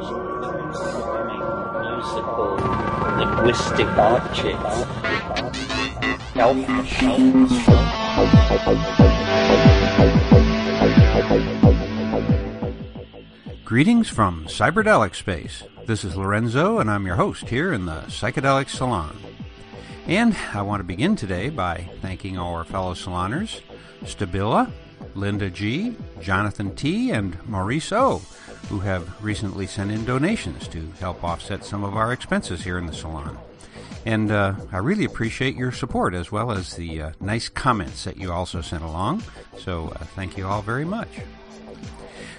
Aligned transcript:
musical 0.00 0.16
linguistic 3.18 3.86
objects. 3.86 4.86
Greetings 13.64 14.08
from 14.08 14.46
Cyberdelic 14.46 15.14
Space. 15.14 15.64
This 15.84 16.02
is 16.04 16.16
Lorenzo, 16.16 16.78
and 16.78 16.90
I'm 16.90 17.04
your 17.04 17.16
host 17.16 17.50
here 17.50 17.72
in 17.72 17.84
the 17.84 18.04
Psychedelic 18.06 18.70
Salon. 18.70 19.18
And 20.06 20.34
I 20.54 20.62
want 20.62 20.80
to 20.80 20.84
begin 20.84 21.14
today 21.14 21.50
by 21.50 21.90
thanking 22.00 22.38
our 22.38 22.64
fellow 22.64 22.94
saloners, 22.94 23.60
Stabila, 24.04 24.72
Linda 25.14 25.50
G., 25.50 25.94
Jonathan 26.20 26.74
T., 26.74 27.10
and 27.10 27.36
Maurice 27.46 27.92
O., 27.92 28.22
who 28.70 28.78
have 28.78 29.22
recently 29.22 29.66
sent 29.66 29.90
in 29.90 30.04
donations 30.04 30.68
to 30.68 30.90
help 31.00 31.22
offset 31.24 31.64
some 31.64 31.82
of 31.82 31.96
our 31.96 32.12
expenses 32.12 32.62
here 32.62 32.78
in 32.78 32.86
the 32.86 32.92
salon. 32.92 33.36
And 34.06 34.30
uh, 34.30 34.54
I 34.72 34.78
really 34.78 35.04
appreciate 35.04 35.56
your 35.56 35.72
support 35.72 36.14
as 36.14 36.30
well 36.30 36.52
as 36.52 36.74
the 36.76 37.02
uh, 37.02 37.10
nice 37.20 37.48
comments 37.48 38.04
that 38.04 38.16
you 38.16 38.32
also 38.32 38.60
sent 38.60 38.84
along. 38.84 39.24
So 39.58 39.88
uh, 39.88 40.04
thank 40.04 40.38
you 40.38 40.46
all 40.46 40.62
very 40.62 40.84
much. 40.84 41.08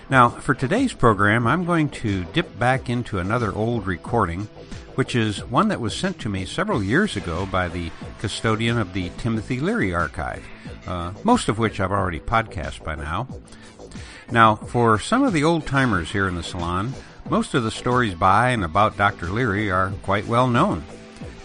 Now, 0.09 0.29
for 0.29 0.53
today's 0.53 0.93
program, 0.93 1.45
I'm 1.45 1.65
going 1.65 1.89
to 1.89 2.23
dip 2.25 2.57
back 2.57 2.89
into 2.89 3.19
another 3.19 3.53
old 3.53 3.85
recording, 3.85 4.47
which 4.95 5.15
is 5.15 5.43
one 5.45 5.67
that 5.67 5.81
was 5.81 5.95
sent 5.95 6.17
to 6.19 6.29
me 6.29 6.45
several 6.45 6.81
years 6.81 7.17
ago 7.17 7.45
by 7.45 7.67
the 7.67 7.91
custodian 8.19 8.77
of 8.77 8.93
the 8.93 9.09
Timothy 9.17 9.59
Leary 9.59 9.93
Archive, 9.93 10.45
uh, 10.87 11.11
most 11.25 11.49
of 11.49 11.59
which 11.59 11.81
I've 11.81 11.91
already 11.91 12.21
podcast 12.21 12.83
by 12.85 12.95
now. 12.95 13.27
Now, 14.31 14.55
for 14.55 14.97
some 14.97 15.23
of 15.23 15.33
the 15.33 15.43
old 15.43 15.67
timers 15.67 16.11
here 16.11 16.27
in 16.27 16.35
the 16.35 16.43
salon, 16.43 16.93
most 17.29 17.53
of 17.53 17.63
the 17.63 17.71
stories 17.71 18.15
by 18.15 18.49
and 18.49 18.63
about 18.63 18.95
Dr. 18.95 19.27
Leary 19.27 19.69
are 19.69 19.91
quite 20.03 20.25
well 20.25 20.47
known. 20.47 20.85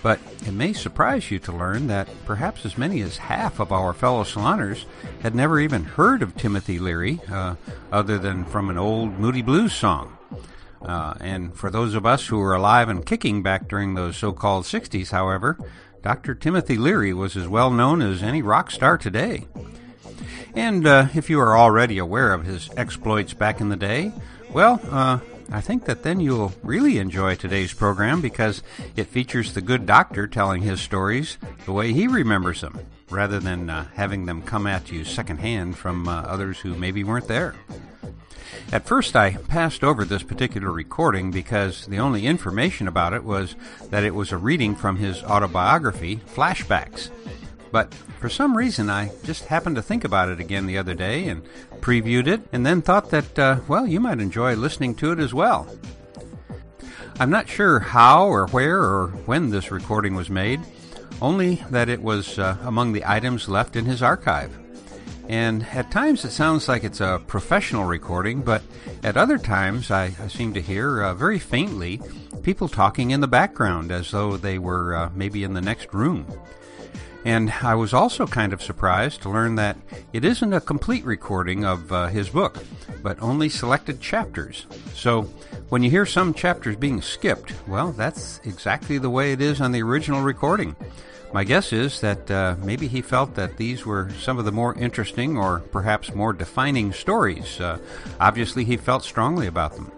But 0.04 0.20
it 0.46 0.52
may 0.52 0.72
surprise 0.72 1.32
you 1.32 1.40
to 1.40 1.52
learn 1.52 1.88
that 1.88 2.08
perhaps 2.24 2.64
as 2.64 2.78
many 2.78 3.02
as 3.02 3.16
half 3.16 3.58
of 3.58 3.72
our 3.72 3.92
fellow 3.92 4.22
saloners 4.22 4.84
had 5.20 5.34
never 5.34 5.58
even 5.58 5.82
heard 5.82 6.22
of 6.22 6.36
Timothy 6.36 6.78
Leary, 6.78 7.20
uh, 7.28 7.56
other 7.90 8.18
than 8.18 8.44
from 8.44 8.70
an 8.70 8.78
old 8.78 9.18
Moody 9.18 9.42
Blues 9.42 9.72
song. 9.72 10.16
Uh, 10.80 11.14
and 11.20 11.56
for 11.56 11.70
those 11.70 11.94
of 11.94 12.06
us 12.06 12.28
who 12.28 12.38
were 12.38 12.54
alive 12.54 12.88
and 12.88 13.04
kicking 13.04 13.42
back 13.42 13.66
during 13.66 13.94
those 13.94 14.16
so 14.16 14.32
called 14.32 14.62
60s, 14.62 15.10
however, 15.10 15.58
Dr. 16.02 16.36
Timothy 16.36 16.76
Leary 16.76 17.12
was 17.12 17.36
as 17.36 17.48
well 17.48 17.70
known 17.72 18.00
as 18.00 18.22
any 18.22 18.42
rock 18.42 18.70
star 18.70 18.96
today. 18.96 19.48
And 20.56 20.86
uh, 20.86 21.08
if 21.14 21.28
you 21.28 21.38
are 21.38 21.54
already 21.56 21.98
aware 21.98 22.32
of 22.32 22.46
his 22.46 22.70
exploits 22.78 23.34
back 23.34 23.60
in 23.60 23.68
the 23.68 23.76
day, 23.76 24.10
well, 24.50 24.80
uh, 24.90 25.18
I 25.52 25.60
think 25.60 25.84
that 25.84 26.02
then 26.02 26.18
you'll 26.18 26.54
really 26.62 26.96
enjoy 26.96 27.34
today's 27.34 27.74
program 27.74 28.22
because 28.22 28.62
it 28.96 29.04
features 29.04 29.52
the 29.52 29.60
good 29.60 29.84
doctor 29.84 30.26
telling 30.26 30.62
his 30.62 30.80
stories 30.80 31.36
the 31.66 31.74
way 31.74 31.92
he 31.92 32.08
remembers 32.08 32.62
them, 32.62 32.80
rather 33.10 33.38
than 33.38 33.68
uh, 33.68 33.88
having 33.96 34.24
them 34.24 34.40
come 34.40 34.66
at 34.66 34.90
you 34.90 35.04
secondhand 35.04 35.76
from 35.76 36.08
uh, 36.08 36.22
others 36.22 36.60
who 36.60 36.74
maybe 36.74 37.04
weren't 37.04 37.28
there. 37.28 37.54
At 38.72 38.86
first, 38.86 39.14
I 39.14 39.34
passed 39.34 39.84
over 39.84 40.06
this 40.06 40.22
particular 40.22 40.72
recording 40.72 41.30
because 41.30 41.84
the 41.86 41.98
only 41.98 42.26
information 42.26 42.88
about 42.88 43.12
it 43.12 43.24
was 43.24 43.56
that 43.90 44.04
it 44.04 44.14
was 44.14 44.32
a 44.32 44.38
reading 44.38 44.74
from 44.74 44.96
his 44.96 45.22
autobiography, 45.22 46.16
Flashbacks. 46.16 47.10
But 47.72 47.92
for 48.20 48.28
some 48.28 48.56
reason, 48.56 48.88
I 48.88 49.10
just 49.24 49.46
happened 49.46 49.76
to 49.76 49.82
think 49.82 50.04
about 50.04 50.28
it 50.28 50.40
again 50.40 50.66
the 50.66 50.78
other 50.78 50.94
day 50.94 51.28
and 51.28 51.42
previewed 51.80 52.26
it, 52.26 52.42
and 52.52 52.64
then 52.64 52.82
thought 52.82 53.10
that, 53.10 53.38
uh, 53.38 53.60
well, 53.68 53.86
you 53.86 54.00
might 54.00 54.20
enjoy 54.20 54.54
listening 54.54 54.94
to 54.96 55.12
it 55.12 55.18
as 55.18 55.34
well. 55.34 55.68
I'm 57.18 57.30
not 57.30 57.48
sure 57.48 57.80
how 57.80 58.26
or 58.26 58.46
where 58.48 58.78
or 58.78 59.08
when 59.24 59.50
this 59.50 59.70
recording 59.70 60.14
was 60.14 60.28
made, 60.28 60.60
only 61.22 61.56
that 61.70 61.88
it 61.88 62.02
was 62.02 62.38
uh, 62.38 62.56
among 62.62 62.92
the 62.92 63.04
items 63.06 63.48
left 63.48 63.74
in 63.74 63.86
his 63.86 64.02
archive. 64.02 64.56
And 65.28 65.66
at 65.72 65.90
times 65.90 66.24
it 66.24 66.30
sounds 66.30 66.68
like 66.68 66.84
it's 66.84 67.00
a 67.00 67.20
professional 67.26 67.84
recording, 67.84 68.42
but 68.42 68.62
at 69.02 69.16
other 69.16 69.38
times 69.38 69.90
I, 69.90 70.14
I 70.22 70.28
seem 70.28 70.54
to 70.54 70.60
hear 70.60 71.02
uh, 71.02 71.14
very 71.14 71.38
faintly 71.38 72.00
people 72.42 72.68
talking 72.68 73.10
in 73.10 73.20
the 73.20 73.26
background 73.26 73.90
as 73.90 74.10
though 74.10 74.36
they 74.36 74.58
were 74.58 74.94
uh, 74.94 75.10
maybe 75.14 75.42
in 75.42 75.54
the 75.54 75.60
next 75.60 75.92
room. 75.92 76.26
And 77.26 77.52
I 77.60 77.74
was 77.74 77.92
also 77.92 78.24
kind 78.24 78.52
of 78.52 78.62
surprised 78.62 79.22
to 79.22 79.30
learn 79.30 79.56
that 79.56 79.76
it 80.12 80.24
isn't 80.24 80.52
a 80.52 80.60
complete 80.60 81.04
recording 81.04 81.64
of 81.64 81.90
uh, 81.90 82.06
his 82.06 82.28
book, 82.28 82.64
but 83.02 83.20
only 83.20 83.48
selected 83.48 84.00
chapters. 84.00 84.64
So 84.94 85.22
when 85.68 85.82
you 85.82 85.90
hear 85.90 86.06
some 86.06 86.32
chapters 86.32 86.76
being 86.76 87.02
skipped, 87.02 87.52
well, 87.66 87.90
that's 87.90 88.40
exactly 88.44 88.98
the 88.98 89.10
way 89.10 89.32
it 89.32 89.40
is 89.40 89.60
on 89.60 89.72
the 89.72 89.82
original 89.82 90.22
recording. 90.22 90.76
My 91.32 91.42
guess 91.42 91.72
is 91.72 92.00
that 92.00 92.30
uh, 92.30 92.54
maybe 92.62 92.86
he 92.86 93.02
felt 93.02 93.34
that 93.34 93.56
these 93.56 93.84
were 93.84 94.08
some 94.20 94.38
of 94.38 94.44
the 94.44 94.52
more 94.52 94.78
interesting 94.78 95.36
or 95.36 95.64
perhaps 95.72 96.14
more 96.14 96.32
defining 96.32 96.92
stories. 96.92 97.60
Uh, 97.60 97.78
obviously, 98.20 98.64
he 98.64 98.76
felt 98.76 99.02
strongly 99.02 99.48
about 99.48 99.74
them. 99.74 99.90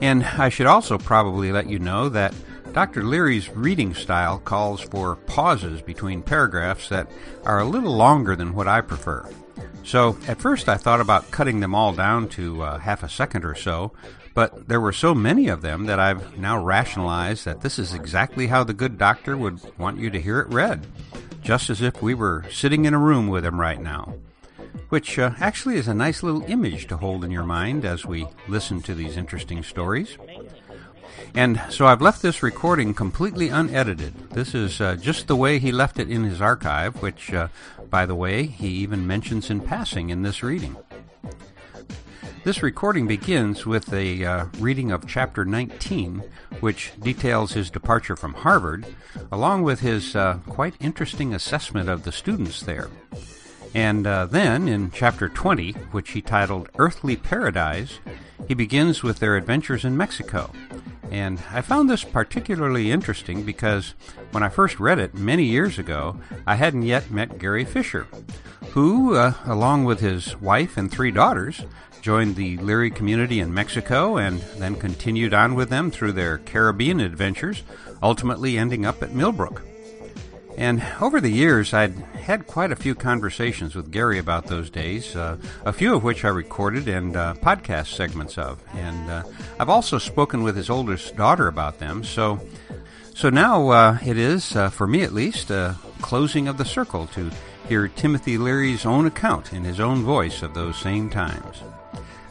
And 0.00 0.24
I 0.24 0.48
should 0.48 0.68
also 0.68 0.96
probably 0.96 1.52
let 1.52 1.68
you 1.68 1.78
know 1.78 2.08
that 2.08 2.32
Dr. 2.74 3.04
Leary's 3.04 3.48
reading 3.50 3.94
style 3.94 4.40
calls 4.40 4.80
for 4.80 5.14
pauses 5.14 5.80
between 5.80 6.22
paragraphs 6.22 6.88
that 6.88 7.08
are 7.44 7.60
a 7.60 7.64
little 7.64 7.94
longer 7.94 8.34
than 8.34 8.52
what 8.52 8.66
I 8.66 8.80
prefer. 8.80 9.30
So, 9.84 10.18
at 10.26 10.40
first 10.40 10.68
I 10.68 10.76
thought 10.76 11.00
about 11.00 11.30
cutting 11.30 11.60
them 11.60 11.72
all 11.72 11.92
down 11.92 12.28
to 12.30 12.62
uh, 12.62 12.78
half 12.78 13.04
a 13.04 13.08
second 13.08 13.44
or 13.44 13.54
so, 13.54 13.92
but 14.34 14.66
there 14.66 14.80
were 14.80 14.92
so 14.92 15.14
many 15.14 15.46
of 15.46 15.62
them 15.62 15.86
that 15.86 16.00
I've 16.00 16.36
now 16.36 16.60
rationalized 16.60 17.44
that 17.44 17.60
this 17.60 17.78
is 17.78 17.94
exactly 17.94 18.48
how 18.48 18.64
the 18.64 18.74
good 18.74 18.98
doctor 18.98 19.36
would 19.36 19.60
want 19.78 20.00
you 20.00 20.10
to 20.10 20.20
hear 20.20 20.40
it 20.40 20.52
read, 20.52 20.84
just 21.42 21.70
as 21.70 21.80
if 21.80 22.02
we 22.02 22.12
were 22.12 22.44
sitting 22.50 22.86
in 22.86 22.94
a 22.94 22.98
room 22.98 23.28
with 23.28 23.46
him 23.46 23.60
right 23.60 23.80
now. 23.80 24.16
Which 24.88 25.16
uh, 25.16 25.30
actually 25.38 25.76
is 25.76 25.86
a 25.86 25.94
nice 25.94 26.24
little 26.24 26.42
image 26.48 26.88
to 26.88 26.96
hold 26.96 27.24
in 27.24 27.30
your 27.30 27.44
mind 27.44 27.84
as 27.84 28.04
we 28.04 28.26
listen 28.48 28.82
to 28.82 28.94
these 28.96 29.16
interesting 29.16 29.62
stories. 29.62 30.18
And 31.34 31.60
so 31.68 31.86
I've 31.86 32.02
left 32.02 32.22
this 32.22 32.42
recording 32.42 32.94
completely 32.94 33.48
unedited. 33.48 34.30
This 34.30 34.54
is 34.54 34.80
uh, 34.80 34.96
just 34.96 35.26
the 35.26 35.36
way 35.36 35.58
he 35.58 35.72
left 35.72 35.98
it 35.98 36.10
in 36.10 36.24
his 36.24 36.40
archive, 36.40 37.02
which, 37.02 37.32
uh, 37.32 37.48
by 37.90 38.06
the 38.06 38.14
way, 38.14 38.46
he 38.46 38.68
even 38.68 39.06
mentions 39.06 39.50
in 39.50 39.60
passing 39.60 40.10
in 40.10 40.22
this 40.22 40.42
reading. 40.42 40.76
This 42.44 42.62
recording 42.62 43.06
begins 43.06 43.64
with 43.64 43.90
a 43.92 44.22
uh, 44.22 44.46
reading 44.58 44.92
of 44.92 45.06
chapter 45.06 45.46
19, 45.46 46.22
which 46.60 46.92
details 47.00 47.54
his 47.54 47.70
departure 47.70 48.16
from 48.16 48.34
Harvard, 48.34 48.84
along 49.32 49.62
with 49.62 49.80
his 49.80 50.14
uh, 50.14 50.38
quite 50.46 50.74
interesting 50.78 51.32
assessment 51.32 51.88
of 51.88 52.04
the 52.04 52.12
students 52.12 52.60
there. 52.60 52.90
And 53.74 54.06
uh, 54.06 54.26
then, 54.26 54.68
in 54.68 54.92
chapter 54.92 55.28
20, 55.28 55.72
which 55.90 56.12
he 56.12 56.22
titled 56.22 56.68
Earthly 56.78 57.16
Paradise, 57.16 57.98
he 58.46 58.54
begins 58.54 59.02
with 59.02 59.18
their 59.18 59.36
adventures 59.36 59.84
in 59.84 59.96
Mexico. 59.96 60.52
And 61.10 61.40
I 61.50 61.60
found 61.60 61.90
this 61.90 62.04
particularly 62.04 62.90
interesting 62.90 63.42
because 63.42 63.94
when 64.30 64.42
I 64.42 64.48
first 64.48 64.80
read 64.80 64.98
it 64.98 65.14
many 65.14 65.44
years 65.44 65.78
ago, 65.78 66.16
I 66.46 66.54
hadn't 66.54 66.82
yet 66.82 67.10
met 67.10 67.38
Gary 67.38 67.64
Fisher, 67.64 68.06
who, 68.70 69.14
uh, 69.14 69.34
along 69.44 69.84
with 69.84 70.00
his 70.00 70.40
wife 70.40 70.76
and 70.76 70.90
three 70.90 71.10
daughters, 71.10 71.62
joined 72.00 72.36
the 72.36 72.56
Leary 72.58 72.90
community 72.90 73.40
in 73.40 73.54
Mexico 73.54 74.18
and 74.18 74.40
then 74.58 74.76
continued 74.76 75.34
on 75.34 75.54
with 75.54 75.70
them 75.70 75.90
through 75.90 76.12
their 76.12 76.38
Caribbean 76.38 77.00
adventures, 77.00 77.62
ultimately 78.02 78.58
ending 78.58 78.84
up 78.84 79.02
at 79.02 79.14
Millbrook. 79.14 79.62
And 80.56 80.86
over 81.00 81.20
the 81.20 81.30
years, 81.30 81.74
I'd 81.74 81.96
had 82.14 82.46
quite 82.46 82.70
a 82.70 82.76
few 82.76 82.94
conversations 82.94 83.74
with 83.74 83.90
Gary 83.90 84.18
about 84.18 84.46
those 84.46 84.70
days, 84.70 85.16
uh, 85.16 85.36
a 85.64 85.72
few 85.72 85.94
of 85.94 86.04
which 86.04 86.24
I 86.24 86.28
recorded 86.28 86.88
and 86.88 87.16
uh, 87.16 87.34
podcast 87.34 87.94
segments 87.94 88.38
of. 88.38 88.62
And 88.74 89.10
uh, 89.10 89.24
I've 89.58 89.68
also 89.68 89.98
spoken 89.98 90.42
with 90.42 90.56
his 90.56 90.70
oldest 90.70 91.16
daughter 91.16 91.48
about 91.48 91.80
them. 91.80 92.04
So, 92.04 92.40
so 93.14 93.30
now 93.30 93.68
uh, 93.68 93.98
it 94.04 94.16
is, 94.16 94.54
uh, 94.54 94.70
for 94.70 94.86
me 94.86 95.02
at 95.02 95.12
least, 95.12 95.50
a 95.50 95.76
closing 96.00 96.48
of 96.48 96.56
the 96.56 96.64
circle 96.64 97.08
to 97.08 97.30
hear 97.68 97.88
Timothy 97.88 98.38
Leary's 98.38 98.86
own 98.86 99.06
account 99.06 99.52
in 99.52 99.64
his 99.64 99.80
own 99.80 100.02
voice 100.02 100.42
of 100.42 100.54
those 100.54 100.76
same 100.76 101.10
times. 101.10 101.62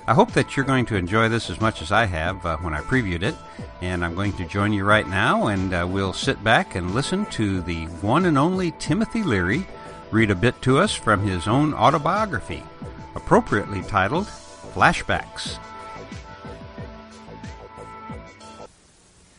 I 0.05 0.13
hope 0.13 0.33
that 0.33 0.55
you're 0.57 0.65
going 0.65 0.85
to 0.87 0.97
enjoy 0.97 1.29
this 1.29 1.49
as 1.49 1.61
much 1.61 1.81
as 1.81 1.93
I 1.93 2.05
have 2.05 2.45
uh, 2.45 2.57
when 2.57 2.73
I 2.73 2.81
previewed 2.81 3.23
it, 3.23 3.35
and 3.81 4.03
I'm 4.03 4.15
going 4.15 4.33
to 4.33 4.45
join 4.45 4.73
you 4.73 4.83
right 4.83 5.07
now, 5.07 5.47
and 5.47 5.73
uh, 5.73 5.87
we'll 5.89 6.11
sit 6.11 6.43
back 6.43 6.75
and 6.75 6.93
listen 6.93 7.25
to 7.27 7.61
the 7.61 7.85
one 8.01 8.25
and 8.25 8.37
only 8.37 8.73
Timothy 8.79 9.23
Leary 9.23 9.65
read 10.11 10.29
a 10.29 10.35
bit 10.35 10.61
to 10.63 10.77
us 10.77 10.93
from 10.93 11.21
his 11.21 11.47
own 11.47 11.73
autobiography, 11.73 12.63
appropriately 13.15 13.81
titled 13.83 14.25
Flashbacks. 14.73 15.57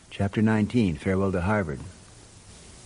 Chapter 0.09 0.41
19 0.41 0.95
Farewell 0.95 1.31
to 1.31 1.41
Harvard. 1.41 1.79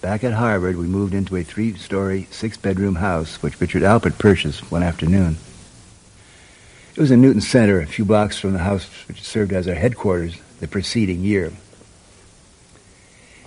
Back 0.02 0.26
at 0.26 0.34
Harvard, 0.34 0.76
we 0.76 0.88
moved 0.88 1.14
into 1.14 1.38
a 1.38 1.44
three 1.44 1.74
story, 1.76 2.28
six 2.30 2.58
bedroom 2.58 2.96
house 2.96 3.42
which 3.42 3.62
Richard 3.62 3.84
Alpert 3.84 4.18
purchased 4.18 4.70
one 4.70 4.84
afternoon. 4.84 5.38
It 7.00 7.04
was 7.04 7.12
in 7.12 7.22
Newton 7.22 7.40
Center, 7.40 7.80
a 7.80 7.86
few 7.86 8.04
blocks 8.04 8.38
from 8.38 8.52
the 8.52 8.60
house 8.60 8.86
which 9.08 9.24
served 9.24 9.54
as 9.54 9.70
our 9.70 9.74
headquarters 9.74 10.36
the 10.60 10.68
preceding 10.68 11.22
year. 11.22 11.54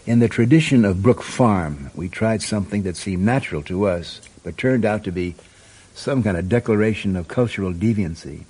In 0.06 0.20
the 0.20 0.28
tradition 0.28 0.87
of 0.87 1.02
Brook 1.02 1.22
Farm, 1.22 1.90
we 1.94 2.08
tried 2.08 2.40
something 2.40 2.84
that 2.84 2.96
seemed 2.96 3.26
natural 3.26 3.62
to 3.64 3.84
us, 3.88 4.22
but 4.43 4.56
turned 4.56 4.87
out 4.87 5.04
to 5.04 5.12
be 5.12 5.34
some 5.94 6.22
kind 6.22 6.38
of 6.38 6.49
declaration 6.49 7.14
of 7.14 7.28
cultural 7.28 7.75
deviancy. 7.75 8.44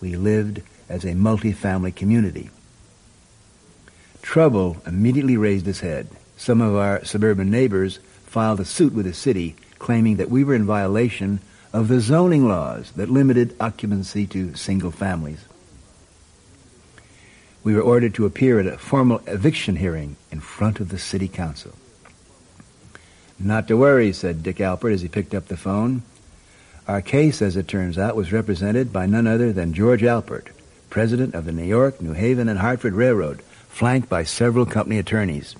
We 0.00 0.16
lived 0.16 0.62
as 0.88 1.04
a 1.04 1.12
multi-family 1.12 1.92
community. 1.92 2.48
Trouble 4.22 4.80
immediately 4.86 5.36
raised 5.36 5.68
its 5.68 5.80
head. 5.80 6.08
Some 6.38 6.62
of 6.62 6.76
our 6.76 7.04
suburban 7.04 7.50
neighbors 7.50 7.98
filed 8.24 8.60
a 8.60 8.64
suit 8.64 8.94
with 8.94 9.04
the 9.04 9.12
city 9.12 9.54
claiming 9.78 10.16
that 10.16 10.30
we 10.30 10.44
were 10.44 10.54
in 10.54 10.64
violation 10.64 11.40
of 11.72 11.88
the 11.88 12.00
zoning 12.00 12.48
laws 12.48 12.90
that 12.92 13.10
limited 13.10 13.54
occupancy 13.60 14.26
to 14.26 14.54
single 14.54 14.90
families. 14.90 15.44
We 17.62 17.74
were 17.74 17.82
ordered 17.82 18.14
to 18.14 18.26
appear 18.26 18.58
at 18.58 18.66
a 18.66 18.78
formal 18.78 19.22
eviction 19.26 19.76
hearing 19.76 20.16
in 20.32 20.40
front 20.40 20.80
of 20.80 20.88
the 20.88 20.98
city 20.98 21.28
council. 21.28 21.72
Not 23.38 23.68
to 23.68 23.76
worry, 23.76 24.12
said 24.12 24.42
Dick 24.42 24.56
Alpert 24.56 24.92
as 24.92 25.02
he 25.02 25.08
picked 25.08 25.34
up 25.34 25.46
the 25.46 25.56
phone. 25.56 26.02
Our 26.88 27.00
case, 27.00 27.40
as 27.40 27.56
it 27.56 27.68
turns 27.68 27.98
out, 27.98 28.16
was 28.16 28.32
represented 28.32 28.92
by 28.92 29.06
none 29.06 29.26
other 29.26 29.52
than 29.52 29.74
George 29.74 30.02
Alpert, 30.02 30.48
president 30.88 31.34
of 31.34 31.44
the 31.44 31.52
New 31.52 31.64
York, 31.64 32.00
New 32.00 32.14
Haven, 32.14 32.48
and 32.48 32.58
Hartford 32.58 32.94
Railroad, 32.94 33.42
flanked 33.68 34.08
by 34.08 34.24
several 34.24 34.66
company 34.66 34.98
attorneys. 34.98 35.54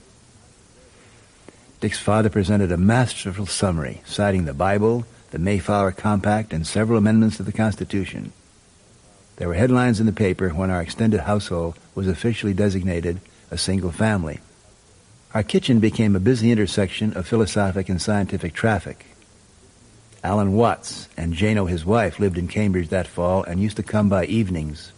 Dick's 1.81 1.99
father 1.99 2.29
presented 2.29 2.73
a 2.73 2.77
masterful 2.77 3.47
summary, 3.47 4.03
citing 4.05 4.45
the 4.45 4.53
Bible, 4.53 5.07
the 5.31 5.39
Mayflower 5.39 5.93
Compact, 5.93 6.53
and 6.53 6.67
several 6.67 6.99
amendments 6.99 7.37
to 7.37 7.43
the 7.43 7.53
Constitution. 7.53 8.33
There 9.37 9.49
were 9.49 9.55
headlines 9.55 10.01
in 10.01 10.07
the 10.07 10.13
paper 10.13 10.51
when 10.51 10.71
our 10.71 10.83
extended 10.83 11.21
household 11.21 11.79
was 11.95 12.09
officially 12.09 12.53
designated 12.53 13.21
a 13.51 13.57
single 13.57 13.93
family. 13.93 14.41
Our 15.33 15.43
kitchen 15.43 15.81
became 15.81 16.15
a 16.15 16.21
busy 16.21 16.51
intersection 16.51 17.17
of 17.17 17.27
philosophic 17.27 17.89
and 17.89 18.03
scientific 18.03 18.53
traffic. 18.53 19.07
Alan 20.23 20.53
Watts 20.53 21.09
and 21.17 21.33
Jano, 21.33 21.69
his 21.69 21.85
wife, 21.85 22.19
lived 22.19 22.37
in 22.37 22.49
Cambridge 22.49 22.89
that 22.89 23.07
fall 23.07 23.43
and 23.45 23.63
used 23.63 23.77
to 23.77 23.83
come 23.83 24.09
by 24.09 24.27
evenings. 24.27 24.93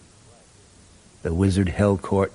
The 1.23 1.33
wizard 1.33 1.69
held 1.69 2.03
court, 2.03 2.33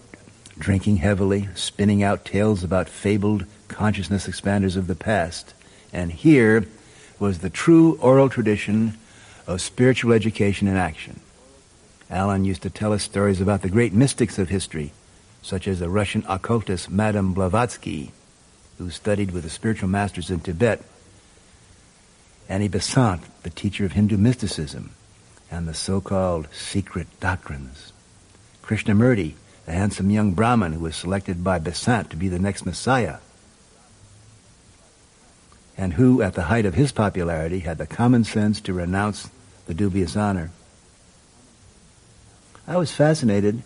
drinking 0.58 0.98
heavily, 0.98 1.50
spinning 1.56 2.04
out 2.04 2.24
tales 2.24 2.64
about 2.64 2.88
fabled 2.88 3.46
consciousness 3.68 4.28
expanders 4.28 4.78
of 4.78 4.88
the 4.88 4.96
past. 4.96 5.54
And 5.92 6.12
here 6.12 6.68
was 7.20 7.40
the 7.40 7.50
true 7.50 7.98
oral 8.02 8.30
tradition 8.30 8.98
of 9.46 9.62
spiritual 9.62 10.14
education 10.14 10.68
in 10.68 10.76
action. 10.76 11.20
Alan 12.10 12.46
used 12.46 12.62
to 12.62 12.70
tell 12.70 12.94
us 12.94 13.04
stories 13.04 13.42
about 13.42 13.62
the 13.62 13.70
great 13.70 13.94
mystics 13.94 14.38
of 14.40 14.50
history, 14.50 14.92
such 15.42 15.68
as 15.68 15.80
the 15.80 15.90
Russian 15.90 16.24
occultist 16.28 16.90
Madame 16.90 17.34
Blavatsky, 17.34 18.12
who 18.78 18.90
studied 18.90 19.32
with 19.32 19.44
the 19.44 19.50
spiritual 19.50 19.90
masters 19.90 20.30
in 20.30 20.40
Tibet, 20.40 20.82
Annie 22.50 22.70
Besant, 22.70 23.22
the 23.44 23.50
teacher 23.50 23.84
of 23.86 23.92
Hindu 23.92 24.18
mysticism, 24.18 24.92
and 25.52 25.68
the 25.68 25.74
so-called 25.74 26.48
secret 26.54 27.08
doctrines. 27.20 27.92
Krishnamurti, 28.64 29.34
the 29.66 29.72
handsome 29.74 30.10
young 30.10 30.32
Brahmin 30.32 30.74
who 30.74 30.80
was 30.80 30.96
selected 30.96 31.44
by 31.44 31.60
Besant 31.60 32.10
to 32.12 32.16
be 32.16 32.30
the 32.30 32.40
next 32.40 32.66
Messiah, 32.66 33.18
and 35.78 35.94
who, 35.94 36.22
at 36.22 36.34
the 36.34 36.44
height 36.44 36.66
of 36.66 36.74
his 36.74 36.92
popularity, 36.92 37.60
had 37.60 37.78
the 37.78 37.86
common 37.86 38.24
sense 38.24 38.60
to 38.62 38.74
renounce 38.74 39.30
the 39.68 39.74
dubious 39.74 40.16
honor. 40.16 40.50
I 42.68 42.78
was 42.78 42.92
fascinated, 42.92 43.64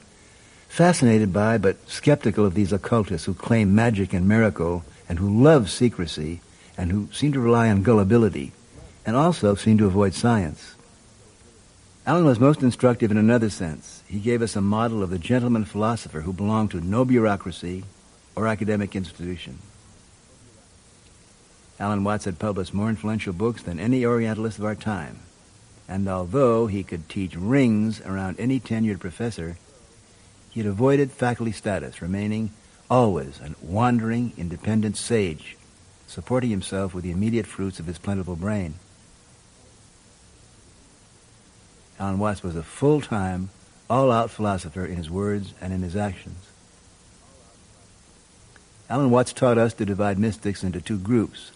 fascinated 0.68 1.32
by, 1.32 1.58
but 1.58 1.90
skeptical 1.90 2.46
of 2.46 2.54
these 2.54 2.74
occultists 2.74 3.26
who 3.26 3.34
claim 3.34 3.74
magic 3.74 4.14
and 4.14 4.28
miracle, 4.28 4.84
and 5.08 5.20
who 5.20 5.42
love 5.42 5.70
secrecy, 5.70 6.42
and 6.78 6.92
who 6.92 7.10
seem 7.12 7.32
to 7.34 7.40
rely 7.40 7.70
on 7.70 7.84
gullibility, 7.84 8.52
and 9.06 9.16
also 9.16 9.56
seem 9.56 9.78
to 9.78 9.88
avoid 9.88 10.14
science. 10.14 10.76
Alan 12.06 12.26
was 12.26 12.40
most 12.40 12.62
instructive 12.64 13.12
in 13.12 13.18
another 13.18 13.50
sense. 13.50 14.04
He 14.08 14.20
gave 14.20 14.42
us 14.42 14.56
a 14.56 14.62
model 14.62 15.04
of 15.04 15.12
the 15.12 15.20
gentleman 15.20 15.66
philosopher 15.66 16.22
who 16.22 16.34
belonged 16.34 16.72
to 16.72 16.82
no 16.82 17.06
bureaucracy 17.06 17.84
or 18.36 18.48
academic 18.48 18.96
institution. 18.96 19.60
Alan 21.82 22.04
Watts 22.04 22.26
had 22.26 22.38
published 22.38 22.76
more 22.76 22.90
influential 22.90 23.34
books 23.34 23.64
than 23.64 23.80
any 23.80 24.06
Orientalist 24.06 24.60
of 24.60 24.66
our 24.66 24.76
time. 24.76 25.18
And 25.88 26.08
although 26.08 26.68
he 26.68 26.84
could 26.84 27.10
teach 27.10 27.36
rings 27.36 28.00
around 28.02 28.40
any 28.40 28.60
tenured 28.60 29.00
professor, 29.00 29.58
he 30.52 30.60
had 30.60 30.70
avoided 30.70 31.10
faculty 31.10 31.52
status, 31.52 32.00
remaining 32.00 32.52
always 32.88 33.40
a 33.40 33.56
wandering, 33.64 34.32
independent 34.38 34.96
sage, 34.96 35.58
supporting 36.06 36.52
himself 36.52 36.94
with 36.94 37.04
the 37.04 37.10
immediate 37.10 37.48
fruits 37.48 37.80
of 37.80 37.88
his 37.88 37.98
plentiful 37.98 38.36
brain. 38.36 38.76
Alan 42.00 42.20
Watts 42.20 42.44
was 42.44 42.56
a 42.56 42.62
full-time, 42.62 43.50
all-out 43.90 44.30
philosopher 44.30 44.86
in 44.86 44.98
his 44.98 45.10
words 45.10 45.56
and 45.60 45.74
in 45.74 45.82
his 45.82 45.96
actions. 45.96 46.48
Alan 48.88 49.10
Watts 49.10 49.34
taught 49.34 49.58
us 49.58 49.74
to 49.74 49.86
divide 49.86 50.20
mystics 50.20 50.64
into 50.64 50.80
two 50.80 51.00
groups, 51.00 51.52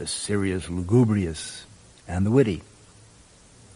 the 0.00 0.06
serious, 0.06 0.70
lugubrious, 0.70 1.66
and 2.08 2.24
the 2.24 2.30
witty. 2.30 2.62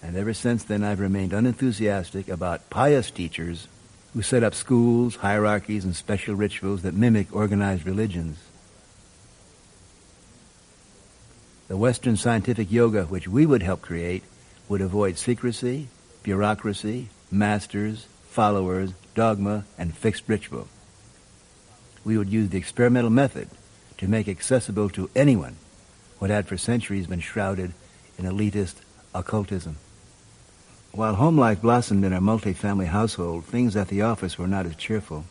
And 0.03 0.17
ever 0.17 0.32
since 0.32 0.65
then, 0.65 0.82
I've 0.82 0.99
remained 0.99 1.35
unenthusiastic 1.35 2.29
about 2.29 2.71
pious 2.71 3.11
teachers 3.11 3.69
who 4.15 4.23
set 4.23 4.43
up 4.43 4.55
schools, 4.55 5.17
hierarchies, 5.17 5.85
and 5.85 5.94
special 5.94 6.35
rituals 6.35 6.81
that 6.81 6.94
mimic 6.94 7.37
organized 7.37 7.85
religions. 7.85 8.38
The 11.69 11.76
Western 11.76 12.17
scientific 12.17 12.73
yoga 12.73 13.05
which 13.05 13.29
we 13.29 13.44
would 13.44 13.62
help 13.62 13.82
create 13.82 14.25
would 14.67 14.81
avoid 14.81 15.19
secrecy, 15.19 15.88
bureaucracy, 16.23 17.11
masters, 17.31 18.06
followers, 18.31 18.94
dogma, 19.15 19.67
and 19.76 19.94
fixed 19.94 20.25
ritual. 20.26 20.69
We 22.03 22.17
would 22.17 22.31
use 22.31 22.49
the 22.49 22.59
experimental 22.59 23.11
method 23.11 23.50
to 23.99 24.09
make 24.09 24.26
accessible 24.26 24.88
to 24.91 25.11
anyone 25.15 25.56
what 26.25 26.31
had 26.31 26.49
for 26.49 26.56
centuries 26.56 27.06
been 27.06 27.21
shrouded 27.21 27.71
in 28.17 28.25
elitist 28.25 28.76
occultism. 29.15 29.76
While 30.91 31.17
home 31.17 31.37
life 31.37 31.61
blossomed 31.61 32.03
in 32.03 32.15
our 32.15 32.21
multi-family 32.23 32.87
household, 32.87 33.45
things 33.45 33.76
at 33.76 33.88
the 33.88 34.00
office 34.00 34.38
were 34.38 34.47
not 34.47 34.64
as 34.64 34.75
cheerful. 34.75 35.26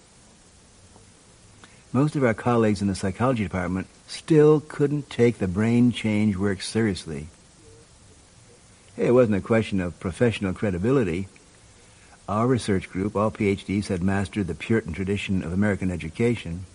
Most 1.91 2.15
of 2.15 2.23
our 2.23 2.35
colleagues 2.35 2.79
in 2.79 2.89
the 2.89 2.93
psychology 2.93 3.41
department 3.41 3.87
still 4.05 4.59
couldn't 4.59 5.09
take 5.09 5.39
the 5.39 5.47
brain 5.47 5.91
change 5.91 6.37
work 6.37 6.61
seriously. 6.61 7.25
It 8.95 9.15
wasn't 9.15 9.37
a 9.37 9.41
question 9.41 9.81
of 9.81 9.99
professional 9.99 10.53
credibility. 10.53 11.27
Our 12.29 12.45
research 12.45 12.87
group, 12.87 13.15
all 13.15 13.31
PhDs, 13.31 13.87
had 13.87 14.03
mastered 14.03 14.45
the 14.45 14.53
Puritan 14.53 14.93
tradition 14.93 15.41
of 15.41 15.53
American 15.53 15.89
education. 15.89 16.65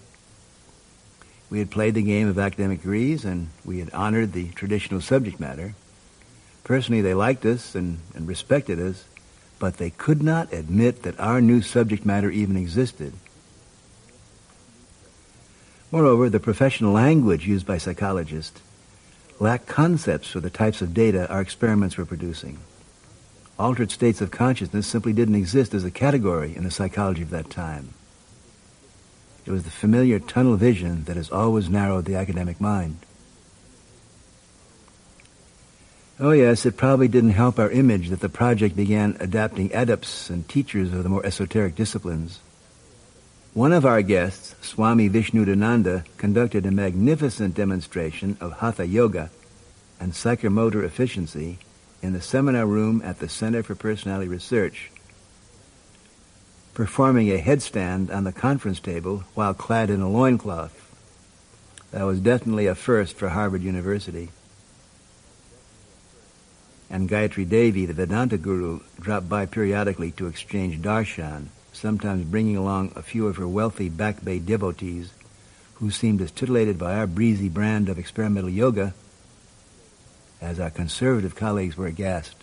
We 1.51 1.61
had 1.61 1.71
played 1.71 1.95
the 1.95 2.03
game 2.03 2.29
of 2.29 2.39
academic 2.39 2.81
degrees 2.81 3.25
and 3.25 3.49
we 3.65 3.79
had 3.79 3.91
honored 3.93 4.33
the 4.33 4.49
traditional 4.51 5.01
subject 5.01 5.41
matter. 5.41 5.75
Personally, 6.65 7.01
they 7.01 7.15
liked 7.15 7.47
us 7.47 7.75
and, 7.75 7.99
and 8.15 8.29
respected 8.29 8.79
us, 8.79 9.05
but 9.59 9.79
they 9.79 9.91
could 9.91 10.23
not 10.23 10.53
admit 10.53 11.03
that 11.03 11.19
our 11.19 11.41
new 11.41 11.63
subject 11.63 12.05
matter 12.05 12.31
even 12.31 12.57
existed. 12.57 13.15
Moreover, 15.91 16.29
the 16.29 16.39
professional 16.41 16.93
language 16.93 17.47
used 17.47 17.67
by 17.67 17.79
psychologists 17.79 18.61
lacked 19.41 19.67
concepts 19.67 20.29
for 20.29 20.41
the 20.41 20.51
types 20.51 20.83
of 20.83 20.93
data 20.93 21.31
our 21.31 21.41
experiments 21.41 21.97
were 21.97 22.05
producing. 22.05 22.59
Altered 23.59 23.91
states 23.91 24.21
of 24.21 24.31
consciousness 24.31 24.87
simply 24.87 25.13
didn't 25.13 25.35
exist 25.35 25.73
as 25.75 25.85
a 25.85 25.91
category 25.91 26.55
in 26.55 26.65
the 26.65 26.71
psychology 26.71 27.23
of 27.23 27.31
that 27.31 27.49
time. 27.49 27.95
It 29.49 29.53
was 29.53 29.65
the 29.65 29.71
familiar 29.71 30.19
tunnel 30.19 30.57
vision 30.57 31.05
that 31.05 31.17
has 31.17 31.31
always 31.31 31.71
narrowed 31.71 32.05
the 32.05 32.17
academic 32.17 32.61
mind. 32.61 32.99
Oh 36.21 36.33
yes, 36.33 36.67
it 36.67 36.77
probably 36.77 37.09
didn't 37.09 37.31
help 37.31 37.59
our 37.59 37.71
image 37.71 38.11
that 38.11 38.21
the 38.21 38.29
project 38.29 38.77
began 38.77 39.17
adapting 39.21 39.73
adepts 39.73 40.29
and 40.29 40.47
teachers 40.47 40.93
of 40.93 41.03
the 41.03 41.09
more 41.09 41.25
esoteric 41.25 41.77
disciplines. 41.77 42.41
One 43.55 43.73
of 43.73 43.87
our 43.87 44.03
guests, 44.03 44.55
Swami 44.61 45.09
Vishnudevananda, 45.09 46.05
conducted 46.19 46.67
a 46.67 46.71
magnificent 46.71 47.55
demonstration 47.55 48.37
of 48.43 48.59
Hatha 48.59 48.87
Yoga 48.87 49.31
and 49.99 50.13
psychomotor 50.13 50.85
efficiency 50.85 51.59
in 52.03 52.13
the 52.13 52.21
seminar 52.21 52.67
room 52.67 53.01
at 53.03 53.19
the 53.19 53.31
Center 53.31 53.63
for 53.63 53.75
Personality 53.75 54.29
Research 54.29 54.91
performing 56.79 57.29
a 57.29 57.43
headstand 57.43 58.09
on 58.15 58.23
the 58.23 58.31
conference 58.31 58.79
table 58.79 59.25
while 59.35 59.53
clad 59.53 59.91
in 59.91 60.01
a 60.01 60.09
loincloth. 60.09 60.95
That 61.91 62.05
was 62.05 62.21
definitely 62.21 62.69
a 62.69 62.77
first 62.77 63.17
for 63.17 63.31
Harvard 63.31 63.63
University. 63.63 64.29
and 66.89 67.09
Gayatri 67.09 67.49
Devi, 67.49 67.85
the 67.85 67.93
Vedanta 67.93 68.39
guru, 68.39 68.79
dropped 69.01 69.29
by 69.29 69.45
periodically 69.45 70.13
to 70.13 70.29
exchange 70.29 70.81
darshan, 70.81 71.47
sometimes 71.73 72.25
bringing 72.25 72.57
along 72.57 72.93
a 72.95 73.03
few 73.03 73.27
of 73.27 73.39
her 73.39 73.49
wealthy 73.49 73.89
Back 73.89 74.25
Bay 74.25 74.39
devotees 74.39 75.11
who 75.75 75.91
seemed 75.91 76.21
as 76.21 76.31
titillated 76.31 76.79
by 76.79 76.95
our 76.95 77.09
breezy 77.09 77.49
brand 77.49 77.89
of 77.89 77.99
experimental 77.99 78.49
yoga 78.49 78.95
as 80.41 80.61
our 80.61 80.71
conservative 80.71 81.35
colleagues 81.35 81.77
were 81.77 81.89
aghast. 81.89 82.37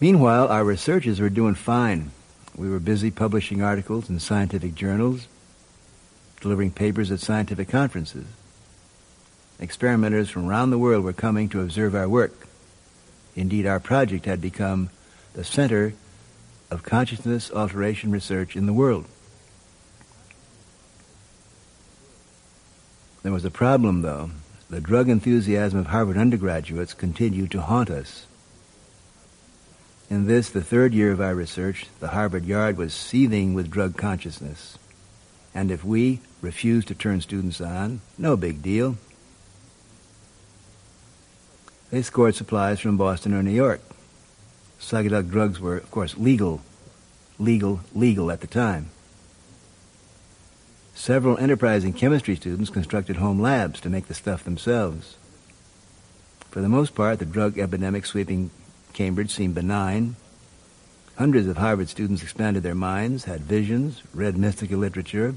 Meanwhile, 0.00 0.48
our 0.48 0.64
researchers 0.64 1.20
were 1.20 1.30
doing 1.30 1.54
fine. 1.54 2.10
We 2.54 2.68
were 2.68 2.80
busy 2.80 3.10
publishing 3.10 3.62
articles 3.62 4.10
in 4.10 4.20
scientific 4.20 4.74
journals, 4.74 5.26
delivering 6.40 6.72
papers 6.72 7.10
at 7.10 7.20
scientific 7.20 7.68
conferences. 7.68 8.26
Experimenters 9.58 10.28
from 10.28 10.46
around 10.46 10.70
the 10.70 10.78
world 10.78 11.02
were 11.02 11.14
coming 11.14 11.48
to 11.48 11.62
observe 11.62 11.94
our 11.94 12.08
work. 12.08 12.46
Indeed, 13.34 13.66
our 13.66 13.80
project 13.80 14.26
had 14.26 14.40
become 14.40 14.90
the 15.32 15.44
center 15.44 15.94
of 16.70 16.82
consciousness 16.82 17.50
alteration 17.50 18.10
research 18.10 18.54
in 18.54 18.66
the 18.66 18.72
world. 18.72 19.06
There 23.22 23.32
was 23.32 23.44
a 23.44 23.50
problem, 23.50 24.02
though. 24.02 24.30
The 24.68 24.80
drug 24.80 25.08
enthusiasm 25.08 25.78
of 25.78 25.86
Harvard 25.86 26.18
undergraduates 26.18 26.92
continued 26.92 27.50
to 27.52 27.62
haunt 27.62 27.88
us. 27.88 28.26
In 30.08 30.26
this, 30.26 30.50
the 30.50 30.62
third 30.62 30.94
year 30.94 31.10
of 31.10 31.20
our 31.20 31.34
research, 31.34 31.86
the 31.98 32.08
Harvard 32.08 32.44
Yard 32.44 32.76
was 32.76 32.94
seething 32.94 33.54
with 33.54 33.70
drug 33.70 33.96
consciousness. 33.96 34.78
And 35.52 35.70
if 35.70 35.84
we 35.84 36.20
refused 36.40 36.88
to 36.88 36.94
turn 36.94 37.20
students 37.20 37.60
on, 37.60 38.02
no 38.16 38.36
big 38.36 38.62
deal. 38.62 38.96
They 41.90 42.02
scored 42.02 42.36
supplies 42.36 42.78
from 42.78 42.96
Boston 42.96 43.34
or 43.34 43.42
New 43.42 43.50
York. 43.50 43.80
Psychedelic 44.78 45.30
drugs 45.30 45.58
were, 45.58 45.78
of 45.78 45.90
course, 45.90 46.16
legal, 46.16 46.60
legal, 47.38 47.80
legal 47.94 48.30
at 48.30 48.42
the 48.42 48.46
time. 48.46 48.90
Several 50.94 51.36
enterprising 51.38 51.92
chemistry 51.92 52.36
students 52.36 52.70
constructed 52.70 53.16
home 53.16 53.40
labs 53.40 53.80
to 53.80 53.90
make 53.90 54.06
the 54.06 54.14
stuff 54.14 54.44
themselves. 54.44 55.16
For 56.50 56.60
the 56.60 56.68
most 56.68 56.94
part, 56.94 57.18
the 57.18 57.26
drug 57.26 57.58
epidemic 57.58 58.06
sweeping 58.06 58.50
Cambridge 58.96 59.30
seemed 59.30 59.54
benign. 59.54 60.16
Hundreds 61.16 61.46
of 61.48 61.58
Harvard 61.58 61.90
students 61.90 62.22
expanded 62.22 62.62
their 62.62 62.74
minds, 62.74 63.24
had 63.24 63.42
visions, 63.42 64.02
read 64.14 64.38
mystical 64.38 64.78
literature, 64.78 65.34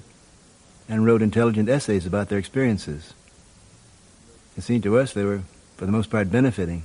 and 0.88 1.06
wrote 1.06 1.22
intelligent 1.22 1.68
essays 1.68 2.06
about 2.06 2.30
their 2.30 2.40
experiences. 2.40 3.14
It 4.56 4.64
seemed 4.64 4.84
to 4.84 4.98
us 4.98 5.12
they 5.12 5.26
were 5.26 5.42
for 5.76 5.86
the 5.86 5.92
most 5.92 6.10
part 6.10 6.32
benefiting. 6.32 6.84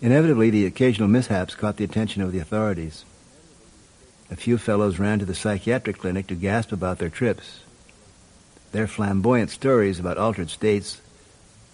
Inevitably, 0.00 0.50
the 0.50 0.66
occasional 0.66 1.08
mishaps 1.08 1.56
caught 1.56 1.76
the 1.76 1.84
attention 1.84 2.22
of 2.22 2.30
the 2.30 2.38
authorities. 2.38 3.04
A 4.30 4.36
few 4.36 4.58
fellows 4.58 5.00
ran 5.00 5.18
to 5.18 5.24
the 5.24 5.34
psychiatric 5.34 5.98
clinic 5.98 6.28
to 6.28 6.36
gasp 6.36 6.70
about 6.70 6.98
their 6.98 7.08
trips. 7.08 7.64
Their 8.70 8.86
flamboyant 8.86 9.50
stories 9.50 9.98
about 9.98 10.18
altered 10.18 10.50
states 10.50 11.00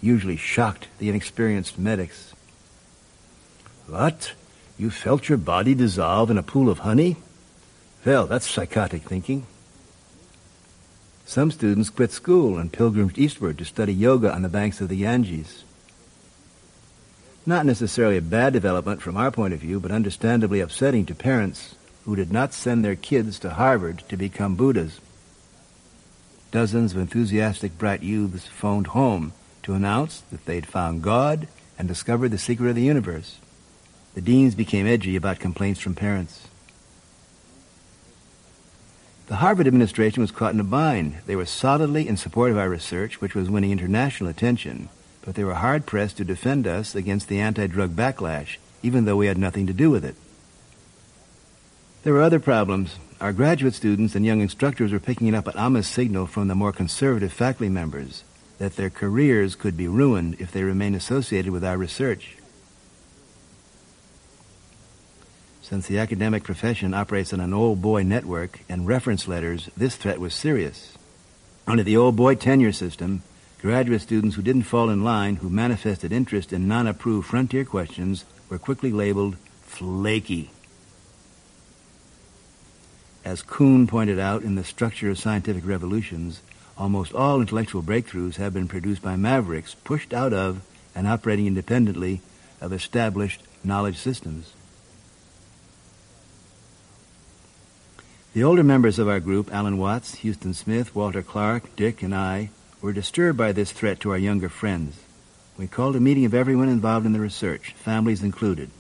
usually 0.04 0.37
shocked 0.37 0.87
the 0.99 1.08
inexperienced 1.08 1.78
medics. 1.78 2.34
What? 3.87 4.32
You 4.76 4.90
felt 4.90 5.28
your 5.28 5.38
body 5.38 5.75
dissolve 5.75 6.30
in 6.30 6.38
a 6.38 6.42
pool 6.42 6.68
of 6.68 6.80
honey? 6.80 7.16
Well, 8.04 8.26
that's 8.26 8.49
psychotic 8.49 9.02
thinking. 9.02 9.46
Some 11.25 11.50
students 11.50 11.88
quit 11.88 12.12
school 12.12 12.58
and 12.58 12.73
pilgrimed 12.73 13.18
eastward 13.18 13.56
to 13.58 13.64
study 13.64 13.94
yoga 13.94 14.32
on 14.32 14.42
the 14.42 14.49
banks 14.49 14.80
of 14.80 14.88
the 14.88 14.99
Ganges. 14.99 15.64
Not 17.46 17.64
necessarily 17.64 18.18
a 18.18 18.23
bad 18.23 18.52
development 18.52 19.00
from 19.00 19.16
our 19.16 19.30
point 19.30 19.54
of 19.54 19.61
view, 19.61 19.80
but 19.80 19.90
understandably 19.90 20.61
upsetting 20.61 21.06
to 21.06 21.14
parents 21.14 21.76
who 22.04 22.14
did 22.14 22.30
not 22.30 22.52
send 22.52 22.84
their 22.84 22.96
kids 22.96 23.38
to 23.38 23.50
Harvard 23.50 24.02
to 24.11 24.16
become 24.18 24.54
Buddhas. 24.54 25.00
Dozens 26.50 26.92
of 26.92 26.99
enthusiastic 26.99 27.78
bright 27.78 28.02
youths 28.02 28.46
phoned 28.46 28.88
home 28.88 29.32
to 29.64 29.75
announce 29.75 30.21
that 30.30 30.44
they'd 30.47 30.66
found 30.66 31.02
God 31.02 31.49
and 31.78 31.88
discovered 31.88 32.30
the 32.30 32.38
secret 32.38 32.68
of 32.68 32.75
the 32.76 32.83
universe. 32.83 33.38
The 34.14 34.21
deans 34.21 34.54
became 34.54 34.87
edgy 34.87 35.16
about 35.16 35.40
complaints 35.40 35.80
from 35.80 35.94
parents. 35.94 36.47
The 39.26 39.37
Harvard 39.37 39.66
administration 39.66 40.21
was 40.21 40.30
caught 40.30 40.54
in 40.54 40.61
a 40.61 40.64
bind. 40.64 41.16
They 41.26 41.35
were 41.35 41.47
solidly 41.47 42.06
in 42.06 42.16
support 42.16 42.50
of 42.50 42.59
our 42.59 42.68
research, 42.68 43.21
which 43.21 43.35
was 43.35 43.50
winning 43.50 43.73
international 43.73 44.28
attention, 44.28 44.90
but 45.23 45.35
they 45.35 45.44
were 45.44 45.54
hard 45.54 45.87
pressed 45.87 46.18
to 46.18 46.25
defend 46.25 46.66
us 46.66 46.94
against 46.94 47.28
the 47.28 47.40
anti 47.40 47.66
drug 47.66 47.97
backlash, 47.97 48.59
even 48.83 49.06
though 49.06 49.16
we 49.16 49.26
had 49.26 49.38
nothing 49.38 49.66
to 49.66 49.73
do 49.73 49.90
with 49.90 50.04
it. 50.04 50.14
There 52.02 52.12
were 52.12 52.23
other 52.23 52.38
problems. 52.38 52.97
Our 53.21 53.33
graduate 53.33 53.73
students 53.73 54.14
and 54.14 54.26
young 54.26 54.42
instructors 54.42 54.92
were 54.92 55.00
picking 55.00 55.35
up 55.35 55.47
an 55.47 55.56
ominous 55.56 55.88
signal 55.88 56.26
from 56.26 56.49
the 56.49 56.54
more 56.54 56.73
conservative 56.73 57.33
faculty 57.33 57.71
members 57.71 58.25
that 58.58 58.76
their 58.76 58.90
careers 58.90 59.54
could 59.54 59.76
be 59.76 59.88
ruined 59.88 60.37
if 60.38 60.52
they 60.52 60.62
remained 60.62 60.96
associated 60.96 61.52
with 61.52 61.64
our 61.64 61.76
research. 61.76 62.37
Since 65.62 65.87
the 65.87 65.99
academic 65.99 66.44
profession 66.44 66.92
operates 66.92 67.32
on 67.32 67.40
an 67.40 67.54
old 67.54 67.80
boy 67.80 68.02
network 68.02 68.61
and 68.68 68.87
reference 68.87 69.26
letters, 69.26 69.70
this 69.76 69.96
threat 69.96 70.20
was 70.20 70.34
serious. 70.34 70.96
Under 71.66 71.82
the 71.82 71.96
old 71.96 72.16
boy 72.16 72.34
tenure 72.34 72.73
system, 72.73 73.23
graduate 73.62 74.02
students 74.02 74.37
who 74.37 74.42
didn't 74.42 74.64
fall 74.64 74.90
in 74.90 75.02
line, 75.02 75.37
who 75.37 75.49
manifested 75.49 76.12
interest 76.12 76.52
in 76.52 76.68
non-approved 76.68 77.26
frontier 77.26 77.64
questions, 77.64 78.26
were 78.50 78.58
quickly 78.58 78.92
labeled 78.92 79.37
flaky. 79.62 80.50
As 83.25 83.40
Kuhn 83.42 83.87
pointed 83.87 84.18
out 84.18 84.42
in 84.42 84.54
The 84.54 84.64
Structure 84.64 85.08
of 85.08 85.18
Scientific 85.18 85.64
Revolutions, 85.64 86.42
almost 86.76 87.12
all 87.14 87.40
intellectual 87.40 87.82
breakthroughs 87.82 88.36
have 88.36 88.54
been 88.54 88.68
produced 88.68 89.02
by 89.02 89.16
mavericks 89.16 89.74
pushed 89.84 90.12
out 90.12 90.32
of 90.32 90.62
and 90.94 91.06
operating 91.06 91.46
independently 91.46 92.20
of 92.60 92.72
established 92.72 93.42
knowledge 93.62 93.96
systems. 93.96 94.52
The 98.32 98.42
older 98.42 98.64
members 98.64 98.98
of 98.98 99.08
our 99.08 99.20
group, 99.20 99.52
Alan 99.52 99.78
Watts, 99.78 100.22
Huston 100.22 100.54
Smith, 100.54 100.94
Walter 100.94 101.22
Clark, 101.22 101.76
Dick, 101.76 102.02
and 102.02 102.12
I, 102.12 102.50
were 102.80 102.92
disturbed 102.92 103.38
by 103.38 103.52
this 103.52 103.70
threat 103.70 104.00
to 104.00 104.10
our 104.10 104.18
younger 104.18 104.48
friends. 104.48 104.96
We 105.56 105.68
called 105.68 105.94
a 105.94 106.00
meeting 106.00 106.24
of 106.24 106.34
everyone 106.34 106.68
involved 106.68 107.06
in 107.06 107.12
the 107.12 107.20
research, 107.20 107.74
families 107.74 108.24
included. 108.24 108.70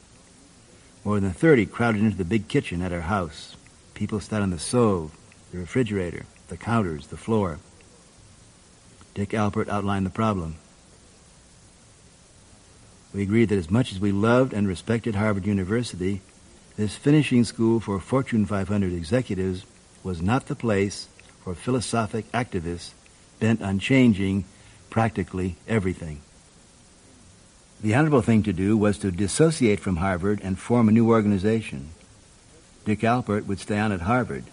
More 1.04 1.20
than 1.20 1.30
30 1.30 1.66
crowded 1.66 2.02
into 2.02 2.16
the 2.16 2.24
big 2.24 2.48
kitchen 2.48 2.82
at 2.82 2.92
our 2.92 3.02
house. 3.02 3.54
People 3.94 4.18
sat 4.18 4.42
on 4.42 4.50
the 4.50 4.58
stove, 4.58 5.16
the 5.52 5.58
refrigerator, 5.58 6.26
the 6.48 6.56
counters, 6.56 7.06
the 7.06 7.16
floor. 7.16 7.60
Dick 9.14 9.30
Alpert 9.30 9.68
outlined 9.68 10.04
the 10.04 10.10
problem. 10.10 10.56
We 13.14 13.22
agreed 13.22 13.48
that 13.50 13.58
as 13.58 13.70
much 13.70 13.92
as 13.92 14.00
we 14.00 14.10
loved 14.10 14.52
and 14.52 14.66
respected 14.66 15.14
Harvard 15.14 15.46
University, 15.46 16.20
this 16.76 16.96
finishing 16.96 17.44
school 17.44 17.78
for 17.78 18.00
Fortune 18.00 18.44
500 18.44 18.92
executives 18.92 19.64
was 20.02 20.20
not 20.20 20.46
the 20.46 20.56
place 20.56 21.06
for 21.44 21.54
philosophic 21.54 22.30
activists 22.32 22.90
bent 23.38 23.62
on 23.62 23.78
changing 23.78 24.44
practically 24.90 25.54
everything. 25.68 26.20
The 27.80 27.94
honorable 27.94 28.22
thing 28.22 28.42
to 28.44 28.52
do 28.52 28.76
was 28.76 28.98
to 28.98 29.12
dissociate 29.12 29.78
from 29.78 29.96
Harvard 29.96 30.40
and 30.42 30.58
form 30.58 30.88
a 30.88 30.92
new 30.92 31.10
organization. 31.10 31.90
Dick 32.84 33.00
Alpert 33.00 33.46
would 33.46 33.60
stay 33.60 33.78
on 33.78 33.92
at 33.92 34.00
Harvard. 34.00 34.44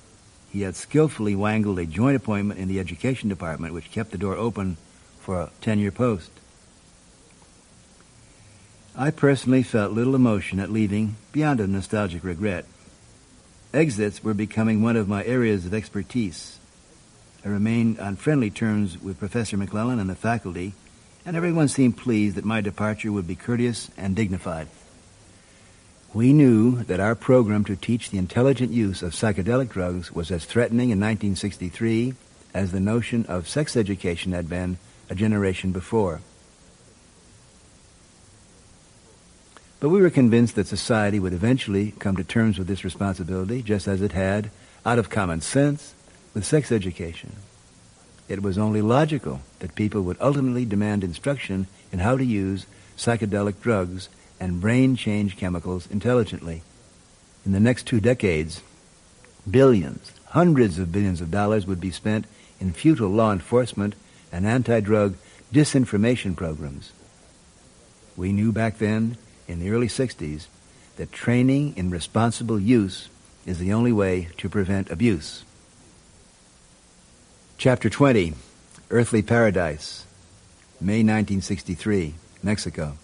He 0.52 0.62
had 0.62 0.76
skillfully 0.76 1.36
wangled 1.36 1.80
a 1.80 1.86
joint 1.86 2.18
appointment 2.18 2.60
in 2.60 2.68
the 2.68 2.80
education 2.80 3.30
department, 3.30 3.74
which 3.74 3.92
kept 3.92 4.12
the 4.12 4.18
door 4.18 4.36
open 4.36 4.78
for 5.20 5.40
a 5.40 5.50
tenure 5.62 5.92
post. 5.92 6.32
I 8.96 9.12
personally 9.12 9.64
felt 9.64 9.94
little 9.94 10.16
emotion 10.16 10.60
at 10.60 10.70
leaving 10.70 11.16
beyond 11.32 11.62
a 11.62 11.68
nostalgic 11.68 12.26
regret. 12.26 12.66
Exits 13.74 14.22
were 14.22 14.34
becoming 14.34 14.82
one 14.82 14.98
of 14.98 15.08
my 15.08 15.24
areas 15.24 15.66
of 15.66 15.74
expertise. 15.74 16.60
I 17.46 17.48
remained 17.48 18.00
on 18.00 18.18
friendly 18.18 18.50
terms 18.50 19.02
with 19.02 19.20
Professor 19.20 19.58
McClelland 19.58 20.02
and 20.02 20.10
the 20.10 20.16
faculty, 20.16 20.74
and 21.26 21.38
everyone 21.38 21.70
seemed 21.70 21.96
pleased 21.96 22.36
that 22.36 22.44
my 22.44 22.60
departure 22.60 23.14
would 23.14 23.28
be 23.28 23.36
courteous 23.36 23.90
and 23.96 24.14
dignified. 24.16 24.68
We 26.14 26.34
knew 26.34 26.84
that 26.84 27.00
our 27.00 27.16
program 27.16 27.64
to 27.66 27.78
teach 27.78 28.10
the 28.10 28.18
intelligent 28.18 28.72
use 28.72 29.02
of 29.02 29.14
psychedelic 29.14 29.70
drugs 29.70 30.12
was 30.12 30.30
as 30.30 30.44
threatening 30.44 30.90
in 30.90 31.00
1963 31.00 32.16
as 32.54 32.74
the 32.74 32.82
notion 32.82 33.26
of 33.28 33.48
sex 33.48 33.78
education 33.78 34.34
had 34.34 34.50
been 34.50 34.78
a 35.10 35.16
generation 35.16 35.72
before. 35.72 36.20
But 39.80 39.88
we 39.88 40.02
were 40.02 40.10
convinced 40.10 40.56
that 40.56 40.68
society 40.68 41.18
would 41.18 41.34
eventually 41.34 41.92
come 41.98 42.18
to 42.18 42.26
terms 42.26 42.60
with 42.60 42.68
this 42.68 42.84
responsibility, 42.84 43.62
just 43.62 43.88
as 43.88 44.02
it 44.02 44.12
had, 44.12 44.52
out 44.86 45.00
of 45.00 45.10
common 45.10 45.40
sense, 45.40 45.96
with 46.34 46.46
sex 46.46 46.72
education. 46.74 47.38
it 48.28 48.42
was 48.42 48.58
only 48.58 48.82
logical 48.82 49.42
that 49.60 49.76
people 49.76 50.02
would 50.04 50.18
ultimately 50.22 50.64
demand 50.66 51.04
instruction 51.04 51.68
in 51.92 52.00
how 52.00 52.16
to 52.16 52.24
use 52.24 52.66
psychedelic 52.98 53.60
drugs 53.60 54.08
and 54.42 54.60
brain 54.60 54.96
change 54.96 55.38
chemicals 55.38 55.88
intelligently. 55.92 56.64
In 57.46 57.52
the 57.52 57.60
next 57.60 57.86
two 57.86 58.02
decades, 58.02 58.62
billions, 59.50 60.12
hundreds 60.30 60.80
of 60.80 60.92
billions 60.92 61.22
of 61.22 61.30
dollars 61.30 61.68
would 61.68 61.80
be 61.80 61.92
spent 61.92 62.26
in 62.60 62.74
futile 62.74 63.10
law 63.10 63.32
enforcement 63.32 63.94
and 64.32 64.48
anti-drug 64.48 65.16
disinformation 65.54 66.36
programs. 66.36 66.92
We 68.18 68.34
knew 68.34 68.52
back 68.52 68.80
then, 68.80 69.18
in 69.48 69.60
the 69.60 69.70
early 69.70 69.88
60s, 69.88 70.48
that 70.98 71.12
training 71.12 71.78
in 71.78 71.92
responsible 71.92 72.60
use 72.60 73.10
is 73.46 73.60
the 73.60 73.74
only 73.74 73.92
way 73.92 74.30
to 74.38 74.50
prevent 74.50 74.90
abuse. 74.90 75.44
Chapter 77.60 77.92
20, 77.92 78.34
Earthly 78.90 79.22
Paradise, 79.22 80.06
May 80.80 81.04
1963, 81.04 82.16
Mexico. 82.42 82.98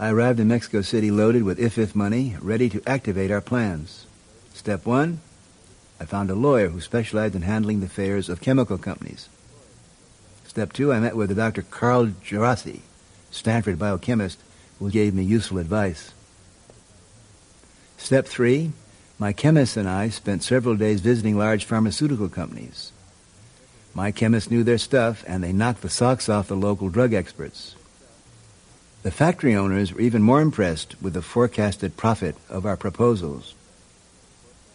I 0.00 0.08
arrived 0.08 0.40
in 0.40 0.48
Mexico 0.48 0.80
City 0.80 1.10
loaded 1.10 1.42
with 1.42 1.58
IFIF 1.58 1.94
money, 1.94 2.34
ready 2.40 2.70
to 2.70 2.82
activate 2.86 3.30
our 3.30 3.42
plans. 3.42 4.06
Step 4.54 4.86
one, 4.86 5.20
I 6.00 6.06
found 6.06 6.30
a 6.30 6.34
lawyer 6.34 6.70
who 6.70 6.80
specialized 6.80 7.34
in 7.34 7.42
handling 7.42 7.80
the 7.80 7.86
affairs 7.86 8.30
of 8.30 8.40
chemical 8.40 8.78
companies. 8.78 9.28
Step 10.46 10.72
two, 10.72 10.90
I 10.90 11.00
met 11.00 11.16
with 11.16 11.36
Dr. 11.36 11.60
Carl 11.60 12.06
Djerassi, 12.06 12.80
Stanford 13.30 13.78
biochemist, 13.78 14.38
who 14.78 14.90
gave 14.90 15.12
me 15.12 15.22
useful 15.22 15.58
advice. 15.58 16.12
Step 17.98 18.26
three, 18.26 18.72
my 19.18 19.34
chemist 19.34 19.76
and 19.76 19.86
I 19.86 20.08
spent 20.08 20.42
several 20.42 20.76
days 20.76 21.02
visiting 21.02 21.36
large 21.36 21.66
pharmaceutical 21.66 22.30
companies. 22.30 22.90
My 23.92 24.12
chemists 24.12 24.50
knew 24.50 24.64
their 24.64 24.78
stuff, 24.78 25.22
and 25.26 25.44
they 25.44 25.52
knocked 25.52 25.82
the 25.82 25.90
socks 25.90 26.30
off 26.30 26.48
the 26.48 26.56
local 26.56 26.88
drug 26.88 27.12
experts. 27.12 27.74
The 29.02 29.10
factory 29.10 29.54
owners 29.54 29.94
were 29.94 30.00
even 30.00 30.22
more 30.22 30.42
impressed 30.42 31.00
with 31.00 31.14
the 31.14 31.22
forecasted 31.22 31.96
profit 31.96 32.36
of 32.50 32.66
our 32.66 32.76
proposals. 32.76 33.54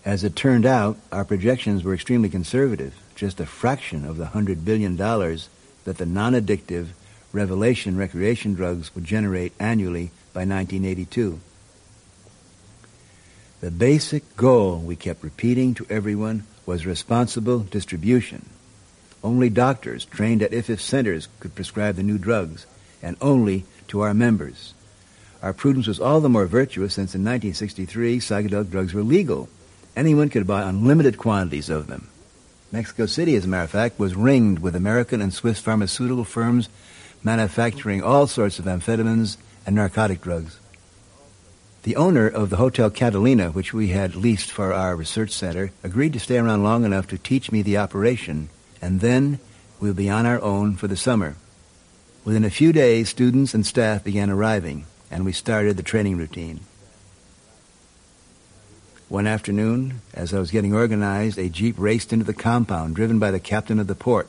As 0.04 0.24
it 0.24 0.36
turned 0.36 0.66
out, 0.66 0.98
our 1.12 1.26
projections 1.26 1.84
were 1.84 1.94
extremely 1.94 2.30
conservative, 2.30 2.96
just 3.16 3.40
a 3.40 3.46
fraction 3.46 4.04
of 4.04 4.18
the 4.18 4.26
$100 4.26 4.66
billion 4.66 4.96
that 4.98 5.98
the 5.98 6.06
non-addictive 6.06 6.88
Revelation 7.32 7.98
recreation 7.98 8.54
drugs 8.54 8.96
would 8.96 9.04
generate 9.04 9.52
annually 9.60 10.12
by 10.34 10.46
1982. 10.46 11.40
The 13.60 13.72
basic 13.72 14.38
goal 14.38 14.80
we 14.80 14.96
kept 14.96 15.24
repeating 15.24 15.74
to 15.74 15.88
everyone 15.90 16.46
was 16.66 16.86
responsible 16.86 17.60
distribution. 17.60 18.50
Only 19.24 19.50
doctors 19.50 20.06
trained 20.06 20.42
at 20.42 20.52
IFIF 20.52 20.80
centers 20.80 21.28
could 21.40 21.56
prescribe 21.56 21.96
the 21.96 22.04
new 22.04 22.18
drugs, 22.18 22.66
and 23.02 23.18
only 23.22 23.66
to 23.90 24.02
our 24.02 24.14
members. 24.14 24.74
Our 25.42 25.54
prudence 25.54 25.88
was 25.88 26.00
all 26.00 26.22
the 26.22 26.30
more 26.30 26.48
virtuous 26.48 26.96
since 26.96 27.14
in 27.14 27.22
1963 27.22 28.20
psychedelic 28.20 28.72
drugs 28.72 28.94
were 28.94 29.04
legal. 29.04 29.50
Anyone 29.96 30.30
could 30.30 30.48
buy 30.48 30.64
unlimited 30.64 31.18
quantities 31.18 31.70
of 31.70 31.88
them. 31.88 32.10
Mexico 32.72 33.06
City, 33.06 33.36
as 33.36 33.46
a 33.46 33.48
matter 33.48 33.64
of 33.64 33.70
fact, 33.70 34.00
was 34.00 34.16
ringed 34.16 34.60
with 34.60 34.76
American 34.76 35.22
and 35.22 35.34
Swiss 35.34 35.60
pharmaceutical 35.60 36.24
firms 36.24 36.68
manufacturing 37.24 38.04
all 38.04 38.28
sorts 38.28 38.60
of 38.60 38.66
amphetamines 38.66 39.38
and 39.66 39.76
narcotic 39.76 40.22
drugs. 40.22 40.60
The 41.84 41.96
owner 41.96 42.28
of 42.28 42.50
the 42.50 42.58
Hotel 42.58 42.90
Catalina, 42.90 43.52
which 43.52 43.74
we 43.74 43.90
had 43.90 44.16
leased 44.16 44.52
for 44.52 44.74
our 44.74 44.96
research 44.96 45.32
center, 45.32 45.72
agreed 45.84 46.14
to 46.14 46.20
stay 46.20 46.38
around 46.38 46.64
long 46.64 46.84
enough 46.84 47.08
to 47.10 47.18
teach 47.18 47.52
me 47.52 47.62
the 47.62 47.78
operation, 47.78 48.50
and 48.82 49.02
then 49.02 49.40
we'll 49.80 49.94
be 49.94 50.10
on 50.10 50.26
our 50.26 50.42
own 50.42 50.76
for 50.76 50.88
the 50.88 50.98
summer. 50.98 51.36
Within 52.26 52.44
a 52.44 52.50
few 52.50 52.74
days, 52.74 53.08
students 53.08 53.54
and 53.54 53.64
staff 53.64 54.04
began 54.04 54.32
arriving, 54.32 54.86
and 55.12 55.24
we 55.24 55.32
started 55.32 55.78
the 55.78 55.84
training 55.84 56.18
routine. 56.18 56.62
One 59.10 59.28
afternoon, 59.28 60.02
as 60.12 60.34
I 60.34 60.40
was 60.40 60.50
getting 60.50 60.74
organized, 60.74 61.38
a 61.38 61.50
jeep 61.50 61.76
raced 61.78 62.12
into 62.12 62.26
the 62.26 62.34
compound, 62.34 62.96
driven 62.96 63.20
by 63.20 63.30
the 63.30 63.40
captain 63.40 63.80
of 63.80 63.86
the 63.86 63.94
port. 63.94 64.28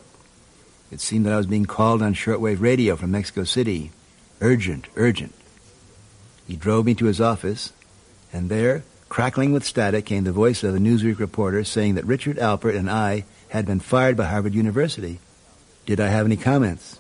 It 0.93 1.01
seemed 1.01 1.25
that 1.25 1.33
I 1.33 1.39
was 1.39 1.47
being 1.47 1.65
called 1.65 2.03
on 2.03 2.13
shortwave 2.13 2.61
radio 2.61 2.97
from 2.97 3.13
Mexico 3.13 3.45
City. 3.45 3.93
Urgent, 4.43 4.89
urgent. 4.95 5.33
He 6.47 6.55
drove 6.55 6.85
me 6.85 6.95
to 6.97 7.07
his 7.07 7.21
office, 7.21 7.73
and 8.31 8.51
there, 8.51 8.83
crackling 9.09 9.55
with 9.55 9.65
static, 9.65 10.05
came 10.05 10.25
the 10.25 10.33
voice 10.33 10.63
of 10.63 10.75
a 10.75 10.79
Newsweek 10.79 11.19
reporter 11.19 11.65
saying 11.65 11.95
that 11.95 12.05
Richard 12.05 12.37
Alpert 12.37 12.77
and 12.77 12.91
I 12.91 13.25
had 13.49 13.65
been 13.65 13.81
fired 13.81 14.19
by 14.19 14.27
Harvard 14.27 14.55
University. 14.55 15.19
Did 15.87 15.99
I 15.99 16.09
have 16.09 16.27
any 16.27 16.37
comments? 16.37 16.99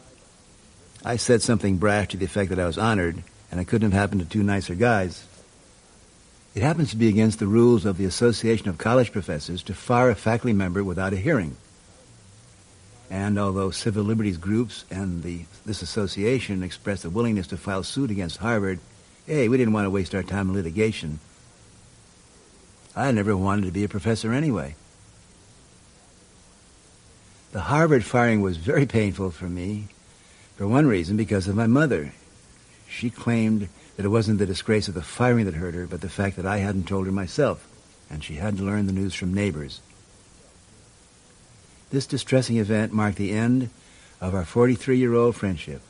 I 1.06 1.18
said 1.18 1.40
something 1.40 1.76
brash 1.76 2.08
to 2.08 2.16
the 2.16 2.24
effect 2.24 2.50
that 2.50 2.58
I 2.58 2.66
was 2.66 2.78
honored, 2.78 3.22
and 3.52 3.60
it 3.60 3.68
couldn't 3.68 3.92
have 3.92 4.00
happened 4.00 4.22
to 4.22 4.28
two 4.28 4.42
nicer 4.42 4.74
guys. 4.74 5.24
It 6.56 6.64
happens 6.64 6.90
to 6.90 6.96
be 6.96 7.06
against 7.06 7.38
the 7.38 7.46
rules 7.46 7.84
of 7.84 7.96
the 7.96 8.06
Association 8.06 8.68
of 8.68 8.76
College 8.76 9.12
Professors 9.12 9.62
to 9.62 9.74
fire 9.74 10.10
a 10.10 10.16
faculty 10.16 10.52
member 10.52 10.82
without 10.82 11.12
a 11.12 11.16
hearing. 11.16 11.56
And 13.08 13.38
although 13.38 13.70
civil 13.70 14.02
liberties 14.02 14.36
groups 14.36 14.84
and 14.90 15.22
the, 15.22 15.44
this 15.64 15.80
association 15.80 16.64
expressed 16.64 17.04
a 17.04 17.10
willingness 17.10 17.46
to 17.48 17.56
file 17.56 17.84
suit 17.84 18.10
against 18.10 18.38
Harvard, 18.38 18.80
hey, 19.26 19.48
we 19.48 19.58
didn't 19.58 19.74
want 19.74 19.86
to 19.86 19.90
waste 19.90 20.12
our 20.12 20.24
time 20.24 20.48
in 20.48 20.54
litigation. 20.56 21.20
I 22.96 23.12
never 23.12 23.36
wanted 23.36 23.66
to 23.66 23.70
be 23.70 23.84
a 23.84 23.88
professor 23.88 24.32
anyway. 24.32 24.74
The 27.52 27.60
Harvard 27.60 28.04
firing 28.04 28.40
was 28.40 28.56
very 28.56 28.86
painful 28.86 29.30
for 29.30 29.48
me, 29.48 29.86
for 30.56 30.66
one 30.66 30.86
reason, 30.86 31.16
because 31.16 31.48
of 31.48 31.56
my 31.56 31.66
mother. 31.66 32.12
She 32.88 33.10
claimed 33.10 33.68
that 33.96 34.04
it 34.04 34.10
wasn't 34.10 34.38
the 34.38 34.46
disgrace 34.46 34.88
of 34.88 34.94
the 34.94 35.02
firing 35.02 35.44
that 35.44 35.54
hurt 35.54 35.74
her, 35.74 35.86
but 35.86 36.00
the 36.00 36.08
fact 36.08 36.36
that 36.36 36.46
I 36.46 36.58
hadn't 36.58 36.88
told 36.88 37.06
her 37.06 37.12
myself, 37.12 37.66
and 38.10 38.24
she 38.24 38.34
had 38.34 38.56
to 38.56 38.64
learn 38.64 38.86
the 38.86 38.92
news 38.92 39.14
from 39.14 39.34
neighbors. 39.34 39.80
This 41.90 42.06
distressing 42.06 42.56
event 42.56 42.92
marked 42.92 43.18
the 43.18 43.32
end 43.32 43.70
of 44.20 44.34
our 44.34 44.44
43-year-old 44.44 45.36
friendship. 45.36 45.82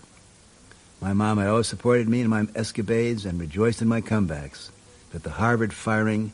My 1.00 1.12
mom 1.12 1.38
had 1.38 1.48
always 1.48 1.68
supported 1.68 2.08
me 2.08 2.20
in 2.20 2.28
my 2.28 2.46
escapades 2.54 3.24
and 3.24 3.38
rejoiced 3.38 3.82
in 3.82 3.88
my 3.88 4.00
comebacks, 4.00 4.70
but 5.12 5.22
the 5.22 5.30
Harvard 5.30 5.72
firing 5.72 6.32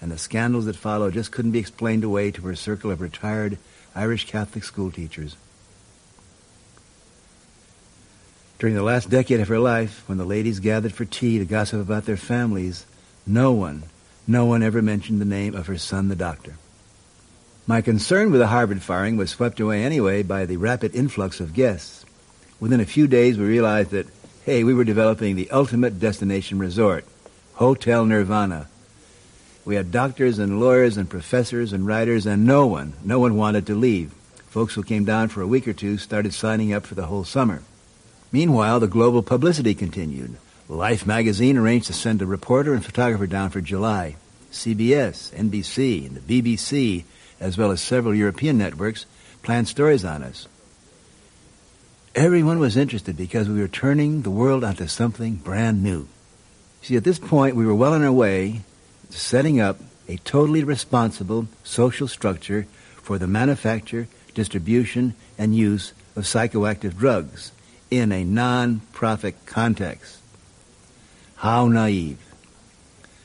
and 0.00 0.10
the 0.10 0.18
scandals 0.18 0.66
that 0.66 0.76
followed 0.76 1.14
just 1.14 1.30
couldn't 1.30 1.52
be 1.52 1.60
explained 1.60 2.04
away 2.04 2.30
to 2.32 2.42
her 2.42 2.56
circle 2.56 2.90
of 2.90 3.00
retired 3.00 3.58
Irish 3.94 4.26
Catholic 4.26 4.64
school 4.64 4.90
teachers. 4.90 5.36
During 8.62 8.76
the 8.76 8.82
last 8.84 9.10
decade 9.10 9.40
of 9.40 9.48
her 9.48 9.58
life, 9.58 10.04
when 10.06 10.18
the 10.18 10.24
ladies 10.24 10.60
gathered 10.60 10.92
for 10.92 11.04
tea 11.04 11.40
to 11.40 11.44
gossip 11.44 11.80
about 11.80 12.04
their 12.04 12.16
families, 12.16 12.86
no 13.26 13.50
one, 13.50 13.82
no 14.24 14.44
one 14.44 14.62
ever 14.62 14.80
mentioned 14.80 15.20
the 15.20 15.24
name 15.24 15.56
of 15.56 15.66
her 15.66 15.76
son, 15.76 16.06
the 16.06 16.14
doctor. 16.14 16.54
My 17.66 17.80
concern 17.80 18.30
with 18.30 18.40
the 18.40 18.46
Harvard 18.46 18.80
firing 18.80 19.16
was 19.16 19.30
swept 19.30 19.58
away 19.58 19.82
anyway 19.82 20.22
by 20.22 20.46
the 20.46 20.58
rapid 20.58 20.94
influx 20.94 21.40
of 21.40 21.54
guests. 21.54 22.04
Within 22.60 22.78
a 22.78 22.84
few 22.84 23.08
days, 23.08 23.36
we 23.36 23.46
realized 23.46 23.90
that, 23.90 24.06
hey, 24.44 24.62
we 24.62 24.74
were 24.74 24.84
developing 24.84 25.34
the 25.34 25.50
ultimate 25.50 25.98
destination 25.98 26.60
resort, 26.60 27.04
Hotel 27.54 28.06
Nirvana. 28.06 28.68
We 29.64 29.74
had 29.74 29.90
doctors 29.90 30.38
and 30.38 30.60
lawyers 30.60 30.96
and 30.96 31.10
professors 31.10 31.72
and 31.72 31.84
writers, 31.84 32.26
and 32.26 32.46
no 32.46 32.68
one, 32.68 32.92
no 33.02 33.18
one 33.18 33.36
wanted 33.36 33.66
to 33.66 33.74
leave. 33.74 34.12
Folks 34.50 34.74
who 34.74 34.84
came 34.84 35.04
down 35.04 35.30
for 35.30 35.42
a 35.42 35.48
week 35.48 35.66
or 35.66 35.72
two 35.72 35.98
started 35.98 36.32
signing 36.32 36.72
up 36.72 36.86
for 36.86 36.94
the 36.94 37.06
whole 37.06 37.24
summer. 37.24 37.64
Meanwhile, 38.32 38.80
the 38.80 38.88
global 38.88 39.22
publicity 39.22 39.74
continued. 39.74 40.38
Life 40.66 41.06
magazine 41.06 41.58
arranged 41.58 41.88
to 41.88 41.92
send 41.92 42.22
a 42.22 42.26
reporter 42.26 42.72
and 42.72 42.82
photographer 42.82 43.26
down 43.26 43.50
for 43.50 43.60
July. 43.60 44.16
CBS, 44.50 45.30
NBC, 45.34 46.06
and 46.06 46.16
the 46.16 46.42
BBC, 46.42 47.04
as 47.38 47.58
well 47.58 47.70
as 47.70 47.82
several 47.82 48.14
European 48.14 48.56
networks, 48.56 49.04
planned 49.42 49.68
stories 49.68 50.02
on 50.02 50.22
us. 50.22 50.48
Everyone 52.14 52.58
was 52.58 52.76
interested 52.76 53.18
because 53.18 53.50
we 53.50 53.60
were 53.60 53.68
turning 53.68 54.22
the 54.22 54.30
world 54.30 54.64
onto 54.64 54.86
something 54.86 55.34
brand 55.34 55.82
new. 55.82 56.08
See, 56.80 56.96
at 56.96 57.04
this 57.04 57.18
point, 57.18 57.54
we 57.54 57.66
were 57.66 57.74
well 57.74 57.92
on 57.92 58.02
our 58.02 58.12
way 58.12 58.62
to 59.10 59.18
setting 59.18 59.60
up 59.60 59.78
a 60.08 60.16
totally 60.18 60.64
responsible 60.64 61.48
social 61.64 62.08
structure 62.08 62.66
for 62.96 63.18
the 63.18 63.26
manufacture, 63.26 64.08
distribution, 64.34 65.14
and 65.36 65.54
use 65.54 65.92
of 66.16 66.24
psychoactive 66.24 66.96
drugs 66.96 67.52
in 67.92 68.10
a 68.10 68.24
non-profit 68.24 69.34
context. 69.44 70.18
How 71.36 71.68
naive. 71.68 72.18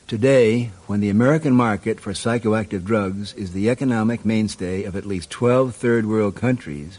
Today, 0.06 0.72
when 0.86 1.00
the 1.00 1.08
American 1.08 1.54
market 1.54 1.98
for 1.98 2.12
psychoactive 2.12 2.84
drugs 2.84 3.32
is 3.32 3.52
the 3.52 3.70
economic 3.70 4.26
mainstay 4.26 4.84
of 4.84 4.94
at 4.94 5.06
least 5.06 5.30
12 5.30 5.74
third 5.74 6.04
world 6.04 6.36
countries, 6.36 6.98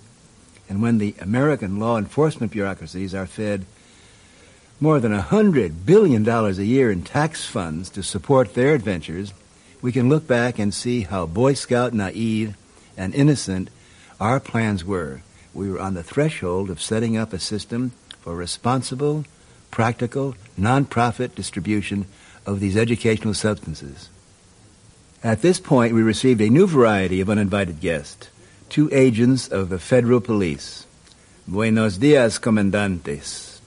and 0.67 0.81
when 0.81 0.97
the 0.97 1.13
American 1.21 1.79
law 1.79 1.99
enforcement 1.99 2.51
bureaucracies 2.51 3.13
are 3.13 3.27
fed 3.27 3.67
more 4.79 4.99
than 4.99 5.11
$100 5.11 5.85
billion 5.85 6.27
a 6.27 6.51
year 6.53 6.89
in 6.89 7.03
tax 7.03 7.45
funds 7.45 7.91
to 7.91 8.01
support 8.01 8.55
their 8.55 8.73
adventures, 8.73 9.31
we 9.79 9.91
can 9.91 10.09
look 10.09 10.25
back 10.25 10.57
and 10.57 10.73
see 10.73 11.01
how 11.01 11.27
Boy 11.27 11.53
Scout 11.53 11.93
naive 11.93 12.57
and 12.97 13.13
innocent 13.13 13.69
our 14.19 14.39
plans 14.39 14.83
were, 14.83 15.21
we 15.59 15.69
were 15.69 15.81
on 15.81 15.93
the 15.93 16.01
threshold 16.01 16.69
of 16.69 16.81
setting 16.81 17.17
up 17.17 17.33
a 17.33 17.39
system 17.39 17.91
for 18.21 18.33
responsible, 18.33 19.25
practical, 19.71 20.33
non-profit 20.55 21.35
distribution 21.35 22.05
of 22.45 22.61
these 22.61 22.77
educational 22.77 23.33
substances. 23.33 24.09
At 25.21 25.41
this 25.41 25.59
point, 25.59 25.93
we 25.93 26.01
received 26.01 26.39
a 26.39 26.49
new 26.49 26.65
variety 26.65 27.19
of 27.19 27.29
uninvited 27.29 27.81
guests, 27.81 28.29
two 28.69 28.89
agents 28.93 29.49
of 29.49 29.67
the 29.67 29.79
federal 29.79 30.21
police. 30.21 30.87
Buenos 31.45 31.97
dias, 31.97 32.39
comandantes. 32.39 33.59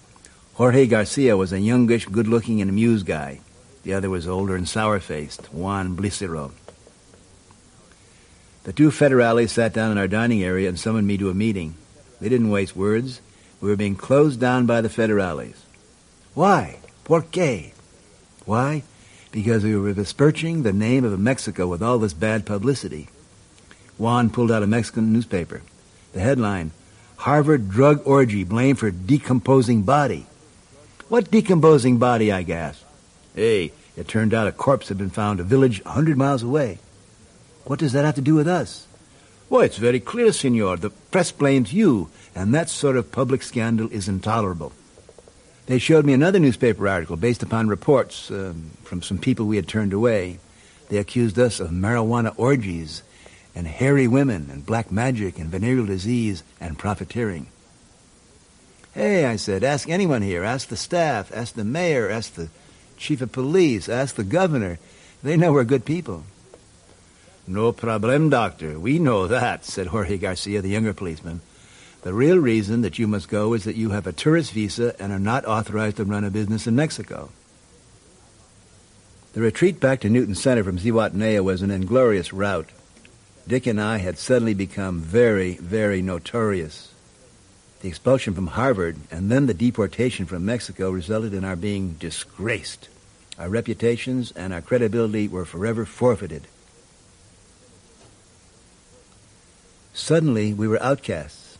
Jorge 0.54 0.86
Garcia 0.86 1.36
was 1.36 1.52
a 1.52 1.60
youngish, 1.60 2.06
good-looking, 2.06 2.62
and 2.62 2.70
amused 2.70 3.04
guy. 3.04 3.40
The 3.82 3.92
other 3.92 4.08
was 4.08 4.26
older 4.26 4.56
and 4.56 4.66
sour-faced, 4.66 5.52
Juan 5.52 5.94
Blicero. 5.94 6.52
The 8.64 8.72
two 8.72 8.90
federales 8.90 9.50
sat 9.50 9.74
down 9.74 9.92
in 9.92 9.98
our 9.98 10.08
dining 10.08 10.42
area 10.42 10.70
and 10.70 10.80
summoned 10.80 11.06
me 11.06 11.18
to 11.18 11.28
a 11.28 11.34
meeting. 11.34 11.74
They 12.22 12.28
didn't 12.28 12.50
waste 12.50 12.76
words. 12.76 13.20
We 13.60 13.68
were 13.68 13.76
being 13.76 13.96
closed 13.96 14.38
down 14.38 14.64
by 14.64 14.80
the 14.80 14.88
federales. 14.88 15.56
Why? 16.34 16.78
Por 17.02 17.22
qué? 17.22 17.72
Why? 18.46 18.84
Because 19.32 19.64
we 19.64 19.74
were 19.74 19.92
besmirching 19.92 20.62
the 20.62 20.72
name 20.72 21.02
of 21.02 21.18
Mexico 21.18 21.66
with 21.66 21.82
all 21.82 21.98
this 21.98 22.12
bad 22.12 22.46
publicity. 22.46 23.08
Juan 23.98 24.30
pulled 24.30 24.52
out 24.52 24.62
a 24.62 24.68
Mexican 24.68 25.12
newspaper. 25.12 25.62
The 26.12 26.20
headline, 26.20 26.70
Harvard 27.16 27.68
drug 27.68 28.06
orgy 28.06 28.44
blamed 28.44 28.78
for 28.78 28.92
decomposing 28.92 29.82
body. 29.82 30.26
What 31.08 31.28
decomposing 31.28 31.98
body, 31.98 32.30
I 32.30 32.44
gasped. 32.44 32.84
Hey, 33.34 33.72
it 33.96 34.06
turned 34.06 34.32
out 34.32 34.46
a 34.46 34.52
corpse 34.52 34.90
had 34.90 34.98
been 34.98 35.10
found 35.10 35.40
a 35.40 35.42
village 35.42 35.82
a 35.84 35.90
hundred 35.90 36.16
miles 36.16 36.44
away. 36.44 36.78
What 37.64 37.80
does 37.80 37.92
that 37.94 38.04
have 38.04 38.14
to 38.14 38.20
do 38.20 38.36
with 38.36 38.46
us? 38.46 38.86
Well, 39.52 39.60
it's 39.60 39.76
very 39.76 40.00
clear, 40.00 40.32
senor. 40.32 40.78
The 40.78 40.88
press 40.88 41.30
blames 41.30 41.74
you, 41.74 42.08
and 42.34 42.54
that 42.54 42.70
sort 42.70 42.96
of 42.96 43.12
public 43.12 43.42
scandal 43.42 43.86
is 43.92 44.08
intolerable. 44.08 44.72
They 45.66 45.78
showed 45.78 46.06
me 46.06 46.14
another 46.14 46.38
newspaper 46.38 46.88
article 46.88 47.18
based 47.18 47.42
upon 47.42 47.68
reports 47.68 48.30
um, 48.30 48.70
from 48.82 49.02
some 49.02 49.18
people 49.18 49.44
we 49.44 49.56
had 49.56 49.68
turned 49.68 49.92
away. 49.92 50.38
They 50.88 50.96
accused 50.96 51.38
us 51.38 51.60
of 51.60 51.68
marijuana 51.68 52.32
orgies 52.38 53.02
and 53.54 53.66
hairy 53.66 54.08
women 54.08 54.48
and 54.50 54.64
black 54.64 54.90
magic 54.90 55.38
and 55.38 55.50
venereal 55.50 55.84
disease 55.84 56.42
and 56.58 56.78
profiteering. 56.78 57.46
Hey, 58.94 59.26
I 59.26 59.36
said, 59.36 59.64
ask 59.64 59.86
anyone 59.86 60.22
here. 60.22 60.44
Ask 60.44 60.68
the 60.68 60.78
staff. 60.78 61.30
Ask 61.30 61.56
the 61.56 61.64
mayor. 61.64 62.08
Ask 62.08 62.36
the 62.36 62.48
chief 62.96 63.20
of 63.20 63.32
police. 63.32 63.90
Ask 63.90 64.14
the 64.14 64.24
governor. 64.24 64.78
They 65.22 65.36
know 65.36 65.52
we're 65.52 65.64
good 65.64 65.84
people. 65.84 66.24
No 67.46 67.72
problem, 67.72 68.30
doctor. 68.30 68.78
We 68.78 68.98
know 68.98 69.26
that, 69.26 69.64
said 69.66 69.88
Jorge 69.88 70.18
Garcia, 70.18 70.62
the 70.62 70.68
younger 70.68 70.92
policeman. 70.92 71.40
The 72.02 72.12
real 72.12 72.38
reason 72.38 72.82
that 72.82 72.98
you 72.98 73.06
must 73.06 73.28
go 73.28 73.52
is 73.52 73.64
that 73.64 73.76
you 73.76 73.90
have 73.90 74.06
a 74.06 74.12
tourist 74.12 74.52
visa 74.52 74.94
and 75.00 75.12
are 75.12 75.20
not 75.20 75.44
authorized 75.44 75.98
to 75.98 76.04
run 76.04 76.24
a 76.24 76.30
business 76.30 76.66
in 76.66 76.74
Mexico. 76.74 77.30
The 79.34 79.40
retreat 79.40 79.80
back 79.80 80.00
to 80.00 80.10
Newton 80.10 80.34
Center 80.34 80.64
from 80.64 80.78
Zihuatanejo 80.78 81.44
was 81.44 81.62
an 81.62 81.70
inglorious 81.70 82.32
rout. 82.32 82.68
Dick 83.46 83.66
and 83.66 83.80
I 83.80 83.98
had 83.98 84.18
suddenly 84.18 84.52
become 84.52 85.00
very, 85.00 85.54
very 85.54 86.02
notorious. 86.02 86.92
The 87.80 87.88
expulsion 87.88 88.34
from 88.34 88.48
Harvard 88.48 88.96
and 89.10 89.30
then 89.30 89.46
the 89.46 89.54
deportation 89.54 90.26
from 90.26 90.44
Mexico 90.44 90.90
resulted 90.90 91.34
in 91.34 91.44
our 91.44 91.56
being 91.56 91.94
disgraced. 91.94 92.88
Our 93.38 93.48
reputations 93.48 94.32
and 94.32 94.52
our 94.52 94.60
credibility 94.60 95.28
were 95.28 95.44
forever 95.44 95.84
forfeited. 95.84 96.46
Suddenly, 99.94 100.54
we 100.54 100.66
were 100.68 100.82
outcasts. 100.82 101.58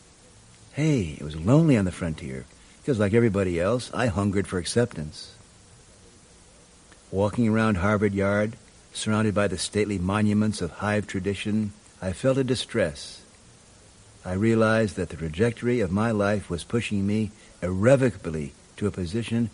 Hey, 0.73 1.17
it 1.19 1.23
was 1.23 1.37
lonely 1.37 1.77
on 1.77 1.85
the 1.85 1.93
frontier, 1.93 2.47
because 2.81 2.99
like 2.99 3.13
everybody 3.13 3.61
else, 3.61 3.91
I 3.93 4.07
hungered 4.07 4.47
for 4.47 4.59
acceptance. 4.59 5.35
Walking 7.11 7.49
around 7.49 7.77
Harvard 7.77 8.15
Yard, 8.15 8.57
surrounded 8.95 9.35
by 9.35 9.49
the 9.49 9.59
stately 9.59 9.99
monuments 9.99 10.63
of 10.63 10.71
hive 10.71 11.07
tradition, 11.07 11.73
I 12.01 12.13
felt 12.13 12.39
a 12.39 12.45
distress. 12.45 13.21
I 14.25 14.33
realized 14.33 14.97
that 14.97 15.11
the 15.11 15.17
trajectory 15.17 15.81
of 15.81 15.93
my 15.93 16.11
life 16.11 16.49
was 16.49 16.65
pushing 16.65 17.07
me 17.07 17.33
irrevocably 17.63 18.53
to 18.77 18.87
a 18.87 18.91
position 18.91 19.51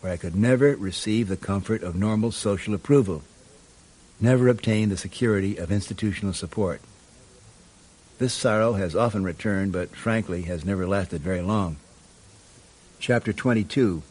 where 0.00 0.12
I 0.12 0.16
could 0.16 0.34
never 0.34 0.74
receive 0.74 1.28
the 1.28 1.36
comfort 1.36 1.82
of 1.82 1.94
normal 1.94 2.32
social 2.32 2.72
approval, 2.72 3.22
never 4.20 4.48
obtain 4.48 4.88
the 4.88 4.96
security 4.96 5.56
of 5.58 5.70
institutional 5.70 6.32
support. 6.32 6.80
This 8.18 8.32
sorrow 8.32 8.72
has 8.74 8.96
often 8.96 9.24
returned, 9.24 9.72
but 9.72 9.94
frankly 9.94 10.42
has 10.42 10.64
never 10.64 10.86
lasted 10.86 11.20
very 11.20 11.42
long. 11.42 11.76
Chapter 12.98 13.32
22 13.34 14.02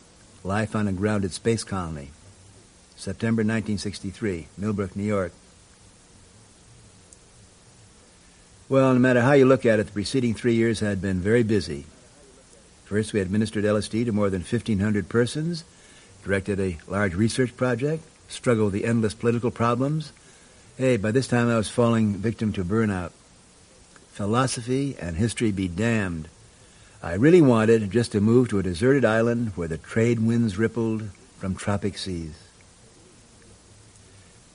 Life 0.44 0.76
on 0.76 0.88
a 0.88 0.94
Grounded 0.94 1.32
Space 1.32 1.63
Colony. 1.63 2.12
September 2.96 3.39
1963, 3.39 4.48
Millbrook, 4.60 4.96
New 4.96 5.04
York. 5.04 5.32
Well, 8.70 8.94
no 8.94 9.00
matter 9.00 9.22
how 9.22 9.34
you 9.34 9.46
look 9.46 9.65
at 9.65 9.80
it, 9.80 9.88
the 9.88 9.91
preceding 9.91 10.36
three 10.36 10.54
years 10.54 10.82
had 10.82 11.02
been 11.02 11.20
very 11.20 11.41
busy. 11.41 11.86
First, 12.86 13.12
we 13.12 13.22
administered 13.22 13.63
LSD 13.63 14.06
to 14.06 14.12
more 14.12 14.30
than 14.30 14.41
1,500 14.41 15.10
persons, 15.10 15.63
directed 16.24 16.60
a 16.60 16.78
large 16.88 17.15
research 17.15 17.58
project, 17.58 18.04
struggled 18.28 18.72
with 18.72 18.82
the 18.82 18.88
endless 18.88 19.15
political 19.15 19.50
problems. 19.50 20.13
Hey, 20.78 20.96
by 20.98 21.10
this 21.10 21.28
time 21.28 21.50
I 21.50 21.58
was 21.58 21.70
falling 21.70 22.13
victim 22.13 22.54
to 22.54 22.63
burnout 22.63 23.12
philosophy, 24.15 24.95
and 24.97 25.17
history 25.17 25.51
be 25.51 25.67
damned. 25.67 26.30
I 27.04 27.15
really 27.15 27.41
wanted 27.41 27.91
just 27.91 28.13
to 28.13 28.21
move 28.21 28.47
to 28.47 28.60
a 28.60 28.63
deserted 28.63 29.04
island 29.04 29.51
where 29.56 29.67
the 29.67 29.78
trade 29.78 30.21
winds 30.21 30.58
rippled 30.58 31.10
from 31.38 31.54
tropic 31.54 31.97
seas. 31.97 32.34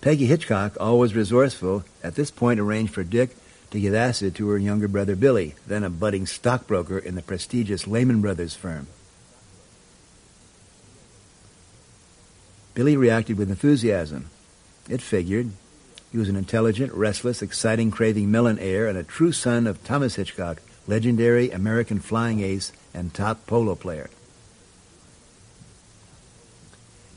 Peggy 0.01 0.25
Hitchcock, 0.25 0.79
always 0.81 1.15
resourceful, 1.15 1.85
at 2.03 2.15
this 2.15 2.31
point 2.31 2.59
arranged 2.59 2.95
for 2.95 3.05
Dick 3.05 3.37
to 3.71 3.79
give 3.79 3.95
acid 3.95 4.35
to 4.37 4.49
her 4.49 4.57
younger 4.57 4.89
brother 4.89 5.15
Billy, 5.15 5.55
then 5.67 5.85
a 5.85 5.91
budding 5.91 6.25
stockbroker 6.25 6.99
in 6.99 7.15
the 7.15 7.23
prestigious 7.23 7.87
Lehman 7.87 8.23
Brothers 8.23 8.55
firm. 8.55 8.87
Billy 12.73 12.97
reacted 12.97 13.37
with 13.37 13.51
enthusiasm. 13.51 14.31
It 14.89 15.03
figured. 15.03 15.51
He 16.13 16.19
was 16.19 16.29
an 16.29 16.37
intelligent, 16.37 16.93
restless, 16.93 17.43
exciting, 17.43 17.91
craving 17.91 18.31
millionaire 18.31 18.89
and 18.89 18.99
a 18.99 19.05
true 19.05 19.33
son 19.33 19.67
of 19.67 19.83
Thomas 19.85 20.17
Hitchcock, 20.17 20.61
legendary 20.87 21.51
American 21.51 22.01
flying 22.01 22.41
ace 22.41 22.73
and 22.93 23.15
top 23.15 23.47
polo 23.47 23.77
player. 23.77 24.11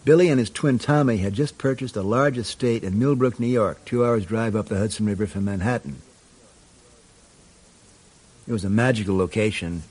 Billy 0.05 0.29
and 0.29 0.37
his 0.37 0.49
twin 0.49 0.79
Tommy 0.79 1.17
had 1.17 1.33
just 1.33 1.57
purchased 1.57 1.95
a 1.95 2.01
large 2.01 2.37
estate 2.37 2.83
in 2.83 2.99
Millbrook, 2.99 3.39
New 3.39 3.47
York, 3.47 3.83
two 3.85 4.05
hours' 4.05 4.25
drive 4.25 4.55
up 4.55 4.67
the 4.67 4.77
Hudson 4.77 5.05
River 5.05 5.25
from 5.25 5.45
Manhattan. 5.45 6.01
It 8.45 8.51
was 8.51 8.65
a 8.65 8.69
magical 8.69 9.15
location, 9.15 9.83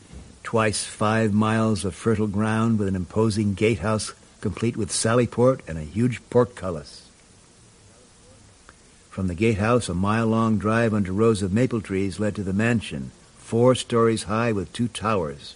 twice 0.42 0.84
five 0.84 1.32
miles 1.32 1.86
of 1.86 1.94
fertile 1.94 2.26
ground 2.26 2.78
with 2.78 2.88
an 2.88 2.96
imposing 2.96 3.54
gatehouse 3.54 4.12
complete 4.42 4.76
with 4.76 4.90
sallyport 4.90 5.60
and 5.66 5.78
a 5.78 5.82
huge 5.82 6.20
portcullis. 6.28 7.08
From 9.12 9.26
the 9.26 9.34
gatehouse, 9.34 9.90
a 9.90 9.94
mile-long 9.94 10.56
drive 10.56 10.94
under 10.94 11.12
rows 11.12 11.42
of 11.42 11.52
maple 11.52 11.82
trees 11.82 12.18
led 12.18 12.34
to 12.36 12.42
the 12.42 12.54
mansion, 12.54 13.10
four 13.36 13.74
stories 13.74 14.22
high 14.22 14.52
with 14.52 14.72
two 14.72 14.88
towers. 14.88 15.54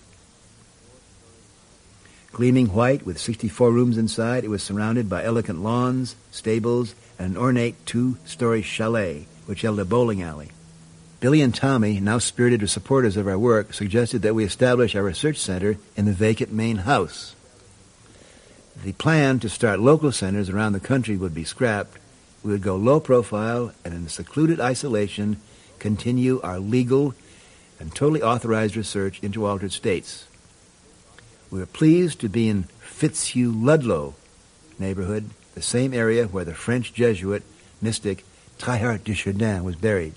Gleaming 2.33 2.67
white 2.67 3.07
with 3.07 3.17
64 3.19 3.73
rooms 3.73 3.97
inside, 3.97 4.45
it 4.45 4.51
was 4.51 4.63
surrounded 4.63 5.09
by 5.09 5.25
elegant 5.25 5.63
lawns, 5.63 6.17
stables, 6.31 6.95
and 7.19 7.31
an 7.31 7.37
ornate 7.39 7.87
two-story 7.87 8.61
chalet, 8.61 9.27
which 9.47 9.63
held 9.63 9.81
a 9.81 9.87
bowling 9.87 10.21
alley. 10.21 10.51
Billy 11.21 11.41
and 11.41 11.55
Tommy, 11.55 11.99
now 11.99 12.19
spirited 12.19 12.69
supporters 12.69 13.17
of 13.17 13.27
our 13.27 13.39
work, 13.39 13.73
suggested 13.73 14.21
that 14.21 14.35
we 14.35 14.45
establish 14.45 14.95
our 14.95 15.03
research 15.03 15.39
center 15.39 15.79
in 15.97 16.05
the 16.05 16.13
vacant 16.13 16.53
main 16.53 16.77
house. 16.77 17.35
The 18.85 18.93
plan 18.93 19.41
to 19.41 19.49
start 19.49 19.81
local 19.81 20.13
centers 20.13 20.51
around 20.51 20.75
the 20.75 20.79
country 20.79 21.17
would 21.17 21.35
be 21.35 21.45
scrapped, 21.45 21.97
we 22.47 22.53
would 22.53 22.63
go 22.63 22.77
low 22.77 23.01
profile 23.01 23.73
and 23.85 23.93
in 23.93 24.09
secluded 24.09 24.61
isolation 24.61 25.41
continue 25.81 26.41
our 26.43 26.61
legal 26.61 27.13
and 27.81 27.93
totally 27.93 28.23
authorized 28.23 28.77
research 28.77 29.19
into 29.21 29.45
altered 29.45 29.73
states. 29.73 30.29
We 31.51 31.59
were 31.59 31.67
pleased 31.67 32.21
to 32.21 32.29
be 32.29 32.49
in 32.49 32.63
Fitzhugh 32.79 33.51
Ludlow 33.51 34.15
neighborhood, 34.79 35.31
the 35.57 35.61
same 35.61 35.93
area 35.93 36.27
where 36.27 36.45
the 36.45 36.55
French 36.55 36.95
Jesuit 36.95 37.43
mystic 37.83 38.25
Teilhard 38.59 39.03
de 39.03 39.13
Chardin 39.13 39.65
was 39.65 39.75
buried. 39.75 40.15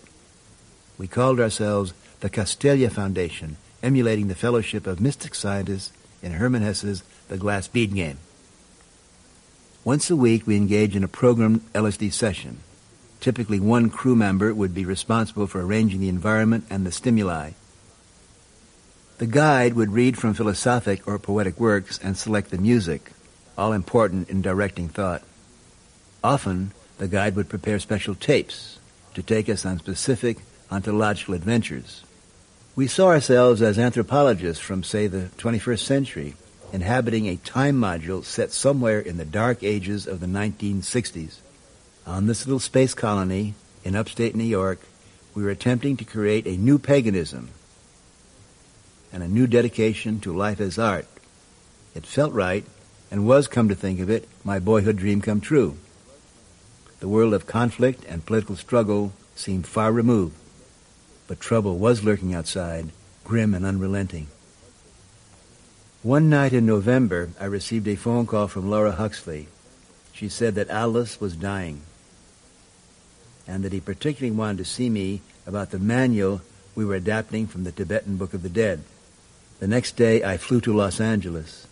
We 0.99 1.07
called 1.07 1.39
ourselves 1.39 1.95
the 2.19 2.29
Castalia 2.29 2.91
Foundation, 2.91 3.57
emulating 3.81 4.27
the 4.27 4.35
fellowship 4.35 4.85
of 4.85 5.01
mystic 5.01 5.33
scientists 5.33 5.91
in 6.21 6.33
Hermann 6.33 6.61
Hesse's 6.61 7.01
The 7.27 7.37
Glass 7.37 7.67
Bead 7.67 7.95
Game. 7.95 8.19
Once 9.89 10.11
a 10.11 10.15
week, 10.15 10.45
we 10.45 10.55
engage 10.55 10.95
in 10.95 11.03
a 11.03 11.07
programmed 11.07 11.61
LSD 11.73 12.13
session. 12.13 12.59
Typically, 13.19 13.59
one 13.59 13.89
crew 13.89 14.15
member 14.15 14.53
would 14.53 14.71
be 14.71 14.85
responsible 14.85 15.47
for 15.47 15.61
arranging 15.61 15.99
the 15.99 16.09
environment 16.09 16.63
and 16.69 16.85
the 16.85 16.91
stimuli. 16.91 17.49
The 19.17 19.25
guide 19.25 19.73
would 19.73 19.91
read 19.91 20.15
from 20.15 20.35
philosophic 20.35 21.07
or 21.07 21.17
poetic 21.17 21.59
works 21.59 21.97
and 22.03 22.15
select 22.15 22.51
the 22.51 22.59
music, 22.59 23.13
all 23.57 23.73
important 23.73 24.29
in 24.29 24.43
directing 24.43 24.89
thought. 24.89 25.23
Often, 26.23 26.71
the 26.99 27.07
guide 27.07 27.35
would 27.35 27.49
prepare 27.49 27.79
special 27.79 28.13
tapes 28.13 28.77
to 29.15 29.23
take 29.23 29.49
us 29.49 29.65
on 29.65 29.79
specific 29.79 30.37
ontological 30.69 31.33
adventures. 31.33 32.03
We 32.75 32.85
saw 32.85 33.07
ourselves 33.07 33.63
as 33.63 33.79
anthropologists 33.79 34.63
from, 34.63 34.83
say, 34.83 35.07
the 35.07 35.31
21st 35.39 35.79
century, 35.79 36.35
inhabiting 36.71 37.27
a 37.27 37.35
time 37.37 37.79
module 37.79 38.23
set 38.23 38.51
somewhere 38.51 38.99
in 38.99 39.17
the 39.17 39.25
dark 39.25 39.63
ages 39.63 40.07
of 40.07 40.19
the 40.19 40.27
1960s. 40.27 41.37
On 42.05 42.27
this 42.27 42.45
little 42.45 42.59
space 42.59 42.93
colony 42.93 43.55
in 43.83 43.95
upstate 43.95 44.35
New 44.35 44.43
York, 44.43 44.79
we 45.33 45.43
were 45.43 45.49
attempting 45.49 45.97
to 45.97 46.05
create 46.05 46.45
a 46.45 46.57
new 46.57 46.79
paganism 46.79 47.49
and 49.11 49.23
a 49.23 49.27
new 49.27 49.47
dedication 49.47 50.19
to 50.19 50.35
life 50.35 50.59
as 50.59 50.77
art. 50.77 51.07
It 51.95 52.05
felt 52.05 52.33
right 52.33 52.65
and 53.11 53.25
was, 53.25 53.47
come 53.47 53.69
to 53.69 53.75
think 53.75 53.99
of 53.99 54.09
it, 54.09 54.27
my 54.43 54.59
boyhood 54.59 54.97
dream 54.97 55.21
come 55.21 55.41
true. 55.41 55.77
The 56.99 57.07
world 57.07 57.33
of 57.33 57.47
conflict 57.47 58.03
and 58.07 58.25
political 58.25 58.55
struggle 58.55 59.13
seemed 59.35 59.65
far 59.65 59.91
removed, 59.91 60.35
but 61.27 61.39
trouble 61.39 61.77
was 61.77 62.03
lurking 62.03 62.33
outside, 62.35 62.89
grim 63.23 63.53
and 63.53 63.65
unrelenting. 63.65 64.27
One 66.01 66.29
night 66.29 66.53
in 66.53 66.65
November, 66.65 67.29
I 67.41 67.45
received 67.45 67.85
a 67.89 67.97
phone 67.97 68.25
call 68.25 68.47
from 68.47 68.69
Laura 68.69 68.93
Huxley. 68.93 69.49
She 70.13 70.29
said 70.29 70.55
that 70.55 70.71
Aldous 70.71 71.19
was 71.19 71.35
dying 71.35 71.81
and 73.45 73.65
that 73.65 73.73
he 73.73 73.81
particularly 73.81 74.33
wanted 74.33 74.59
to 74.59 74.65
see 74.65 74.89
me 74.89 75.21
about 75.45 75.71
the 75.71 75.79
manual 75.79 76.41
we 76.75 76.85
were 76.85 76.95
adapting 76.95 77.47
from 77.47 77.65
the 77.65 77.71
Tibetan 77.73 78.15
Book 78.15 78.33
of 78.33 78.43
the 78.43 78.49
Dead. 78.49 78.83
The 79.59 79.67
next 79.67 79.97
day, 79.97 80.23
I 80.23 80.37
flew 80.37 80.61
to 80.61 80.73
Los 80.73 81.01
Angeles. 81.01 81.67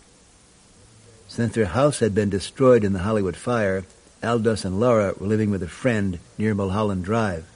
Since 1.28 1.54
their 1.54 1.66
house 1.66 2.00
had 2.00 2.14
been 2.14 2.28
destroyed 2.28 2.84
in 2.84 2.92
the 2.92 2.98
Hollywood 2.98 3.36
fire, 3.36 3.84
Aldous 4.22 4.64
and 4.64 4.78
Laura 4.78 5.14
were 5.18 5.26
living 5.26 5.50
with 5.50 5.62
a 5.62 5.68
friend 5.68 6.18
near 6.36 6.54
Mulholland 6.54 7.04
Drive. 7.04 7.46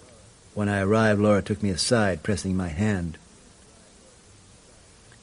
When 0.54 0.70
I 0.70 0.80
arrived, 0.80 1.20
Laura 1.20 1.42
took 1.42 1.62
me 1.62 1.68
aside, 1.68 2.22
pressing 2.22 2.56
my 2.56 2.68
hand. 2.68 3.18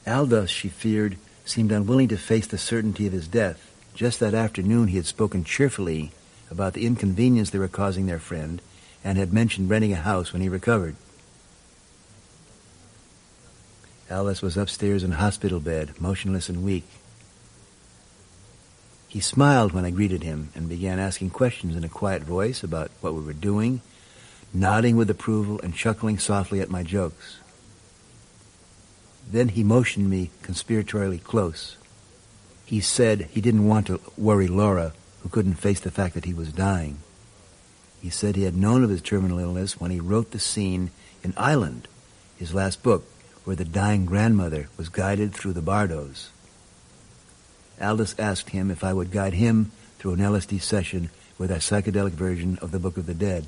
Aldous, 0.06 0.50
she 0.50 0.68
feared, 0.68 1.16
seemed 1.50 1.72
unwilling 1.72 2.08
to 2.08 2.16
face 2.16 2.46
the 2.46 2.58
certainty 2.58 3.06
of 3.06 3.12
his 3.12 3.28
death. 3.28 3.66
Just 3.94 4.20
that 4.20 4.34
afternoon 4.34 4.88
he 4.88 4.96
had 4.96 5.06
spoken 5.06 5.44
cheerfully 5.44 6.12
about 6.50 6.74
the 6.74 6.86
inconvenience 6.86 7.50
they 7.50 7.58
were 7.58 7.68
causing 7.68 8.06
their 8.06 8.18
friend 8.18 8.62
and 9.02 9.18
had 9.18 9.32
mentioned 9.32 9.68
renting 9.68 9.92
a 9.92 9.96
house 9.96 10.32
when 10.32 10.42
he 10.42 10.48
recovered. 10.48 10.96
Aldous 14.10 14.42
was 14.42 14.56
upstairs 14.56 15.02
in 15.02 15.12
hospital 15.12 15.60
bed, 15.60 16.00
motionless 16.00 16.48
and 16.48 16.64
weak. 16.64 16.86
He 19.08 19.20
smiled 19.20 19.72
when 19.72 19.84
I 19.84 19.90
greeted 19.90 20.22
him 20.22 20.50
and 20.54 20.68
began 20.68 21.00
asking 21.00 21.30
questions 21.30 21.74
in 21.74 21.82
a 21.82 21.88
quiet 21.88 22.22
voice 22.22 22.62
about 22.62 22.92
what 23.00 23.14
we 23.14 23.22
were 23.22 23.32
doing, 23.32 23.80
nodding 24.54 24.96
with 24.96 25.10
approval 25.10 25.60
and 25.62 25.74
chuckling 25.74 26.18
softly 26.18 26.60
at 26.60 26.70
my 26.70 26.84
jokes. 26.84 27.39
Then 29.30 29.50
he 29.50 29.62
motioned 29.62 30.10
me 30.10 30.30
conspiratorially 30.42 31.22
close. 31.22 31.76
He 32.64 32.80
said 32.80 33.28
he 33.30 33.40
didn't 33.40 33.68
want 33.68 33.86
to 33.86 34.00
worry 34.16 34.48
Laura, 34.48 34.92
who 35.22 35.28
couldn't 35.28 35.54
face 35.54 35.78
the 35.78 35.90
fact 35.90 36.14
that 36.14 36.24
he 36.24 36.34
was 36.34 36.52
dying. 36.52 36.98
He 38.02 38.10
said 38.10 38.34
he 38.34 38.42
had 38.42 38.56
known 38.56 38.82
of 38.82 38.90
his 38.90 39.02
terminal 39.02 39.38
illness 39.38 39.78
when 39.78 39.92
he 39.92 40.00
wrote 40.00 40.32
the 40.32 40.40
scene 40.40 40.90
in 41.22 41.34
Island, 41.36 41.86
his 42.38 42.54
last 42.54 42.82
book, 42.82 43.04
where 43.44 43.54
the 43.56 43.64
dying 43.64 44.04
grandmother 44.04 44.68
was 44.76 44.88
guided 44.88 45.32
through 45.32 45.52
the 45.52 45.62
bardos. 45.62 46.30
Aldous 47.80 48.16
asked 48.18 48.50
him 48.50 48.70
if 48.70 48.82
I 48.82 48.92
would 48.92 49.12
guide 49.12 49.34
him 49.34 49.70
through 49.98 50.14
an 50.14 50.20
LSD 50.20 50.60
session 50.60 51.10
with 51.38 51.50
a 51.50 51.56
psychedelic 51.56 52.12
version 52.12 52.58
of 52.60 52.72
the 52.72 52.78
Book 52.80 52.96
of 52.96 53.06
the 53.06 53.14
Dead. 53.14 53.46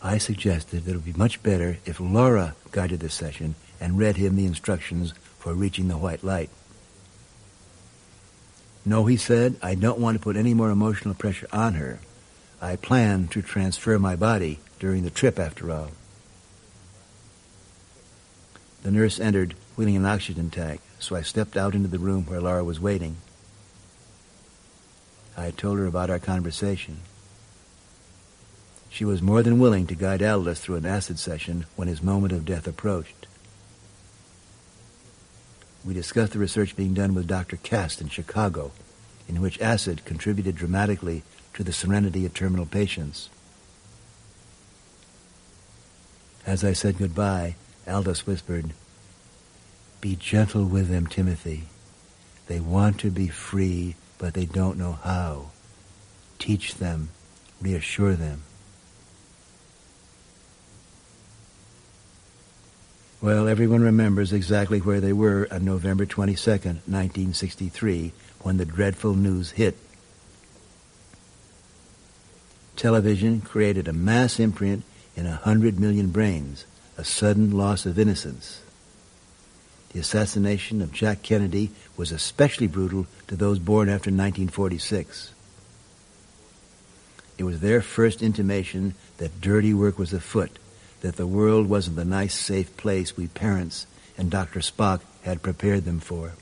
I 0.00 0.18
suggested 0.18 0.84
that 0.84 0.92
it 0.92 0.94
would 0.94 1.04
be 1.04 1.12
much 1.12 1.42
better 1.42 1.78
if 1.84 1.98
Laura 1.98 2.54
guided 2.70 3.00
the 3.00 3.10
session 3.10 3.56
and 3.80 3.98
read 3.98 4.16
him 4.16 4.36
the 4.36 4.46
instructions 4.46 5.12
for 5.38 5.54
reaching 5.54 5.88
the 5.88 5.98
white 5.98 6.24
light. 6.24 6.50
No, 8.84 9.06
he 9.06 9.16
said, 9.16 9.56
I 9.62 9.74
don't 9.74 9.98
want 9.98 10.16
to 10.16 10.22
put 10.22 10.36
any 10.36 10.54
more 10.54 10.70
emotional 10.70 11.14
pressure 11.14 11.48
on 11.52 11.74
her. 11.74 12.00
I 12.60 12.76
plan 12.76 13.28
to 13.28 13.42
transfer 13.42 13.98
my 13.98 14.16
body 14.16 14.60
during 14.80 15.02
the 15.04 15.10
trip, 15.10 15.38
after 15.38 15.70
all. 15.70 15.90
The 18.82 18.90
nurse 18.90 19.20
entered, 19.20 19.54
wheeling 19.76 19.96
an 19.96 20.06
oxygen 20.06 20.50
tank, 20.50 20.80
so 20.98 21.16
I 21.16 21.22
stepped 21.22 21.56
out 21.56 21.74
into 21.74 21.88
the 21.88 21.98
room 21.98 22.24
where 22.24 22.40
Laura 22.40 22.64
was 22.64 22.80
waiting. 22.80 23.16
I 25.36 25.50
told 25.50 25.78
her 25.78 25.86
about 25.86 26.10
our 26.10 26.18
conversation. 26.18 26.98
She 28.88 29.04
was 29.04 29.20
more 29.20 29.42
than 29.42 29.58
willing 29.58 29.86
to 29.88 29.94
guide 29.94 30.22
Aldous 30.22 30.60
through 30.60 30.76
an 30.76 30.86
acid 30.86 31.18
session 31.18 31.66
when 31.76 31.88
his 31.88 32.02
moment 32.02 32.32
of 32.32 32.44
death 32.44 32.66
approached. 32.66 33.17
We 35.88 35.94
discussed 35.94 36.34
the 36.34 36.38
research 36.38 36.76
being 36.76 36.92
done 36.92 37.14
with 37.14 37.26
Dr. 37.26 37.56
Kast 37.56 38.02
in 38.02 38.10
Chicago, 38.10 38.72
in 39.26 39.40
which 39.40 39.58
acid 39.58 40.04
contributed 40.04 40.54
dramatically 40.54 41.22
to 41.54 41.64
the 41.64 41.72
serenity 41.72 42.26
of 42.26 42.34
terminal 42.34 42.66
patients. 42.66 43.30
As 46.44 46.62
I 46.62 46.74
said 46.74 46.98
goodbye, 46.98 47.56
Aldous 47.86 48.26
whispered, 48.26 48.74
Be 50.02 50.14
gentle 50.14 50.66
with 50.66 50.90
them, 50.90 51.06
Timothy. 51.06 51.68
They 52.48 52.60
want 52.60 53.00
to 53.00 53.10
be 53.10 53.28
free, 53.28 53.94
but 54.18 54.34
they 54.34 54.44
don't 54.44 54.76
know 54.76 54.92
how. 54.92 55.52
Teach 56.38 56.74
them, 56.74 57.08
reassure 57.62 58.12
them. 58.12 58.42
Well, 63.20 63.48
everyone 63.48 63.82
remembers 63.82 64.32
exactly 64.32 64.78
where 64.78 65.00
they 65.00 65.12
were 65.12 65.48
on 65.50 65.64
November 65.64 66.06
22nd, 66.06 66.86
1963, 66.86 68.12
when 68.42 68.58
the 68.58 68.64
dreadful 68.64 69.14
news 69.14 69.50
hit. 69.50 69.76
Television 72.76 73.40
created 73.40 73.88
a 73.88 73.92
mass 73.92 74.38
imprint 74.38 74.84
in 75.16 75.26
a 75.26 75.34
hundred 75.34 75.80
million 75.80 76.10
brains, 76.10 76.64
a 76.96 77.02
sudden 77.02 77.50
loss 77.50 77.86
of 77.86 77.98
innocence. 77.98 78.62
The 79.92 79.98
assassination 79.98 80.80
of 80.80 80.92
Jack 80.92 81.22
Kennedy 81.22 81.70
was 81.96 82.12
especially 82.12 82.68
brutal 82.68 83.08
to 83.26 83.34
those 83.34 83.58
born 83.58 83.88
after 83.88 84.10
1946. 84.10 85.32
It 87.36 87.42
was 87.42 87.58
their 87.58 87.82
first 87.82 88.22
intimation 88.22 88.94
that 89.16 89.40
dirty 89.40 89.74
work 89.74 89.98
was 89.98 90.12
afoot, 90.12 90.56
that 91.00 91.16
the 91.16 91.26
world 91.26 91.68
wasn't 91.68 91.96
the 91.96 92.04
nice, 92.04 92.34
safe 92.34 92.76
place 92.76 93.16
we 93.16 93.28
parents 93.28 93.86
and 94.18 94.30
Dr. 94.30 94.60
Spock 94.60 95.00
had 95.22 95.42
prepared 95.42 95.84
them 95.84 96.00
for. 96.00 96.32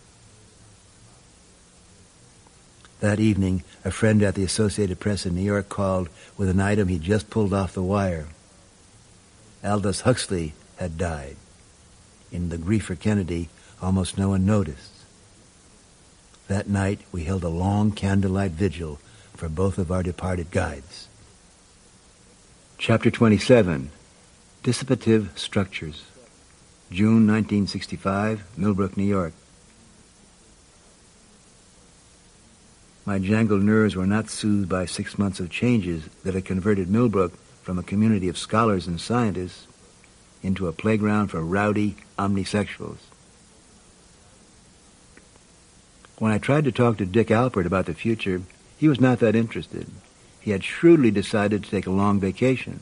That 3.01 3.21
evening, 3.21 3.63
a 3.85 3.91
friend 3.91 4.23
at 4.23 4.35
the 4.35 4.43
Associated 4.43 4.99
Press 4.99 5.27
in 5.27 5.35
New 5.35 5.43
York 5.43 5.69
called 5.69 6.09
with 6.39 6.49
an 6.49 6.61
item 6.61 6.89
he 6.89 6.99
just 6.99 7.29
pulled 7.29 7.53
off 7.53 7.75
the 7.75 7.83
wire. 7.83 8.29
Aldous 9.63 10.01
Huxley 10.01 10.55
had 10.79 10.97
died. 10.97 11.37
In 12.33 12.49
the 12.49 12.57
grief 12.57 12.87
for 12.87 12.95
Kennedy, 12.97 13.51
almost 13.83 14.17
no 14.17 14.31
one 14.31 14.47
noticed. 14.47 14.93
That 16.49 16.69
night, 16.69 17.01
we 17.13 17.25
held 17.25 17.45
a 17.45 17.49
long 17.49 17.93
candlelight 17.93 18.53
vigil 18.53 18.99
for 19.35 19.51
both 19.51 19.77
of 19.77 19.93
our 19.93 20.03
departed 20.03 20.51
guides. 20.51 21.09
Chapter 22.79 23.11
27 23.11 23.91
Dissipative 24.67 25.39
Structures 25.39 26.03
June 26.91 27.25
1965, 27.25 28.59
Millbrook, 28.59 28.97
New 28.97 29.05
York. 29.05 29.33
My 33.05 33.21
jangled 33.21 33.63
nerves 33.63 33.95
were 33.95 34.09
not 34.09 34.29
soothed 34.29 34.69
by 34.69 34.85
six 34.85 35.21
months 35.21 35.39
of 35.39 35.51
changes 35.51 36.09
that 36.25 36.35
had 36.35 36.45
converted 36.45 36.91
Millbrook 36.91 37.39
from 37.63 37.79
a 37.79 37.85
community 37.85 38.27
of 38.27 38.37
scholars 38.37 38.89
and 38.89 39.01
scientists 39.01 39.69
into 40.43 40.67
a 40.67 40.73
playground 40.73 41.29
for 41.29 41.43
rowdy 41.43 41.95
omnisexuals. 42.19 42.99
When 46.19 46.33
I 46.33 46.39
tried 46.39 46.65
to 46.65 46.73
talk 46.73 46.97
to 46.97 47.07
Dick 47.07 47.29
Alpert 47.29 47.67
about 47.67 47.87
the 47.87 47.95
future, 47.95 48.43
he 48.77 48.89
was 48.89 49.01
not 49.01 49.21
that 49.21 49.37
interested. 49.37 49.87
He 50.41 50.51
had 50.51 50.65
shrewdly 50.65 51.13
decided 51.13 51.63
to 51.63 51.71
take 51.71 51.87
a 51.87 51.91
long 51.91 52.19
vacation. 52.19 52.81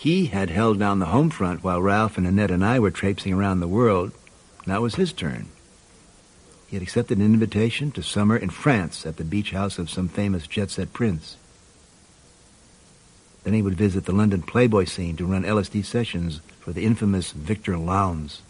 He 0.00 0.26
had 0.28 0.48
held 0.48 0.78
down 0.78 0.98
the 0.98 1.12
home 1.12 1.28
front 1.28 1.62
while 1.62 1.82
Ralph 1.82 2.16
and 2.16 2.26
Annette 2.26 2.50
and 2.50 2.64
I 2.64 2.78
were 2.78 2.90
traipsing 2.90 3.34
around 3.34 3.60
the 3.60 3.68
world. 3.68 4.12
Now 4.66 4.78
it 4.78 4.80
was 4.80 4.94
his 4.94 5.12
turn. 5.12 5.48
He 6.68 6.76
had 6.76 6.82
accepted 6.82 7.18
an 7.18 7.24
invitation 7.26 7.92
to 7.92 8.02
summer 8.02 8.34
in 8.34 8.48
France 8.48 9.04
at 9.04 9.18
the 9.18 9.24
beach 9.24 9.50
house 9.50 9.78
of 9.78 9.90
some 9.90 10.08
famous 10.08 10.46
jet-set 10.46 10.94
prince. 10.94 11.36
Then 13.44 13.52
he 13.52 13.60
would 13.60 13.74
visit 13.74 14.06
the 14.06 14.14
London 14.14 14.40
Playboy 14.40 14.84
scene 14.84 15.18
to 15.18 15.26
run 15.26 15.42
LSD 15.42 15.84
sessions 15.84 16.40
for 16.60 16.72
the 16.72 16.86
infamous 16.86 17.32
Victor 17.32 17.76
Lowndes. 17.76 18.40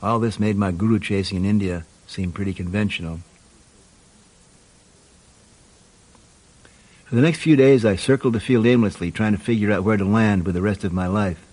All 0.00 0.20
this 0.20 0.38
made 0.38 0.54
my 0.54 0.70
guru 0.70 1.00
chasing 1.00 1.38
in 1.38 1.44
India 1.44 1.86
seem 2.06 2.30
pretty 2.30 2.54
conventional. 2.54 3.18
For 7.12 7.16
the 7.16 7.22
next 7.22 7.40
few 7.40 7.56
days, 7.56 7.84
I 7.84 7.96
circled 7.96 8.32
the 8.32 8.40
field 8.40 8.64
aimlessly, 8.64 9.10
trying 9.10 9.32
to 9.32 9.38
figure 9.38 9.70
out 9.70 9.84
where 9.84 9.98
to 9.98 10.04
land 10.06 10.46
with 10.46 10.54
the 10.54 10.62
rest 10.62 10.82
of 10.82 10.94
my 10.94 11.06
life. 11.06 11.44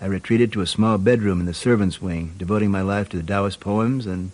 I 0.00 0.06
retreated 0.06 0.52
to 0.52 0.60
a 0.60 0.68
small 0.68 0.98
bedroom 0.98 1.40
in 1.40 1.46
the 1.46 1.52
servants' 1.52 2.00
wing, 2.00 2.34
devoting 2.38 2.70
my 2.70 2.82
life 2.82 3.08
to 3.08 3.16
the 3.16 3.24
Taoist 3.24 3.58
poems 3.58 4.06
and 4.06 4.30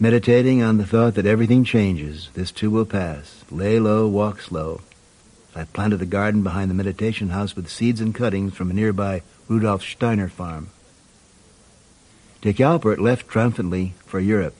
meditating 0.00 0.60
on 0.60 0.78
the 0.78 0.86
thought 0.86 1.14
that 1.14 1.24
everything 1.24 1.62
changes. 1.62 2.30
This 2.34 2.50
too 2.50 2.68
will 2.68 2.84
pass. 2.84 3.44
Lay 3.48 3.78
low, 3.78 4.08
walk 4.08 4.40
slow. 4.40 4.80
I 5.54 5.62
planted 5.62 6.02
a 6.02 6.06
garden 6.06 6.42
behind 6.42 6.72
the 6.72 6.74
meditation 6.74 7.28
house 7.28 7.54
with 7.54 7.70
seeds 7.70 8.00
and 8.00 8.12
cuttings 8.12 8.54
from 8.54 8.72
a 8.72 8.74
nearby 8.74 9.22
Rudolf 9.46 9.84
Steiner 9.84 10.28
farm. 10.28 10.70
Dick 12.40 12.56
Alpert 12.56 12.98
left 12.98 13.28
triumphantly 13.28 13.94
for 14.04 14.18
Europe. 14.18 14.56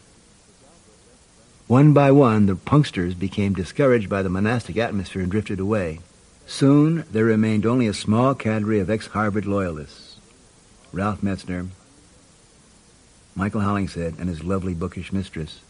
One 1.68 1.92
by 1.92 2.12
one, 2.12 2.46
the 2.46 2.56
punksters 2.56 3.18
became 3.18 3.52
discouraged 3.52 4.08
by 4.08 4.22
the 4.22 4.30
monastic 4.30 4.78
atmosphere 4.78 5.20
and 5.20 5.30
drifted 5.30 5.60
away. 5.60 6.00
Soon, 6.46 7.04
there 7.12 7.26
remained 7.26 7.66
only 7.66 7.86
a 7.86 7.92
small 7.92 8.34
cadre 8.34 8.80
of 8.80 8.88
ex-Harvard 8.88 9.44
loyalists. 9.44 10.16
Ralph 10.94 11.20
Metzner, 11.20 11.68
Michael 13.36 13.60
Hollingshead, 13.60 14.14
and 14.18 14.30
his 14.30 14.42
lovely 14.42 14.72
bookish 14.72 15.12
mistress. 15.12 15.60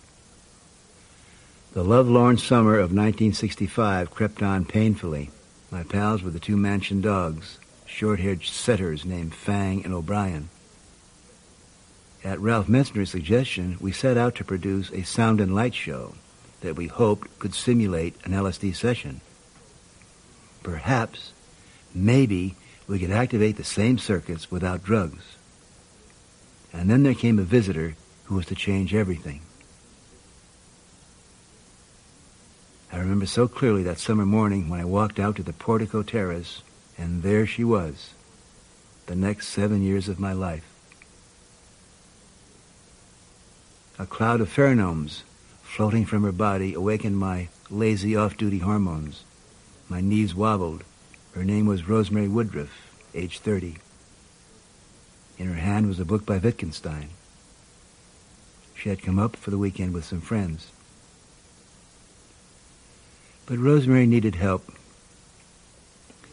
The 1.73 1.83
lovelorn 1.83 2.39
summer 2.39 2.75
of 2.75 2.93
1965 2.93 4.13
crept 4.13 4.41
on 4.41 4.67
painfully. 4.67 5.31
My 5.73 5.83
pals 5.83 6.23
were 6.23 6.31
the 6.31 6.39
two 6.39 6.57
mansion 6.57 7.01
dogs, 7.01 7.59
short-haired 7.87 8.45
setters 8.45 9.05
named 9.05 9.35
Fang 9.35 9.85
and 9.85 9.93
O'Brien. 9.93 10.49
At 12.29 12.41
Ralph 12.41 12.67
Metzner's 12.67 13.09
suggestion, 13.09 13.79
we 13.81 13.91
set 13.91 14.19
out 14.19 14.35
to 14.35 14.45
produce 14.45 14.91
a 14.93 15.03
sound 15.03 15.41
and 15.41 15.55
light 15.55 15.73
show 15.73 16.13
that 16.61 16.77
we 16.77 16.87
hoped 16.87 17.39
could 17.39 17.55
simulate 17.55 18.17
an 18.23 18.33
LSD 18.33 18.77
session. 18.77 19.23
Perhaps, 20.63 21.33
maybe, 21.95 22.55
we 22.87 22.99
could 22.99 23.11
activate 23.11 23.57
the 23.57 23.65
same 23.65 23.97
circuits 23.97 24.51
without 24.51 24.85
drugs. 24.85 25.39
And 26.71 26.91
then 26.91 27.03
there 27.03 27.15
came 27.15 27.39
a 27.39 27.45
visitor 27.45 27.97
who 28.25 28.35
was 28.35 28.45
to 28.49 28.55
change 28.55 28.95
everything. 28.95 29.41
I 32.93 32.99
remember 32.99 33.25
so 33.25 33.49
clearly 33.49 33.85
that 33.85 33.99
summer 33.99 34.27
morning 34.27 34.69
when 34.69 34.81
I 34.81 34.85
walked 34.85 35.19
out 35.19 35.37
to 35.37 35.43
the 35.43 35.55
portico 35.55 36.03
terrace, 36.03 36.63
and 36.99 37.23
there 37.23 37.47
she 37.47 37.65
was, 37.65 38.13
the 39.07 39.17
next 39.17 39.49
seven 39.49 39.81
years 39.81 40.11
of 40.11 40.21
my 40.21 40.35
life. 40.35 40.68
A 44.01 44.07
cloud 44.07 44.41
of 44.41 44.49
pheromones 44.49 45.23
floating 45.65 46.07
from 46.07 46.23
her 46.23 46.31
body 46.31 46.73
awakened 46.73 47.19
my 47.19 47.49
lazy 47.69 48.15
off-duty 48.15 48.59
hormones. 48.59 49.25
My 49.89 50.01
knees 50.01 50.37
wobbled. 50.37 50.85
Her 51.35 51.43
name 51.43 51.67
was 51.67 51.89
Rosemary 51.89 52.29
Woodruff, 52.29 52.71
age 53.13 53.41
30. 53.41 53.79
In 55.37 55.49
her 55.49 55.61
hand 55.61 55.89
was 55.89 55.99
a 55.99 56.05
book 56.05 56.25
by 56.25 56.39
Wittgenstein. 56.39 57.09
She 58.77 58.89
had 58.89 59.03
come 59.03 59.19
up 59.19 59.35
for 59.35 59.51
the 59.51 59.59
weekend 59.59 59.93
with 59.93 60.05
some 60.05 60.21
friends. 60.21 60.69
But 63.47 63.59
Rosemary 63.59 64.07
needed 64.07 64.37
help. 64.37 64.71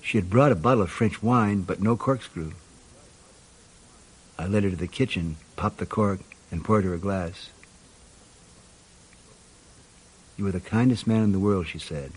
She 0.01 0.19
had 0.19 0.29
brought 0.29 0.51
a 0.51 0.55
bottle 0.55 0.83
of 0.83 0.91
French 0.91 1.23
wine, 1.23 1.61
but 1.61 1.81
no 1.81 1.97
corkscrew. 1.97 2.51
I 4.37 4.45
led 4.45 4.63
her 4.65 4.69
to 4.69 4.75
the 4.75 4.87
kitchen, 4.87 5.37
popped 5.55 5.79
the 5.79 5.87
cork, 5.87 6.19
and 6.51 6.63
poured 6.63 6.83
her 6.83 6.93
a 6.93 6.99
glass. 6.99 7.49
You 10.37 10.47
are 10.47 10.51
the 10.51 10.59
kindest 10.59 11.07
man 11.07 11.23
in 11.23 11.31
the 11.31 11.39
world, 11.39 11.67
she 11.67 11.79
said. 11.79 12.11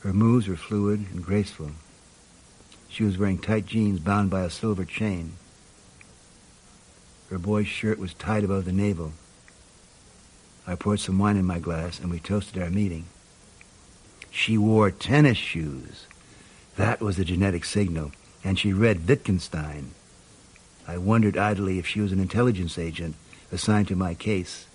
Her 0.00 0.12
moves 0.12 0.48
were 0.48 0.56
fluid 0.56 1.06
and 1.12 1.22
graceful. 1.22 1.72
She 2.88 3.04
was 3.04 3.18
wearing 3.18 3.38
tight 3.38 3.66
jeans 3.66 4.00
bound 4.00 4.30
by 4.30 4.42
a 4.42 4.50
silver 4.50 4.84
chain. 4.84 5.32
Her 7.30 7.38
boy's 7.38 7.66
shirt 7.66 7.98
was 7.98 8.14
tied 8.14 8.44
above 8.44 8.64
the 8.64 8.72
navel. 8.72 9.12
I 10.66 10.74
poured 10.74 11.00
some 11.00 11.18
wine 11.18 11.36
in 11.36 11.44
my 11.44 11.58
glass, 11.58 11.98
and 11.98 12.10
we 12.10 12.18
toasted 12.18 12.62
our 12.62 12.70
meeting. 12.70 13.06
She 14.30 14.56
wore 14.56 14.90
tennis 14.90 15.38
shoes. 15.38 16.06
That 16.76 17.00
was 17.00 17.16
the 17.16 17.24
genetic 17.24 17.64
signal, 17.64 18.12
and 18.42 18.58
she 18.58 18.72
read 18.72 19.06
Wittgenstein. 19.06 19.90
I 20.86 20.98
wondered 20.98 21.36
idly 21.36 21.78
if 21.78 21.86
she 21.86 22.00
was 22.00 22.12
an 22.12 22.20
intelligence 22.20 22.78
agent 22.78 23.14
assigned 23.50 23.88
to 23.88 23.96
my 23.96 24.14
case. 24.14 24.66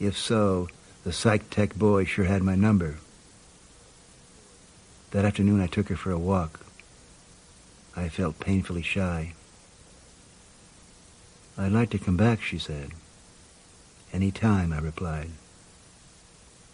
If 0.00 0.16
so, 0.16 0.68
the 1.08 1.14
psych 1.14 1.48
tech 1.48 1.74
boy 1.74 2.04
sure 2.04 2.26
had 2.26 2.42
my 2.42 2.54
number. 2.54 2.96
That 5.12 5.24
afternoon 5.24 5.58
I 5.58 5.66
took 5.66 5.88
her 5.88 5.96
for 5.96 6.10
a 6.10 6.18
walk. 6.18 6.60
I 7.96 8.10
felt 8.10 8.38
painfully 8.38 8.82
shy. 8.82 9.32
I'd 11.56 11.72
like 11.72 11.88
to 11.90 11.98
come 11.98 12.18
back, 12.18 12.42
she 12.42 12.58
said. 12.58 12.90
Any 14.12 14.30
time, 14.30 14.70
I 14.70 14.80
replied. 14.80 15.30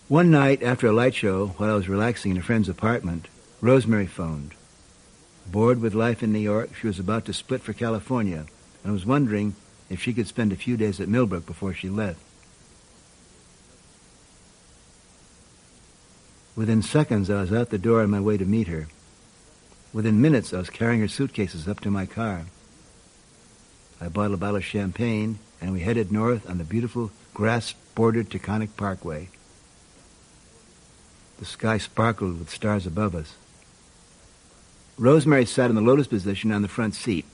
One 0.08 0.32
night 0.32 0.64
after 0.64 0.88
a 0.88 0.92
light 0.92 1.14
show, 1.14 1.54
while 1.56 1.70
I 1.70 1.76
was 1.76 1.88
relaxing 1.88 2.32
in 2.32 2.38
a 2.38 2.42
friend's 2.42 2.68
apartment, 2.68 3.28
Rosemary 3.60 4.08
phoned. 4.08 4.54
Bored 5.46 5.80
with 5.80 5.94
life 5.94 6.24
in 6.24 6.32
New 6.32 6.40
York, 6.40 6.74
she 6.74 6.88
was 6.88 6.98
about 6.98 7.24
to 7.26 7.32
split 7.32 7.60
for 7.60 7.72
California 7.72 8.46
and 8.82 8.92
was 8.92 9.06
wondering 9.06 9.54
if 9.88 10.02
she 10.02 10.12
could 10.12 10.26
spend 10.26 10.52
a 10.52 10.56
few 10.56 10.76
days 10.76 10.98
at 10.98 11.08
Millbrook 11.08 11.46
before 11.46 11.72
she 11.72 11.88
left. 11.88 12.18
Within 16.56 16.82
seconds, 16.82 17.30
I 17.30 17.40
was 17.40 17.52
out 17.52 17.70
the 17.70 17.78
door 17.78 18.02
on 18.02 18.10
my 18.10 18.20
way 18.20 18.36
to 18.36 18.44
meet 18.44 18.68
her. 18.68 18.86
Within 19.92 20.20
minutes, 20.20 20.54
I 20.54 20.58
was 20.58 20.70
carrying 20.70 21.00
her 21.00 21.08
suitcases 21.08 21.66
up 21.66 21.80
to 21.80 21.90
my 21.90 22.06
car. 22.06 22.46
I 24.00 24.08
bought 24.08 24.32
a 24.32 24.36
bottle 24.36 24.56
of 24.56 24.64
champagne, 24.64 25.38
and 25.60 25.72
we 25.72 25.80
headed 25.80 26.12
north 26.12 26.48
on 26.48 26.58
the 26.58 26.64
beautiful 26.64 27.10
grass-bordered 27.32 28.30
Taconic 28.30 28.76
Parkway. 28.76 29.28
The 31.38 31.44
sky 31.44 31.78
sparkled 31.78 32.38
with 32.38 32.50
stars 32.50 32.86
above 32.86 33.14
us. 33.14 33.34
Rosemary 34.96 35.46
sat 35.46 35.70
in 35.70 35.76
the 35.76 35.82
lotus 35.82 36.06
position 36.06 36.52
on 36.52 36.62
the 36.62 36.68
front 36.68 36.94
seat, 36.94 37.24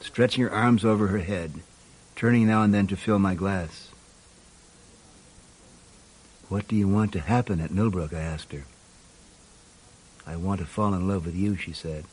stretching 0.00 0.42
her 0.42 0.50
arms 0.50 0.86
over 0.86 1.08
her 1.08 1.18
head, 1.18 1.52
turning 2.16 2.46
now 2.46 2.62
and 2.62 2.72
then 2.72 2.86
to 2.86 2.96
fill 2.96 3.18
my 3.18 3.34
glass. 3.34 3.89
What 6.50 6.66
do 6.66 6.74
you 6.74 6.88
want 6.88 7.12
to 7.12 7.20
happen 7.20 7.60
at 7.60 7.70
Millbrook? 7.70 8.12
I 8.12 8.18
asked 8.18 8.50
her. 8.50 8.64
I 10.26 10.34
want 10.34 10.58
to 10.58 10.66
fall 10.66 10.92
in 10.94 11.06
love 11.06 11.24
with 11.24 11.36
you, 11.36 11.56
she 11.56 11.72
said. 11.72 12.04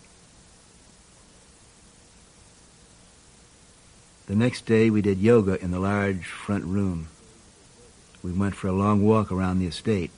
The 4.28 4.36
next 4.36 4.68
day 4.68 4.92
we 4.92 5.02
did 5.02 5.18
yoga 5.18 5.60
in 5.60 5.72
the 5.72 5.80
large 5.80 6.28
front 6.28 6.66
room. 6.66 7.08
We 8.22 8.32
went 8.32 8.56
for 8.56 8.68
a 8.68 8.74
long 8.74 9.04
walk 9.04 9.32
around 9.32 9.58
the 9.58 9.66
estate. 9.66 10.12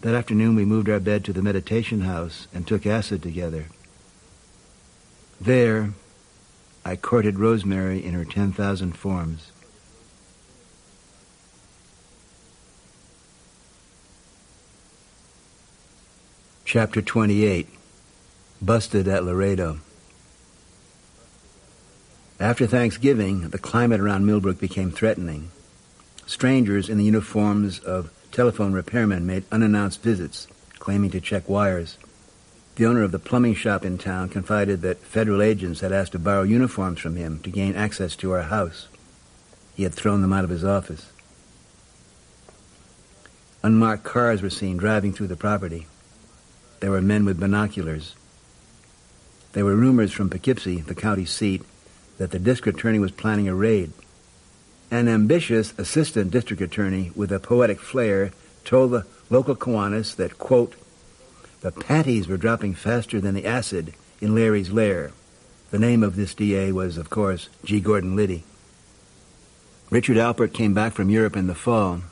That 0.00 0.16
afternoon 0.16 0.56
we 0.56 0.64
moved 0.64 0.88
our 0.88 0.98
bed 0.98 1.24
to 1.26 1.32
the 1.32 1.42
meditation 1.42 2.00
house 2.00 2.48
and 2.52 2.66
took 2.66 2.84
acid 2.84 3.22
together. 3.22 3.66
There, 5.40 5.90
I 6.84 6.96
courted 6.96 7.38
Rosemary 7.38 8.04
in 8.04 8.14
her 8.14 8.24
10,000 8.24 8.96
forms. 8.96 9.52
Chapter 16.66 17.00
28 17.00 17.68
Busted 18.60 19.06
at 19.06 19.22
Laredo. 19.22 19.78
After 22.40 22.66
Thanksgiving, 22.66 23.50
the 23.50 23.58
climate 23.58 24.00
around 24.00 24.26
Millbrook 24.26 24.58
became 24.58 24.90
threatening. 24.90 25.52
Strangers 26.26 26.88
in 26.88 26.98
the 26.98 27.04
uniforms 27.04 27.78
of 27.78 28.10
telephone 28.32 28.72
repairmen 28.72 29.22
made 29.22 29.44
unannounced 29.52 30.02
visits, 30.02 30.48
claiming 30.80 31.12
to 31.12 31.20
check 31.20 31.48
wires. 31.48 31.98
The 32.74 32.86
owner 32.86 33.04
of 33.04 33.12
the 33.12 33.20
plumbing 33.20 33.54
shop 33.54 33.84
in 33.84 33.96
town 33.96 34.28
confided 34.28 34.82
that 34.82 34.98
federal 34.98 35.42
agents 35.42 35.82
had 35.82 35.92
asked 35.92 36.12
to 36.12 36.18
borrow 36.18 36.42
uniforms 36.42 36.98
from 36.98 37.14
him 37.14 37.38
to 37.44 37.50
gain 37.50 37.76
access 37.76 38.16
to 38.16 38.32
our 38.32 38.42
house. 38.42 38.88
He 39.76 39.84
had 39.84 39.94
thrown 39.94 40.20
them 40.20 40.32
out 40.32 40.42
of 40.42 40.50
his 40.50 40.64
office. 40.64 41.12
Unmarked 43.62 44.02
cars 44.02 44.42
were 44.42 44.50
seen 44.50 44.76
driving 44.76 45.12
through 45.12 45.28
the 45.28 45.36
property. 45.36 45.86
There 46.86 46.92
were 46.92 47.02
men 47.02 47.24
with 47.24 47.40
binoculars. 47.40 48.14
There 49.54 49.64
were 49.64 49.74
rumors 49.74 50.12
from 50.12 50.30
Poughkeepsie, 50.30 50.82
the 50.82 50.94
county 50.94 51.24
seat, 51.24 51.64
that 52.18 52.30
the 52.30 52.38
district 52.38 52.78
attorney 52.78 53.00
was 53.00 53.10
planning 53.10 53.48
a 53.48 53.56
raid. 53.56 53.90
An 54.88 55.08
ambitious 55.08 55.76
assistant 55.78 56.30
district 56.30 56.62
attorney 56.62 57.10
with 57.16 57.32
a 57.32 57.40
poetic 57.40 57.80
flair 57.80 58.30
told 58.64 58.92
the 58.92 59.04
local 59.30 59.56
Kiwanis 59.56 60.14
that, 60.14 60.38
quote, 60.38 60.76
the 61.60 61.72
panties 61.72 62.28
were 62.28 62.36
dropping 62.36 62.74
faster 62.74 63.20
than 63.20 63.34
the 63.34 63.46
acid 63.46 63.92
in 64.20 64.36
Leary's 64.36 64.70
lair. 64.70 65.10
The 65.72 65.80
name 65.80 66.04
of 66.04 66.14
this 66.14 66.36
DA 66.36 66.70
was, 66.70 66.98
of 66.98 67.10
course, 67.10 67.48
G. 67.64 67.80
Gordon 67.80 68.14
Liddy. 68.14 68.44
Richard 69.90 70.18
Alpert 70.18 70.52
came 70.52 70.72
back 70.72 70.92
from 70.92 71.10
Europe 71.10 71.36
in 71.36 71.48
the 71.48 71.54
fall. 71.56 72.02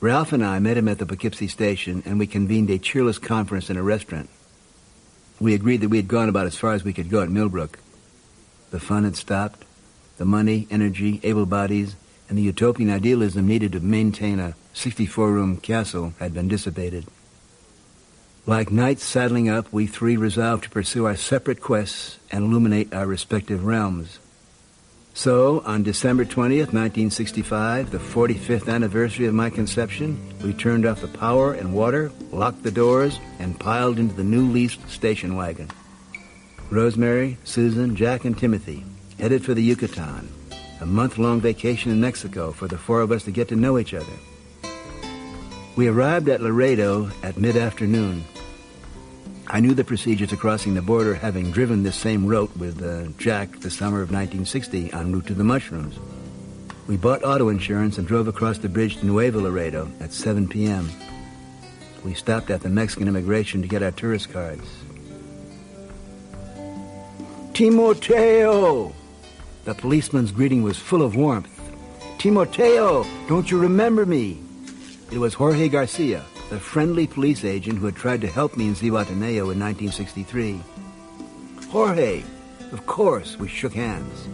Ralph 0.00 0.32
and 0.32 0.42
I 0.42 0.58
met 0.60 0.78
him 0.78 0.88
at 0.88 0.98
the 0.98 1.04
Poughkeepsie 1.04 1.48
station, 1.48 2.02
and 2.06 2.18
we 2.18 2.26
convened 2.26 2.70
a 2.70 2.78
cheerless 2.78 3.18
conference 3.18 3.68
in 3.68 3.76
a 3.76 3.82
restaurant. 3.82 4.30
We 5.38 5.52
agreed 5.52 5.82
that 5.82 5.90
we 5.90 5.98
had 5.98 6.08
gone 6.08 6.30
about 6.30 6.46
as 6.46 6.56
far 6.56 6.72
as 6.72 6.82
we 6.82 6.94
could 6.94 7.10
go 7.10 7.20
at 7.20 7.28
Millbrook. 7.28 7.78
The 8.70 8.80
fun 8.80 9.04
had 9.04 9.14
stopped. 9.14 9.66
The 10.16 10.24
money, 10.24 10.66
energy, 10.70 11.20
able 11.22 11.44
bodies, 11.44 11.96
and 12.30 12.38
the 12.38 12.42
utopian 12.42 12.88
idealism 12.88 13.46
needed 13.46 13.72
to 13.72 13.80
maintain 13.80 14.40
a 14.40 14.54
64-room 14.74 15.58
castle 15.58 16.14
had 16.18 16.32
been 16.32 16.48
dissipated. 16.48 17.06
Like 18.46 18.72
knights 18.72 19.04
saddling 19.04 19.50
up, 19.50 19.70
we 19.70 19.86
three 19.86 20.16
resolved 20.16 20.64
to 20.64 20.70
pursue 20.70 21.04
our 21.04 21.16
separate 21.16 21.60
quests 21.60 22.18
and 22.30 22.44
illuminate 22.44 22.94
our 22.94 23.06
respective 23.06 23.64
realms. 23.66 24.18
So, 25.20 25.60
on 25.66 25.82
December 25.82 26.24
20th, 26.24 26.72
1965, 26.72 27.90
the 27.90 27.98
45th 27.98 28.72
anniversary 28.72 29.26
of 29.26 29.34
my 29.34 29.50
conception, 29.50 30.18
we 30.42 30.54
turned 30.54 30.86
off 30.86 31.02
the 31.02 31.08
power 31.08 31.52
and 31.52 31.74
water, 31.74 32.10
locked 32.32 32.62
the 32.62 32.70
doors, 32.70 33.20
and 33.38 33.60
piled 33.60 33.98
into 33.98 34.14
the 34.14 34.24
new 34.24 34.48
leased 34.50 34.88
station 34.88 35.36
wagon. 35.36 35.68
Rosemary, 36.70 37.36
Susan, 37.44 37.96
Jack, 37.96 38.24
and 38.24 38.38
Timothy 38.38 38.82
headed 39.18 39.44
for 39.44 39.52
the 39.52 39.62
Yucatan, 39.62 40.26
a 40.80 40.86
month-long 40.86 41.42
vacation 41.42 41.92
in 41.92 42.00
Mexico 42.00 42.50
for 42.50 42.66
the 42.66 42.78
four 42.78 43.02
of 43.02 43.12
us 43.12 43.24
to 43.24 43.30
get 43.30 43.48
to 43.48 43.56
know 43.56 43.78
each 43.78 43.92
other. 43.92 44.16
We 45.76 45.86
arrived 45.88 46.30
at 46.30 46.40
Laredo 46.40 47.10
at 47.22 47.36
mid-afternoon. 47.36 48.24
I 49.52 49.58
knew 49.58 49.74
the 49.74 49.82
procedures 49.82 50.32
of 50.32 50.38
crossing 50.38 50.74
the 50.74 50.82
border, 50.82 51.12
having 51.12 51.50
driven 51.50 51.82
this 51.82 51.96
same 51.96 52.24
route 52.24 52.56
with 52.56 52.80
uh, 52.84 53.10
Jack 53.18 53.58
the 53.58 53.70
summer 53.70 54.00
of 54.00 54.12
1960 54.12 54.92
en 54.92 55.12
route 55.12 55.26
to 55.26 55.34
the 55.34 55.42
mushrooms. 55.42 55.98
We 56.86 56.96
bought 56.96 57.24
auto 57.24 57.48
insurance 57.48 57.98
and 57.98 58.06
drove 58.06 58.28
across 58.28 58.58
the 58.58 58.68
bridge 58.68 58.98
to 58.98 59.06
Nuevo 59.06 59.40
Laredo 59.40 59.90
at 59.98 60.12
7 60.12 60.46
p.m. 60.46 60.88
We 62.04 62.14
stopped 62.14 62.48
at 62.50 62.60
the 62.60 62.68
Mexican 62.68 63.08
immigration 63.08 63.60
to 63.62 63.66
get 63.66 63.82
our 63.82 63.90
tourist 63.90 64.32
cards. 64.32 64.64
Timoteo! 67.52 68.94
The 69.64 69.74
policeman's 69.74 70.30
greeting 70.30 70.62
was 70.62 70.78
full 70.78 71.02
of 71.02 71.16
warmth. 71.16 71.50
Timoteo, 72.18 73.04
don't 73.26 73.50
you 73.50 73.58
remember 73.58 74.06
me? 74.06 74.40
It 75.10 75.18
was 75.18 75.34
Jorge 75.34 75.68
Garcia, 75.68 76.24
the 76.50 76.58
friendly 76.58 77.06
police 77.06 77.44
agent 77.44 77.78
who 77.78 77.86
had 77.86 77.94
tried 77.94 78.20
to 78.20 78.26
help 78.26 78.56
me 78.56 78.66
in 78.66 78.74
Zihuatanejo 78.74 79.52
in 79.52 79.60
1963. 79.60 80.60
Jorge, 81.70 82.24
of 82.72 82.84
course, 82.86 83.38
we 83.38 83.46
shook 83.46 83.72
hands. 83.72 84.26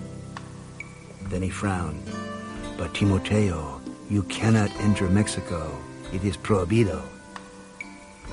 Then 1.25 1.43
he 1.43 1.51
frowned. 1.51 2.03
But 2.79 2.95
Timoteo, 2.95 3.83
you 4.09 4.23
cannot 4.25 4.75
enter 4.81 5.11
Mexico. 5.11 5.71
It 6.11 6.25
is 6.25 6.39
prohibido. 6.39 7.03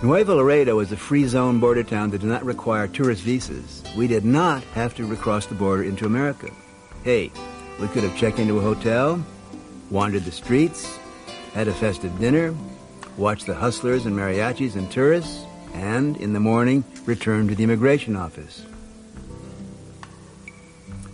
Nuevo 0.02 0.38
Laredo 0.38 0.80
is 0.80 0.94
a 0.94 0.98
free 0.98 1.26
zone 1.26 1.60
border 1.60 1.84
town 1.84 2.10
that 2.12 2.20
did 2.20 2.30
not 2.30 2.46
require 2.46 2.88
tourist 2.88 3.24
visas. 3.24 3.84
We 3.98 4.08
did 4.08 4.24
not 4.24 4.64
have 4.76 4.96
to 4.96 5.06
recross 5.06 5.46
the 5.46 5.56
border 5.56 5.84
into 5.84 6.06
America. 6.06 6.50
Hey, 7.04 7.32
we 7.82 7.88
could 7.90 8.04
have 8.04 8.16
checked 8.16 8.40
into 8.40 8.60
a 8.60 8.62
hotel, 8.62 9.22
wandered 9.90 10.24
the 10.24 10.32
streets, 10.32 10.98
had 11.54 11.68
a 11.68 11.74
festive 11.74 12.18
dinner, 12.18 12.56
watched 13.18 13.46
the 13.46 13.54
hustlers 13.54 14.06
and 14.06 14.16
mariachis 14.16 14.76
and 14.76 14.92
tourists, 14.92 15.46
and 15.74 16.18
in 16.18 16.34
the 16.34 16.40
morning 16.40 16.84
return 17.06 17.48
to 17.48 17.56
the 17.56 17.64
immigration 17.64 18.16
office. 18.16 18.66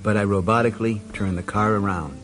But 0.02 0.18
I 0.18 0.24
robotically 0.24 1.02
turned 1.14 1.38
the 1.38 1.44
car 1.44 1.76
around. 1.76 2.22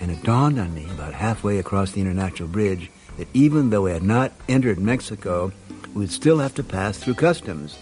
And 0.00 0.10
it 0.10 0.22
dawned 0.22 0.58
on 0.58 0.74
me 0.74 0.86
about 0.90 1.12
halfway 1.12 1.58
across 1.58 1.92
the 1.92 2.00
International 2.00 2.48
Bridge 2.48 2.90
that 3.18 3.28
even 3.34 3.70
though 3.70 3.82
we 3.82 3.90
had 3.90 4.02
not 4.02 4.32
entered 4.48 4.78
Mexico, 4.78 5.52
we 5.94 6.00
would 6.02 6.10
still 6.10 6.38
have 6.38 6.54
to 6.54 6.62
pass 6.62 6.98
through 6.98 7.14
customs, 7.14 7.76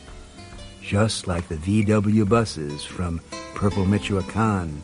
just 0.82 1.26
like 1.26 1.46
the 1.48 1.56
VW 1.56 2.28
buses 2.28 2.84
from 2.84 3.20
Purple 3.54 3.84
Michoacan, 3.84 4.82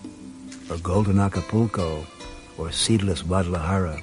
or 0.70 0.76
Golden 0.78 1.18
Acapulco, 1.18 2.06
or 2.58 2.70
Seedless 2.70 3.22
Guadalajara. 3.22 4.00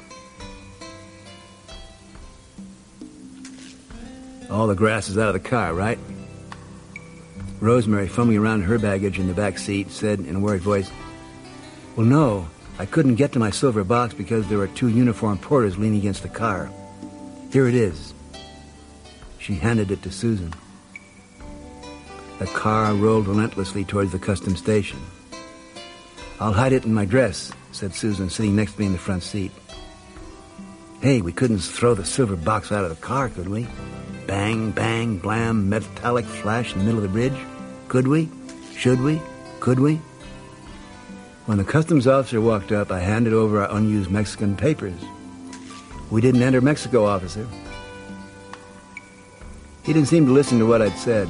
All 4.51 4.67
the 4.67 4.75
grass 4.75 5.07
is 5.07 5.17
out 5.17 5.33
of 5.33 5.41
the 5.41 5.49
car, 5.49 5.73
right? 5.73 5.97
Rosemary, 7.61 8.09
fumbling 8.09 8.37
around 8.37 8.63
her 8.63 8.77
baggage 8.77 9.17
in 9.17 9.27
the 9.27 9.33
back 9.33 9.57
seat, 9.57 9.89
said 9.91 10.19
in 10.19 10.35
a 10.35 10.39
worried 10.39 10.61
voice, 10.61 10.91
Well, 11.95 12.05
no, 12.05 12.49
I 12.77 12.85
couldn't 12.85 13.15
get 13.15 13.31
to 13.31 13.39
my 13.39 13.49
silver 13.49 13.85
box 13.85 14.13
because 14.13 14.47
there 14.47 14.57
were 14.57 14.67
two 14.67 14.89
uniformed 14.89 15.41
porters 15.41 15.77
leaning 15.77 15.99
against 15.99 16.23
the 16.23 16.29
car. 16.29 16.69
Here 17.51 17.67
it 17.67 17.75
is. 17.75 18.13
She 19.39 19.53
handed 19.53 19.89
it 19.89 20.03
to 20.03 20.11
Susan. 20.11 20.53
The 22.39 22.47
car 22.47 22.93
rolled 22.93 23.27
relentlessly 23.27 23.85
towards 23.85 24.11
the 24.11 24.19
custom 24.19 24.57
station. 24.57 24.99
I'll 26.41 26.53
hide 26.53 26.73
it 26.73 26.83
in 26.83 26.93
my 26.93 27.05
dress, 27.05 27.53
said 27.71 27.93
Susan, 27.93 28.29
sitting 28.29 28.55
next 28.55 28.73
to 28.73 28.81
me 28.81 28.87
in 28.87 28.93
the 28.93 28.99
front 28.99 29.23
seat. 29.23 29.51
Hey, 30.99 31.21
we 31.21 31.31
couldn't 31.31 31.59
throw 31.59 31.93
the 31.93 32.03
silver 32.03 32.35
box 32.35 32.71
out 32.71 32.83
of 32.83 32.89
the 32.89 33.01
car, 33.01 33.29
could 33.29 33.47
we? 33.47 33.67
Bang, 34.31 34.71
bang, 34.71 35.17
blam, 35.17 35.67
metallic 35.67 36.23
flash 36.23 36.71
in 36.71 36.79
the 36.79 36.85
middle 36.85 37.03
of 37.03 37.03
the 37.03 37.09
bridge? 37.09 37.37
Could 37.89 38.07
we? 38.07 38.29
Should 38.77 39.01
we? 39.01 39.19
Could 39.59 39.77
we? 39.77 39.95
When 41.47 41.57
the 41.57 41.65
customs 41.65 42.07
officer 42.07 42.39
walked 42.39 42.71
up, 42.71 42.93
I 42.93 43.01
handed 43.01 43.33
over 43.33 43.61
our 43.61 43.75
unused 43.75 44.09
Mexican 44.09 44.55
papers. 44.55 44.97
We 46.11 46.21
didn't 46.21 46.43
enter 46.43 46.61
Mexico, 46.61 47.03
officer. 47.03 47.45
He 49.83 49.91
didn't 49.91 50.07
seem 50.07 50.25
to 50.27 50.31
listen 50.31 50.59
to 50.59 50.65
what 50.65 50.81
I'd 50.81 50.97
said. 50.97 51.27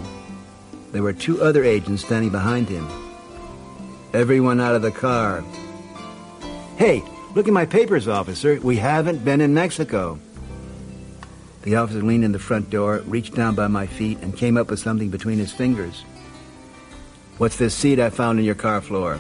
There 0.92 1.02
were 1.02 1.12
two 1.12 1.42
other 1.42 1.64
agents 1.64 2.06
standing 2.06 2.30
behind 2.30 2.70
him. 2.70 2.88
Everyone 4.14 4.62
out 4.62 4.76
of 4.76 4.84
the 4.84 4.92
car. 4.92 5.44
Hey, 6.78 7.02
look 7.34 7.48
at 7.48 7.54
my 7.54 7.66
papers, 7.66 8.08
officer. 8.08 8.60
We 8.62 8.76
haven't 8.76 9.26
been 9.26 9.42
in 9.42 9.56
Mexico. 9.56 10.20
The 11.64 11.76
officer 11.76 12.02
leaned 12.02 12.24
in 12.24 12.32
the 12.32 12.40
front 12.40 12.70
door, 12.70 13.04
reached 13.06 13.36
down 13.36 13.56
by 13.56 13.68
my 13.68 13.86
feet, 13.86 14.18
and 14.22 14.36
came 14.36 14.58
up 14.58 14.70
with 14.70 14.80
something 14.80 15.10
between 15.10 15.38
his 15.38 15.52
fingers. 15.52 16.04
What's 17.38 17.58
this 17.58 17.76
seat 17.76 18.00
I 18.00 18.10
found 18.10 18.40
in 18.40 18.46
your 18.46 18.56
car 18.56 18.82
floor? 18.82 19.20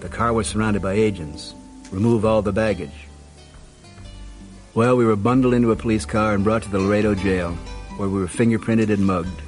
The 0.00 0.08
car 0.08 0.32
was 0.32 0.48
surrounded 0.48 0.82
by 0.82 0.94
agents. 0.94 1.54
Remove 1.90 2.24
all 2.24 2.42
the 2.42 2.52
baggage. 2.52 3.06
Well, 4.74 4.96
we 4.96 5.04
were 5.04 5.16
bundled 5.16 5.54
into 5.54 5.70
a 5.70 5.76
police 5.76 6.04
car 6.04 6.34
and 6.34 6.42
brought 6.42 6.62
to 6.62 6.70
the 6.70 6.78
Laredo 6.78 7.14
jail, 7.14 7.52
where 7.98 8.08
we 8.08 8.18
were 8.18 8.26
fingerprinted 8.26 8.90
and 8.90 9.06
mugged. 9.06 9.42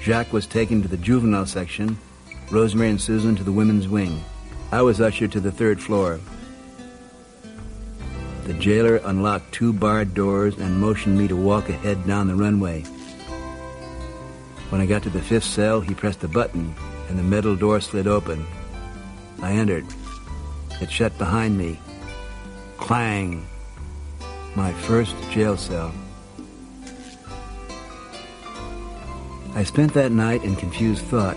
Jack 0.00 0.32
was 0.32 0.46
taken 0.46 0.82
to 0.82 0.88
the 0.88 0.96
juvenile 0.96 1.46
section, 1.46 1.98
Rosemary 2.50 2.90
and 2.90 3.00
Susan 3.00 3.34
to 3.34 3.42
the 3.42 3.50
women's 3.50 3.88
wing. 3.88 4.22
I 4.70 4.82
was 4.82 5.00
ushered 5.00 5.32
to 5.32 5.40
the 5.40 5.50
third 5.50 5.82
floor. 5.82 6.20
The 8.46 8.54
jailer 8.54 9.00
unlocked 9.02 9.50
two 9.50 9.72
barred 9.72 10.14
doors 10.14 10.56
and 10.56 10.80
motioned 10.80 11.18
me 11.18 11.26
to 11.26 11.34
walk 11.34 11.68
ahead 11.68 12.06
down 12.06 12.28
the 12.28 12.36
runway. 12.36 12.82
When 14.70 14.80
I 14.80 14.86
got 14.86 15.02
to 15.02 15.10
the 15.10 15.20
fifth 15.20 15.42
cell, 15.42 15.80
he 15.80 15.94
pressed 15.94 16.22
a 16.22 16.28
button 16.28 16.72
and 17.08 17.18
the 17.18 17.24
metal 17.24 17.56
door 17.56 17.80
slid 17.80 18.06
open. 18.06 18.46
I 19.42 19.50
entered. 19.50 19.84
It 20.80 20.92
shut 20.92 21.18
behind 21.18 21.58
me. 21.58 21.80
Clang. 22.76 23.44
My 24.54 24.72
first 24.72 25.16
jail 25.32 25.56
cell. 25.56 25.92
I 29.56 29.64
spent 29.64 29.92
that 29.94 30.12
night 30.12 30.44
in 30.44 30.54
confused 30.54 31.02
thought. 31.06 31.36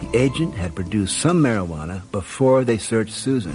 The 0.00 0.18
agent 0.18 0.56
had 0.56 0.74
produced 0.74 1.18
some 1.18 1.40
marijuana 1.40 2.02
before 2.10 2.64
they 2.64 2.78
searched 2.78 3.14
Susan. 3.14 3.54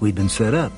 We'd 0.00 0.14
been 0.14 0.30
set 0.30 0.54
up. 0.54 0.72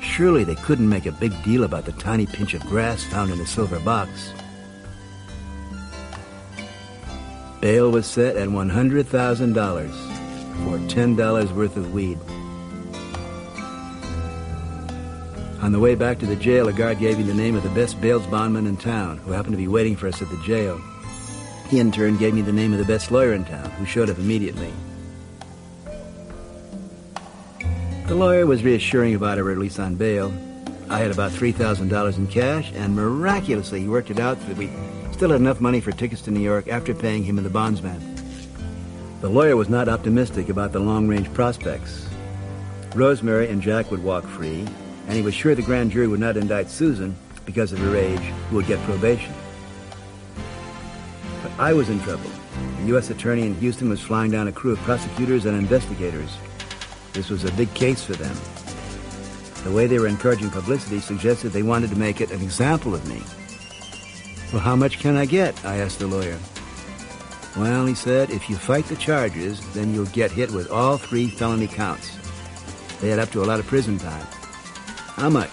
Surely 0.00 0.42
they 0.42 0.54
couldn't 0.54 0.88
make 0.88 1.04
a 1.04 1.12
big 1.12 1.40
deal 1.44 1.64
about 1.64 1.84
the 1.84 1.92
tiny 1.92 2.26
pinch 2.26 2.54
of 2.54 2.62
grass 2.62 3.04
found 3.04 3.30
in 3.30 3.38
the 3.38 3.46
silver 3.46 3.78
box. 3.80 4.32
Bail 7.60 7.90
was 7.90 8.06
set 8.06 8.36
at 8.36 8.48
$100,000 8.48 9.04
for 10.64 10.78
$10 10.78 11.54
worth 11.54 11.76
of 11.76 11.92
weed. 11.92 12.18
On 15.60 15.72
the 15.72 15.80
way 15.80 15.94
back 15.94 16.18
to 16.20 16.26
the 16.26 16.36
jail, 16.36 16.68
a 16.68 16.72
guard 16.72 16.98
gave 17.00 17.18
me 17.18 17.24
the 17.24 17.34
name 17.34 17.56
of 17.56 17.62
the 17.62 17.68
best 17.70 18.00
bail 18.00 18.20
bondman 18.20 18.66
in 18.66 18.76
town, 18.76 19.18
who 19.18 19.32
happened 19.32 19.52
to 19.52 19.58
be 19.58 19.68
waiting 19.68 19.96
for 19.96 20.06
us 20.06 20.22
at 20.22 20.30
the 20.30 20.42
jail. 20.42 20.80
He 21.68 21.80
in 21.80 21.92
turn 21.92 22.16
gave 22.16 22.32
me 22.32 22.42
the 22.42 22.52
name 22.52 22.72
of 22.72 22.78
the 22.78 22.84
best 22.84 23.10
lawyer 23.10 23.34
in 23.34 23.44
town, 23.44 23.68
who 23.72 23.84
showed 23.84 24.08
up 24.08 24.18
immediately. 24.18 24.72
The 28.08 28.14
lawyer 28.14 28.46
was 28.46 28.64
reassuring 28.64 29.14
about 29.14 29.36
a 29.36 29.44
release 29.44 29.78
on 29.78 29.96
bail. 29.96 30.32
I 30.88 30.98
had 30.98 31.10
about 31.10 31.30
$3,000 31.30 32.16
in 32.16 32.26
cash, 32.28 32.72
and 32.74 32.96
miraculously 32.96 33.80
he 33.80 33.88
worked 33.88 34.10
it 34.10 34.18
out 34.18 34.40
that 34.48 34.56
we 34.56 34.70
still 35.12 35.28
had 35.28 35.42
enough 35.42 35.60
money 35.60 35.78
for 35.82 35.92
tickets 35.92 36.22
to 36.22 36.30
New 36.30 36.40
York 36.40 36.68
after 36.68 36.94
paying 36.94 37.22
him 37.22 37.36
and 37.36 37.44
the 37.44 37.50
bondsman. 37.50 38.00
The 39.20 39.28
lawyer 39.28 39.56
was 39.56 39.68
not 39.68 39.90
optimistic 39.90 40.48
about 40.48 40.72
the 40.72 40.80
long-range 40.80 41.30
prospects. 41.34 42.08
Rosemary 42.94 43.50
and 43.50 43.60
Jack 43.60 43.90
would 43.90 44.02
walk 44.02 44.24
free, 44.24 44.66
and 45.06 45.14
he 45.14 45.20
was 45.20 45.34
sure 45.34 45.54
the 45.54 45.60
grand 45.60 45.90
jury 45.90 46.08
would 46.08 46.18
not 46.18 46.38
indict 46.38 46.70
Susan 46.70 47.14
because 47.44 47.72
of 47.72 47.78
her 47.80 47.94
age, 47.94 48.32
who 48.48 48.56
would 48.56 48.66
get 48.66 48.82
probation. 48.84 49.34
But 51.42 51.52
I 51.58 51.74
was 51.74 51.90
in 51.90 52.00
trouble. 52.00 52.30
The 52.80 52.86
U.S. 52.86 53.10
attorney 53.10 53.42
in 53.42 53.54
Houston 53.56 53.90
was 53.90 54.00
flying 54.00 54.30
down 54.30 54.48
a 54.48 54.52
crew 54.52 54.72
of 54.72 54.78
prosecutors 54.78 55.44
and 55.44 55.58
investigators. 55.58 56.38
This 57.18 57.30
was 57.30 57.42
a 57.42 57.50
big 57.54 57.74
case 57.74 58.04
for 58.04 58.12
them. 58.12 58.36
The 59.64 59.72
way 59.72 59.88
they 59.88 59.98
were 59.98 60.06
encouraging 60.06 60.50
publicity 60.50 61.00
suggested 61.00 61.48
they 61.48 61.64
wanted 61.64 61.90
to 61.90 61.96
make 61.96 62.20
it 62.20 62.30
an 62.30 62.40
example 62.40 62.94
of 62.94 63.04
me. 63.08 63.20
Well, 64.52 64.62
how 64.62 64.76
much 64.76 65.00
can 65.00 65.16
I 65.16 65.26
get? 65.26 65.64
I 65.64 65.78
asked 65.78 65.98
the 65.98 66.06
lawyer. 66.06 66.38
Well, 67.56 67.86
he 67.86 67.96
said, 67.96 68.30
if 68.30 68.48
you 68.48 68.54
fight 68.54 68.84
the 68.84 68.94
charges, 68.94 69.60
then 69.74 69.92
you'll 69.92 70.06
get 70.06 70.30
hit 70.30 70.52
with 70.52 70.70
all 70.70 70.96
three 70.96 71.26
felony 71.26 71.66
counts. 71.66 72.08
They 73.00 73.08
had 73.08 73.18
up 73.18 73.32
to 73.32 73.42
a 73.42 73.46
lot 73.46 73.58
of 73.58 73.66
prison 73.66 73.98
time. 73.98 74.26
How 75.16 75.28
much? 75.28 75.50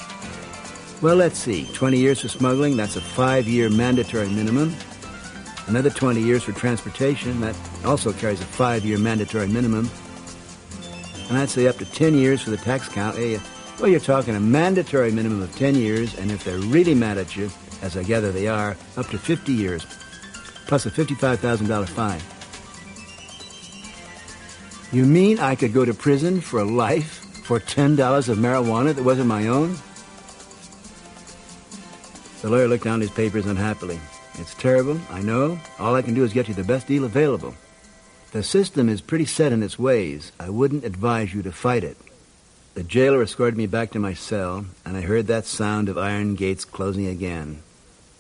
Well, 1.02 1.16
let's 1.16 1.40
see. 1.40 1.66
20 1.74 1.98
years 1.98 2.22
for 2.22 2.28
smuggling, 2.28 2.78
that's 2.78 2.96
a 2.96 3.02
five-year 3.02 3.72
mandatory 3.72 4.30
minimum. 4.30 4.76
Another 5.66 5.90
20 5.90 6.22
years 6.22 6.44
for 6.44 6.52
transportation, 6.52 7.42
that 7.42 7.58
also 7.84 8.14
carries 8.14 8.40
a 8.40 8.46
five-year 8.46 9.00
mandatory 9.00 9.48
minimum. 9.48 9.90
And 11.30 11.38
I'd 11.38 11.50
say 11.50 11.68
up 11.68 11.78
to 11.78 11.86
10 11.86 12.14
years 12.14 12.42
for 12.42 12.52
the 12.52 12.58
tax 12.58 12.88
count. 12.88 13.18
Well, 13.80 13.90
you're 13.90 14.00
talking 14.00 14.36
a 14.36 14.40
mandatory 14.40 15.12
minimum 15.12 15.42
of 15.42 15.56
10 15.56 15.76
years, 15.76 16.18
and 16.18 16.32
if 16.32 16.44
they're 16.44 16.60
really 16.60 16.96
mad 16.96 17.18
at 17.18 17.36
you, 17.36 17.50
as 17.82 17.98
I 17.98 18.04
gather 18.04 18.32
they 18.32 18.48
are, 18.48 18.78
up 18.96 19.08
to 19.08 19.18
50 19.18 19.52
years, 19.52 19.86
plus 20.66 20.86
a 20.86 20.92
$55,000 20.92 21.90
fine. 21.90 22.22
You 24.92 25.06
mean 25.06 25.40
I 25.40 25.56
could 25.56 25.74
go 25.74 25.84
to 25.84 25.94
prison 25.94 26.40
for 26.40 26.64
life 26.64 27.22
for 27.44 27.60
$10 27.60 28.30
of 28.30 28.38
marijuana 28.38 28.96
that 28.96 29.04
wasn't 29.04 29.28
my 29.28 29.48
own? 29.48 29.78
The 32.42 32.50
lawyer 32.50 32.68
looked 32.68 32.86
down 32.86 33.02
his 33.02 33.10
papers 33.10 33.46
unhappily. 33.46 34.00
It's 34.36 34.54
terrible, 34.54 35.00
I 35.10 35.22
know. 35.22 35.60
All 35.80 35.96
I 35.96 36.02
can 36.02 36.14
do 36.14 36.24
is 36.24 36.34
get 36.34 36.48
you 36.48 36.54
the 36.54 36.64
best 36.64 36.88
deal 36.88 37.04
available. 37.04 37.56
The 38.36 38.44
system 38.44 38.90
is 38.90 39.00
pretty 39.00 39.24
set 39.24 39.54
in 39.54 39.64
its 39.64 39.80
ways. 39.80 40.34
I 40.38 40.50
wouldn't 40.50 40.84
advise 40.84 41.34
you 41.34 41.42
to 41.44 41.54
fight 41.54 41.86
it. 41.86 41.96
The 42.74 42.84
jailer 42.84 43.24
escorted 43.24 43.58
me 43.58 43.66
back 43.66 43.92
to 43.92 44.00
my 44.00 44.14
cell, 44.14 44.66
and 44.84 44.98
I 44.98 45.04
heard 45.04 45.28
that 45.28 45.46
sound 45.46 45.88
of 45.88 45.98
iron 45.98 46.36
gates 46.36 46.66
closing 46.66 47.08
again. 47.08 47.64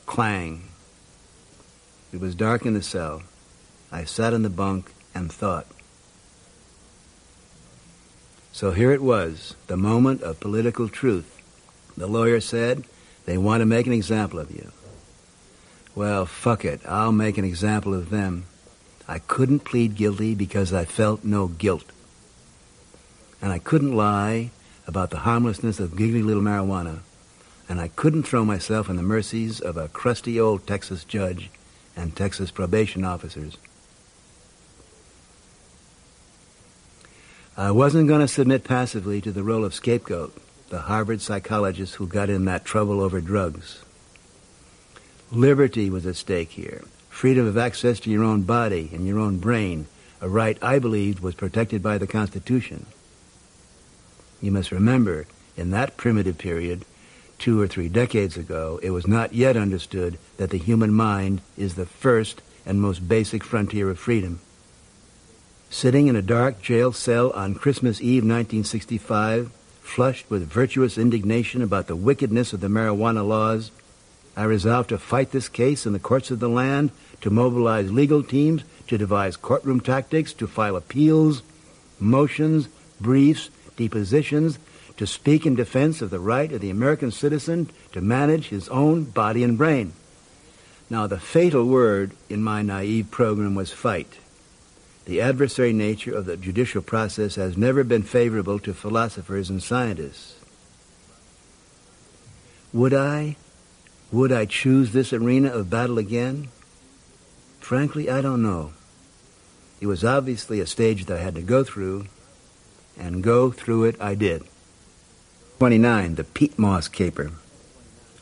Clang. 0.05 0.70
It 2.13 2.22
was 2.22 2.34
dark 2.34 2.66
in 2.66 2.76
the 2.76 2.82
cell. 2.82 3.24
I 3.91 4.05
sat 4.05 4.34
on 4.34 4.43
the 4.43 4.49
bunk 4.49 4.93
and 5.13 5.30
thought. 5.30 5.68
So 8.53 8.72
here 8.72 8.93
it 8.93 9.01
was, 9.01 9.57
the 9.68 9.76
moment 9.76 10.22
of 10.22 10.39
political 10.39 10.88
truth. 10.88 11.41
The 11.97 12.07
lawyer 12.07 12.39
said, 12.39 12.86
they 13.26 13.38
want 13.38 13.59
to 13.59 13.66
make 13.66 13.86
an 13.86 13.91
example 13.91 14.39
of 14.39 14.49
you. 14.49 14.72
Well, 15.93 16.26
fuck 16.26 16.63
it. 16.63 16.80
I'll 16.88 17.11
make 17.11 17.38
an 17.38 17.43
example 17.43 17.93
of 17.93 18.11
them. 18.11 18.45
I 19.07 19.19
couldn't 19.19 19.59
plead 19.59 19.95
guilty 19.95 20.33
because 20.35 20.73
I 20.73 20.85
felt 20.85 21.23
no 21.23 21.47
guilt. 21.47 21.85
And 23.41 23.51
I 23.51 23.59
couldn't 23.59 23.95
lie 23.95 24.49
about 24.87 25.09
the 25.11 25.19
harmlessness 25.19 25.79
of 25.79 25.95
giggly 25.95 26.23
little 26.23 26.41
marijuana. 26.41 26.99
And 27.69 27.79
I 27.79 27.87
couldn't 27.89 28.23
throw 28.23 28.45
myself 28.45 28.89
in 28.89 28.95
the 28.95 29.03
mercies 29.03 29.59
of 29.59 29.77
a 29.77 29.87
crusty 29.89 30.39
old 30.39 30.65
Texas 30.65 31.03
judge 31.03 31.49
and 31.95 32.15
Texas 32.15 32.51
probation 32.51 33.03
officers. 33.03 33.57
I 37.57 37.71
wasn't 37.71 38.07
going 38.07 38.21
to 38.21 38.27
submit 38.27 38.63
passively 38.63 39.21
to 39.21 39.31
the 39.31 39.43
role 39.43 39.63
of 39.63 39.73
scapegoat, 39.73 40.35
the 40.69 40.81
Harvard 40.81 41.21
psychologist 41.21 41.95
who 41.95 42.07
got 42.07 42.29
in 42.29 42.45
that 42.45 42.65
trouble 42.65 42.99
over 42.99 43.21
drugs. 43.21 43.81
Liberty 45.31 45.89
was 45.89 46.05
at 46.05 46.17
stake 46.17 46.51
here. 46.51 46.83
Freedom 47.16 47.47
of 47.47 47.57
access 47.57 48.01
to 48.01 48.09
your 48.09 48.26
own 48.26 48.41
body 48.41 48.89
and 48.91 49.07
your 49.07 49.20
own 49.20 49.38
brain, 49.38 49.88
a 50.20 50.28
right 50.28 50.61
I 50.61 50.80
believed 50.80 51.22
was 51.22 51.34
protected 51.34 51.82
by 51.82 51.97
the 51.97 52.05
Constitution. 52.05 52.88
You 54.41 54.51
must 54.51 54.70
remember, 54.70 55.26
in 55.55 55.72
that 55.72 55.95
primitive 55.95 56.38
period, 56.38 56.84
two 57.39 57.61
or 57.61 57.68
three 57.68 57.88
decades 57.88 58.36
ago, 58.36 58.82
it 58.84 58.89
was 58.89 59.07
not 59.07 59.34
yet 59.34 59.55
understood 59.55 60.18
that 60.36 60.49
the 60.49 60.57
human 60.57 60.91
mind 60.91 61.39
is 61.57 61.76
the 61.76 61.86
first 61.86 62.41
and 62.66 62.82
most 62.82 63.07
basic 63.07 63.45
frontier 63.45 63.89
of 63.89 63.97
freedom. 63.97 64.41
Sitting 65.70 66.07
in 66.07 66.18
a 66.18 66.22
dark 66.22 66.61
jail 66.61 66.91
cell 66.91 67.32
on 67.32 67.55
Christmas 67.55 68.01
Eve 68.01 68.24
1965, 68.24 69.53
flushed 69.82 70.30
with 70.30 70.51
virtuous 70.51 70.97
indignation 70.97 71.61
about 71.61 71.88
the 71.88 71.95
wickedness 71.95 72.51
of 72.51 72.59
the 72.59 72.68
marijuana 72.68 73.26
laws, 73.26 73.72
I 74.36 74.43
resolved 74.43 74.89
to 74.89 74.97
fight 74.97 75.31
this 75.31 75.47
case 75.47 75.86
in 75.86 75.93
the 75.93 75.99
courts 75.99 76.29
of 76.29 76.39
the 76.39 76.49
land, 76.49 76.91
to 77.21 77.29
mobilize 77.29 77.91
legal 77.91 78.21
teams, 78.21 78.63
to 78.88 78.97
devise 78.97 79.38
courtroom 79.38 79.79
tactics, 79.79 80.33
to 80.33 80.47
file 80.47 80.75
appeals, 80.75 81.41
motions, 81.99 82.67
briefs, 82.99 83.49
depositions, 83.77 84.59
to 84.97 85.07
speak 85.07 85.45
in 85.45 85.55
defense 85.55 86.01
of 86.01 86.09
the 86.09 86.19
right 86.19 86.51
of 86.51 86.61
the 86.61 86.69
American 86.69 87.11
citizen 87.11 87.69
to 87.91 88.01
manage 88.01 88.49
his 88.49 88.69
own 88.69 89.03
body 89.03 89.43
and 89.43 89.57
brain. 89.57 89.93
Now, 90.89 91.07
the 91.07 91.19
fatal 91.19 91.65
word 91.65 92.11
in 92.29 92.43
my 92.43 92.61
naive 92.61 93.11
program 93.11 93.55
was 93.55 93.71
fight. 93.71 94.19
The 95.05 95.21
adversary 95.21 95.73
nature 95.73 96.15
of 96.15 96.25
the 96.25 96.38
judicial 96.38 96.81
process 96.81 97.36
has 97.36 97.57
never 97.57 97.83
been 97.83 98.03
favorable 98.03 98.59
to 98.59 98.73
philosophers 98.73 99.49
and 99.49 99.61
scientists. 99.61 100.36
Would 102.73 102.93
I? 102.93 103.38
Would 104.11 104.31
I 104.31 104.45
choose 104.45 104.91
this 104.91 105.11
arena 105.11 105.49
of 105.49 105.69
battle 105.69 105.97
again? 105.97 106.49
Frankly, 107.59 108.09
I 108.09 108.21
don't 108.21 108.43
know. 108.43 108.73
It 109.81 109.87
was 109.87 110.03
obviously 110.03 110.59
a 110.59 110.67
stage 110.67 111.05
that 111.05 111.17
I 111.17 111.21
had 111.21 111.35
to 111.35 111.41
go 111.41 111.63
through, 111.63 112.07
and 112.97 113.23
go 113.23 113.51
through 113.51 113.85
it 113.85 113.99
I 113.99 114.15
did. 114.15 114.43
29. 115.57 116.15
The 116.15 116.23
Peat 116.23 116.59
Moss 116.59 116.87
Caper. 116.87 117.31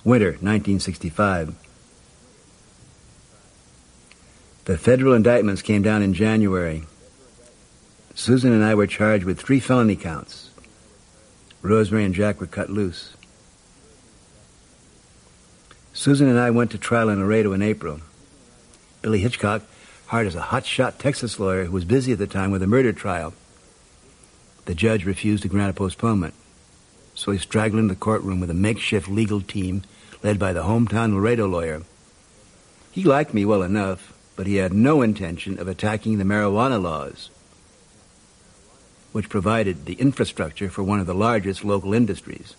Winter, 0.03 0.31
1965. 0.31 1.55
The 4.65 4.77
federal 4.77 5.13
indictments 5.13 5.61
came 5.61 5.81
down 5.81 6.01
in 6.01 6.13
January. 6.13 6.83
Susan 8.15 8.53
and 8.53 8.63
I 8.63 8.75
were 8.75 8.87
charged 8.87 9.25
with 9.25 9.39
three 9.39 9.59
felony 9.59 9.95
counts. 9.95 10.51
Rosemary 11.61 12.05
and 12.05 12.13
Jack 12.13 12.39
were 12.39 12.47
cut 12.47 12.69
loose. 12.69 13.13
Susan 15.95 16.27
and 16.27 16.39
I 16.39 16.49
went 16.49 16.71
to 16.71 16.79
trial 16.79 17.07
in 17.09 17.19
Laredo 17.19 17.53
in 17.53 17.61
April. 17.61 17.99
Billy 19.03 19.19
Hitchcock 19.19 19.61
hired 20.07 20.25
as 20.25 20.35
a 20.35 20.41
hotshot 20.41 20.97
Texas 20.97 21.39
lawyer 21.39 21.65
who 21.65 21.71
was 21.71 21.85
busy 21.85 22.11
at 22.11 22.17
the 22.17 22.25
time 22.25 22.49
with 22.49 22.63
a 22.63 22.67
murder 22.67 22.91
trial. 22.91 23.33
The 24.65 24.73
judge 24.73 25.05
refused 25.05 25.43
to 25.43 25.49
grant 25.49 25.69
a 25.69 25.73
postponement, 25.73 26.33
so 27.13 27.31
he 27.31 27.37
straggled 27.37 27.79
into 27.79 27.93
the 27.93 27.99
courtroom 27.99 28.39
with 28.39 28.49
a 28.49 28.55
makeshift 28.55 29.07
legal 29.07 29.39
team 29.39 29.83
led 30.23 30.39
by 30.39 30.51
the 30.51 30.63
hometown 30.63 31.13
Laredo 31.13 31.47
lawyer. 31.47 31.83
He 32.91 33.03
liked 33.03 33.35
me 33.35 33.45
well 33.45 33.61
enough, 33.61 34.13
but 34.35 34.47
he 34.47 34.55
had 34.55 34.73
no 34.73 35.03
intention 35.03 35.59
of 35.59 35.67
attacking 35.67 36.17
the 36.17 36.23
marijuana 36.23 36.81
laws, 36.81 37.29
which 39.11 39.29
provided 39.29 39.85
the 39.85 39.93
infrastructure 39.93 40.69
for 40.69 40.81
one 40.81 40.99
of 40.99 41.05
the 41.05 41.13
largest 41.13 41.63
local 41.63 41.93
industries. 41.93 42.55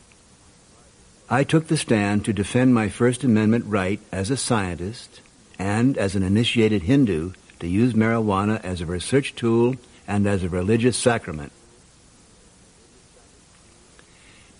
I 1.28 1.42
took 1.42 1.68
the 1.68 1.76
stand 1.78 2.24
to 2.26 2.34
defend 2.34 2.74
my 2.74 2.90
First 2.90 3.24
Amendment 3.24 3.64
right 3.66 3.98
as 4.12 4.30
a 4.30 4.36
scientist 4.36 5.22
and 5.58 5.96
as 5.96 6.14
an 6.14 6.22
initiated 6.22 6.82
Hindu 6.82 7.32
to 7.60 7.66
use 7.66 7.94
marijuana 7.94 8.62
as 8.62 8.82
a 8.82 8.86
research 8.86 9.34
tool 9.34 9.76
and 10.06 10.26
as 10.26 10.42
a 10.42 10.50
religious 10.50 10.98
sacrament. 10.98 11.52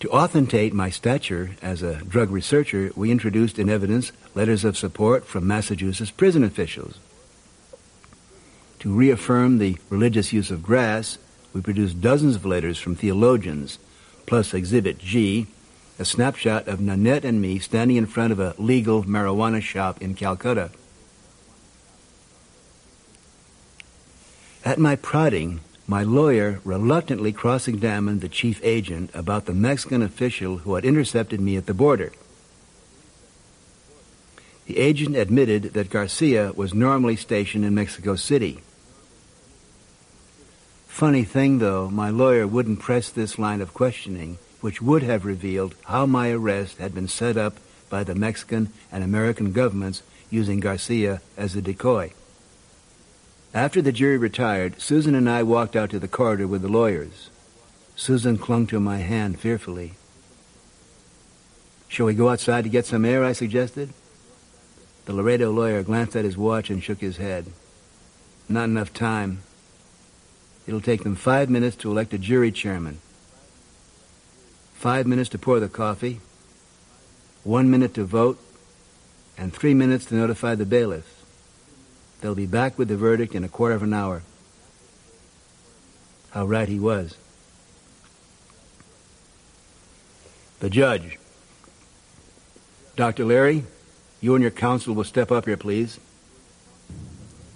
To 0.00 0.10
authenticate 0.10 0.72
my 0.72 0.88
stature 0.88 1.50
as 1.60 1.82
a 1.82 1.96
drug 1.96 2.30
researcher, 2.30 2.92
we 2.96 3.10
introduced 3.10 3.58
in 3.58 3.68
evidence 3.68 4.12
letters 4.34 4.64
of 4.64 4.76
support 4.76 5.26
from 5.26 5.46
Massachusetts 5.46 6.10
prison 6.10 6.44
officials. 6.44 6.98
To 8.80 8.92
reaffirm 8.92 9.58
the 9.58 9.76
religious 9.90 10.32
use 10.32 10.50
of 10.50 10.62
grass, 10.62 11.18
we 11.52 11.60
produced 11.60 12.00
dozens 12.00 12.36
of 12.36 12.46
letters 12.46 12.78
from 12.78 12.96
theologians, 12.96 13.78
plus 14.26 14.52
Exhibit 14.54 14.98
G, 14.98 15.46
a 15.98 16.04
snapshot 16.04 16.66
of 16.66 16.80
Nanette 16.80 17.24
and 17.24 17.40
me 17.40 17.58
standing 17.58 17.96
in 17.96 18.06
front 18.06 18.32
of 18.32 18.40
a 18.40 18.54
legal 18.58 19.04
marijuana 19.04 19.62
shop 19.62 20.02
in 20.02 20.14
Calcutta. 20.14 20.70
At 24.64 24.78
my 24.78 24.96
prodding, 24.96 25.60
My 25.86 26.02
lawyer 26.02 26.60
reluctantly 26.64 27.32
cross-examined 27.32 28.22
the 28.22 28.28
chief 28.28 28.58
agent 28.62 29.10
about 29.12 29.44
the 29.44 29.52
Mexican 29.52 30.00
official 30.00 30.58
who 30.58 30.76
had 30.76 30.84
intercepted 30.84 31.40
me 31.40 31.56
at 31.56 31.66
the 31.66 31.74
border. 31.74 32.12
The 34.66 34.78
agent 34.78 35.14
admitted 35.14 35.74
that 35.74 35.90
Garcia 35.90 36.52
was 36.56 36.72
normally 36.72 37.16
stationed 37.16 37.66
in 37.66 37.74
Mexico 37.74 38.16
City. 38.16 38.60
Funny 40.88 41.24
thing, 41.24 41.58
though, 41.58 41.90
my 41.90 42.08
lawyer 42.08 42.46
wouldn't 42.46 42.80
press 42.80 43.10
this 43.10 43.38
line 43.38 43.60
of 43.60 43.74
questioning, 43.74 44.38
which 44.64 44.80
would 44.80 45.02
have 45.02 45.26
revealed 45.26 45.74
how 45.88 46.06
my 46.06 46.30
arrest 46.30 46.78
had 46.78 46.94
been 46.94 47.06
set 47.06 47.36
up 47.36 47.58
by 47.90 48.02
the 48.02 48.14
Mexican 48.14 48.72
and 48.90 49.04
American 49.04 49.52
governments 49.52 50.02
using 50.30 50.58
Garcia 50.58 51.20
as 51.36 51.54
a 51.54 51.60
decoy. 51.60 52.10
After 53.52 53.82
the 53.82 53.92
jury 53.92 54.16
retired, 54.16 54.80
Susan 54.80 55.14
and 55.14 55.28
I 55.28 55.42
walked 55.42 55.76
out 55.76 55.90
to 55.90 55.98
the 55.98 56.08
corridor 56.08 56.46
with 56.46 56.62
the 56.62 56.70
lawyers. 56.70 57.28
Susan 57.94 58.38
clung 58.38 58.66
to 58.68 58.80
my 58.80 58.96
hand 58.96 59.38
fearfully. 59.38 59.92
Shall 61.86 62.06
we 62.06 62.14
go 62.14 62.30
outside 62.30 62.64
to 62.64 62.70
get 62.70 62.86
some 62.86 63.04
air? 63.04 63.22
I 63.22 63.34
suggested. 63.34 63.90
The 65.04 65.12
Laredo 65.12 65.52
lawyer 65.52 65.82
glanced 65.82 66.16
at 66.16 66.24
his 66.24 66.38
watch 66.38 66.70
and 66.70 66.82
shook 66.82 67.00
his 67.00 67.18
head. 67.18 67.52
Not 68.48 68.70
enough 68.70 68.94
time. 68.94 69.40
It'll 70.66 70.80
take 70.80 71.02
them 71.02 71.16
five 71.16 71.50
minutes 71.50 71.76
to 71.76 71.90
elect 71.90 72.14
a 72.14 72.18
jury 72.18 72.50
chairman. 72.50 73.00
Five 74.84 75.06
minutes 75.06 75.30
to 75.30 75.38
pour 75.38 75.60
the 75.60 75.68
coffee. 75.70 76.20
One 77.42 77.70
minute 77.70 77.94
to 77.94 78.04
vote. 78.04 78.38
And 79.38 79.50
three 79.50 79.72
minutes 79.72 80.04
to 80.04 80.14
notify 80.14 80.56
the 80.56 80.66
bailiffs. 80.66 81.08
They'll 82.20 82.34
be 82.34 82.44
back 82.44 82.76
with 82.76 82.88
the 82.88 82.96
verdict 82.98 83.34
in 83.34 83.44
a 83.44 83.48
quarter 83.48 83.74
of 83.74 83.82
an 83.82 83.94
hour. 83.94 84.20
How 86.32 86.44
right 86.44 86.68
he 86.68 86.78
was. 86.78 87.16
The 90.60 90.68
judge. 90.68 91.18
Dr. 92.94 93.24
Leary, 93.24 93.64
you 94.20 94.34
and 94.34 94.42
your 94.42 94.50
counsel 94.50 94.94
will 94.94 95.04
step 95.04 95.32
up 95.32 95.46
here, 95.46 95.56
please. 95.56 95.98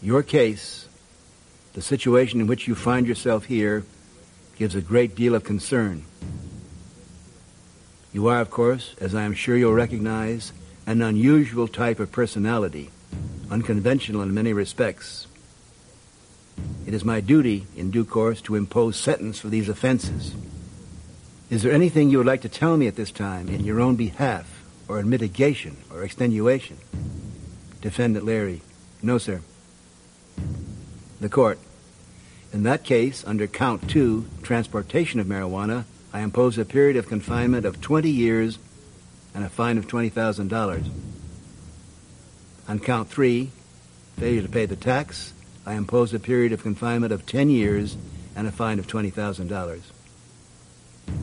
Your 0.01 0.23
case, 0.23 0.89
the 1.75 1.83
situation 1.83 2.41
in 2.41 2.47
which 2.47 2.67
you 2.67 2.75
find 2.75 3.07
yourself 3.07 3.45
here, 3.45 3.85
gives 4.57 4.75
a 4.75 4.81
great 4.81 5.15
deal 5.15 5.35
of 5.35 5.45
concern. 5.45 6.07
You 8.13 8.29
are, 8.29 8.41
of 8.41 8.51
course, 8.51 8.95
as 9.01 9.15
I 9.15 9.23
am 9.23 9.35
sure 9.35 9.57
you'll 9.57 9.75
recognize, 9.75 10.53
an 10.87 11.03
unusual 11.03 11.69
type 11.69 12.01
of 12.01 12.13
personality, 12.13 12.91
unconventional 13.51 14.23
in 14.23 14.33
many 14.33 14.53
respects. 14.53 15.27
It 16.87 16.95
is 16.95 17.05
my 17.05 17.21
duty, 17.21 17.67
in 17.77 17.91
due 17.91 18.05
course, 18.05 18.41
to 18.43 18.57
impose 18.57 18.97
sentence 18.97 19.39
for 19.39 19.49
these 19.49 19.69
offenses. 19.69 20.35
Is 21.51 21.63
there 21.63 21.73
anything 21.73 22.11
you 22.11 22.19
would 22.19 22.27
like 22.27 22.43
to 22.43 22.49
tell 22.49 22.77
me 22.77 22.87
at 22.87 22.97
this 22.97 23.11
time 23.11 23.49
in 23.49 23.65
your 23.65 23.81
own 23.81 23.97
behalf? 23.97 24.59
or 24.89 24.99
in 24.99 25.09
mitigation 25.09 25.77
or 25.93 26.03
extenuation? 26.03 26.79
Defendant 27.81 28.25
Leary. 28.25 28.63
No, 29.03 29.19
sir. 29.19 29.43
The 31.21 31.29
court. 31.29 31.59
In 32.53 32.63
that 32.63 32.83
case, 32.83 33.23
under 33.27 33.47
count 33.47 33.89
two, 33.89 34.27
transportation 34.43 35.21
of 35.21 35.27
marijuana, 35.27 35.85
I 36.13 36.21
impose 36.21 36.59
a 36.59 36.65
period 36.65 36.97
of 36.97 37.09
confinement 37.09 37.67
of 37.67 37.81
20 37.81 38.09
years 38.11 38.59
and 39.35 39.45
a 39.45 39.49
fine 39.49 39.79
of 39.79 39.87
$20,000. 39.87 40.91
On 42.69 42.79
count 42.79 43.09
three, 43.09 43.51
failure 44.19 44.43
to 44.43 44.49
pay 44.49 44.67
the 44.67 44.77
tax, 44.77 45.33
I 45.67 45.75
impose 45.75 46.15
a 46.15 46.19
period 46.19 46.53
of 46.53 46.63
confinement 46.63 47.13
of 47.13 47.27
10 47.27 47.51
years 47.51 47.97
and 48.35 48.47
a 48.47 48.53
fine 48.53 48.79
of 48.79 48.87
$20,000. 48.87 49.81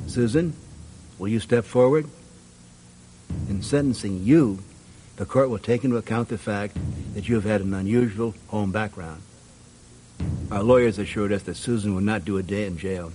Susan, 0.08 0.54
will 1.18 1.28
you 1.28 1.40
step 1.40 1.66
forward? 1.66 2.08
in 3.50 3.62
sentencing 3.62 4.24
you, 4.24 4.60
the 5.18 5.26
court 5.26 5.50
will 5.50 5.60
take 5.60 5.84
into 5.84 5.98
account 5.98 6.30
the 6.30 6.38
fact 6.38 6.78
that 7.14 7.28
you 7.28 7.36
have 7.36 7.44
had 7.44 7.62
an 7.62 7.74
unusual 7.74 8.34
home 8.48 8.72
background. 8.72 9.22
Our 10.52 10.64
lawyers 10.64 11.00
assured 11.00 11.32
us 11.32 11.44
that 11.44 11.56
Susan 11.56 11.96
would 11.96 12.04
not 12.04 12.26
do 12.26 12.38
a 12.38 12.44
day 12.44 12.66
in 12.66 12.78
jail. 12.78 13.12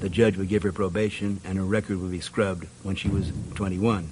The 0.00 0.08
judge 0.08 0.36
would 0.36 0.48
give 0.48 0.62
her 0.62 0.72
probation 0.72 1.40
and 1.44 1.58
her 1.58 1.64
record 1.64 2.00
would 2.00 2.10
be 2.10 2.20
scrubbed 2.20 2.66
when 2.82 2.96
she 2.96 3.08
was 3.08 3.32
21. 3.54 4.10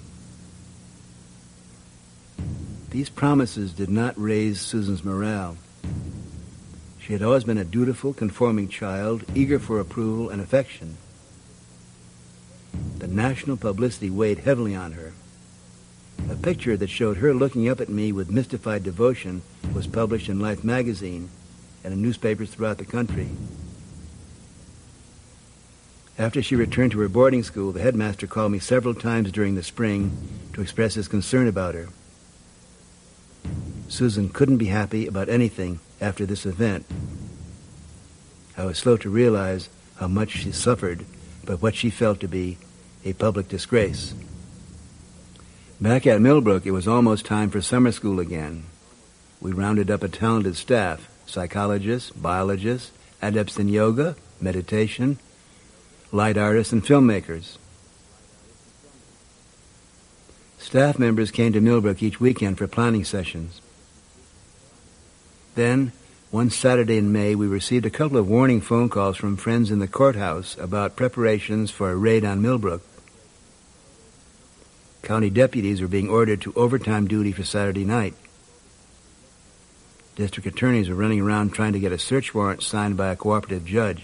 These 2.91 3.09
promises 3.09 3.73
did 3.73 3.89
not 3.89 4.15
raise 4.21 4.61
Susan's 4.61 5.05
morale. 5.05 5.57
She 6.99 7.13
had 7.15 7.23
always 7.23 7.45
been 7.45 7.59
a 7.59 7.65
dutiful, 7.65 8.13
conforming 8.13 8.69
child, 8.69 9.25
eager 9.35 9.59
for 9.59 9.81
approval 9.81 10.29
and 10.29 10.43
affection. 10.43 10.97
The 12.99 13.09
national 13.09 13.57
publicity 13.57 14.11
weighed 14.11 14.41
heavily 14.41 14.75
on 14.75 14.93
her. 14.93 15.13
A 16.31 16.37
picture 16.37 16.77
that 16.77 16.91
showed 16.91 17.19
her 17.19 17.33
looking 17.33 17.69
up 17.69 17.81
at 17.81 17.89
me 17.89 18.13
with 18.13 18.31
mystified 18.31 18.83
devotion 18.83 19.41
was 19.75 19.87
published 19.87 20.29
in 20.29 20.41
Life 20.41 20.63
magazine 20.63 21.31
and 21.83 21.95
in 21.95 22.03
newspapers 22.03 22.51
throughout 22.51 22.77
the 22.77 22.85
country. 22.85 23.29
After 26.19 26.43
she 26.43 26.57
returned 26.57 26.91
to 26.93 27.01
her 27.01 27.09
boarding 27.09 27.45
school, 27.45 27.71
the 27.71 27.81
headmaster 27.81 28.27
called 28.27 28.51
me 28.51 28.59
several 28.59 28.93
times 28.93 29.31
during 29.31 29.55
the 29.55 29.63
spring 29.63 30.11
to 30.53 30.61
express 30.61 30.95
his 30.95 31.07
concern 31.07 31.47
about 31.47 31.77
her. 31.77 31.89
Susan 33.87 34.29
couldn't 34.29 34.57
be 34.57 34.67
happy 34.67 35.07
about 35.07 35.29
anything 35.29 35.79
after 36.01 36.27
this 36.27 36.45
event. 36.45 36.85
I 38.57 38.65
was 38.65 38.79
slow 38.79 38.97
to 38.97 39.09
realize 39.09 39.69
how 39.97 40.09
much 40.09 40.31
she 40.31 40.51
suffered 40.51 41.05
by 41.45 41.55
what 41.55 41.77
she 41.77 41.89
felt 41.89 42.19
to 42.21 42.29
be 42.29 42.59
a 43.05 43.13
public 43.13 43.49
disgrace. 43.49 44.13
Back 45.81 46.05
at 46.09 46.21
Millbrook, 46.21 46.67
it 46.67 46.73
was 46.73 46.89
almost 46.89 47.25
time 47.25 47.51
for 47.51 47.63
summer 47.63 47.93
school 47.93 48.19
again. 48.19 48.65
We 49.41 49.53
rounded 49.53 49.89
up 49.89 50.03
a 50.03 50.09
talented 50.09 50.57
staff, 50.57 51.09
psychologists, 51.27 52.11
biologists, 52.11 52.91
adepts 53.23 53.57
in 53.59 53.69
yoga, 53.69 54.17
meditation, 54.41 55.19
light 56.13 56.37
artists, 56.37 56.73
and 56.73 56.85
filmmakers. 56.85 57.57
Staff 60.59 60.99
members 60.99 61.31
came 61.31 61.53
to 61.53 61.61
Millbrook 61.61 62.03
each 62.03 62.21
weekend 62.21 62.59
for 62.59 62.67
planning 62.67 63.05
sessions. 63.05 63.61
Then, 65.55 65.93
one 66.31 66.51
Saturday 66.51 66.99
in 66.99 67.11
May, 67.11 67.35
we 67.35 67.47
received 67.47 67.87
a 67.87 67.91
couple 67.91 68.19
of 68.19 68.29
warning 68.29 68.61
phone 68.61 68.89
calls 68.89 69.17
from 69.17 69.37
friends 69.37 69.71
in 69.71 69.79
the 69.79 69.89
courthouse 69.89 70.57
about 70.59 70.95
preparations 70.95 71.71
for 71.71 71.91
a 71.91 71.97
raid 71.97 72.25
on 72.25 72.43
Millbrook. 72.43 72.83
County 75.03 75.31
deputies 75.31 75.81
were 75.81 75.89
being 75.89 76.11
ordered 76.11 76.43
to 76.43 76.53
overtime 76.55 77.09
duty 77.09 77.33
for 77.33 77.45
Saturday 77.45 77.85
night. 77.85 78.15
District 80.17 80.47
attorneys 80.47 80.89
were 80.89 80.97
running 80.97 81.21
around 81.21 81.55
trying 81.55 81.73
to 81.73 81.81
get 81.81 81.93
a 81.93 81.99
search 81.99 82.35
warrant 82.35 82.63
signed 82.63 82.97
by 82.97 83.09
a 83.09 83.17
cooperative 83.17 83.65
judge. 83.65 84.03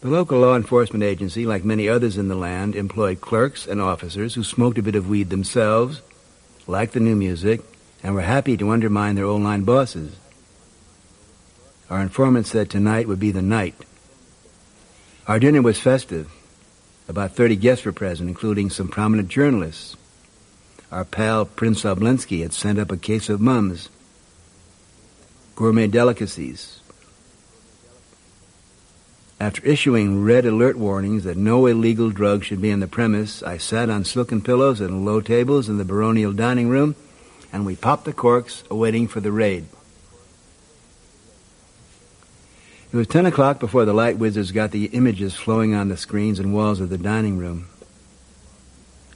The 0.00 0.10
local 0.10 0.40
law 0.40 0.56
enforcement 0.56 1.02
agency, 1.02 1.46
like 1.46 1.64
many 1.64 1.88
others 1.88 2.18
in 2.18 2.28
the 2.28 2.34
land, 2.34 2.76
employed 2.76 3.20
clerks 3.20 3.66
and 3.66 3.80
officers 3.80 4.34
who 4.34 4.44
smoked 4.44 4.78
a 4.78 4.82
bit 4.82 4.94
of 4.94 5.08
weed 5.08 5.30
themselves, 5.30 6.02
liked 6.66 6.92
the 6.92 7.00
new 7.00 7.16
music, 7.16 7.62
and 8.02 8.14
were 8.14 8.20
happy 8.20 8.56
to 8.58 8.70
undermine 8.70 9.14
their 9.14 9.24
old 9.24 9.42
line 9.42 9.62
bosses. 9.62 10.14
Our 11.88 12.02
informant 12.02 12.46
said 12.46 12.68
tonight 12.68 13.08
would 13.08 13.20
be 13.20 13.30
the 13.30 13.42
night. 13.42 13.74
Our 15.26 15.38
dinner 15.38 15.62
was 15.62 15.80
festive. 15.80 16.30
About 17.08 17.32
30 17.32 17.56
guests 17.56 17.84
were 17.84 17.92
present, 17.92 18.28
including 18.28 18.70
some 18.70 18.88
prominent 18.88 19.28
journalists. 19.28 19.96
Our 20.92 21.04
pal 21.04 21.46
Prince 21.46 21.84
Obolensky 21.84 22.42
had 22.42 22.52
sent 22.52 22.78
up 22.78 22.92
a 22.92 22.96
case 22.96 23.28
of 23.28 23.40
mums, 23.40 23.88
gourmet 25.54 25.86
delicacies. 25.86 26.80
After 29.38 29.66
issuing 29.66 30.24
red 30.24 30.46
alert 30.46 30.78
warnings 30.78 31.24
that 31.24 31.36
no 31.36 31.66
illegal 31.66 32.10
drugs 32.10 32.46
should 32.46 32.62
be 32.62 32.70
in 32.70 32.80
the 32.80 32.86
premise, 32.86 33.42
I 33.42 33.58
sat 33.58 33.90
on 33.90 34.04
silken 34.04 34.40
pillows 34.40 34.80
and 34.80 35.04
low 35.04 35.20
tables 35.20 35.68
in 35.68 35.76
the 35.76 35.84
baronial 35.84 36.32
dining 36.32 36.68
room, 36.68 36.96
and 37.52 37.66
we 37.66 37.76
popped 37.76 38.06
the 38.06 38.14
corks, 38.14 38.64
awaiting 38.70 39.08
for 39.08 39.20
the 39.20 39.30
raid. 39.30 39.66
It 42.92 42.96
was 42.96 43.08
10 43.08 43.26
o'clock 43.26 43.60
before 43.60 43.84
the 43.84 43.92
light 43.92 44.16
wizards 44.16 44.52
got 44.52 44.70
the 44.70 44.86
images 44.86 45.34
flowing 45.34 45.74
on 45.74 45.88
the 45.88 45.98
screens 45.98 46.38
and 46.38 46.54
walls 46.54 46.80
of 46.80 46.88
the 46.88 46.96
dining 46.96 47.36
room. 47.36 47.66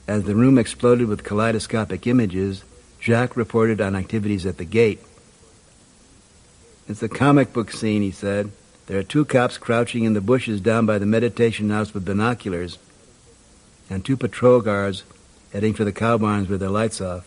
As 0.07 0.23
the 0.25 0.35
room 0.35 0.59
exploded 0.59 1.07
with 1.07 1.23
kaleidoscopic 1.23 2.05
images, 2.05 2.63
Jack 2.99 3.35
reported 3.35 3.81
on 3.81 3.95
activities 3.95 4.45
at 4.45 4.57
the 4.57 4.65
gate. 4.65 4.99
It's 6.87 7.01
a 7.01 7.09
comic 7.09 7.53
book 7.53 7.71
scene, 7.71 8.03
he 8.03 8.11
said. 8.11 8.51
There 8.91 8.99
are 8.99 9.03
two 9.03 9.23
cops 9.23 9.57
crouching 9.57 10.03
in 10.03 10.15
the 10.15 10.19
bushes 10.19 10.59
down 10.59 10.85
by 10.85 10.97
the 10.97 11.05
meditation 11.05 11.69
house 11.69 11.93
with 11.93 12.03
binoculars, 12.03 12.77
and 13.89 14.03
two 14.03 14.17
patrol 14.17 14.59
guards 14.59 15.03
heading 15.53 15.73
for 15.73 15.85
the 15.85 15.93
cow 15.93 16.17
barns 16.17 16.49
with 16.49 16.59
their 16.59 16.67
lights 16.67 16.99
off. 16.99 17.25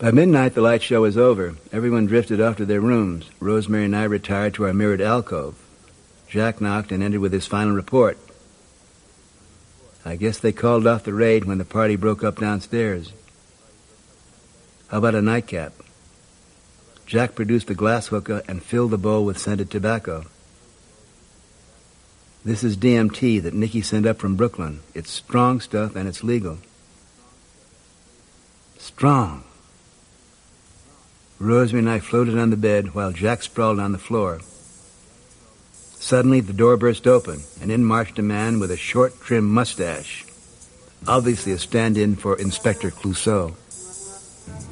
By 0.00 0.10
midnight, 0.10 0.54
the 0.54 0.60
light 0.60 0.82
show 0.82 1.02
was 1.02 1.16
over. 1.16 1.54
Everyone 1.70 2.06
drifted 2.06 2.40
off 2.40 2.56
to 2.56 2.66
their 2.66 2.80
rooms. 2.80 3.30
Rosemary 3.38 3.84
and 3.84 3.94
I 3.94 4.02
retired 4.02 4.54
to 4.54 4.64
our 4.64 4.74
mirrored 4.74 5.00
alcove. 5.00 5.54
Jack 6.28 6.60
knocked 6.60 6.90
and 6.90 7.00
entered 7.00 7.20
with 7.20 7.32
his 7.32 7.46
final 7.46 7.76
report. 7.76 8.18
I 10.04 10.16
guess 10.16 10.40
they 10.40 10.50
called 10.50 10.88
off 10.88 11.04
the 11.04 11.14
raid 11.14 11.44
when 11.44 11.58
the 11.58 11.64
party 11.64 11.94
broke 11.94 12.24
up 12.24 12.40
downstairs. 12.40 13.12
How 14.88 14.98
about 14.98 15.14
a 15.14 15.22
nightcap? 15.22 15.83
Jack 17.06 17.34
produced 17.34 17.70
a 17.70 17.74
glass 17.74 18.08
hookah 18.08 18.42
and 18.48 18.62
filled 18.62 18.90
the 18.90 18.98
bowl 18.98 19.24
with 19.24 19.38
scented 19.38 19.70
tobacco. 19.70 20.24
This 22.44 22.62
is 22.62 22.76
DMT 22.76 23.42
that 23.42 23.54
Nikki 23.54 23.80
sent 23.80 24.06
up 24.06 24.18
from 24.18 24.36
Brooklyn. 24.36 24.80
It's 24.94 25.10
strong 25.10 25.60
stuff 25.60 25.96
and 25.96 26.08
it's 26.08 26.24
legal. 26.24 26.58
Strong. 28.78 29.44
Rosemary 31.38 31.80
and 31.80 31.90
I 31.90 31.98
floated 32.00 32.38
on 32.38 32.50
the 32.50 32.56
bed 32.56 32.94
while 32.94 33.12
Jack 33.12 33.42
sprawled 33.42 33.80
on 33.80 33.92
the 33.92 33.98
floor. 33.98 34.40
Suddenly, 36.04 36.40
the 36.40 36.52
door 36.52 36.76
burst 36.76 37.06
open, 37.06 37.40
and 37.62 37.72
in 37.72 37.82
marched 37.82 38.18
a 38.18 38.22
man 38.22 38.60
with 38.60 38.70
a 38.70 38.76
short, 38.76 39.18
trim 39.22 39.48
mustache, 39.48 40.26
obviously 41.08 41.52
a 41.52 41.58
stand-in 41.58 42.16
for 42.16 42.36
Inspector 42.36 42.90
Clouseau. 42.90 43.54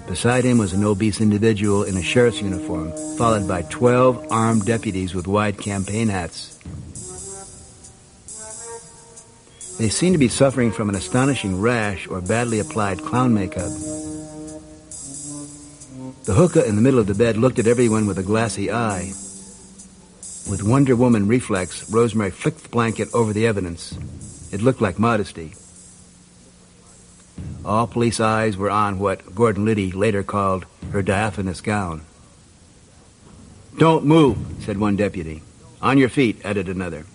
Beside 0.07 0.45
him 0.45 0.59
was 0.59 0.73
an 0.73 0.85
obese 0.85 1.21
individual 1.21 1.85
in 1.85 1.97
a 1.97 2.03
sheriff's 2.03 2.43
uniform, 2.43 2.93
followed 3.17 3.49
by 3.49 3.63
12 3.63 4.27
armed 4.31 4.67
deputies 4.67 5.15
with 5.15 5.27
wide 5.27 5.59
campaign 5.59 6.09
hats. 6.09 6.59
They 9.79 9.89
seemed 9.89 10.15
to 10.15 10.19
be 10.19 10.29
suffering 10.29 10.71
from 10.71 10.89
an 10.89 10.95
astonishing 10.95 11.61
rash 11.61 12.07
or 12.07 12.21
badly 12.21 12.61
applied 12.61 13.03
clown 13.03 13.33
makeup. 13.33 13.73
The 16.25 16.35
hookah 16.35 16.67
in 16.67 16.77
the 16.77 16.83
middle 16.83 17.01
of 17.01 17.07
the 17.07 17.15
bed 17.15 17.37
looked 17.37 17.59
at 17.59 17.67
everyone 17.67 18.07
with 18.07 18.19
a 18.19 18.23
glassy 18.23 18.71
eye. 18.71 19.13
With 20.51 20.63
Wonder 20.63 20.95
Woman 20.95 21.27
reflex, 21.27 21.91
Rosemary 21.91 22.31
flicked 22.31 22.65
the 22.65 22.69
blanket 22.69 23.09
over 23.15 23.33
the 23.33 23.47
evidence. 23.47 23.97
It 24.53 24.63
looked 24.63 24.81
like 24.81 24.99
modesty. 24.99 25.55
All 27.65 27.87
police 27.87 28.21
eyes 28.21 28.57
were 28.57 28.71
on 28.71 28.99
what 28.99 29.35
Gordon 29.35 29.65
Liddy 29.65 29.93
later 29.93 30.23
called 30.23 30.67
her 30.91 31.03
diaphanous 31.03 31.61
gown. 31.61 32.03
Don't 33.79 34.05
move, 34.05 34.39
said 34.61 34.79
one 34.79 34.97
deputy. 34.97 35.43
On 35.81 35.99
your 35.99 36.09
feet, 36.09 36.45
added 36.45 36.69
another. 36.69 37.07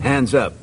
Hands 0.00 0.32
up. 0.34 0.54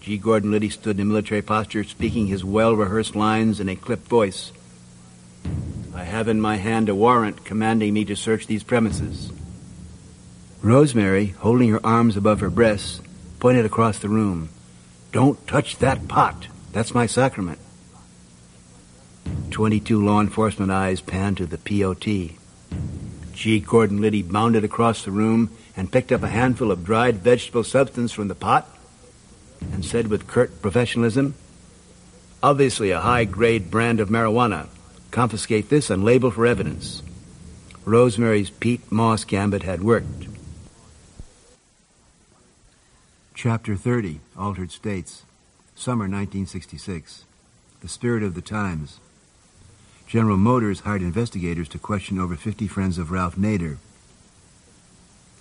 G. 0.00 0.18
Gordon 0.18 0.50
Liddy 0.50 0.70
stood 0.70 1.00
in 1.00 1.08
military 1.08 1.42
posture, 1.42 1.84
speaking 1.84 2.26
his 2.26 2.44
well-rehearsed 2.44 3.16
lines 3.16 3.60
in 3.60 3.68
a 3.68 3.76
clipped 3.76 4.06
voice. 4.06 4.52
I 5.94 6.04
have 6.04 6.28
in 6.28 6.40
my 6.40 6.56
hand 6.56 6.88
a 6.88 6.94
warrant 6.94 7.44
commanding 7.44 7.94
me 7.94 8.04
to 8.04 8.16
search 8.16 8.46
these 8.46 8.62
premises. 8.62 9.32
Rosemary, 10.62 11.28
holding 11.38 11.70
her 11.70 11.84
arms 11.84 12.16
above 12.16 12.40
her 12.40 12.50
breasts, 12.50 13.00
pointed 13.40 13.64
across 13.64 13.98
the 13.98 14.08
room. 14.08 14.48
Don't 15.12 15.46
touch 15.46 15.78
that 15.78 16.08
pot. 16.08 16.48
That's 16.72 16.94
my 16.94 17.06
sacrament. 17.06 17.58
Twenty-two 19.54 20.04
law 20.04 20.20
enforcement 20.20 20.72
eyes 20.72 21.00
panned 21.00 21.36
to 21.36 21.46
the 21.46 21.58
POT. 21.58 22.04
G. 23.34 23.60
Gordon 23.60 24.00
Liddy 24.00 24.20
bounded 24.20 24.64
across 24.64 25.04
the 25.04 25.12
room 25.12 25.48
and 25.76 25.92
picked 25.92 26.10
up 26.10 26.24
a 26.24 26.28
handful 26.28 26.72
of 26.72 26.84
dried 26.84 27.18
vegetable 27.18 27.62
substance 27.62 28.10
from 28.10 28.26
the 28.26 28.34
pot 28.34 28.68
and 29.60 29.84
said 29.84 30.08
with 30.08 30.26
curt 30.26 30.60
professionalism, 30.60 31.36
Obviously 32.42 32.90
a 32.90 33.00
high-grade 33.00 33.70
brand 33.70 34.00
of 34.00 34.08
marijuana. 34.08 34.66
Confiscate 35.12 35.68
this 35.68 35.88
and 35.88 36.04
label 36.04 36.32
for 36.32 36.46
evidence. 36.46 37.04
Rosemary's 37.84 38.50
Peat 38.50 38.90
Moss 38.90 39.22
gambit 39.22 39.62
had 39.62 39.84
worked. 39.84 40.26
Chapter 43.34 43.76
30, 43.76 44.18
Altered 44.36 44.72
States, 44.72 45.22
Summer 45.76 46.06
1966. 46.06 47.24
The 47.82 47.88
Spirit 47.88 48.24
of 48.24 48.34
the 48.34 48.42
Times. 48.42 48.98
General 50.06 50.36
Motors 50.36 50.80
hired 50.80 51.02
investigators 51.02 51.68
to 51.70 51.78
question 51.78 52.18
over 52.18 52.36
50 52.36 52.68
friends 52.68 52.98
of 52.98 53.10
Ralph 53.10 53.36
Nader, 53.36 53.78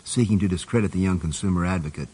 seeking 0.04 0.40
to 0.40 0.48
discredit 0.48 0.92
the 0.92 1.00
young 1.00 1.20
consumer 1.20 1.66
advocate. 1.66 2.10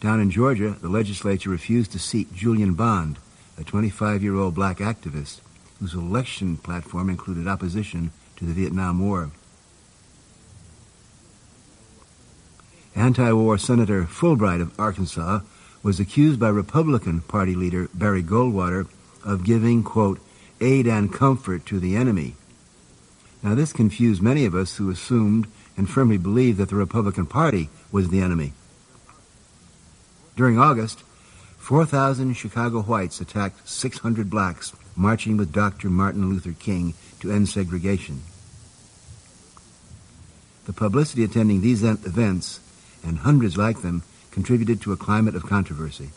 Down 0.00 0.20
in 0.20 0.30
Georgia, 0.30 0.76
the 0.80 0.88
legislature 0.88 1.50
refused 1.50 1.92
to 1.92 1.98
seat 1.98 2.34
Julian 2.34 2.74
Bond, 2.74 3.18
a 3.58 3.62
25-year-old 3.62 4.54
black 4.54 4.78
activist 4.78 5.40
whose 5.80 5.94
election 5.94 6.56
platform 6.56 7.10
included 7.10 7.48
opposition 7.48 8.10
to 8.36 8.44
the 8.44 8.52
Vietnam 8.52 9.00
War. 9.00 9.30
Anti-war 12.94 13.58
Senator 13.58 14.04
Fulbright 14.04 14.60
of 14.62 14.78
Arkansas 14.80 15.40
was 15.82 16.00
accused 16.00 16.40
by 16.40 16.48
Republican 16.48 17.20
Party 17.20 17.54
leader 17.54 17.88
Barry 17.94 18.22
Goldwater 18.22 18.86
of 19.26 19.44
giving, 19.44 19.82
quote, 19.82 20.20
aid 20.60 20.86
and 20.86 21.12
comfort 21.12 21.66
to 21.66 21.78
the 21.78 21.96
enemy. 21.96 22.36
Now, 23.42 23.54
this 23.54 23.72
confused 23.72 24.22
many 24.22 24.46
of 24.46 24.54
us 24.54 24.76
who 24.76 24.88
assumed 24.88 25.46
and 25.76 25.90
firmly 25.90 26.16
believed 26.16 26.56
that 26.58 26.70
the 26.70 26.76
Republican 26.76 27.26
Party 27.26 27.68
was 27.92 28.08
the 28.08 28.20
enemy. 28.20 28.54
During 30.36 30.58
August, 30.58 31.02
4,000 31.58 32.34
Chicago 32.34 32.82
whites 32.82 33.20
attacked 33.20 33.68
600 33.68 34.30
blacks 34.30 34.72
marching 34.94 35.36
with 35.36 35.52
Dr. 35.52 35.90
Martin 35.90 36.30
Luther 36.30 36.54
King 36.58 36.94
to 37.20 37.30
end 37.30 37.48
segregation. 37.48 38.22
The 40.64 40.72
publicity 40.72 41.24
attending 41.24 41.60
these 41.60 41.82
events 41.82 42.60
and 43.04 43.18
hundreds 43.18 43.56
like 43.56 43.82
them 43.82 44.02
contributed 44.30 44.80
to 44.82 44.92
a 44.92 44.96
climate 44.96 45.34
of 45.34 45.44
controversy. 45.44 46.10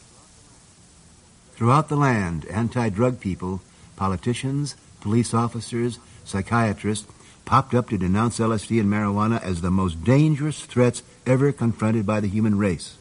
Throughout 1.59 1.89
the 1.89 1.97
land, 1.97 2.45
anti-drug 2.45 3.19
people, 3.19 3.59
politicians, 3.97 4.77
police 5.01 5.33
officers, 5.33 5.99
psychiatrists 6.23 7.05
popped 7.43 7.73
up 7.73 7.89
to 7.89 7.97
denounce 7.97 8.39
LSD 8.39 8.79
and 8.79 8.89
marijuana 8.89 9.43
as 9.43 9.59
the 9.59 9.69
most 9.69 10.01
dangerous 10.05 10.61
threats 10.61 11.03
ever 11.25 11.51
confronted 11.51 12.05
by 12.05 12.21
the 12.21 12.29
human 12.29 12.57
race. 12.57 12.95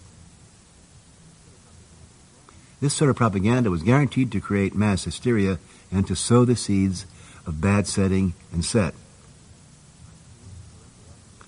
This 2.81 2.95
sort 2.95 3.11
of 3.11 3.17
propaganda 3.17 3.71
was 3.71 3.85
guaranteed 3.85 4.33
to 4.33 4.41
create 4.41 4.75
mass 4.75 5.05
hysteria 5.05 5.61
and 5.93 6.05
to 6.09 6.17
sow 6.17 6.45
the 6.45 6.57
seeds 6.57 7.07
of 7.47 7.61
bad 7.61 7.87
setting 7.87 8.35
and 8.53 8.65
set. 8.65 8.93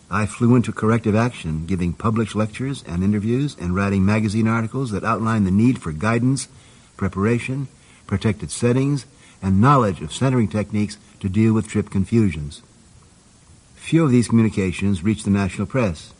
I 0.08 0.26
flew 0.26 0.54
into 0.54 0.70
corrective 0.70 1.16
action, 1.16 1.66
giving 1.66 1.92
published 1.92 2.36
lectures 2.36 2.84
and 2.86 3.02
interviews 3.02 3.56
and 3.61 3.74
writing 3.74 4.06
magazine 4.06 4.46
articles 4.46 4.92
that 4.92 5.02
outlined 5.02 5.44
the 5.44 5.50
need 5.50 5.82
for 5.82 5.90
guidance, 5.90 6.46
preparation, 7.01 7.66
protected 8.07 8.51
settings, 8.51 9.07
and 9.40 9.59
knowledge 9.59 10.03
of 10.03 10.12
centering 10.12 10.46
techniques 10.46 10.98
to 11.18 11.30
deal 11.30 11.55
with 11.55 11.66
trip 11.66 11.88
confusions. 11.88 12.61
Few 13.74 14.05
of 14.05 14.11
these 14.11 14.28
communications 14.28 15.03
reached 15.03 15.24
the 15.24 15.30
national 15.30 15.66
press. 15.66 16.12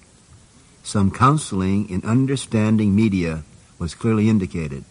Some 0.83 1.11
counseling 1.11 1.91
in 1.91 2.03
understanding 2.03 2.97
media 2.97 3.43
was 3.79 3.95
clearly 3.95 4.31
indicated. 4.31 4.85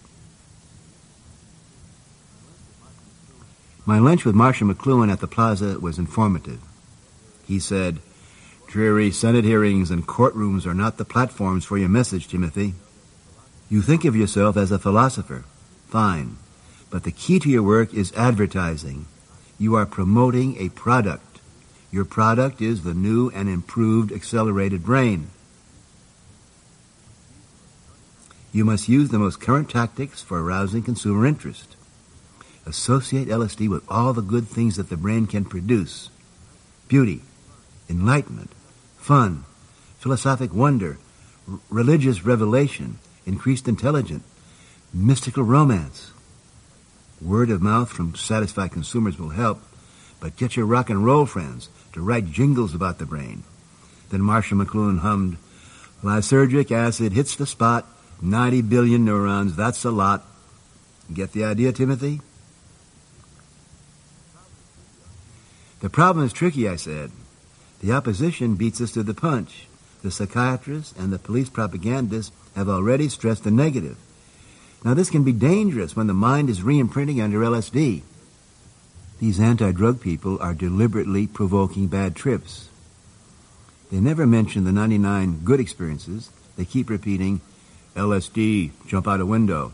My 3.87 3.97
lunch 3.97 4.23
with 4.23 4.35
Marshall 4.35 4.67
McLuhan 4.67 5.11
at 5.11 5.21
the 5.21 5.27
plaza 5.27 5.79
was 5.79 5.97
informative. 5.97 6.61
He 7.47 7.57
said, 7.57 7.97
Dreary 8.67 9.09
Senate 9.09 9.43
hearings 9.43 9.89
and 9.89 10.05
courtrooms 10.05 10.67
are 10.67 10.75
not 10.75 10.97
the 10.97 11.11
platforms 11.15 11.65
for 11.65 11.79
your 11.79 11.89
message, 11.89 12.27
Timothy. 12.27 12.75
You 13.71 13.81
think 13.81 14.05
of 14.05 14.15
yourself 14.15 14.55
as 14.55 14.71
a 14.71 14.77
philosopher. 14.77 15.45
Fine. 15.89 16.37
But 16.91 17.03
the 17.03 17.11
key 17.11 17.39
to 17.39 17.49
your 17.49 17.63
work 17.63 17.93
is 17.93 18.13
advertising. 18.13 19.07
You 19.57 19.75
are 19.75 19.85
promoting 19.85 20.57
a 20.57 20.69
product. 20.69 21.39
Your 21.91 22.05
product 22.05 22.61
is 22.61 22.83
the 22.83 22.93
new 22.93 23.29
and 23.31 23.49
improved 23.49 24.11
accelerated 24.11 24.83
brain. 24.83 25.29
You 28.51 28.65
must 28.65 28.89
use 28.89 29.09
the 29.09 29.19
most 29.19 29.41
current 29.41 29.69
tactics 29.69 30.21
for 30.21 30.39
arousing 30.39 30.83
consumer 30.83 31.25
interest. 31.25 31.75
Associate 32.65 33.27
LSD 33.27 33.67
with 33.67 33.83
all 33.89 34.13
the 34.13 34.21
good 34.21 34.47
things 34.47 34.75
that 34.77 34.89
the 34.89 34.97
brain 34.97 35.25
can 35.25 35.45
produce. 35.45 36.09
Beauty, 36.87 37.21
enlightenment, 37.89 38.51
fun, 38.97 39.43
philosophic 39.97 40.53
wonder, 40.53 40.97
r- 41.51 41.59
religious 41.69 42.25
revelation, 42.25 42.99
increased 43.25 43.67
intelligence, 43.67 44.23
mystical 44.93 45.43
romance. 45.43 46.11
Word 47.21 47.49
of 47.49 47.61
mouth 47.61 47.89
from 47.89 48.15
satisfied 48.15 48.71
consumers 48.71 49.19
will 49.19 49.29
help, 49.29 49.61
but 50.19 50.37
get 50.37 50.55
your 50.55 50.65
rock 50.65 50.89
and 50.89 51.03
roll 51.03 51.25
friends 51.25 51.69
to 51.93 52.01
write 52.01 52.31
jingles 52.31 52.73
about 52.73 52.97
the 52.97 53.05
brain. 53.05 53.43
Then 54.09 54.21
Marshall 54.21 54.57
McLuhan 54.57 54.99
hummed, 54.99 55.37
Lysergic 56.01 56.71
acid 56.71 57.13
hits 57.13 57.35
the 57.35 57.45
spot, 57.45 57.85
90 58.21 58.61
billion 58.63 59.05
neurons, 59.05 59.55
that's 59.55 59.83
a 59.83 59.91
lot. 59.91 60.25
Get 61.13 61.33
the 61.33 61.43
idea, 61.43 61.71
Timothy? 61.71 62.21
The 65.81 65.89
problem 65.89 66.25
is 66.25 66.33
tricky, 66.33 66.67
I 66.67 66.75
said. 66.75 67.11
The 67.81 67.93
opposition 67.93 68.55
beats 68.55 68.81
us 68.81 68.91
to 68.91 69.03
the 69.03 69.13
punch. 69.13 69.67
The 70.03 70.11
psychiatrists 70.11 70.93
and 70.97 71.11
the 71.11 71.19
police 71.19 71.49
propagandists 71.49 72.35
have 72.55 72.69
already 72.69 73.09
stressed 73.09 73.43
the 73.43 73.51
negative. 73.51 73.97
Now, 74.83 74.93
this 74.93 75.09
can 75.09 75.23
be 75.23 75.33
dangerous 75.33 75.95
when 75.95 76.07
the 76.07 76.13
mind 76.13 76.49
is 76.49 76.63
re-imprinting 76.63 77.21
under 77.21 77.39
LSD. 77.39 78.01
These 79.19 79.39
anti-drug 79.39 79.99
people 79.99 80.41
are 80.41 80.53
deliberately 80.53 81.27
provoking 81.27 81.87
bad 81.87 82.15
trips. 82.15 82.69
They 83.91 83.99
never 83.99 84.25
mention 84.25 84.63
the 84.63 84.71
99 84.71 85.41
good 85.43 85.59
experiences. 85.59 86.31
They 86.55 86.63
keep 86.63 86.89
repeating, 86.89 87.41
LSD, 87.95 88.71
jump 88.87 89.07
out 89.07 89.19
a 89.19 89.25
window. 89.25 89.73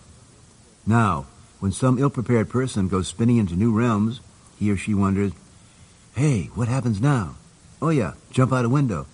Now, 0.88 1.28
when 1.60 1.72
some 1.72 1.99
ill-prepared 1.99 2.49
person 2.49 2.88
goes 2.88 3.08
spinning 3.08 3.38
into 3.38 3.56
new 3.56 3.72
realms, 3.72 4.22
he 4.58 4.72
or 4.72 4.78
she 4.78 4.93
wonders, 4.93 5.34
hey, 6.16 6.49
what 6.56 6.68
happens 6.68 7.01
now? 7.01 7.36
Oh 7.82 7.89
yeah, 7.89 8.14
jump 8.32 8.53
out 8.53 8.66
a 8.66 8.70
window. 8.70 9.06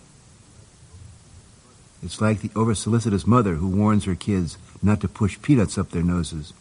It's 2.04 2.22
like 2.22 2.42
the 2.42 2.52
over-solicitous 2.56 3.28
mother 3.28 3.56
who 3.56 3.68
warns 3.68 4.06
her 4.06 4.16
kids 4.16 4.58
not 4.82 5.02
to 5.02 5.08
push 5.08 5.42
peanuts 5.42 5.78
up 5.78 5.92
their 5.92 6.04
noses. 6.04 6.54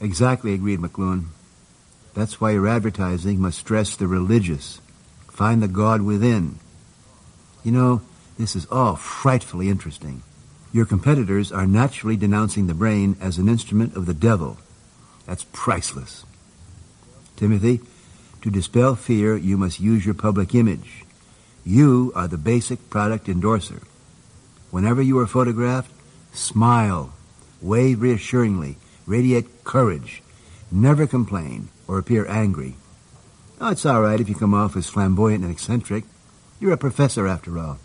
Exactly, 0.00 0.54
agreed 0.54 0.78
McLuhan. 0.78 1.26
That's 2.14 2.40
why 2.40 2.52
your 2.52 2.68
advertising 2.68 3.40
must 3.40 3.58
stress 3.58 3.96
the 3.96 4.06
religious. 4.06 4.80
Find 5.28 5.62
the 5.62 5.68
God 5.68 6.02
within. 6.02 6.58
You 7.62 7.72
know, 7.72 8.02
this 8.38 8.56
is 8.56 8.66
all 8.70 8.96
frightfully 8.96 9.68
interesting. 9.68 10.22
Your 10.72 10.86
competitors 10.86 11.52
are 11.52 11.66
naturally 11.66 12.16
denouncing 12.16 12.66
the 12.66 12.74
brain 12.74 13.16
as 13.20 13.38
an 13.38 13.48
instrument 13.48 13.96
of 13.96 14.06
the 14.06 14.14
devil. 14.14 14.58
That's 15.26 15.46
priceless. 15.52 16.24
Timothy, 17.36 17.80
to 18.42 18.50
dispel 18.50 18.94
fear, 18.94 19.36
you 19.36 19.56
must 19.56 19.80
use 19.80 20.04
your 20.04 20.14
public 20.14 20.54
image. 20.54 21.04
You 21.64 22.12
are 22.14 22.28
the 22.28 22.38
basic 22.38 22.90
product 22.90 23.28
endorser. 23.28 23.82
Whenever 24.70 25.02
you 25.02 25.18
are 25.18 25.26
photographed, 25.26 25.90
smile, 26.36 27.12
wave 27.60 28.00
reassuringly, 28.00 28.76
radiate 29.06 29.64
courage, 29.64 30.22
never 30.70 31.06
complain 31.06 31.68
or 31.88 31.98
appear 31.98 32.26
angry. 32.28 32.76
Oh, 33.60 33.70
it's 33.70 33.86
all 33.86 34.02
right 34.02 34.20
if 34.20 34.28
you 34.28 34.34
come 34.34 34.54
off 34.54 34.76
as 34.76 34.88
flamboyant 34.88 35.42
and 35.42 35.52
eccentric. 35.52 36.04
You're 36.60 36.72
a 36.72 36.78
professor 36.78 37.26
after 37.26 37.58
all. 37.58 37.78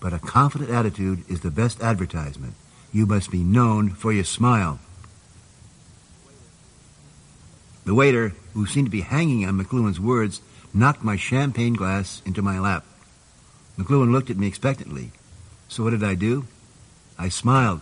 But 0.00 0.12
a 0.12 0.18
confident 0.18 0.70
attitude 0.70 1.24
is 1.28 1.40
the 1.40 1.50
best 1.50 1.80
advertisement. 1.82 2.54
You 2.92 3.06
must 3.06 3.30
be 3.30 3.42
known 3.42 3.90
for 3.90 4.12
your 4.12 4.24
smile. 4.24 4.78
The 7.84 7.94
waiter, 7.94 8.34
who 8.54 8.66
seemed 8.66 8.86
to 8.86 8.90
be 8.90 9.02
hanging 9.02 9.46
on 9.46 9.58
McLuhan's 9.58 10.00
words, 10.00 10.40
knocked 10.72 11.04
my 11.04 11.16
champagne 11.16 11.74
glass 11.74 12.22
into 12.24 12.42
my 12.42 12.58
lap. 12.58 12.84
McLuhan 13.78 14.12
looked 14.12 14.30
at 14.30 14.36
me 14.36 14.46
expectantly. 14.46 15.10
So 15.68 15.82
what 15.82 15.90
did 15.90 16.04
I 16.04 16.14
do? 16.14 16.46
I 17.18 17.28
smiled. 17.28 17.80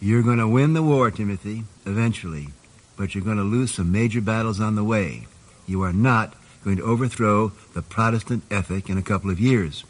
You're 0.00 0.22
going 0.22 0.38
to 0.38 0.48
win 0.48 0.72
the 0.72 0.82
war, 0.82 1.10
Timothy, 1.10 1.64
eventually, 1.84 2.48
but 2.96 3.14
you're 3.14 3.24
going 3.24 3.36
to 3.36 3.42
lose 3.42 3.74
some 3.74 3.92
major 3.92 4.20
battles 4.20 4.60
on 4.60 4.74
the 4.74 4.84
way. 4.84 5.26
You 5.66 5.82
are 5.82 5.92
not 5.92 6.34
going 6.64 6.76
to 6.76 6.82
overthrow 6.84 7.52
the 7.74 7.82
Protestant 7.82 8.44
ethic 8.50 8.88
in 8.88 8.98
a 8.98 9.02
couple 9.02 9.30
of 9.30 9.40
years. 9.40 9.84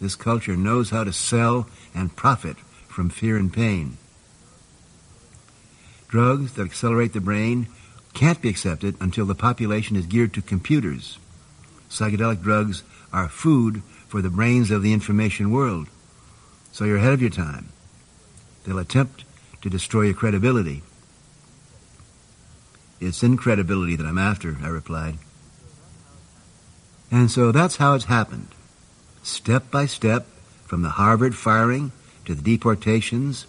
This 0.00 0.16
culture 0.16 0.56
knows 0.56 0.90
how 0.90 1.04
to 1.04 1.12
sell 1.12 1.68
and 1.94 2.16
profit 2.16 2.56
from 2.88 3.10
fear 3.10 3.36
and 3.36 3.52
pain. 3.52 3.98
Drugs 6.08 6.54
that 6.54 6.64
accelerate 6.64 7.12
the 7.12 7.20
brain 7.20 7.68
can't 8.14 8.40
be 8.40 8.48
accepted 8.48 8.96
until 9.00 9.26
the 9.26 9.34
population 9.34 9.94
is 9.94 10.06
geared 10.06 10.34
to 10.34 10.42
computers. 10.42 11.18
Psychedelic 11.88 12.42
drugs 12.42 12.82
are 13.12 13.28
food 13.28 13.82
for 14.10 14.20
the 14.20 14.28
brains 14.28 14.72
of 14.72 14.82
the 14.82 14.92
information 14.92 15.52
world. 15.52 15.86
So 16.72 16.84
you're 16.84 16.96
ahead 16.96 17.12
of 17.12 17.20
your 17.22 17.30
time. 17.30 17.68
They'll 18.64 18.80
attempt 18.80 19.24
to 19.62 19.70
destroy 19.70 20.02
your 20.02 20.14
credibility. 20.14 20.82
It's 23.00 23.22
incredibility 23.22 23.94
that 23.94 24.04
I'm 24.04 24.18
after, 24.18 24.56
I 24.62 24.66
replied. 24.66 25.18
And 27.12 27.30
so 27.30 27.52
that's 27.52 27.76
how 27.76 27.94
it's 27.94 28.06
happened. 28.06 28.48
Step 29.22 29.70
by 29.70 29.86
step, 29.86 30.26
from 30.66 30.82
the 30.82 30.90
Harvard 30.90 31.36
firing 31.36 31.92
to 32.24 32.34
the 32.34 32.42
deportations, 32.42 33.46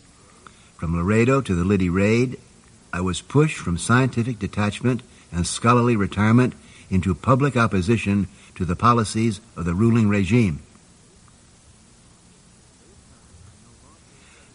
from 0.78 0.96
Laredo 0.96 1.42
to 1.42 1.56
the 1.56 1.64
Liddy 1.64 1.90
raid, 1.90 2.40
I 2.94 3.02
was 3.02 3.22
pushed 3.22 3.58
from 3.58 3.80
scientific 3.80 4.38
detachment 4.38 5.02
and 5.32 5.48
scholarly 5.48 5.96
retirement 5.96 6.54
into 6.92 7.16
public 7.16 7.58
opposition 7.58 8.28
to 8.62 8.66
the 8.66 8.76
policies 8.76 9.42
of 9.58 9.66
the 9.66 9.74
ruling 9.74 10.08
regime. 10.08 10.62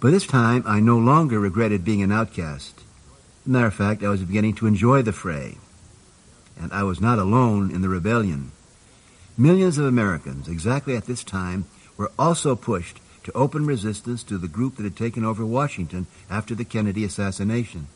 By 0.00 0.10
this 0.10 0.24
time, 0.24 0.62
I 0.64 0.78
no 0.78 0.96
longer 0.96 1.40
regretted 1.40 1.84
being 1.84 2.02
an 2.02 2.12
outcast. 2.12 2.84
matter 3.44 3.66
of 3.66 3.74
fact, 3.74 4.04
I 4.04 4.08
was 4.08 4.22
beginning 4.22 4.54
to 4.54 4.68
enjoy 4.68 5.02
the 5.02 5.12
fray. 5.12 5.58
And 6.56 6.72
I 6.72 6.84
was 6.84 7.00
not 7.00 7.18
alone 7.18 7.72
in 7.72 7.82
the 7.82 7.88
rebellion. 7.88 8.52
Millions 9.36 9.76
of 9.76 9.86
Americans, 9.86 10.46
exactly 10.46 10.94
at 10.94 11.06
this 11.06 11.24
time, 11.24 11.64
were 11.96 12.12
also 12.16 12.54
pushed 12.54 13.00
to 13.24 13.32
open 13.32 13.66
resistance 13.66 14.22
to 14.22 14.38
the 14.38 14.46
group 14.46 14.76
that 14.76 14.84
had 14.84 14.96
taken 14.96 15.24
over 15.24 15.44
Washington 15.44 16.06
after 16.30 16.54
the 16.54 16.64
Kennedy 16.64 17.02
assassination 17.02 17.88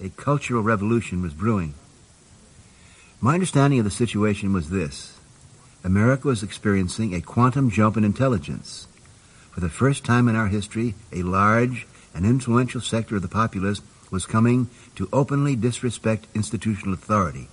a 0.00 0.10
cultural 0.10 0.62
revolution 0.62 1.22
was 1.22 1.32
brewing. 1.32 1.74
My 3.18 3.32
understanding 3.34 3.78
of 3.78 3.84
the 3.84 3.90
situation 3.90 4.52
was 4.52 4.68
this. 4.68 5.18
America 5.82 6.28
was 6.28 6.42
experiencing 6.42 7.14
a 7.14 7.22
quantum 7.22 7.70
jump 7.70 7.96
in 7.96 8.04
intelligence. 8.04 8.86
For 9.52 9.60
the 9.60 9.70
first 9.70 10.04
time 10.04 10.28
in 10.28 10.36
our 10.36 10.48
history, 10.48 10.94
a 11.12 11.22
large 11.22 11.86
and 12.14 12.26
influential 12.26 12.82
sector 12.82 13.16
of 13.16 13.22
the 13.22 13.28
populace 13.28 13.80
was 14.10 14.26
coming 14.26 14.68
to 14.96 15.08
openly 15.14 15.56
disrespect 15.56 16.26
institutional 16.34 16.92
authority, 16.92 17.48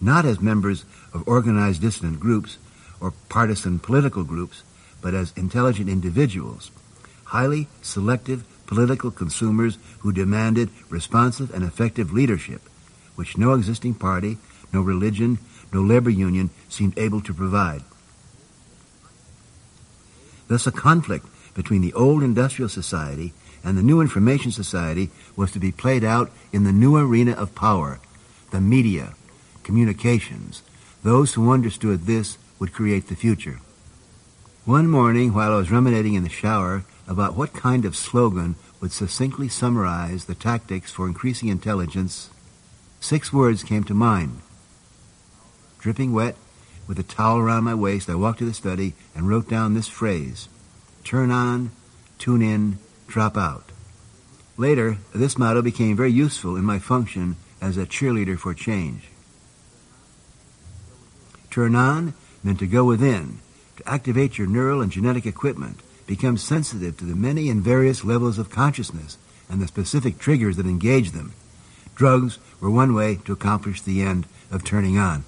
not 0.00 0.24
as 0.24 0.40
members 0.40 0.84
of 1.12 1.26
organized 1.28 1.80
dissident 1.80 2.18
groups 2.18 2.58
or 3.00 3.12
partisan 3.28 3.78
political 3.78 4.24
groups, 4.24 4.64
but 5.00 5.14
as 5.14 5.32
intelligent 5.36 5.88
individuals, 5.88 6.72
highly 7.26 7.68
selective 7.80 8.44
political 8.66 9.12
consumers 9.12 9.78
who 10.00 10.12
demanded 10.12 10.68
responsive 10.90 11.54
and 11.54 11.62
effective 11.62 12.12
leadership, 12.12 12.62
which 13.14 13.38
no 13.38 13.54
existing 13.54 13.94
party, 13.94 14.36
no 14.74 14.82
religion, 14.82 15.38
no 15.72 15.80
labor 15.80 16.10
union 16.10 16.50
seemed 16.68 16.98
able 16.98 17.20
to 17.22 17.32
provide. 17.32 17.82
Thus, 20.48 20.66
a 20.66 20.72
conflict 20.72 21.26
between 21.54 21.80
the 21.80 21.94
old 21.94 22.22
industrial 22.22 22.68
society 22.68 23.32
and 23.64 23.78
the 23.78 23.82
new 23.82 24.00
information 24.00 24.52
society 24.52 25.10
was 25.36 25.52
to 25.52 25.58
be 25.58 25.72
played 25.72 26.04
out 26.04 26.30
in 26.52 26.64
the 26.64 26.72
new 26.72 26.96
arena 26.96 27.32
of 27.32 27.54
power, 27.54 28.00
the 28.50 28.60
media, 28.60 29.14
communications. 29.62 30.62
Those 31.02 31.34
who 31.34 31.50
understood 31.50 32.02
this 32.02 32.36
would 32.58 32.74
create 32.74 33.08
the 33.08 33.16
future. 33.16 33.60
One 34.64 34.88
morning, 34.88 35.32
while 35.32 35.52
I 35.52 35.56
was 35.56 35.70
ruminating 35.70 36.14
in 36.14 36.24
the 36.24 36.28
shower, 36.28 36.84
about 37.06 37.36
what 37.36 37.52
kind 37.52 37.84
of 37.84 37.96
slogan 37.96 38.56
would 38.80 38.92
succinctly 38.92 39.48
summarize 39.48 40.24
the 40.24 40.34
tactics 40.34 40.90
for 40.90 41.06
increasing 41.06 41.48
intelligence, 41.48 42.30
six 43.00 43.32
words 43.32 43.62
came 43.62 43.84
to 43.84 43.94
mind. 43.94 44.40
Dripping 45.84 46.14
wet, 46.14 46.34
with 46.88 46.98
a 46.98 47.02
towel 47.02 47.38
around 47.38 47.64
my 47.64 47.74
waist, 47.74 48.08
I 48.08 48.14
walked 48.14 48.38
to 48.38 48.46
the 48.46 48.54
study 48.54 48.94
and 49.14 49.28
wrote 49.28 49.50
down 49.50 49.74
this 49.74 49.86
phrase 49.86 50.48
turn 51.04 51.30
on, 51.30 51.72
tune 52.18 52.40
in, 52.40 52.78
drop 53.06 53.36
out. 53.36 53.70
Later, 54.56 54.96
this 55.14 55.36
motto 55.36 55.60
became 55.60 55.94
very 55.94 56.10
useful 56.10 56.56
in 56.56 56.64
my 56.64 56.78
function 56.78 57.36
as 57.60 57.76
a 57.76 57.84
cheerleader 57.84 58.38
for 58.38 58.54
change. 58.54 59.10
Turn 61.50 61.74
on 61.74 62.14
meant 62.42 62.60
to 62.60 62.66
go 62.66 62.86
within, 62.86 63.40
to 63.76 63.86
activate 63.86 64.38
your 64.38 64.46
neural 64.46 64.80
and 64.80 64.90
genetic 64.90 65.26
equipment, 65.26 65.80
become 66.06 66.38
sensitive 66.38 66.96
to 66.96 67.04
the 67.04 67.14
many 67.14 67.50
and 67.50 67.60
various 67.60 68.04
levels 68.04 68.38
of 68.38 68.48
consciousness 68.48 69.18
and 69.50 69.60
the 69.60 69.68
specific 69.68 70.18
triggers 70.18 70.56
that 70.56 70.64
engage 70.64 71.10
them. 71.10 71.34
Drugs 71.94 72.38
were 72.58 72.70
one 72.70 72.94
way 72.94 73.16
to 73.26 73.34
accomplish 73.34 73.82
the 73.82 74.00
end 74.00 74.26
of 74.50 74.64
turning 74.64 74.96
on. 74.96 75.24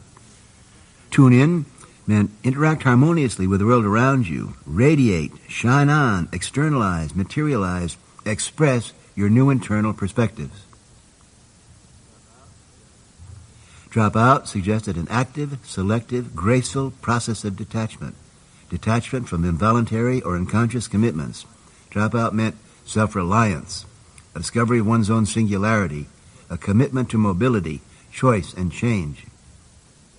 Tune 1.10 1.32
in 1.32 1.66
meant 2.06 2.30
interact 2.44 2.84
harmoniously 2.84 3.46
with 3.46 3.60
the 3.60 3.66
world 3.66 3.84
around 3.84 4.28
you, 4.28 4.54
radiate, 4.64 5.32
shine 5.48 5.88
on, 5.88 6.28
externalize, 6.32 7.14
materialize, 7.14 7.96
express 8.24 8.92
your 9.14 9.28
new 9.28 9.50
internal 9.50 9.92
perspectives. 9.92 10.64
Drop 13.90 14.14
out 14.14 14.46
suggested 14.46 14.96
an 14.96 15.08
active, 15.08 15.58
selective, 15.64 16.36
graceful 16.36 16.90
process 17.00 17.44
of 17.44 17.56
detachment 17.56 18.14
detachment 18.68 19.28
from 19.28 19.44
involuntary 19.44 20.20
or 20.22 20.36
unconscious 20.36 20.88
commitments. 20.88 21.46
Dropout 21.90 22.32
meant 22.32 22.56
self-reliance, 22.84 23.86
a 24.34 24.40
discovery 24.40 24.80
of 24.80 24.86
one's 24.86 25.08
own 25.08 25.24
singularity, 25.24 26.08
a 26.50 26.58
commitment 26.58 27.10
to 27.10 27.18
mobility, 27.18 27.80
choice, 28.10 28.52
and 28.54 28.72
change. 28.72 29.24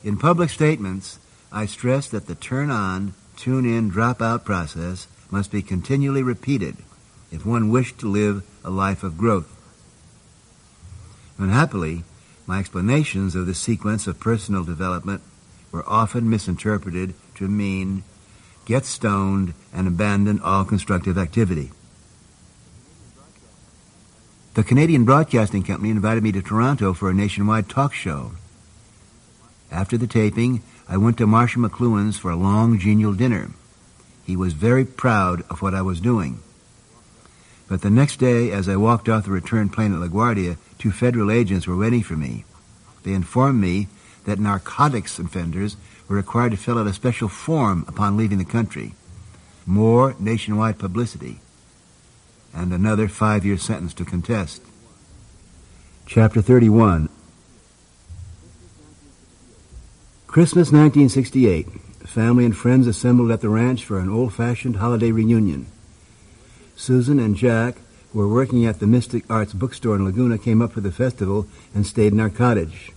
In 0.08 0.16
public 0.16 0.50
statements, 0.50 1.20
I 1.52 1.66
stress 1.66 2.08
that 2.08 2.28
the 2.28 2.36
turn 2.36 2.72
on, 2.72 3.14
tune 3.36 3.66
in, 3.66 3.90
drop 3.90 4.22
out 4.22 4.46
process 4.46 5.06
must 5.30 5.52
be 5.52 5.62
continually 5.62 6.24
repeated 6.24 6.78
if 7.30 7.46
one 7.46 7.70
wished 7.70 8.00
to 8.00 8.08
live 8.08 8.42
a 8.64 8.70
life 8.70 9.04
of 9.04 9.18
growth. 9.18 9.54
Unhappily, 11.38 12.06
my 12.46 12.58
explanations 12.58 13.36
of 13.36 13.48
this 13.48 13.60
sequence 13.60 14.08
of 14.08 14.18
personal 14.18 14.64
development 14.64 15.24
were 15.74 15.84
often 15.86 16.30
misinterpreted 16.30 17.14
to 17.36 17.50
mean 17.50 18.06
get 18.64 18.86
stoned 18.86 19.54
and 19.74 19.90
abandon 19.90 20.40
all 20.40 20.64
constructive 20.64 21.18
activity. 21.18 21.70
The 24.54 24.64
Canadian 24.64 25.04
Broadcasting 25.04 25.64
Company 25.64 25.90
invited 25.90 26.24
me 26.24 26.32
to 26.32 26.42
Toronto 26.42 26.94
for 26.94 27.10
a 27.10 27.14
nationwide 27.14 27.68
talk 27.68 27.94
show. 27.94 28.32
After 29.72 29.98
the 29.98 30.08
taping, 30.08 30.62
I 30.88 30.98
went 30.98 31.18
to 31.18 31.28
Marshall 31.28 31.64
McLuhan's 31.64 32.18
for 32.18 32.32
a 32.32 32.36
long, 32.36 32.80
genial 32.80 33.14
dinner. 33.14 33.52
He 34.26 34.36
was 34.36 34.54
very 34.54 34.86
proud 34.86 35.44
of 35.50 35.62
what 35.62 35.74
I 35.74 35.82
was 35.82 36.00
doing. 36.00 36.40
But 37.68 37.82
the 37.82 37.90
next 37.90 38.18
day, 38.18 38.52
as 38.52 38.70
I 38.70 38.78
walked 38.78 39.10
off 39.10 39.26
the 39.26 39.32
return 39.32 39.70
plane 39.70 39.94
at 39.94 40.00
LaGuardia, 40.00 40.58
two 40.78 40.92
federal 40.92 41.30
agents 41.30 41.68
were 41.68 41.76
waiting 41.78 42.04
for 42.04 42.16
me. 42.16 42.46
They 43.04 43.14
informed 43.14 43.60
me 43.60 43.88
that 44.26 44.40
narcotics 44.40 45.20
offenders 45.20 45.76
were 46.08 46.16
required 46.16 46.52
to 46.52 46.58
fill 46.58 46.78
out 46.78 46.88
a 46.88 46.94
special 46.94 47.28
form 47.28 47.84
upon 47.88 48.16
leaving 48.16 48.38
the 48.38 48.46
country. 48.46 48.94
More 49.66 50.16
nationwide 50.20 50.80
publicity. 50.80 51.40
And 52.54 52.72
another 52.74 53.10
five-year 53.10 53.58
sentence 53.58 53.94
to 53.96 54.06
contest. 54.06 54.62
Chapter 56.06 56.42
31 56.42 57.07
Christmas 60.38 60.72
1968. 60.72 61.66
Family 62.06 62.46
and 62.46 62.56
friends 62.56 62.86
assembled 62.86 63.32
at 63.32 63.42
the 63.42 63.50
ranch 63.50 63.84
for 63.84 63.98
an 63.98 64.08
old-fashioned 64.08 64.76
holiday 64.76 65.10
reunion. 65.10 65.66
Susan 66.76 67.18
and 67.18 67.36
Jack, 67.36 67.78
who 68.14 68.20
were 68.20 68.28
working 68.28 68.64
at 68.64 68.80
the 68.80 68.86
Mystic 68.86 69.24
Arts 69.32 69.52
bookstore 69.52 69.96
in 69.96 70.06
Laguna, 70.06 70.38
came 70.38 70.62
up 70.62 70.74
for 70.74 70.80
the 70.80 70.92
festival 70.92 71.48
and 71.74 71.88
stayed 71.88 72.14
in 72.14 72.20
our 72.20 72.30
cottage. 72.30 72.92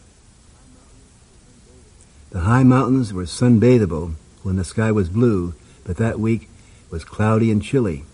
The 2.29 2.41
high 2.41 2.63
mountains 2.63 3.15
were 3.15 3.25
sunbathable 3.25 4.17
when 4.43 4.57
the 4.57 4.63
sky 4.63 4.93
was 4.93 5.09
blue, 5.09 5.55
but 5.83 5.97
that 5.97 6.21
week 6.21 6.51
was 6.91 7.05
cloudy 7.05 7.51
and 7.51 7.63
chilly. 7.63 8.05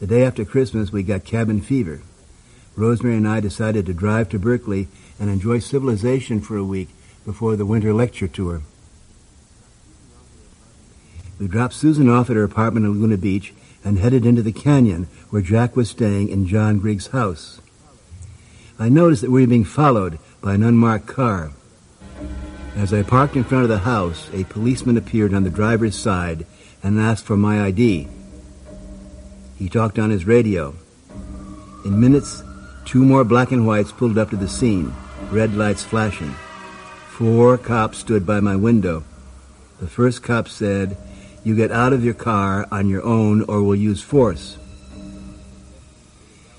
The 0.00 0.08
day 0.08 0.24
after 0.24 0.44
Christmas, 0.44 0.90
we 0.90 1.04
got 1.04 1.24
cabin 1.24 1.60
fever. 1.60 2.00
Rosemary 2.74 3.16
and 3.16 3.28
I 3.28 3.38
decided 3.38 3.86
to 3.86 3.94
drive 3.94 4.28
to 4.30 4.40
Berkeley 4.40 4.88
and 5.20 5.30
enjoy 5.30 5.60
civilization 5.60 6.40
for 6.40 6.56
a 6.56 6.64
week 6.64 6.88
before 7.26 7.56
the 7.56 7.66
winter 7.66 7.92
lecture 7.92 8.28
tour. 8.28 8.62
We 11.38 11.48
dropped 11.48 11.74
Susan 11.74 12.08
off 12.08 12.30
at 12.30 12.36
her 12.36 12.44
apartment 12.44 12.86
in 12.86 12.92
Laguna 12.92 13.18
Beach 13.18 13.52
and 13.84 13.98
headed 13.98 14.24
into 14.24 14.42
the 14.42 14.52
canyon 14.52 15.08
where 15.28 15.42
Jack 15.42 15.76
was 15.76 15.90
staying 15.90 16.30
in 16.30 16.46
John 16.46 16.78
Griggs' 16.78 17.08
house. 17.08 17.60
I 18.78 18.88
noticed 18.88 19.22
that 19.22 19.30
we 19.30 19.42
were 19.42 19.46
being 19.46 19.64
followed 19.64 20.18
by 20.40 20.54
an 20.54 20.62
unmarked 20.62 21.06
car. 21.06 21.50
As 22.76 22.94
I 22.94 23.02
parked 23.02 23.36
in 23.36 23.44
front 23.44 23.64
of 23.64 23.70
the 23.70 23.78
house, 23.78 24.30
a 24.32 24.44
policeman 24.44 24.96
appeared 24.96 25.34
on 25.34 25.44
the 25.44 25.50
driver's 25.50 25.96
side 25.96 26.46
and 26.82 26.98
asked 27.00 27.24
for 27.24 27.36
my 27.36 27.64
ID. 27.64 28.06
He 29.58 29.68
talked 29.68 29.98
on 29.98 30.10
his 30.10 30.26
radio. 30.26 30.74
In 31.84 32.00
minutes, 32.00 32.42
two 32.84 33.04
more 33.04 33.24
black 33.24 33.50
and 33.50 33.66
whites 33.66 33.92
pulled 33.92 34.18
up 34.18 34.30
to 34.30 34.36
the 34.36 34.48
scene, 34.48 34.94
red 35.30 35.54
lights 35.54 35.82
flashing. 35.82 36.34
Four 37.16 37.56
cops 37.56 37.96
stood 37.96 38.26
by 38.26 38.40
my 38.40 38.56
window. 38.56 39.02
The 39.80 39.86
first 39.86 40.22
cop 40.22 40.48
said, 40.48 40.98
you 41.42 41.56
get 41.56 41.72
out 41.72 41.94
of 41.94 42.04
your 42.04 42.12
car 42.12 42.68
on 42.70 42.90
your 42.90 43.02
own 43.02 43.40
or 43.44 43.62
we'll 43.62 43.74
use 43.74 44.02
force. 44.02 44.58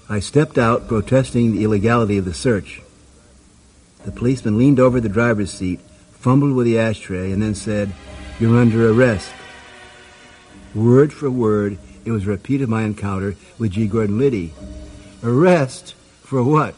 I 0.09 0.19
stepped 0.19 0.57
out 0.57 0.87
protesting 0.87 1.51
the 1.51 1.63
illegality 1.63 2.17
of 2.17 2.25
the 2.25 2.33
search. 2.33 2.81
The 4.03 4.11
policeman 4.11 4.57
leaned 4.57 4.79
over 4.79 4.99
the 4.99 5.09
driver's 5.09 5.51
seat, 5.51 5.79
fumbled 6.13 6.53
with 6.53 6.65
the 6.65 6.79
ashtray, 6.79 7.31
and 7.31 7.39
then 7.39 7.53
said, 7.53 7.93
You're 8.39 8.59
under 8.59 8.89
arrest. 8.89 9.31
Word 10.73 11.13
for 11.13 11.29
word, 11.29 11.77
it 12.03 12.09
was 12.09 12.25
a 12.25 12.31
repeat 12.31 12.63
of 12.63 12.69
my 12.69 12.81
encounter 12.81 13.35
with 13.59 13.73
G. 13.73 13.85
Gordon 13.85 14.17
Liddy. 14.17 14.55
Arrest? 15.21 15.93
For 16.23 16.41
what? 16.41 16.73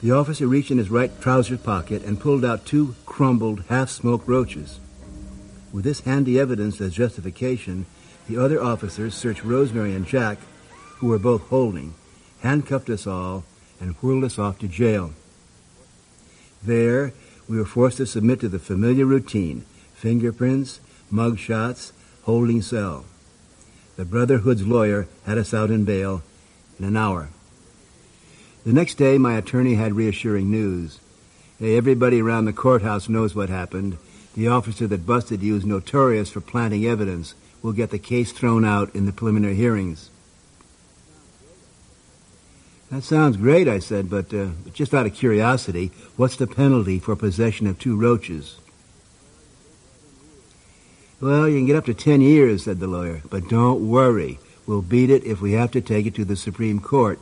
The 0.00 0.12
officer 0.12 0.46
reached 0.46 0.70
in 0.70 0.78
his 0.78 0.90
right 0.90 1.10
trouser 1.20 1.58
pocket 1.58 2.04
and 2.04 2.20
pulled 2.20 2.44
out 2.44 2.64
two 2.64 2.94
crumbled, 3.04 3.64
half-smoked 3.68 4.28
roaches. 4.28 4.78
With 5.72 5.84
this 5.84 6.00
handy 6.00 6.38
evidence 6.38 6.80
as 6.80 6.94
justification, 6.94 7.86
the 8.28 8.38
other 8.38 8.62
officers 8.62 9.14
searched 9.14 9.44
Rosemary 9.44 9.94
and 9.94 10.06
Jack, 10.06 10.38
who 10.98 11.08
were 11.08 11.18
both 11.18 11.42
holding, 11.48 11.94
handcuffed 12.40 12.90
us 12.90 13.06
all, 13.06 13.44
and 13.80 13.94
whirled 13.96 14.24
us 14.24 14.38
off 14.38 14.58
to 14.60 14.68
jail. 14.68 15.12
There, 16.62 17.12
we 17.48 17.56
were 17.56 17.64
forced 17.64 17.96
to 17.96 18.06
submit 18.06 18.40
to 18.40 18.48
the 18.48 18.58
familiar 18.58 19.04
routine 19.04 19.64
fingerprints, 19.94 20.78
mug 21.10 21.38
shots, 21.38 21.92
holding 22.22 22.62
cell. 22.62 23.04
The 23.96 24.04
Brotherhood's 24.04 24.64
lawyer 24.64 25.08
had 25.26 25.38
us 25.38 25.52
out 25.52 25.72
in 25.72 25.84
bail 25.84 26.22
in 26.78 26.84
an 26.84 26.96
hour. 26.96 27.30
The 28.64 28.72
next 28.72 28.94
day, 28.94 29.18
my 29.18 29.34
attorney 29.34 29.74
had 29.74 29.94
reassuring 29.94 30.50
news. 30.50 31.00
Hey, 31.58 31.76
everybody 31.76 32.20
around 32.20 32.44
the 32.44 32.52
courthouse 32.52 33.08
knows 33.08 33.34
what 33.34 33.48
happened, 33.48 33.98
the 34.34 34.48
officer 34.48 34.86
that 34.86 35.06
busted 35.06 35.42
you 35.42 35.56
is 35.56 35.64
notorious 35.64 36.30
for 36.30 36.40
planting 36.40 36.86
evidence. 36.86 37.34
We'll 37.62 37.72
get 37.72 37.90
the 37.90 37.98
case 37.98 38.30
thrown 38.30 38.64
out 38.64 38.94
in 38.94 39.06
the 39.06 39.12
preliminary 39.12 39.56
hearings. 39.56 40.10
That 42.90 43.02
sounds 43.02 43.36
great, 43.36 43.68
I 43.68 43.80
said, 43.80 44.08
but 44.08 44.32
uh, 44.32 44.50
just 44.72 44.94
out 44.94 45.06
of 45.06 45.14
curiosity, 45.14 45.90
what's 46.16 46.36
the 46.36 46.46
penalty 46.46 46.98
for 46.98 47.16
possession 47.16 47.66
of 47.66 47.78
two 47.78 47.96
roaches? 47.96 48.58
Well, 51.20 51.48
you 51.48 51.58
can 51.58 51.66
get 51.66 51.76
up 51.76 51.86
to 51.86 51.94
ten 51.94 52.20
years, 52.20 52.64
said 52.64 52.78
the 52.78 52.86
lawyer, 52.86 53.22
but 53.28 53.48
don't 53.48 53.88
worry. 53.88 54.38
We'll 54.66 54.82
beat 54.82 55.10
it 55.10 55.24
if 55.24 55.40
we 55.40 55.52
have 55.52 55.72
to 55.72 55.80
take 55.80 56.06
it 56.06 56.14
to 56.14 56.24
the 56.24 56.36
Supreme 56.36 56.78
Court. 56.78 57.18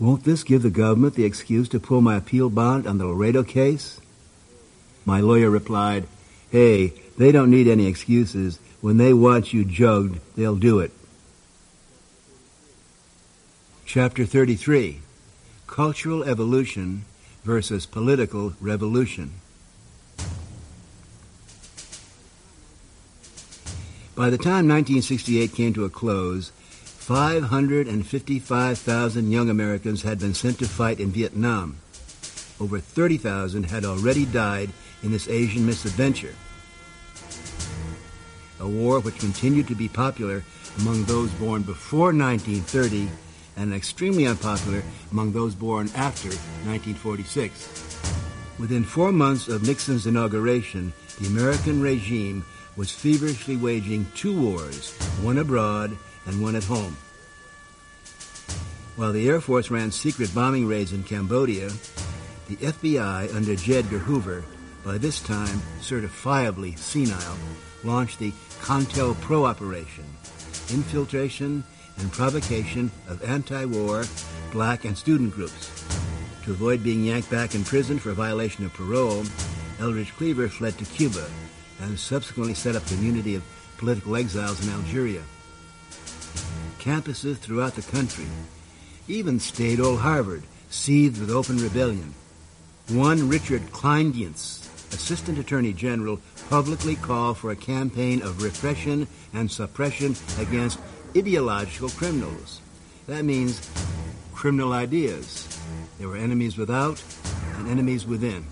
Won't 0.00 0.24
this 0.24 0.44
give 0.44 0.62
the 0.62 0.70
government 0.70 1.14
the 1.14 1.26
excuse 1.26 1.68
to 1.68 1.78
pull 1.78 2.00
my 2.00 2.16
appeal 2.16 2.48
bond 2.48 2.86
on 2.86 2.96
the 2.96 3.06
Laredo 3.06 3.44
case? 3.44 4.00
My 5.04 5.20
lawyer 5.20 5.50
replied, 5.50 6.06
Hey, 6.50 6.94
they 7.18 7.30
don't 7.30 7.50
need 7.50 7.68
any 7.68 7.86
excuses. 7.86 8.58
When 8.80 8.96
they 8.96 9.12
want 9.12 9.52
you 9.52 9.62
jugged, 9.62 10.18
they'll 10.36 10.56
do 10.56 10.80
it. 10.80 10.90
Chapter 13.84 14.24
33 14.24 15.00
Cultural 15.66 16.24
Evolution 16.24 17.04
versus 17.44 17.84
Political 17.84 18.54
Revolution. 18.58 19.32
By 24.14 24.30
the 24.30 24.38
time 24.38 24.66
1968 24.66 25.52
came 25.52 25.74
to 25.74 25.84
a 25.84 25.90
close, 25.90 26.52
555,000 27.10 29.32
young 29.32 29.50
Americans 29.50 30.02
had 30.02 30.20
been 30.20 30.32
sent 30.32 30.60
to 30.60 30.68
fight 30.68 31.00
in 31.00 31.10
Vietnam. 31.10 31.76
Over 32.60 32.78
30,000 32.78 33.64
had 33.64 33.84
already 33.84 34.26
died 34.26 34.70
in 35.02 35.10
this 35.10 35.28
Asian 35.28 35.66
misadventure. 35.66 36.36
A 38.60 38.68
war 38.68 39.00
which 39.00 39.18
continued 39.18 39.66
to 39.66 39.74
be 39.74 39.88
popular 39.88 40.44
among 40.78 41.02
those 41.06 41.30
born 41.30 41.62
before 41.62 42.14
1930 42.14 43.08
and 43.56 43.74
extremely 43.74 44.28
unpopular 44.28 44.84
among 45.10 45.32
those 45.32 45.56
born 45.56 45.90
after 45.96 46.28
1946. 46.28 47.98
Within 48.60 48.84
four 48.84 49.10
months 49.10 49.48
of 49.48 49.66
Nixon's 49.66 50.06
inauguration, 50.06 50.92
the 51.20 51.26
American 51.26 51.82
regime 51.82 52.44
was 52.76 52.92
feverishly 52.92 53.56
waging 53.56 54.06
two 54.14 54.40
wars, 54.40 54.92
one 55.22 55.38
abroad 55.38 55.98
and 56.26 56.42
one 56.42 56.56
at 56.56 56.64
home. 56.64 56.96
While 58.96 59.12
the 59.12 59.28
Air 59.28 59.40
Force 59.40 59.70
ran 59.70 59.90
secret 59.90 60.34
bombing 60.34 60.66
raids 60.66 60.92
in 60.92 61.04
Cambodia, 61.04 61.70
the 62.48 62.56
FBI 62.56 63.34
under 63.34 63.54
J. 63.54 63.78
Edgar 63.78 63.98
Hoover 63.98 64.44
by 64.84 64.98
this 64.98 65.20
time 65.20 65.60
certifiably 65.80 66.78
senile, 66.78 67.36
launched 67.84 68.18
the 68.18 68.32
COINTELPRO 68.60 69.44
operation, 69.44 70.04
infiltration 70.70 71.64
and 71.98 72.12
provocation 72.12 72.90
of 73.08 73.22
anti-war 73.22 74.04
black 74.52 74.84
and 74.84 74.96
student 74.96 75.34
groups. 75.34 75.86
To 76.44 76.52
avoid 76.52 76.82
being 76.82 77.04
yanked 77.04 77.30
back 77.30 77.54
in 77.54 77.64
prison 77.64 77.98
for 77.98 78.12
violation 78.12 78.64
of 78.64 78.72
parole, 78.72 79.24
Eldridge 79.78 80.14
Cleaver 80.16 80.48
fled 80.48 80.76
to 80.78 80.84
Cuba 80.86 81.28
and 81.80 81.98
subsequently 81.98 82.54
set 82.54 82.76
up 82.76 82.84
a 82.86 82.94
community 82.94 83.34
of 83.34 83.44
political 83.76 84.16
exiles 84.16 84.66
in 84.66 84.72
Algeria. 84.72 85.22
Campuses 86.80 87.36
throughout 87.36 87.74
the 87.74 87.82
country. 87.82 88.26
Even 89.06 89.38
state 89.38 89.78
old 89.78 90.00
Harvard 90.00 90.42
seethed 90.70 91.20
with 91.20 91.30
open 91.30 91.58
rebellion. 91.58 92.14
One 92.88 93.28
Richard 93.28 93.62
Kleindienst, 93.70 94.92
Assistant 94.92 95.38
Attorney 95.38 95.72
General, 95.72 96.20
publicly 96.48 96.96
called 96.96 97.38
for 97.38 97.50
a 97.50 97.56
campaign 97.56 98.22
of 98.22 98.42
repression 98.42 99.06
and 99.32 99.50
suppression 99.50 100.16
against 100.38 100.80
ideological 101.16 101.90
criminals. 101.90 102.60
That 103.06 103.24
means 103.24 103.70
criminal 104.32 104.72
ideas. 104.72 105.46
There 105.98 106.08
were 106.08 106.16
enemies 106.16 106.56
without 106.56 107.02
and 107.58 107.68
enemies 107.68 108.06
within. 108.06 108.46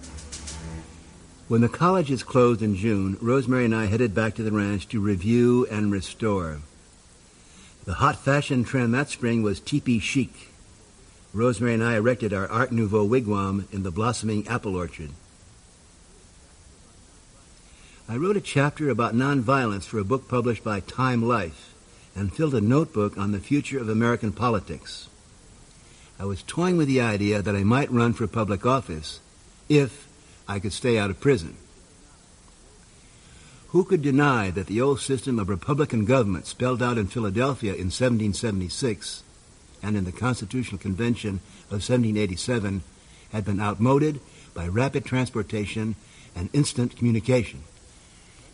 When 1.48 1.62
the 1.62 1.68
colleges 1.68 2.22
closed 2.22 2.60
in 2.60 2.76
June, 2.76 3.16
Rosemary 3.22 3.64
and 3.64 3.74
I 3.74 3.86
headed 3.86 4.14
back 4.14 4.34
to 4.34 4.42
the 4.42 4.52
ranch 4.52 4.86
to 4.88 5.00
review 5.00 5.66
and 5.70 5.90
restore. 5.90 6.58
The 7.88 7.94
hot 7.94 8.16
fashion 8.16 8.64
trend 8.64 8.92
that 8.92 9.08
spring 9.08 9.42
was 9.42 9.60
teepee 9.60 9.98
chic. 9.98 10.50
Rosemary 11.32 11.72
and 11.72 11.82
I 11.82 11.96
erected 11.96 12.34
our 12.34 12.46
Art 12.46 12.70
Nouveau 12.70 13.02
wigwam 13.08 13.66
in 13.72 13.82
the 13.82 13.90
blossoming 13.90 14.46
apple 14.46 14.76
orchard. 14.76 15.08
I 18.06 18.16
wrote 18.18 18.36
a 18.36 18.42
chapter 18.42 18.90
about 18.90 19.14
nonviolence 19.14 19.84
for 19.84 19.98
a 19.98 20.04
book 20.04 20.28
published 20.28 20.62
by 20.62 20.80
Time 20.80 21.26
Life 21.26 21.72
and 22.14 22.30
filled 22.30 22.54
a 22.54 22.60
notebook 22.60 23.16
on 23.16 23.32
the 23.32 23.40
future 23.40 23.78
of 23.78 23.88
American 23.88 24.32
politics. 24.32 25.08
I 26.20 26.26
was 26.26 26.42
toying 26.42 26.76
with 26.76 26.88
the 26.88 27.00
idea 27.00 27.40
that 27.40 27.56
I 27.56 27.64
might 27.64 27.90
run 27.90 28.12
for 28.12 28.26
public 28.26 28.66
office 28.66 29.18
if 29.70 30.06
I 30.46 30.58
could 30.58 30.74
stay 30.74 30.98
out 30.98 31.08
of 31.08 31.20
prison. 31.20 31.56
Who 33.68 33.84
could 33.84 34.00
deny 34.00 34.50
that 34.50 34.66
the 34.66 34.80
old 34.80 34.98
system 35.00 35.38
of 35.38 35.50
Republican 35.50 36.06
government 36.06 36.46
spelled 36.46 36.82
out 36.82 36.96
in 36.96 37.06
Philadelphia 37.06 37.72
in 37.72 37.90
1776 37.90 39.22
and 39.82 39.94
in 39.94 40.04
the 40.04 40.12
Constitutional 40.12 40.78
Convention 40.78 41.40
of 41.66 41.82
1787 41.84 42.82
had 43.30 43.44
been 43.44 43.60
outmoded 43.60 44.20
by 44.54 44.66
rapid 44.66 45.04
transportation 45.04 45.96
and 46.34 46.48
instant 46.54 46.96
communication? 46.96 47.62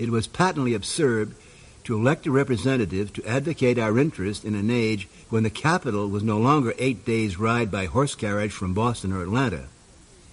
It 0.01 0.11
was 0.11 0.27
patently 0.27 0.75
absurd 0.75 1.37
to 1.85 1.97
elect 1.97 2.27
a 2.27 2.33
representative 2.33 3.13
to 3.13 3.25
advocate 3.25 3.79
our 3.79 3.97
interest 3.99 4.45
in 4.45 4.57
an 4.57 4.69
age 4.69 5.07
when 5.31 5.45
the 5.45 5.51
capital 5.51 6.09
was 6.09 6.25
no 6.25 6.39
longer 6.39 6.75
eight 6.79 7.05
days' 7.05 7.39
ride 7.39 7.71
by 7.71 7.87
horse 7.87 8.17
carriage 8.17 8.53
from 8.53 8.75
Boston 8.75 9.13
or 9.13 9.23
Atlanta. 9.23 9.67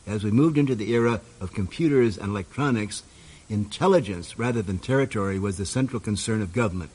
As 0.07 0.23
we 0.23 0.31
moved 0.31 0.57
into 0.57 0.73
the 0.73 0.91
era 0.91 1.21
of 1.39 1.53
computers 1.53 2.17
and 2.17 2.29
electronics, 2.29 3.03
intelligence 3.51 4.39
rather 4.39 4.61
than 4.61 4.79
territory 4.79 5.37
was 5.37 5.57
the 5.57 5.65
central 5.65 5.99
concern 5.99 6.41
of 6.41 6.53
government. 6.53 6.89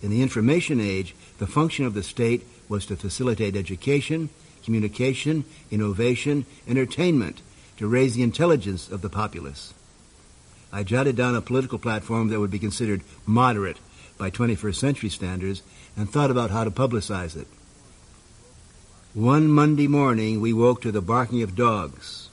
In 0.00 0.10
the 0.10 0.22
information 0.22 0.80
age, 0.80 1.14
the 1.38 1.46
function 1.46 1.84
of 1.84 1.94
the 1.94 2.04
state 2.04 2.46
was 2.68 2.86
to 2.86 2.96
facilitate 2.96 3.56
education, 3.56 4.30
communication, 4.64 5.44
innovation, 5.70 6.46
entertainment, 6.68 7.42
to 7.78 7.88
raise 7.88 8.14
the 8.14 8.22
intelligence 8.22 8.88
of 8.88 9.02
the 9.02 9.08
populace. 9.08 9.74
I 10.72 10.84
jotted 10.84 11.16
down 11.16 11.34
a 11.34 11.40
political 11.40 11.78
platform 11.78 12.28
that 12.28 12.38
would 12.38 12.50
be 12.50 12.58
considered 12.58 13.02
moderate 13.26 13.78
by 14.18 14.30
21st 14.30 14.74
century 14.74 15.08
standards 15.08 15.62
and 15.96 16.08
thought 16.08 16.30
about 16.30 16.50
how 16.50 16.64
to 16.64 16.70
publicize 16.70 17.36
it. 17.36 17.46
One 19.14 19.48
Monday 19.48 19.88
morning, 19.88 20.40
we 20.40 20.52
woke 20.52 20.82
to 20.82 20.92
the 20.92 21.00
barking 21.00 21.42
of 21.42 21.56
dogs. 21.56 22.27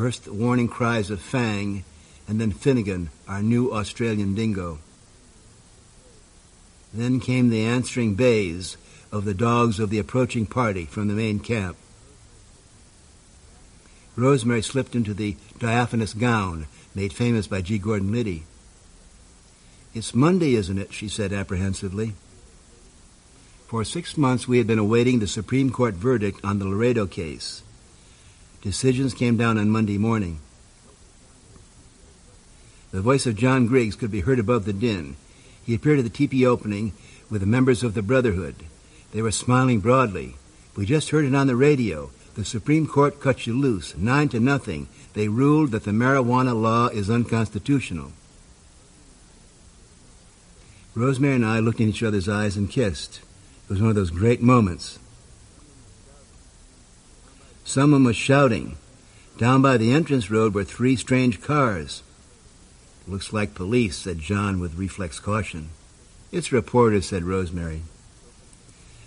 First 0.00 0.24
the 0.24 0.32
warning 0.32 0.66
cries 0.66 1.10
of 1.10 1.20
Fang, 1.20 1.84
and 2.26 2.40
then 2.40 2.52
Finnegan, 2.52 3.10
our 3.28 3.42
new 3.42 3.70
Australian 3.70 4.34
dingo. 4.34 4.78
Then 6.94 7.20
came 7.20 7.50
the 7.50 7.66
answering 7.66 8.14
bays 8.14 8.78
of 9.12 9.26
the 9.26 9.34
dogs 9.34 9.78
of 9.78 9.90
the 9.90 9.98
approaching 9.98 10.46
party 10.46 10.86
from 10.86 11.08
the 11.08 11.12
main 11.12 11.38
camp. 11.38 11.76
Rosemary 14.16 14.62
slipped 14.62 14.94
into 14.94 15.12
the 15.12 15.36
diaphanous 15.58 16.14
gown 16.14 16.66
made 16.94 17.12
famous 17.12 17.46
by 17.46 17.60
G. 17.60 17.76
Gordon 17.76 18.10
Liddy. 18.10 18.44
It's 19.92 20.14
Monday, 20.14 20.54
isn't 20.54 20.78
it? 20.78 20.94
she 20.94 21.08
said 21.08 21.34
apprehensively. 21.34 22.14
For 23.66 23.84
six 23.84 24.16
months 24.16 24.48
we 24.48 24.56
had 24.56 24.66
been 24.66 24.78
awaiting 24.78 25.18
the 25.18 25.26
Supreme 25.26 25.68
Court 25.68 25.92
verdict 25.92 26.40
on 26.42 26.58
the 26.58 26.64
Laredo 26.64 27.06
case. 27.06 27.62
Decisions 28.62 29.14
came 29.14 29.38
down 29.38 29.56
on 29.56 29.70
Monday 29.70 29.96
morning. 29.96 30.38
The 32.92 33.00
voice 33.00 33.26
of 33.26 33.36
John 33.36 33.66
Griggs 33.66 33.96
could 33.96 34.10
be 34.10 34.20
heard 34.20 34.38
above 34.38 34.66
the 34.66 34.72
din. 34.72 35.16
He 35.64 35.74
appeared 35.74 35.98
at 35.98 36.04
the 36.04 36.10
teepee 36.10 36.44
opening 36.44 36.92
with 37.30 37.40
the 37.40 37.46
members 37.46 37.82
of 37.82 37.94
the 37.94 38.02
Brotherhood. 38.02 38.56
They 39.12 39.22
were 39.22 39.30
smiling 39.30 39.80
broadly. 39.80 40.36
We 40.76 40.84
just 40.84 41.10
heard 41.10 41.24
it 41.24 41.34
on 41.34 41.46
the 41.46 41.56
radio. 41.56 42.10
The 42.34 42.44
Supreme 42.44 42.86
Court 42.86 43.20
cut 43.20 43.46
you 43.46 43.54
loose, 43.54 43.96
nine 43.96 44.28
to 44.30 44.40
nothing. 44.40 44.88
They 45.14 45.28
ruled 45.28 45.70
that 45.70 45.84
the 45.84 45.90
marijuana 45.90 46.60
law 46.60 46.88
is 46.88 47.08
unconstitutional. 47.08 48.12
Rosemary 50.94 51.36
and 51.36 51.46
I 51.46 51.60
looked 51.60 51.80
in 51.80 51.88
each 51.88 52.02
other's 52.02 52.28
eyes 52.28 52.56
and 52.56 52.70
kissed. 52.70 53.20
It 53.64 53.70
was 53.70 53.80
one 53.80 53.90
of 53.90 53.96
those 53.96 54.10
great 54.10 54.42
moments. 54.42 54.98
Someone 57.70 58.02
was 58.02 58.16
shouting. 58.16 58.76
Down 59.38 59.62
by 59.62 59.76
the 59.76 59.92
entrance 59.92 60.28
road 60.28 60.54
were 60.54 60.64
three 60.64 60.96
strange 60.96 61.40
cars. 61.40 62.02
Looks 63.06 63.32
like 63.32 63.54
police, 63.54 63.96
said 63.96 64.18
John 64.18 64.58
with 64.58 64.74
reflex 64.74 65.20
caution. 65.20 65.68
It's 66.32 66.50
reporters, 66.50 67.06
said 67.06 67.22
Rosemary. 67.22 67.82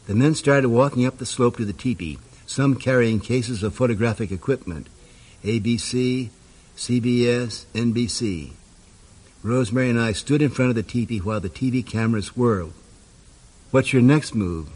The 0.08 0.16
men 0.16 0.34
started 0.34 0.70
walking 0.70 1.06
up 1.06 1.18
the 1.18 1.26
slope 1.26 1.58
to 1.58 1.66
the 1.66 1.74
teepee, 1.74 2.20
some 2.46 2.76
carrying 2.76 3.20
cases 3.20 3.64
of 3.64 3.76
photographic 3.76 4.32
equipment. 4.32 4.88
ABC, 5.44 6.30
CBS, 6.78 7.66
NBC. 7.74 8.52
Rosemary 9.44 9.90
and 9.90 10.00
I 10.00 10.14
stood 10.14 10.42
in 10.42 10.52
front 10.52 10.70
of 10.70 10.76
the 10.76 10.84
teepee 10.84 11.20
while 11.20 11.42
the 11.42 11.50
TV 11.50 11.86
cameras 11.86 12.38
whirled. 12.38 12.72
What's 13.72 13.92
your 13.92 14.02
next 14.02 14.34
move? 14.34 14.70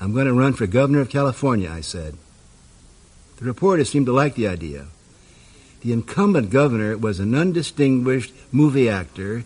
I'm 0.00 0.14
going 0.14 0.26
to 0.26 0.32
run 0.32 0.54
for 0.54 0.66
governor 0.66 1.02
of 1.02 1.10
California, 1.10 1.70
I 1.70 1.82
said. 1.82 2.16
The 3.38 3.44
reporters 3.44 3.88
seemed 3.88 4.06
to 4.06 4.12
like 4.12 4.34
the 4.34 4.48
idea. 4.48 4.86
The 5.82 5.92
incumbent 5.92 6.50
governor 6.50 6.98
was 6.98 7.20
an 7.20 7.34
undistinguished 7.36 8.32
movie 8.50 8.88
actor, 8.88 9.44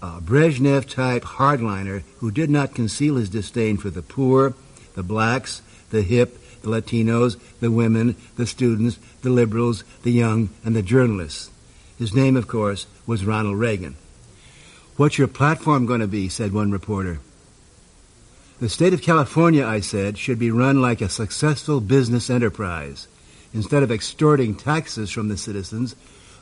a 0.00 0.20
Brezhnev 0.20 0.88
type 0.88 1.24
hardliner 1.24 2.04
who 2.18 2.30
did 2.30 2.50
not 2.50 2.74
conceal 2.74 3.16
his 3.16 3.28
disdain 3.28 3.78
for 3.78 3.90
the 3.90 4.02
poor, 4.02 4.54
the 4.94 5.02
blacks, 5.02 5.60
the 5.90 6.02
hip, 6.02 6.38
the 6.62 6.68
Latinos, 6.68 7.36
the 7.58 7.72
women, 7.72 8.14
the 8.36 8.46
students, 8.46 8.98
the 9.22 9.30
liberals, 9.30 9.82
the 10.04 10.12
young, 10.12 10.50
and 10.64 10.76
the 10.76 10.82
journalists. 10.82 11.50
His 11.98 12.14
name, 12.14 12.36
of 12.36 12.46
course, 12.46 12.86
was 13.06 13.24
Ronald 13.24 13.58
Reagan. 13.58 13.96
What's 14.96 15.18
your 15.18 15.28
platform 15.28 15.86
going 15.86 16.00
to 16.00 16.06
be? 16.06 16.28
said 16.28 16.52
one 16.52 16.70
reporter. 16.70 17.18
The 18.60 18.68
state 18.68 18.94
of 18.94 19.02
California, 19.02 19.66
I 19.66 19.80
said, 19.80 20.16
should 20.16 20.38
be 20.38 20.52
run 20.52 20.80
like 20.80 21.00
a 21.00 21.08
successful 21.08 21.80
business 21.80 22.30
enterprise. 22.30 23.08
Instead 23.54 23.82
of 23.82 23.92
extorting 23.92 24.54
taxes 24.54 25.10
from 25.10 25.28
the 25.28 25.36
citizens, 25.36 25.94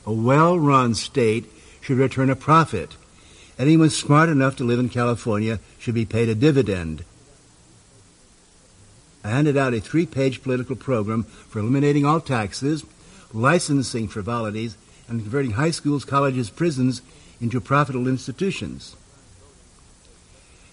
a 0.05 0.13
well-run 0.13 0.95
state 0.95 1.51
should 1.81 1.97
return 1.97 2.29
a 2.29 2.35
profit. 2.35 2.95
Anyone 3.59 3.89
smart 3.89 4.29
enough 4.29 4.55
to 4.57 4.63
live 4.63 4.79
in 4.79 4.89
California 4.89 5.59
should 5.77 5.93
be 5.93 6.05
paid 6.05 6.29
a 6.29 6.35
dividend. 6.35 7.03
I 9.23 9.29
handed 9.29 9.57
out 9.57 9.73
a 9.73 9.81
three-page 9.81 10.41
political 10.41 10.75
program 10.75 11.23
for 11.23 11.59
eliminating 11.59 12.05
all 12.05 12.21
taxes, 12.21 12.83
licensing 13.33 14.07
frivolities, 14.07 14.77
and 15.07 15.21
converting 15.21 15.51
high 15.51 15.71
schools, 15.71 16.05
colleges, 16.05 16.49
prisons 16.49 17.01
into 17.39 17.59
profitable 17.59 18.07
institutions. 18.07 18.95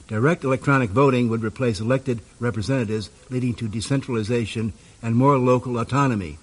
Direct 0.06 0.44
electronic 0.44 0.88
voting 0.90 1.28
would 1.28 1.44
replace 1.44 1.80
elected 1.80 2.22
representatives, 2.40 3.10
leading 3.28 3.52
to 3.54 3.68
decentralization 3.68 4.72
and 5.02 5.14
more 5.14 5.38
local 5.38 5.78
autonomy. 5.78 6.38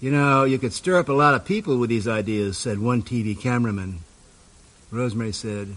You 0.00 0.10
know, 0.10 0.44
you 0.44 0.58
could 0.58 0.72
stir 0.72 0.98
up 0.98 1.08
a 1.08 1.12
lot 1.12 1.34
of 1.34 1.44
people 1.44 1.76
with 1.76 1.90
these 1.90 2.08
ideas, 2.08 2.56
said 2.56 2.78
one 2.78 3.02
TV 3.02 3.38
cameraman. 3.38 4.00
Rosemary 4.90 5.32
said, 5.32 5.76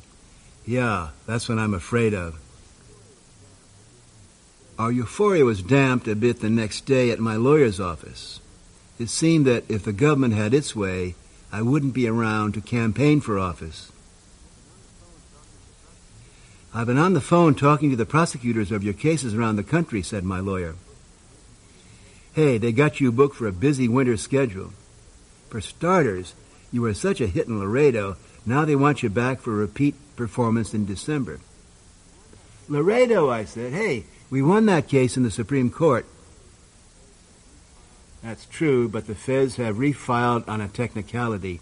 Yeah, 0.66 1.10
that's 1.28 1.50
what 1.50 1.60
I'm 1.60 1.74
afraid 1.74 2.14
of. 2.14 2.40
Our 4.80 4.92
euphoria 4.92 5.46
was 5.46 5.62
damped 5.62 6.08
a 6.08 6.16
bit 6.16 6.40
the 6.40 6.50
next 6.50 6.86
day 6.86 7.12
at 7.12 7.20
my 7.20 7.36
lawyer's 7.36 7.80
office. 7.80 8.40
It 8.98 9.10
seemed 9.10 9.46
that 9.46 9.70
if 9.70 9.84
the 9.84 9.94
government 9.94 10.34
had 10.34 10.54
its 10.54 10.76
way, 10.76 11.16
I 11.52 11.62
wouldn't 11.62 11.94
be 11.94 12.08
around 12.08 12.54
to 12.54 12.62
campaign 12.62 13.22
for 13.22 13.38
office. 13.38 13.92
I've 16.76 16.88
been 16.88 16.98
on 16.98 17.14
the 17.14 17.22
phone 17.22 17.54
talking 17.54 17.92
to 17.92 17.96
the 17.96 18.06
prosecutors 18.06 18.72
of 18.72 18.84
your 18.84 18.96
cases 18.96 19.36
around 19.36 19.58
the 19.58 19.64
country, 19.64 20.02
said 20.02 20.24
my 20.24 20.40
lawyer. 20.40 20.76
Hey, 22.34 22.58
they 22.58 22.72
got 22.72 23.00
you 23.00 23.12
booked 23.12 23.36
for 23.36 23.48
a 23.48 23.52
busy 23.52 23.88
winter 23.88 24.18
schedule. 24.18 24.74
For 25.50 25.62
starters, 25.62 26.34
you 26.72 26.82
were 26.82 26.96
such 26.96 27.22
a 27.22 27.28
hit 27.28 27.48
in 27.48 27.60
Laredo 27.60 28.18
Now 28.46 28.66
they 28.66 28.76
want 28.76 29.04
you 29.04 29.10
back 29.10 29.40
for 29.40 29.54
a 29.54 29.58
repeat 29.58 29.96
performance 30.16 30.74
in 30.74 30.86
December. 30.86 31.40
Laredo, 32.68 33.30
I 33.30 33.46
said, 33.46 33.74
hey, 33.74 34.06
we 34.30 34.42
won 34.42 34.66
that 34.66 34.88
case 34.88 35.16
in 35.16 35.24
the 35.24 35.32
Supreme 35.32 35.70
Court. 35.70 36.06
That's 38.22 38.46
true, 38.46 38.88
but 38.88 39.08
the 39.08 39.16
feds 39.16 39.58
have 39.58 39.76
refiled 39.76 40.48
on 40.48 40.60
a 40.60 40.68
technicality. 40.68 41.62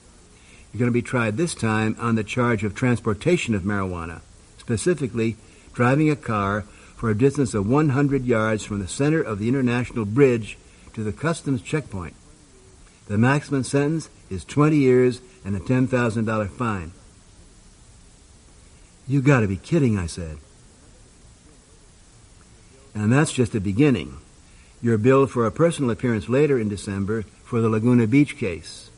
You're 0.72 0.80
going 0.80 0.90
to 0.90 0.94
be 0.94 1.02
tried 1.02 1.38
this 1.38 1.54
time 1.54 1.96
on 2.00 2.16
the 2.16 2.24
charge 2.24 2.64
of 2.64 2.74
transportation 2.74 3.54
of 3.54 3.64
marijuana, 3.64 4.22
specifically 4.62 5.36
driving 5.74 6.10
a 6.10 6.16
car 6.16 6.62
for 6.96 7.10
a 7.10 7.18
distance 7.18 7.56
of 7.56 7.68
100 7.68 8.26
yards 8.26 8.64
from 8.64 8.80
the 8.80 8.88
center 8.88 9.20
of 9.20 9.40
the 9.40 9.50
International 9.50 10.06
Bridge 10.06 10.58
to 10.94 11.04
the 11.04 11.12
customs 11.12 11.64
checkpoint. 11.64 12.14
The 13.08 13.18
maximum 13.18 13.64
sentence 13.64 14.10
is 14.30 14.46
20 14.46 14.78
years 14.78 15.20
and 15.44 15.56
a 15.56 15.60
$10,000 15.60 16.50
fine. 16.52 16.92
You 19.08 19.22
gotta 19.24 19.48
be 19.48 19.58
kidding, 19.58 19.98
I 19.98 20.06
said. 20.06 20.38
And 22.94 23.12
that's 23.12 23.34
just 23.34 23.54
the 23.54 23.60
beginning. 23.60 24.20
You're 24.80 25.00
billed 25.00 25.32
for 25.32 25.46
a 25.46 25.52
personal 25.52 25.90
appearance 25.90 26.30
later 26.30 26.60
in 26.60 26.70
December 26.70 27.24
for 27.44 27.62
the 27.62 27.70
Laguna 27.70 28.06
Beach 28.06 28.38
case. 28.38 28.92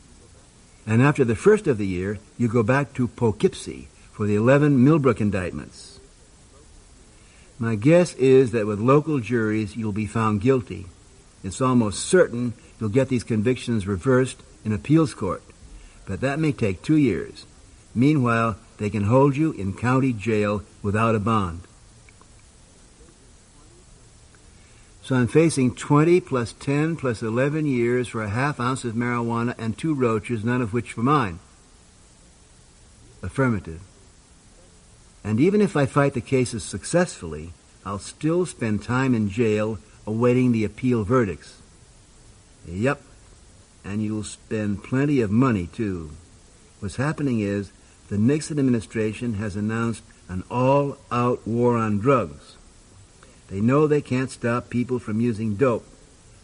And 0.85 1.01
after 1.01 1.23
the 1.23 1.37
first 1.37 1.67
of 1.67 1.77
the 1.77 1.87
year, 1.87 2.19
you 2.37 2.49
go 2.49 2.63
back 2.63 2.93
to 2.95 3.07
Poughkeepsie 3.07 3.87
for 4.13 4.25
the 4.27 4.35
11 4.35 4.83
Millbrook 4.83 5.19
indictments. 5.19 5.99
My 7.59 7.75
guess 7.75 8.13
is 8.15 8.51
that 8.51 8.67
with 8.67 8.79
local 8.79 9.19
juries, 9.19 9.75
you'll 9.75 9.91
be 9.91 10.05
found 10.05 10.41
guilty. 10.41 10.85
It's 11.43 11.61
almost 11.61 12.05
certain 12.05 12.53
you'll 12.79 12.89
get 12.89 13.09
these 13.09 13.23
convictions 13.23 13.87
reversed 13.87 14.41
in 14.63 14.71
appeals 14.71 15.13
court, 15.13 15.43
but 16.07 16.21
that 16.21 16.39
may 16.39 16.51
take 16.51 16.81
two 16.81 16.97
years. 16.97 17.45
Meanwhile, 17.95 18.57
they 18.77 18.89
can 18.89 19.03
hold 19.03 19.35
you 19.35 19.51
in 19.51 19.73
county 19.73 20.13
jail 20.13 20.63
without 20.81 21.15
a 21.15 21.19
bond. 21.19 21.61
So 25.03 25.15
I'm 25.15 25.27
facing 25.27 25.75
20 25.75 26.21
plus 26.21 26.53
10 26.53 26.95
plus 26.95 27.21
11 27.21 27.65
years 27.65 28.07
for 28.07 28.23
a 28.23 28.29
half 28.29 28.59
ounce 28.59 28.85
of 28.85 28.95
marijuana 28.95 29.53
and 29.57 29.77
two 29.77 29.93
roaches, 29.93 30.45
none 30.45 30.61
of 30.61 30.71
which 30.71 30.95
were 30.95 31.03
mine. 31.03 31.39
Affirmative. 33.21 33.81
And 35.23 35.39
even 35.39 35.61
if 35.61 35.77
I 35.77 35.85
fight 35.85 36.13
the 36.13 36.21
cases 36.21 36.63
successfully, 36.63 37.53
I'll 37.85 37.99
still 37.99 38.45
spend 38.45 38.83
time 38.83 39.15
in 39.15 39.29
jail 39.29 39.79
awaiting 40.05 40.51
the 40.51 40.65
appeal 40.65 41.03
verdicts. 41.03 41.61
Yep. 42.67 43.01
And 43.85 44.03
you'll 44.03 44.23
spend 44.23 44.83
plenty 44.83 45.21
of 45.21 45.31
money, 45.31 45.67
too. 45.67 46.11
What's 46.79 46.97
happening 46.97 47.39
is 47.39 47.71
the 48.09 48.17
Nixon 48.17 48.59
administration 48.59 49.35
has 49.35 49.55
announced 49.55 50.03
an 50.29 50.43
all-out 50.49 51.47
war 51.47 51.77
on 51.77 51.99
drugs. 51.99 52.55
They 53.49 53.61
know 53.61 53.87
they 53.87 54.01
can't 54.01 54.31
stop 54.31 54.69
people 54.69 54.99
from 54.99 55.21
using 55.21 55.55
dope, 55.55 55.85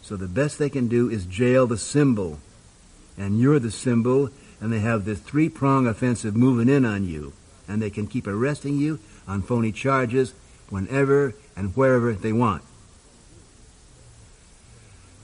so 0.02 0.16
the 0.16 0.28
best 0.28 0.58
they 0.58 0.70
can 0.70 0.88
do 0.88 1.08
is 1.10 1.26
jail 1.26 1.66
the 1.66 1.78
symbol. 1.78 2.38
And 3.18 3.40
you're 3.40 3.58
the 3.58 3.70
symbol, 3.70 4.30
and 4.60 4.72
they 4.72 4.80
have 4.80 5.04
this 5.04 5.20
three-prong 5.20 5.86
offensive 5.86 6.36
moving 6.36 6.68
in 6.68 6.84
on 6.84 7.06
you, 7.06 7.32
and 7.70 7.80
they 7.80 7.90
can 7.90 8.06
keep 8.06 8.26
arresting 8.26 8.76
you 8.76 8.98
on 9.28 9.42
phony 9.42 9.72
charges 9.72 10.34
whenever 10.68 11.34
and 11.56 11.76
wherever 11.76 12.12
they 12.12 12.32
want. 12.32 12.62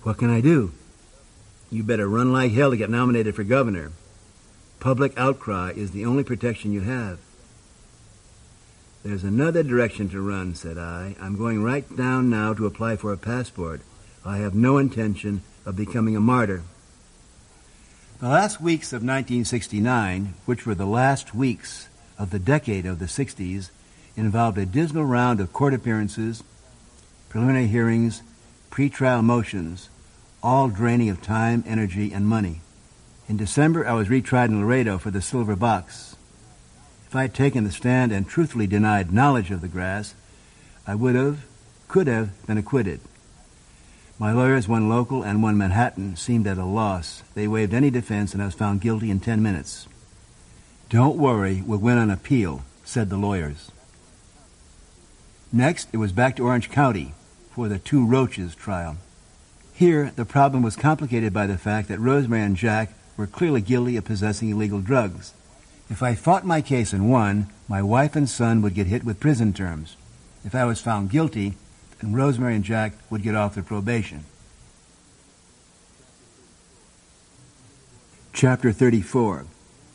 What 0.02 0.18
can 0.18 0.30
I 0.30 0.40
do? 0.40 0.72
You 1.70 1.82
better 1.82 2.08
run 2.08 2.32
like 2.32 2.52
hell 2.52 2.70
to 2.70 2.76
get 2.76 2.90
nominated 2.90 3.34
for 3.34 3.42
governor. 3.42 3.90
Public 4.78 5.12
outcry 5.18 5.72
is 5.74 5.90
the 5.90 6.04
only 6.04 6.22
protection 6.22 6.72
you 6.72 6.82
have. 6.82 7.18
There's 9.02 9.24
another 9.24 9.62
direction 9.62 10.08
to 10.10 10.20
run, 10.20 10.54
said 10.54 10.78
I. 10.78 11.16
I'm 11.20 11.36
going 11.36 11.62
right 11.62 11.96
down 11.96 12.30
now 12.30 12.54
to 12.54 12.66
apply 12.66 12.96
for 12.96 13.12
a 13.12 13.16
passport. 13.16 13.80
I 14.24 14.38
have 14.38 14.54
no 14.54 14.78
intention 14.78 15.42
of 15.64 15.76
becoming 15.76 16.16
a 16.16 16.20
martyr. 16.20 16.62
The 18.20 18.28
last 18.28 18.60
weeks 18.60 18.92
of 18.92 19.02
1969, 19.02 20.34
which 20.44 20.66
were 20.66 20.74
the 20.74 20.86
last 20.86 21.34
weeks 21.34 21.88
of 22.18 22.30
the 22.30 22.38
decade 22.38 22.86
of 22.86 22.98
the 22.98 23.06
60s, 23.06 23.70
involved 24.16 24.58
a 24.58 24.66
dismal 24.66 25.04
round 25.04 25.40
of 25.40 25.52
court 25.52 25.74
appearances, 25.74 26.42
preliminary 27.28 27.66
hearings, 27.66 28.22
pretrial 28.70 29.22
motions, 29.22 29.88
all 30.42 30.68
draining 30.68 31.10
of 31.10 31.20
time, 31.20 31.64
energy, 31.66 32.12
and 32.12 32.26
money. 32.26 32.60
In 33.28 33.36
December, 33.36 33.86
I 33.86 33.94
was 33.94 34.08
retried 34.08 34.48
in 34.48 34.60
Laredo 34.60 34.98
for 34.98 35.10
the 35.10 35.20
silver 35.20 35.56
box. 35.56 36.16
If 37.08 37.16
I 37.16 37.22
had 37.22 37.34
taken 37.34 37.64
the 37.64 37.72
stand 37.72 38.12
and 38.12 38.28
truthfully 38.28 38.66
denied 38.66 39.12
knowledge 39.12 39.50
of 39.50 39.60
the 39.60 39.68
grass, 39.68 40.14
I 40.86 40.94
would 40.94 41.14
have, 41.14 41.44
could 41.88 42.06
have, 42.06 42.46
been 42.46 42.58
acquitted. 42.58 43.00
My 44.18 44.32
lawyers, 44.32 44.66
one 44.66 44.88
local 44.88 45.22
and 45.22 45.42
one 45.42 45.58
Manhattan, 45.58 46.16
seemed 46.16 46.46
at 46.46 46.56
a 46.56 46.64
loss. 46.64 47.22
They 47.34 47.48
waived 47.48 47.74
any 47.74 47.90
defense, 47.90 48.32
and 48.32 48.42
I 48.42 48.46
was 48.46 48.54
found 48.54 48.80
guilty 48.80 49.10
in 49.10 49.20
ten 49.20 49.42
minutes. 49.42 49.88
Don't 50.88 51.16
worry, 51.16 51.62
we'll 51.66 51.80
win 51.80 51.98
on 51.98 52.10
appeal, 52.10 52.64
said 52.84 53.10
the 53.10 53.16
lawyers. 53.16 53.72
Next, 55.52 55.88
it 55.92 55.96
was 55.96 56.12
back 56.12 56.36
to 56.36 56.44
Orange 56.44 56.70
County 56.70 57.12
for 57.50 57.68
the 57.68 57.80
two 57.80 58.06
Roaches 58.06 58.54
trial. 58.54 58.96
Here, 59.74 60.12
the 60.14 60.24
problem 60.24 60.62
was 60.62 60.76
complicated 60.76 61.32
by 61.32 61.48
the 61.48 61.58
fact 61.58 61.88
that 61.88 61.98
Rosemary 61.98 62.42
and 62.42 62.56
Jack 62.56 62.92
were 63.16 63.26
clearly 63.26 63.60
guilty 63.60 63.96
of 63.96 64.04
possessing 64.04 64.50
illegal 64.50 64.80
drugs. 64.80 65.34
If 65.90 66.04
I 66.04 66.14
fought 66.14 66.46
my 66.46 66.60
case 66.60 66.92
and 66.92 67.10
won, 67.10 67.48
my 67.68 67.82
wife 67.82 68.14
and 68.14 68.28
son 68.28 68.62
would 68.62 68.74
get 68.74 68.86
hit 68.86 69.02
with 69.02 69.18
prison 69.18 69.52
terms. 69.52 69.96
If 70.44 70.54
I 70.54 70.64
was 70.64 70.80
found 70.80 71.10
guilty, 71.10 71.54
then 72.00 72.12
Rosemary 72.12 72.54
and 72.54 72.64
Jack 72.64 72.92
would 73.10 73.22
get 73.22 73.34
off 73.34 73.54
their 73.54 73.64
probation. 73.64 74.24
Chapter 78.32 78.70
34 78.70 79.46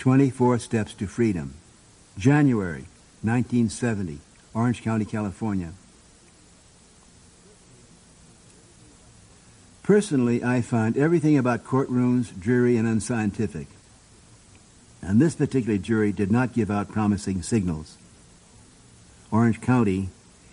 24 0.01 0.57
Steps 0.57 0.95
to 0.95 1.05
Freedom. 1.05 1.53
January 2.17 2.85
1970, 3.21 4.17
Orange 4.51 4.81
County, 4.81 5.05
California. 5.05 5.73
Personally, 9.83 10.43
I 10.43 10.61
find 10.61 10.97
everything 10.97 11.37
about 11.37 11.63
courtrooms 11.63 12.33
dreary 12.41 12.77
and 12.77 12.87
unscientific. 12.87 13.67
And 15.03 15.21
this 15.21 15.35
particular 15.35 15.77
jury 15.77 16.11
did 16.11 16.31
not 16.31 16.53
give 16.53 16.71
out 16.71 16.91
promising 16.91 17.43
signals. 17.43 17.95
Orange 19.29 19.61
County 19.61 20.09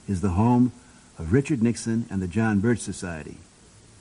is 0.06 0.20
the 0.20 0.36
home 0.36 0.72
of 1.18 1.32
Richard 1.32 1.62
Nixon 1.62 2.04
and 2.10 2.20
the 2.20 2.28
John 2.28 2.60
Birch 2.60 2.80
Society. 2.80 3.38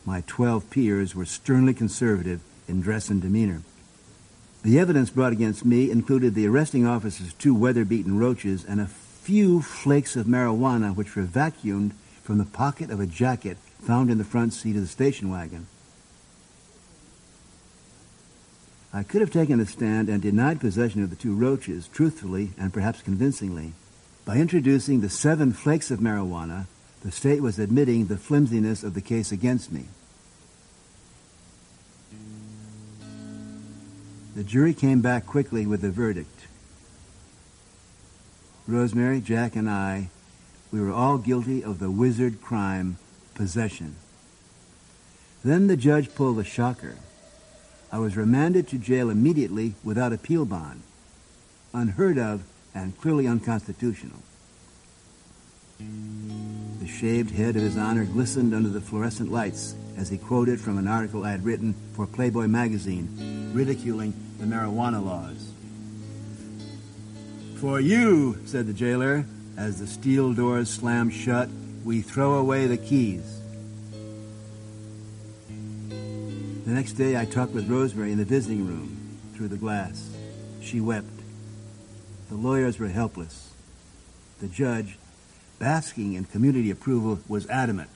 My 0.06 0.26
12 0.28 0.70
peers 0.70 1.16
were 1.16 1.24
sternly 1.24 1.74
conservative 1.74 2.42
in 2.68 2.82
dress 2.82 3.08
and 3.08 3.22
demeanor. 3.22 3.62
The 4.68 4.80
evidence 4.80 5.12
brought 5.12 5.32
against 5.32 5.64
me 5.64 5.90
included 5.90 6.36
the 6.36 6.46
arresting 6.46 6.86
officer's 6.86 7.32
two 7.32 7.56
weather-beaten 7.56 8.20
roaches 8.20 8.66
and 8.66 8.82
a 8.82 8.88
few 8.88 9.62
flakes 9.62 10.18
of 10.18 10.26
marijuana 10.26 10.94
which 10.94 11.16
were 11.16 11.24
vacuumed 11.24 11.94
from 12.22 12.38
the 12.38 12.44
pocket 12.44 12.92
of 12.92 13.00
a 13.00 13.06
jacket 13.06 13.58
found 13.80 14.12
in 14.12 14.18
the 14.18 14.26
front 14.26 14.52
seat 14.52 14.76
of 14.76 14.82
the 14.82 14.88
station 14.90 15.30
wagon. 15.30 15.68
I 18.92 19.04
could 19.04 19.22
have 19.22 19.32
taken 19.32 19.60
the 19.60 19.66
stand 19.66 20.10
and 20.10 20.22
denied 20.22 20.60
possession 20.60 21.02
of 21.02 21.12
the 21.12 21.16
two 21.16 21.34
roaches 21.34 21.88
truthfully 21.88 22.52
and 22.60 22.74
perhaps 22.74 23.02
convincingly. 23.02 23.72
By 24.26 24.36
introducing 24.36 25.00
the 25.00 25.10
seven 25.10 25.54
flakes 25.54 25.92
of 25.92 26.02
marijuana, 26.02 26.66
the 27.06 27.12
state 27.14 27.42
was 27.42 27.58
admitting 27.58 28.08
the 28.08 28.18
flimsiness 28.18 28.84
of 28.84 28.96
the 28.96 29.02
case 29.02 29.32
against 29.32 29.72
me. 29.72 29.86
The 34.38 34.44
jury 34.44 34.76
came 34.76 35.02
back 35.02 35.26
quickly 35.26 35.66
with 35.66 35.84
a 35.84 35.90
verdict. 35.90 36.46
Rosemary, 38.68 39.20
Jack, 39.20 39.56
and 39.56 39.68
I, 39.68 40.12
we 40.72 40.80
were 40.80 40.92
all 40.92 41.18
guilty 41.18 41.64
of 41.64 41.80
the 41.80 41.90
wizard 41.90 42.40
crime 42.40 43.00
possession. 43.34 43.96
Then 45.44 45.66
the 45.66 45.76
judge 45.76 46.14
pulled 46.14 46.38
a 46.38 46.44
shocker. 46.44 46.98
I 47.92 47.98
was 47.98 48.16
remanded 48.16 48.68
to 48.68 48.78
jail 48.78 49.10
immediately 49.10 49.74
without 49.84 50.14
appeal 50.14 50.46
bond. 50.46 50.84
Unheard 51.74 52.20
of 52.20 52.44
and 52.76 52.96
clearly 53.02 53.26
unconstitutional. 53.26 54.20
The 55.80 56.88
shaved 56.88 57.32
head 57.32 57.56
of 57.56 57.64
his 57.64 57.76
honor 57.76 58.06
glistened 58.06 58.54
under 58.54 58.70
the 58.70 58.82
fluorescent 58.82 59.32
lights 59.32 59.74
as 59.98 60.10
he 60.10 60.18
quoted 60.18 60.62
from 60.62 60.78
an 60.78 60.88
article 60.88 61.26
I 61.26 61.32
had 61.32 61.44
written 61.44 61.74
for 61.94 62.06
Playboy 62.06 62.48
magazine 62.48 63.52
ridiculing 63.54 64.14
the 64.38 64.46
marijuana 64.46 65.04
laws. 65.04 65.52
For 67.60 67.80
you, 67.80 68.38
said 68.46 68.68
the 68.68 68.74
jailer, 68.74 69.26
as 69.58 69.80
the 69.80 69.88
steel 69.88 70.34
doors 70.34 70.70
slammed 70.70 71.14
shut 71.14 71.50
we 71.84 72.02
throw 72.02 72.36
away 72.36 72.68
the 72.68 72.78
keys. 72.78 73.42
The 75.90 76.74
next 76.74 76.94
day 76.94 77.18
I 77.18 77.26
talked 77.26 77.54
with 77.54 77.70
Rosemary 77.70 78.12
in 78.12 78.18
the 78.18 78.26
visiting 78.26 78.68
room 78.68 79.18
through 79.34 79.48
the 79.48 79.58
glass. 79.58 80.16
She 80.62 80.82
wept. 80.82 81.08
The 82.30 82.36
lawyers 82.36 82.78
were 82.78 82.90
helpless. 82.90 83.52
The 84.42 84.48
judge, 84.48 84.98
basking 85.60 86.14
in 86.14 86.26
community 86.26 86.70
approval, 86.70 87.20
was 87.28 87.48
adamant. 87.48 87.90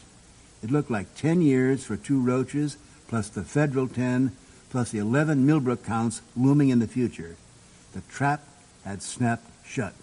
It 0.64 0.72
looked 0.72 0.92
like 0.92 1.16
10 1.16 1.42
years 1.42 1.84
for 1.84 1.98
two 1.98 2.22
roaches, 2.22 2.78
plus 3.08 3.30
the 3.30 3.44
federal 3.44 3.88
10, 3.88 4.32
plus 4.70 4.92
the 4.92 5.00
11 5.00 5.46
Millbrook 5.46 5.84
counts 5.84 6.22
looming 6.36 6.70
in 6.70 6.80
the 6.80 6.88
future. 6.88 7.36
The 7.94 8.02
trap 8.02 8.42
had 8.86 9.02
snapped 9.02 9.46
shut. 9.66 9.94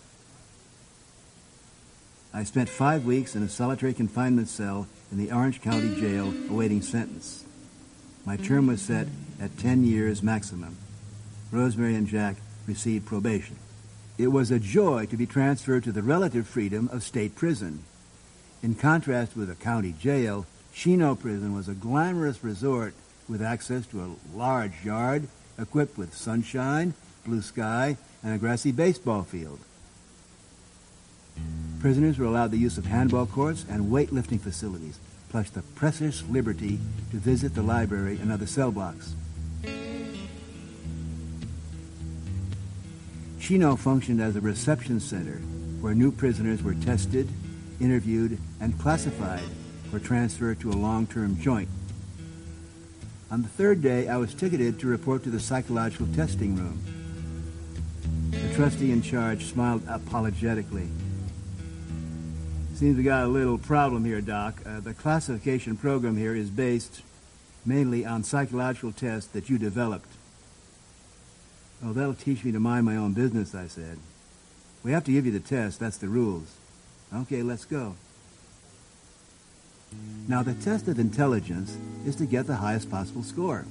I 2.35 2.45
spent 2.45 2.69
five 2.69 3.05
weeks 3.05 3.35
in 3.35 3.43
a 3.43 3.49
solitary 3.49 3.95
confinement 3.95 4.49
cell 4.49 4.87
in 5.11 5.19
the 5.19 5.33
Orange 5.33 5.63
County 5.63 5.99
Jail 5.99 6.35
awaiting 6.51 6.83
sentence. 6.83 7.45
My 8.27 8.37
term 8.37 8.67
was 8.67 8.83
set 8.83 9.07
at 9.41 9.59
10 9.59 9.85
years 9.85 10.23
maximum. 10.23 10.77
Rosemary 11.51 11.95
and 11.95 12.07
Jack 12.07 12.37
received 12.67 13.07
probation. 13.07 13.57
It 14.19 14.29
was 14.29 14.51
a 14.51 14.59
joy 14.59 15.07
to 15.07 15.17
be 15.17 15.27
transferred 15.27 15.85
to 15.85 15.93
the 15.93 16.03
relative 16.03 16.47
freedom 16.47 16.91
of 16.93 17.03
state 17.03 17.35
prison. 17.35 17.85
In 18.63 18.75
contrast 18.75 19.37
with 19.37 19.51
a 19.51 19.55
county 19.55 19.95
jail, 20.01 20.45
Chino 20.73 21.15
Prison 21.15 21.55
was 21.55 21.69
a 21.69 21.75
glamorous 21.75 22.43
resort 22.43 22.95
with 23.29 23.43
access 23.43 23.87
to 23.87 24.03
a 24.03 24.37
large 24.37 24.85
yard 24.85 25.29
equipped 25.59 25.97
with 25.97 26.15
sunshine, 26.15 26.95
blue 27.25 27.43
sky, 27.43 27.97
and 28.23 28.35
a 28.35 28.39
grassy 28.39 28.73
baseball 28.73 29.23
field. 29.23 29.61
Prisoners 31.81 32.19
were 32.19 32.27
allowed 32.27 32.51
the 32.51 32.59
use 32.59 32.79
of 32.79 32.87
handball 32.87 33.27
courts 33.27 33.65
and 33.69 33.93
weightlifting 33.93 34.41
facilities, 34.41 34.99
plus 35.29 35.51
the 35.51 35.63
precious 35.63 36.25
liberty 36.29 36.81
to 37.11 37.17
visit 37.17 37.55
the 37.55 37.63
library 37.63 38.19
and 38.21 38.33
other 38.33 38.47
cell 38.47 38.73
blocks. 38.73 39.15
Chino 43.41 43.77
functioned 43.77 44.21
as 44.21 44.35
a 44.35 44.41
reception 44.41 44.99
center 44.99 45.37
where 45.81 45.95
new 45.95 46.11
prisoners 46.11 46.63
were 46.63 46.75
tested, 46.75 47.29
interviewed, 47.81 48.39
and 48.61 48.79
classified 48.79 49.43
for 49.91 49.99
transfer 49.99 50.55
to 50.55 50.71
a 50.71 50.73
long-term 50.73 51.41
joint. 51.41 51.69
On 53.31 53.43
the 53.43 53.49
third 53.49 53.83
day, 53.83 54.09
I 54.09 54.17
was 54.17 54.35
ticketed 54.35 54.81
to 54.81 54.87
report 54.87 55.23
to 55.25 55.31
the 55.31 55.41
psychological 55.41 56.07
testing 56.15 56.57
room. 56.57 56.81
The 58.31 58.55
trustee 58.55 58.91
in 58.91 59.03
charge 59.03 59.45
smiled 59.45 59.83
apologetically. 59.89 60.89
Seems 62.75 62.97
we 62.97 63.03
got 63.03 63.25
a 63.25 63.29
little 63.29 63.59
problem 63.59 64.05
here, 64.05 64.21
Doc. 64.21 64.63
Uh, 64.65 64.81
the 64.81 64.95
classification 64.95 65.77
program 65.77 66.17
here 66.17 66.35
is 66.35 66.49
based 66.49 67.03
mainly 67.67 68.07
on 68.07 68.25
psychological 68.25 68.93
tests 68.93 69.31
that 69.33 69.51
you 69.51 69.59
developed. 69.59 70.09
Oh, 71.85 71.93
that'll 71.93 72.15
teach 72.15 72.45
me 72.45 72.53
to 72.53 72.61
mind 72.61 72.87
my 72.87 72.97
own 72.97 73.13
business, 73.13 73.55
I 73.55 73.67
said. 73.67 73.99
We 74.83 74.93
have 74.93 75.05
to 75.05 75.13
give 75.13 75.27
you 75.27 75.33
the 75.33 75.41
test. 75.41 75.81
That's 75.81 75.99
the 75.99 76.09
rules. 76.09 76.58
Okay, 77.15 77.43
let's 77.43 77.65
go. 77.65 77.97
Now, 80.27 80.43
the 80.43 80.55
test 80.55 80.89
of 80.89 80.99
intelligence 80.99 81.77
is 82.05 82.17
to 82.17 82.27
get 82.27 82.47
the 82.47 82.57
highest 82.57 82.91
possible 82.91 83.23
score. 83.23 83.65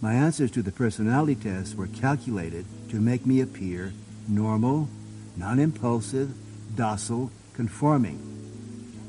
My 0.00 0.14
answers 0.14 0.50
to 0.52 0.62
the 0.62 0.72
personality 0.72 1.36
test 1.36 1.76
were 1.76 1.86
calculated 1.86 2.66
to 2.90 3.00
make 3.00 3.26
me 3.26 3.40
appear 3.40 3.92
normal, 4.28 4.88
non-impulsive, 5.36 6.32
docile, 6.74 7.30
conforming. 7.54 8.18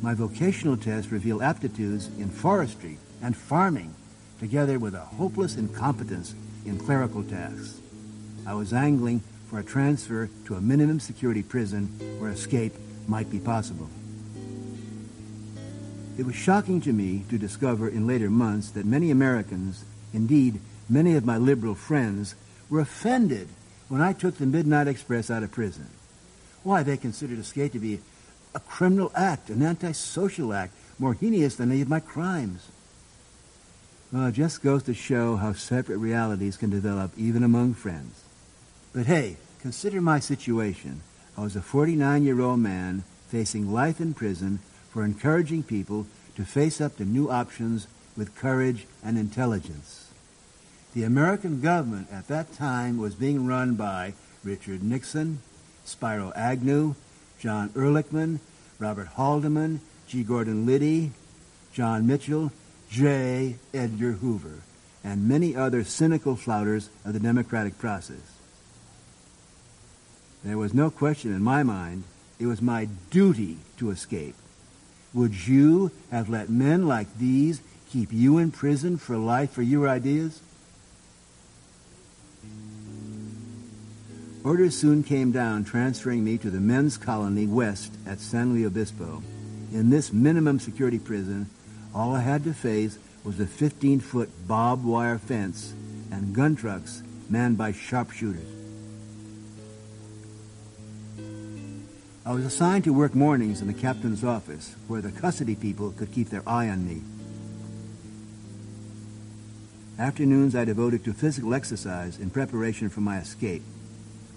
My 0.01 0.13
vocational 0.13 0.77
test 0.77 1.11
revealed 1.11 1.41
aptitudes 1.41 2.07
in 2.17 2.29
forestry 2.29 2.97
and 3.21 3.35
farming, 3.35 3.93
together 4.39 4.79
with 4.79 4.93
a 4.93 4.99
hopeless 4.99 5.57
incompetence 5.57 6.33
in 6.65 6.77
clerical 6.77 7.23
tasks. 7.23 7.79
I 8.47 8.53
was 8.53 8.73
angling 8.73 9.21
for 9.49 9.59
a 9.59 9.63
transfer 9.63 10.30
to 10.45 10.55
a 10.55 10.61
minimum 10.61 10.99
security 10.99 11.41
prison 11.41 11.88
where 12.19 12.30
escape 12.30 12.73
might 13.07 13.31
be 13.31 13.39
possible. 13.39 13.89
It 16.17 16.26
was 16.26 16.35
shocking 16.35 16.81
to 16.81 16.93
me 16.93 17.26
to 17.30 17.38
discover 17.38 17.89
in 17.89 18.05
later 18.05 18.30
months 18.30 18.71
that 18.71 18.85
many 18.85 19.09
Americans, 19.09 19.84
indeed 20.13 20.59
many 20.88 21.15
of 21.15 21.26
my 21.26 21.38
liberal 21.38 21.76
friends, 21.76 22.35
were 22.69 22.81
offended 22.81 23.47
when 23.88 24.01
I 24.01 24.13
took 24.13 24.38
the 24.38 24.45
Midnight 24.45 24.88
Express 24.88 25.31
out 25.31 25.43
of 25.43 25.51
prison. 25.51 25.88
Why, 26.61 26.84
they 26.84 26.97
considered 26.97 27.39
escape 27.39 27.71
to 27.71 27.80
be 27.80 28.01
a 28.53 28.59
criminal 28.59 29.11
act, 29.15 29.49
an 29.49 29.63
antisocial 29.63 30.53
act, 30.53 30.73
more 30.99 31.13
heinous 31.13 31.55
than 31.55 31.71
any 31.71 31.81
of 31.81 31.89
my 31.89 31.99
crimes. 31.99 32.67
Well, 34.11 34.27
it 34.27 34.34
just 34.34 34.61
goes 34.61 34.84
to 34.84 34.93
show 34.93 35.38
how 35.38 35.53
separate 35.53 35.97
realities 35.97 36.57
can 36.57 36.69
develop 36.69 37.11
even 37.17 37.43
among 37.43 37.76
friends. 37.76 38.23
But 38.99 39.07
hey, 39.07 39.38
consider 39.61 40.01
my 40.01 40.19
situation. 40.19 40.99
I 41.38 41.41
was 41.41 41.55
a 41.55 41.61
49-year-old 41.61 42.59
man 42.59 43.05
facing 43.30 43.71
life 43.71 44.01
in 44.01 44.13
prison 44.13 44.59
for 44.89 45.05
encouraging 45.05 45.63
people 45.63 46.05
to 46.35 46.43
face 46.43 46.81
up 46.81 46.97
to 46.97 47.05
new 47.05 47.31
options 47.31 47.88
with 48.17 48.35
courage 48.35 48.88
and 49.01 49.17
intelligence. 49.17 50.11
The 50.93 51.03
American 51.03 51.61
government 51.61 52.09
at 52.11 52.27
that 52.27 52.51
time 52.51 52.97
was 52.97 53.15
being 53.15 53.47
run 53.47 53.76
by 53.76 54.15
Richard 54.43 54.84
Nixon, 54.84 55.39
Spiro 55.85 56.34
Agnew, 56.35 56.95
John 57.39 57.69
Ehrlichman, 57.69 58.39
Robert 58.80 59.07
Haldeman, 59.15 59.80
G. 60.09 60.23
Gordon 60.23 60.65
Liddy, 60.65 61.11
John 61.71 62.05
Mitchell, 62.05 62.51
J. 62.89 63.55
Edgar 63.73 64.11
Hoover, 64.11 64.59
and 65.05 65.30
many 65.30 65.55
other 65.55 65.85
cynical 65.85 66.35
flouters 66.35 66.89
of 67.05 67.13
the 67.13 67.21
democratic 67.21 67.80
process. 67.80 68.39
There 70.44 70.57
was 70.57 70.74
no 70.74 70.90
question 70.90 71.34
in 71.34 71.41
my 71.41 71.64
mind 71.64 72.03
it 72.40 72.45
was 72.45 72.61
my 72.61 72.88
duty 73.10 73.57
to 73.78 73.91
escape. 73.91 74.36
Would 75.14 75.48
you 75.48 75.91
have 76.10 76.30
let 76.30 76.49
men 76.49 76.88
like 76.88 77.18
these 77.18 77.61
keep 77.91 78.14
you 78.14 78.38
in 78.38 78.52
prison 78.52 78.98
for 78.98 79.18
life 79.18 79.52
for 79.52 79.61
your 79.61 79.90
ideas? 79.90 80.40
Orders 84.44 84.78
soon 84.78 85.03
came 85.03 85.34
down 85.34 85.66
transferring 85.66 86.24
me 86.24 86.38
to 86.38 86.49
the 86.49 86.61
men's 86.61 86.98
colony 86.98 87.45
west 87.45 87.94
at 88.07 88.22
San 88.22 88.53
Luis 88.53 88.68
Obispo. 88.68 89.22
In 89.74 89.90
this 89.90 90.14
minimum 90.14 90.60
security 90.60 90.98
prison, 90.98 91.49
all 91.94 92.16
I 92.16 92.22
had 92.22 92.45
to 92.45 92.53
face 92.53 92.98
was 93.26 93.40
a 93.40 93.45
15-foot 93.45 94.48
barbed 94.48 94.86
wire 94.86 95.18
fence 95.18 95.74
and 96.10 96.34
gun 96.34 96.56
trucks 96.56 97.03
manned 97.30 97.57
by 97.57 97.74
sharpshooters. 97.74 98.59
I 102.25 102.33
was 102.33 102.45
assigned 102.45 102.83
to 102.83 102.93
work 102.93 103.15
mornings 103.15 103.61
in 103.61 103.67
the 103.67 103.73
captain's 103.73 104.23
office, 104.23 104.75
where 104.87 105.01
the 105.01 105.11
custody 105.11 105.55
people 105.55 105.91
could 105.91 106.11
keep 106.11 106.29
their 106.29 106.47
eye 106.47 106.69
on 106.69 106.87
me. 106.87 107.01
Afternoons 109.97 110.55
I 110.55 110.65
devoted 110.65 111.03
to 111.05 111.13
physical 111.13 111.53
exercise 111.53 112.19
in 112.19 112.29
preparation 112.29 112.89
for 112.89 113.01
my 113.01 113.17
escape 113.17 113.63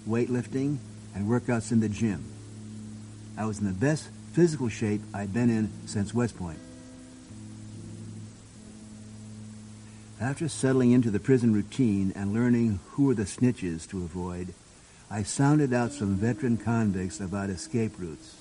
weightlifting, 0.07 0.77
and 1.15 1.27
workouts 1.27 1.71
in 1.71 1.79
the 1.79 1.89
gym. 1.89 2.23
I 3.37 3.45
was 3.45 3.59
in 3.59 3.65
the 3.65 3.73
best 3.73 4.09
physical 4.33 4.69
shape 4.69 5.01
I'd 5.13 5.33
been 5.33 5.49
in 5.49 5.71
since 5.85 6.13
West 6.13 6.37
Point. 6.37 6.59
After 10.19 10.47
settling 10.47 10.91
into 10.91 11.11
the 11.11 11.19
prison 11.19 11.53
routine 11.53 12.13
and 12.15 12.33
learning 12.33 12.79
who 12.91 13.05
were 13.05 13.13
the 13.13 13.23
snitches 13.23 13.87
to 13.89 14.03
avoid, 14.03 14.53
I 15.09 15.23
sounded 15.23 15.73
out 15.73 15.91
some 15.91 16.15
veteran 16.15 16.57
convicts 16.57 17.19
about 17.19 17.49
escape 17.49 17.93
routes. 17.99 18.35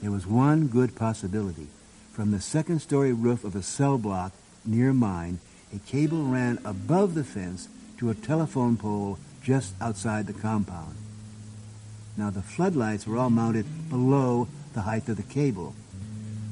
There 0.00 0.10
was 0.10 0.26
one 0.26 0.68
good 0.68 0.94
possibility. 0.94 1.66
From 2.12 2.30
the 2.30 2.40
second 2.40 2.80
story 2.80 3.12
roof 3.12 3.44
of 3.44 3.56
a 3.56 3.62
cell 3.62 3.98
block 3.98 4.32
near 4.64 4.92
mine, 4.92 5.40
a 5.74 5.78
cable 5.78 6.24
ran 6.24 6.58
above 6.64 7.14
the 7.14 7.24
fence 7.24 7.68
to 7.98 8.10
a 8.10 8.14
telephone 8.14 8.76
pole 8.76 9.18
just 9.42 9.74
outside 9.80 10.26
the 10.26 10.32
compound. 10.32 10.94
Now 12.16 12.30
the 12.30 12.42
floodlights 12.42 13.06
were 13.06 13.16
all 13.16 13.30
mounted 13.30 13.90
below 13.90 14.48
the 14.74 14.82
height 14.82 15.08
of 15.08 15.16
the 15.16 15.22
cable. 15.22 15.74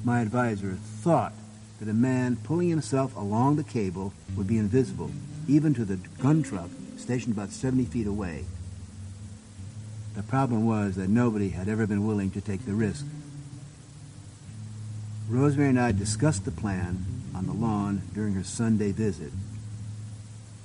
My 0.05 0.21
advisor 0.21 0.75
thought 0.75 1.33
that 1.79 1.89
a 1.89 1.95
man 1.95 2.37
pulling 2.37 2.69
himself 2.69 3.17
along 3.17 3.57
the 3.57 3.65
cable 3.65 4.13
would 4.37 4.47
be 4.47 4.59
invisible, 4.59 5.11
even 5.47 5.75
to 5.75 5.85
the 5.85 5.97
gun 6.21 6.43
truck 6.43 6.71
stationed 6.97 7.35
about 7.35 7.51
70 7.51 7.85
feet 7.85 8.07
away. 8.07 8.45
The 10.15 10.23
problem 10.23 10.67
was 10.67 10.97
that 10.97 11.09
nobody 11.09 11.51
had 11.51 11.69
ever 11.69 11.87
been 11.87 12.07
willing 12.07 12.31
to 12.33 12.41
take 12.41 12.65
the 12.65 12.73
risk. 12.73 13.05
Rosemary 15.29 15.71
and 15.71 15.81
I 15.81 15.93
discussed 15.93 16.45
the 16.45 16.51
plan 16.51 17.05
on 17.35 17.47
the 17.47 17.53
lawn 17.53 18.03
during 18.15 18.35
her 18.35 18.45
Sunday 18.45 18.93
visit. 18.93 19.33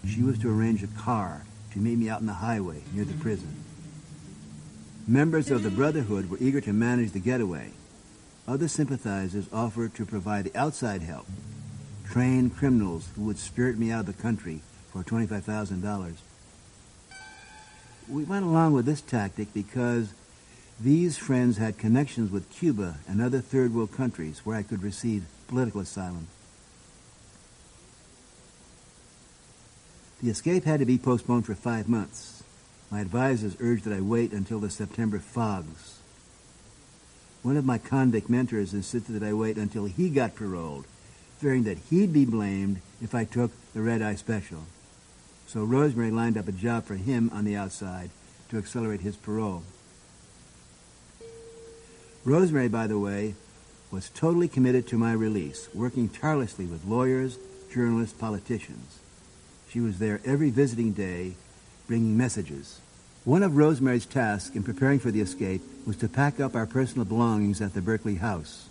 She 0.08 0.24
was 0.24 0.40
to 0.40 0.50
arrange 0.50 0.84
a 0.84 0.88
car 0.88 1.44
to 1.74 1.80
meet 1.80 1.98
me 1.98 2.10
out 2.10 2.22
in 2.22 2.28
the 2.28 2.34
highway 2.34 2.82
near 2.94 3.06
the 3.06 3.14
prison. 3.14 3.64
Members 5.08 5.52
of 5.52 5.64
the 5.64 5.70
Brotherhood 5.70 6.30
were 6.30 6.38
eager 6.40 6.62
to 6.62 6.74
manage 6.74 7.12
the 7.12 7.20
getaway. 7.20 7.72
Other 8.48 8.68
sympathizers 8.68 9.48
offered 9.52 9.96
to 9.96 10.06
provide 10.06 10.46
the 10.46 10.56
outside 10.58 11.02
help, 11.02 11.26
trained 12.06 12.56
criminals 12.56 13.10
who 13.16 13.24
would 13.24 13.38
spirit 13.38 13.78
me 13.78 13.92
out 13.92 14.02
of 14.02 14.06
the 14.06 14.22
country 14.22 14.62
for 14.92 15.04
$25,000. 15.04 16.16
We 18.10 18.24
went 18.24 18.46
along 18.46 18.74
with 18.74 18.86
this 18.86 19.02
tactic 19.02 19.54
because 19.54 20.14
these 20.80 21.18
friends 21.18 21.58
had 21.58 21.78
connections 21.78 22.32
with 22.32 22.50
Cuba 22.50 22.98
and 23.08 23.22
other 23.22 23.40
third 23.40 23.74
world 23.74 23.92
countries 23.92 24.42
where 24.44 24.58
I 24.58 24.64
could 24.64 24.84
receive 24.84 25.26
political 25.48 25.82
asylum. 25.82 26.28
The 30.22 30.30
escape 30.30 30.66
had 30.66 30.80
to 30.80 30.86
be 30.86 30.98
postponed 30.98 31.46
for 31.46 31.56
five 31.56 31.88
months. 31.88 32.44
My 32.92 33.02
advisors 33.02 33.56
urged 33.60 33.86
that 33.86 33.96
I 33.96 34.02
wait 34.02 34.34
until 34.34 34.60
the 34.60 34.70
September 34.70 35.20
fogs. 35.20 36.00
One 37.44 37.58
of 37.58 37.66
my 37.66 37.78
convict 37.78 38.30
mentors 38.30 38.74
insisted 38.74 39.14
that 39.14 39.28
I 39.28 39.34
wait 39.34 39.58
until 39.58 39.86
he 39.86 40.10
got 40.10 40.36
paroled, 40.36 40.86
fearing 41.40 41.64
that 41.64 41.80
he'd 41.90 42.14
be 42.14 42.26
blamed 42.26 42.82
if 43.02 43.16
I 43.16 43.24
took 43.24 43.52
the 43.74 43.82
red 43.82 44.02
eye 44.02 44.16
special. 44.16 44.66
So 45.52 45.66
Rosemary 45.66 46.12
lined 46.12 46.38
up 46.38 46.48
a 46.48 46.54
job 46.54 46.86
for 46.86 46.96
him 46.96 47.30
on 47.34 47.44
the 47.44 47.58
outside 47.58 48.10
to 48.48 48.58
accelerate 48.58 49.02
his 49.02 49.18
parole. 49.18 49.64
Rosemary, 52.24 52.70
by 52.70 52.88
the 52.88 52.98
way, 52.98 53.36
was 53.92 54.10
totally 54.12 54.48
committed 54.48 54.88
to 54.88 54.98
my 54.98 55.12
release, 55.12 55.68
working 55.74 56.08
tirelessly 56.08 56.66
with 56.66 56.86
lawyers, 56.86 57.38
journalists, 57.70 58.18
politicians. 58.18 59.00
She 59.70 59.82
was 59.82 60.00
there 60.00 60.22
every 60.24 60.52
visiting 60.52 60.94
day, 60.94 61.34
bringing 61.86 62.16
messages. 62.16 62.80
One 63.26 63.44
of 63.44 63.58
Rosemary's 63.58 64.06
tasks 64.06 64.56
in 64.56 64.64
preparing 64.64 65.00
for 65.00 65.12
the 65.12 65.20
escape 65.20 65.64
was 65.86 65.98
to 65.98 66.08
pack 66.08 66.40
up 66.40 66.56
our 66.56 66.66
personal 66.66 67.04
belongings 67.04 67.60
at 67.60 67.74
the 67.74 67.82
Berkeley 67.82 68.16
house. 68.16 68.70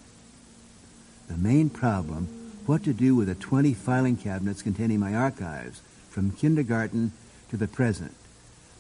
The 1.29 1.37
main 1.37 1.69
problem, 1.69 2.27
what 2.65 2.85
to 2.85 2.95
do 2.95 3.15
with 3.15 3.29
the 3.29 3.35
20 3.35 3.75
filing 3.75 4.17
cabinets 4.17 4.63
containing 4.63 4.99
my 4.99 5.15
archives, 5.15 5.83
from 6.11 6.33
kindergarten 6.33 7.13
to 7.51 7.57
the 7.57 7.69
present. 7.69 8.15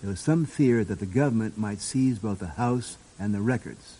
There 0.00 0.10
was 0.10 0.20
some 0.20 0.44
fear 0.44 0.84
that 0.84 0.98
the 0.98 1.06
government 1.06 1.58
might 1.58 1.80
seize 1.80 2.18
both 2.18 2.40
the 2.40 2.48
house 2.48 2.96
and 3.18 3.34
the 3.34 3.40
records. 3.40 3.98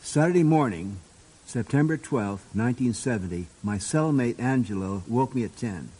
Saturday 0.00 0.42
morning, 0.42 0.98
September 1.46 1.96
12, 1.96 2.40
1970, 2.54 3.46
my 3.62 3.76
cellmate 3.76 4.40
Angelo 4.40 5.02
woke 5.08 5.34
me 5.34 5.44
at 5.44 5.56
10. 5.56 5.90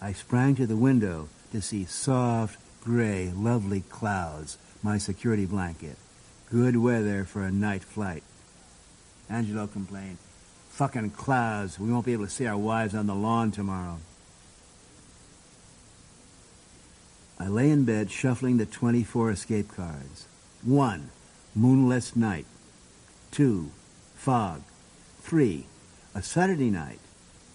I 0.00 0.12
sprang 0.12 0.54
to 0.56 0.66
the 0.66 0.76
window 0.76 1.28
to 1.52 1.60
see 1.60 1.84
soft, 1.84 2.58
gray, 2.82 3.32
lovely 3.34 3.80
clouds, 3.80 4.58
my 4.82 4.98
security 4.98 5.46
blanket. 5.46 5.96
Good 6.50 6.76
weather 6.76 7.24
for 7.24 7.42
a 7.42 7.52
night 7.52 7.82
flight. 7.82 8.22
Angelo 9.30 9.66
complained, 9.66 10.18
Fucking 10.70 11.10
clouds. 11.10 11.78
We 11.78 11.92
won't 11.92 12.06
be 12.06 12.14
able 12.14 12.24
to 12.24 12.30
see 12.30 12.46
our 12.46 12.56
wives 12.56 12.94
on 12.94 13.06
the 13.06 13.14
lawn 13.14 13.52
tomorrow. 13.52 13.98
I 17.38 17.48
lay 17.48 17.70
in 17.70 17.84
bed 17.84 18.10
shuffling 18.10 18.58
the 18.58 18.66
24 18.66 19.30
escape 19.30 19.74
cards. 19.74 20.26
One, 20.62 21.10
moonless 21.54 22.14
night. 22.14 22.46
Two, 23.30 23.70
fog. 24.14 24.62
Three, 25.20 25.66
a 26.14 26.22
Saturday 26.22 26.70
night. 26.70 27.00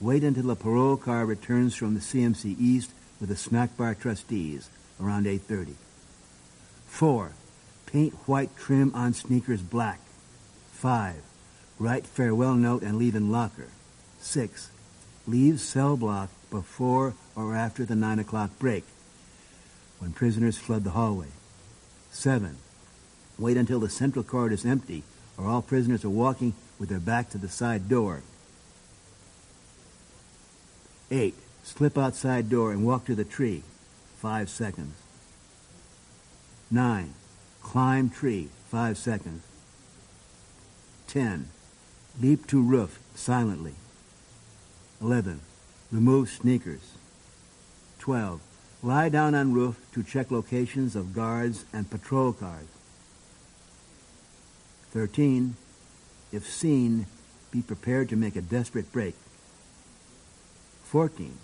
Wait 0.01 0.23
until 0.23 0.43
the 0.47 0.55
parole 0.55 0.97
car 0.97 1.25
returns 1.25 1.75
from 1.75 1.93
the 1.93 1.99
CMC 1.99 2.55
East 2.59 2.91
with 3.19 3.29
the 3.29 3.35
snack 3.35 3.75
bar 3.77 3.95
trustees 3.95 4.69
around 5.01 5.25
8.30. 5.25 5.73
Four, 6.85 7.31
paint 7.85 8.13
white 8.25 8.55
trim 8.57 8.91
on 8.93 9.13
sneakers 9.13 9.61
black. 9.61 9.99
Five, 10.71 11.21
write 11.79 12.05
farewell 12.05 12.55
note 12.55 12.83
and 12.83 12.97
leave 12.97 13.15
in 13.15 13.31
locker. 13.31 13.69
Six, 14.19 14.69
leave 15.25 15.59
cell 15.59 15.97
block 15.97 16.29
before 16.49 17.13
or 17.35 17.55
after 17.55 17.85
the 17.85 17.95
9 17.95 18.19
o'clock 18.19 18.51
break 18.59 18.83
when 19.99 20.11
prisoners 20.11 20.57
flood 20.57 20.83
the 20.83 20.91
hallway. 20.91 21.27
Seven, 22.11 22.57
wait 23.37 23.57
until 23.57 23.79
the 23.79 23.89
central 23.89 24.23
corridor 24.23 24.55
is 24.55 24.65
empty 24.65 25.03
or 25.37 25.47
all 25.47 25.61
prisoners 25.61 26.03
are 26.03 26.09
walking 26.09 26.53
with 26.79 26.89
their 26.89 26.99
back 26.99 27.29
to 27.29 27.37
the 27.37 27.49
side 27.49 27.87
door. 27.87 28.21
Eight, 31.09 31.35
slip 31.63 31.97
outside 31.97 32.49
door 32.49 32.71
and 32.71 32.85
walk 32.85 33.05
to 33.05 33.15
the 33.15 33.23
tree. 33.23 33.63
Five 34.19 34.49
seconds. 34.49 34.95
Nine, 36.69 37.13
climb 37.61 38.09
tree. 38.09 38.49
Five 38.69 38.97
seconds. 38.97 39.43
Ten, 41.07 41.47
leap 42.19 42.45
to 42.47 42.61
roof 42.61 42.99
silently. 43.15 43.75
Eleven, 45.01 45.39
remove 45.89 46.29
sneakers. 46.29 46.91
Twelve, 47.99 48.41
lie 48.83 49.09
down 49.09 49.35
on 49.35 49.53
roof 49.53 49.79
to 49.93 50.03
check 50.03 50.31
locations 50.31 50.95
of 50.95 51.13
guards 51.13 51.65
and 51.73 51.89
patrol 51.89 52.33
cars. 52.33 52.67
13. 54.91 55.55
If 56.31 56.45
seen, 56.45 57.05
be 57.51 57.61
prepared 57.61 58.09
to 58.09 58.15
make 58.15 58.35
a 58.35 58.41
desperate 58.41 58.91
break. 58.91 59.15
14. 60.83 61.37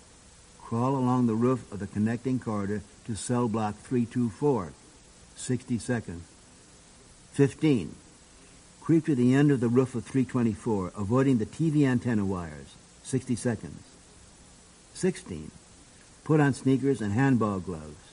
Crawl 0.61 0.95
along 0.95 1.27
the 1.27 1.35
roof 1.35 1.71
of 1.71 1.79
the 1.79 1.87
connecting 1.87 2.39
corridor 2.39 2.81
to 3.05 3.15
cell 3.15 3.47
block 3.47 3.75
324. 3.75 4.73
60 5.35 5.77
seconds. 5.77 6.23
15. 7.33 7.95
Creep 8.81 9.05
to 9.05 9.15
the 9.15 9.33
end 9.33 9.51
of 9.51 9.59
the 9.59 9.69
roof 9.69 9.95
of 9.95 10.03
324, 10.03 10.91
avoiding 10.97 11.37
the 11.37 11.45
TV 11.45 11.87
antenna 11.87 12.25
wires. 12.25 12.75
60 13.03 13.35
seconds. 13.35 13.81
16. 14.93 15.51
Put 16.23 16.39
on 16.39 16.53
sneakers 16.53 17.01
and 17.01 17.13
handball 17.13 17.59
gloves. 17.59 18.11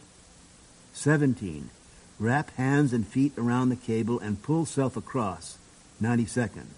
17. 0.92 1.70
Wrap 2.18 2.50
hands 2.56 2.92
and 2.92 3.06
feet 3.06 3.32
around 3.38 3.68
the 3.68 3.76
cable 3.76 4.18
and 4.18 4.42
pull 4.42 4.66
self 4.66 4.96
across. 4.96 5.58
90 6.00 6.26
seconds. 6.26 6.74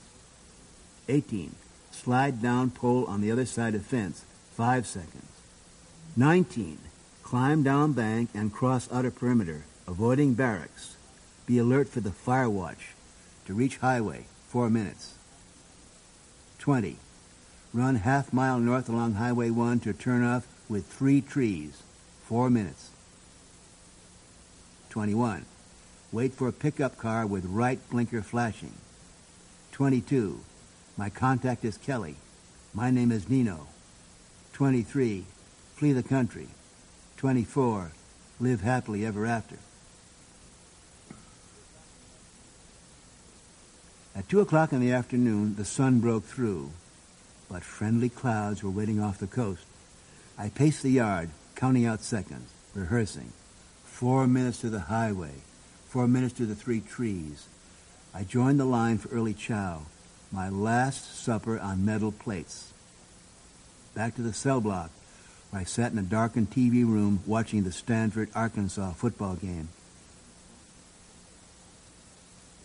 18. 1.08 1.54
Slide 1.90 2.42
down 2.42 2.70
pole 2.70 3.04
on 3.06 3.20
the 3.20 3.30
other 3.30 3.46
side 3.46 3.74
of 3.74 3.84
fence. 3.84 4.24
5 4.52 4.86
seconds. 4.86 5.30
19. 6.16 6.78
Climb 7.22 7.62
down 7.62 7.92
bank 7.92 8.28
and 8.34 8.52
cross 8.52 8.88
outer 8.92 9.10
perimeter, 9.10 9.64
avoiding 9.88 10.34
barracks. 10.34 10.96
Be 11.46 11.58
alert 11.58 11.88
for 11.88 12.00
the 12.00 12.12
fire 12.12 12.50
watch. 12.50 12.94
To 13.46 13.54
reach 13.54 13.78
highway, 13.78 14.26
4 14.48 14.68
minutes. 14.68 15.14
20. 16.58 16.96
Run 17.72 17.96
half 17.96 18.32
mile 18.32 18.60
north 18.60 18.88
along 18.88 19.14
Highway 19.14 19.48
1 19.50 19.80
to 19.80 19.92
turn 19.94 20.22
off 20.22 20.46
with 20.72 20.86
three 20.86 21.20
trees. 21.20 21.82
Four 22.24 22.48
minutes. 22.48 22.88
21. 24.88 25.44
Wait 26.10 26.32
for 26.32 26.48
a 26.48 26.52
pickup 26.52 26.96
car 26.96 27.26
with 27.26 27.44
right 27.44 27.78
blinker 27.90 28.22
flashing. 28.22 28.72
22. 29.72 30.40
My 30.96 31.10
contact 31.10 31.64
is 31.64 31.76
Kelly. 31.76 32.16
My 32.72 32.90
name 32.90 33.12
is 33.12 33.28
Nino. 33.28 33.66
23. 34.54 35.24
Flee 35.74 35.92
the 35.92 36.02
country. 36.02 36.48
24. 37.18 37.92
Live 38.40 38.62
happily 38.62 39.04
ever 39.04 39.26
after. 39.26 39.58
At 44.14 44.28
2 44.28 44.40
o'clock 44.40 44.72
in 44.72 44.80
the 44.80 44.92
afternoon, 44.92 45.56
the 45.56 45.64
sun 45.64 46.00
broke 46.00 46.24
through, 46.24 46.70
but 47.50 47.62
friendly 47.62 48.08
clouds 48.08 48.62
were 48.62 48.70
waiting 48.70 49.00
off 49.00 49.18
the 49.18 49.26
coast. 49.26 49.64
I 50.38 50.48
paced 50.48 50.82
the 50.82 50.90
yard, 50.90 51.30
counting 51.54 51.86
out 51.86 52.02
seconds, 52.02 52.50
rehearsing. 52.74 53.32
Four 53.84 54.26
minutes 54.26 54.60
to 54.62 54.70
the 54.70 54.80
highway, 54.80 55.34
four 55.86 56.08
minutes 56.08 56.34
to 56.34 56.46
the 56.46 56.54
three 56.54 56.80
trees. 56.80 57.46
I 58.14 58.24
joined 58.24 58.58
the 58.58 58.64
line 58.64 58.98
for 58.98 59.08
early 59.10 59.34
chow, 59.34 59.82
my 60.32 60.48
last 60.48 61.22
supper 61.22 61.58
on 61.58 61.84
metal 61.84 62.12
plates. 62.12 62.72
Back 63.94 64.14
to 64.16 64.22
the 64.22 64.32
cell 64.32 64.60
block, 64.60 64.90
where 65.50 65.60
I 65.60 65.64
sat 65.64 65.92
in 65.92 65.98
a 65.98 66.02
darkened 66.02 66.50
TV 66.50 66.84
room 66.84 67.20
watching 67.26 67.62
the 67.62 67.72
Stanford-Arkansas 67.72 68.92
football 68.92 69.36
game. 69.36 69.68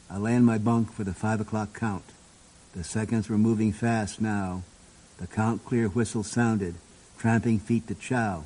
I 0.10 0.18
lay 0.18 0.36
in 0.36 0.46
my 0.46 0.58
bunk 0.58 0.94
for 0.94 1.04
the 1.04 1.14
five 1.14 1.42
o'clock 1.42 1.78
count. 1.78 2.06
The 2.74 2.84
seconds 2.84 3.30
were 3.30 3.38
moving 3.38 3.74
fast 3.74 4.22
now. 4.22 4.64
The 5.18 5.28
count 5.28 5.66
clear 5.66 5.90
whistle 5.90 6.24
sounded 6.24 6.76
tramping 7.18 7.60
feet 7.60 7.88
to 7.88 7.96
chow. 7.96 8.44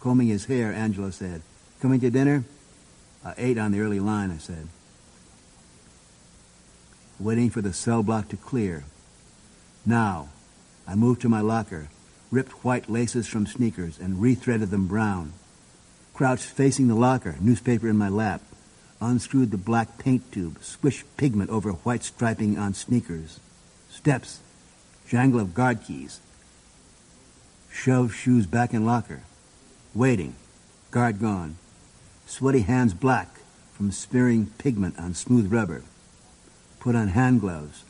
Combing 0.00 0.28
his 0.28 0.44
hair, 0.46 0.72
Angelo 0.72 1.10
said, 1.10 1.42
Coming 1.80 2.00
to 2.00 2.10
dinner? 2.10 2.44
I 3.24 3.34
ate 3.36 3.58
on 3.58 3.72
the 3.72 3.80
early 3.80 4.00
line, 4.00 4.30
I 4.30 4.38
said. 4.38 4.68
Waiting 7.18 7.50
for 7.50 7.60
the 7.60 7.72
cell 7.72 8.02
block 8.02 8.28
to 8.28 8.36
clear. 8.36 8.84
Now, 9.84 10.28
I 10.86 10.94
moved 10.94 11.22
to 11.22 11.28
my 11.28 11.40
locker, 11.40 11.88
ripped 12.30 12.64
white 12.64 12.88
laces 12.90 13.26
from 13.26 13.46
sneakers, 13.46 13.98
and 13.98 14.18
rethreaded 14.18 14.70
them 14.70 14.86
brown. 14.86 15.32
Crouched 16.14 16.44
facing 16.46 16.88
the 16.88 16.94
locker, 16.94 17.36
newspaper 17.40 17.88
in 17.88 17.96
my 17.96 18.08
lap, 18.08 18.42
unscrewed 19.00 19.50
the 19.50 19.58
black 19.58 19.98
paint 19.98 20.30
tube, 20.32 20.62
swished 20.62 21.04
pigment 21.16 21.50
over 21.50 21.72
white 21.72 22.02
striping 22.02 22.58
on 22.58 22.74
sneakers. 22.74 23.40
Steps, 23.90 24.40
jangle 25.08 25.40
of 25.40 25.54
guard 25.54 25.82
keys, 25.84 26.20
Shove 27.76 28.14
shoes 28.14 28.46
back 28.46 28.72
in 28.72 28.84
locker. 28.84 29.22
Waiting. 29.94 30.34
Guard 30.90 31.20
gone. 31.20 31.56
Sweaty 32.26 32.62
hands 32.62 32.94
black 32.94 33.28
from 33.74 33.92
smearing 33.92 34.46
pigment 34.58 34.98
on 34.98 35.14
smooth 35.14 35.52
rubber. 35.52 35.84
Put 36.80 36.96
on 36.96 37.08
hand 37.08 37.42
gloves. 37.42 37.84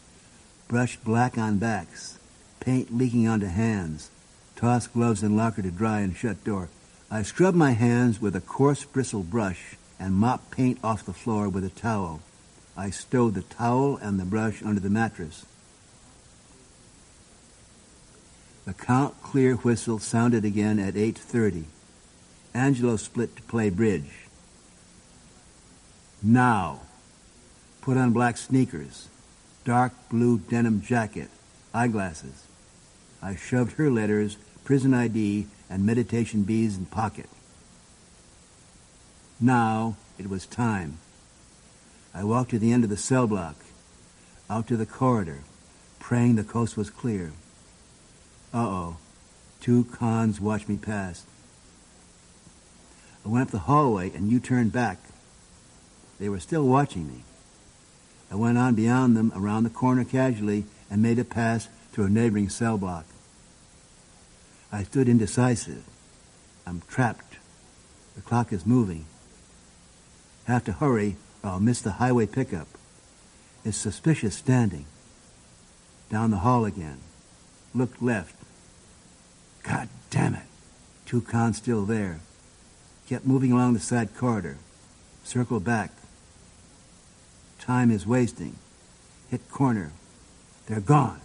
Brush 0.68 0.96
black 0.96 1.38
on 1.38 1.58
backs. 1.58 2.18
Paint 2.60 2.94
leaking 2.94 3.26
onto 3.26 3.46
hands. 3.46 4.10
Toss 4.56 4.86
gloves 4.88 5.22
in 5.22 5.36
locker 5.36 5.62
to 5.62 5.70
dry 5.70 6.00
and 6.00 6.14
shut 6.14 6.44
door. 6.44 6.68
I 7.10 7.22
scrub 7.22 7.54
my 7.54 7.70
hands 7.70 8.20
with 8.20 8.36
a 8.36 8.40
coarse 8.40 8.84
bristle 8.84 9.22
brush 9.22 9.76
and 9.98 10.14
mop 10.14 10.50
paint 10.50 10.78
off 10.82 11.06
the 11.06 11.14
floor 11.14 11.48
with 11.48 11.64
a 11.64 11.70
towel. 11.70 12.20
I 12.76 12.90
stowed 12.90 13.34
the 13.34 13.42
towel 13.42 13.96
and 13.96 14.20
the 14.20 14.24
brush 14.24 14.62
under 14.62 14.80
the 14.80 14.90
mattress. 14.90 15.46
The 18.66 18.74
count 18.74 19.22
clear 19.22 19.54
whistle 19.54 20.00
sounded 20.00 20.44
again 20.44 20.80
at 20.80 20.94
8.30. 20.94 21.64
Angelo 22.52 22.96
split 22.96 23.36
to 23.36 23.42
play 23.42 23.70
bridge. 23.70 24.26
Now. 26.20 26.80
Put 27.80 27.96
on 27.96 28.12
black 28.12 28.36
sneakers, 28.36 29.06
dark 29.64 29.92
blue 30.10 30.38
denim 30.38 30.82
jacket, 30.82 31.30
eyeglasses. 31.72 32.48
I 33.22 33.36
shoved 33.36 33.74
her 33.74 33.88
letters, 33.88 34.36
prison 34.64 34.92
ID, 34.92 35.46
and 35.70 35.86
meditation 35.86 36.42
beads 36.42 36.76
in 36.76 36.86
pocket. 36.86 37.28
Now 39.40 39.94
it 40.18 40.28
was 40.28 40.46
time. 40.46 40.98
I 42.12 42.24
walked 42.24 42.50
to 42.50 42.58
the 42.58 42.72
end 42.72 42.82
of 42.82 42.90
the 42.90 42.96
cell 42.96 43.28
block, 43.28 43.54
out 44.50 44.66
to 44.66 44.76
the 44.76 44.86
corridor, 44.86 45.44
praying 46.00 46.34
the 46.34 46.42
coast 46.42 46.76
was 46.76 46.90
clear. 46.90 47.30
Uh-oh. 48.56 48.96
Two 49.60 49.84
cons 49.84 50.40
watched 50.40 50.66
me 50.66 50.78
pass. 50.78 51.26
I 53.22 53.28
went 53.28 53.48
up 53.48 53.50
the 53.50 53.58
hallway 53.58 54.10
and 54.14 54.30
you 54.30 54.40
turned 54.40 54.72
back. 54.72 54.98
They 56.18 56.30
were 56.30 56.40
still 56.40 56.66
watching 56.66 57.06
me. 57.06 57.22
I 58.30 58.34
went 58.34 58.56
on 58.56 58.74
beyond 58.74 59.14
them 59.14 59.30
around 59.36 59.64
the 59.64 59.70
corner 59.70 60.04
casually 60.04 60.64
and 60.90 61.02
made 61.02 61.18
a 61.18 61.24
pass 61.24 61.68
through 61.92 62.06
a 62.06 62.08
neighboring 62.08 62.48
cell 62.48 62.78
block. 62.78 63.04
I 64.72 64.84
stood 64.84 65.06
indecisive. 65.06 65.84
I'm 66.66 66.82
trapped. 66.88 67.36
The 68.14 68.22
clock 68.22 68.54
is 68.54 68.64
moving. 68.64 69.04
I 70.48 70.52
Have 70.52 70.64
to 70.64 70.72
hurry 70.72 71.16
or 71.44 71.50
I'll 71.50 71.60
miss 71.60 71.82
the 71.82 71.92
highway 71.92 72.24
pickup. 72.24 72.68
It's 73.66 73.76
suspicious 73.76 74.34
standing. 74.34 74.86
Down 76.10 76.30
the 76.30 76.38
hall 76.38 76.64
again. 76.64 77.00
Looked 77.74 78.00
left. 78.00 78.35
God 79.68 79.88
damn 80.10 80.34
it. 80.34 80.42
Two 81.06 81.20
cons 81.20 81.58
still 81.58 81.84
there. 81.84 82.20
Kept 83.08 83.26
moving 83.26 83.52
along 83.52 83.74
the 83.74 83.80
side 83.80 84.16
corridor. 84.16 84.58
Circle 85.24 85.60
back. 85.60 85.90
Time 87.58 87.90
is 87.90 88.06
wasting. 88.06 88.56
Hit 89.30 89.50
corner. 89.50 89.92
They're 90.66 90.80
gone. 90.80 91.20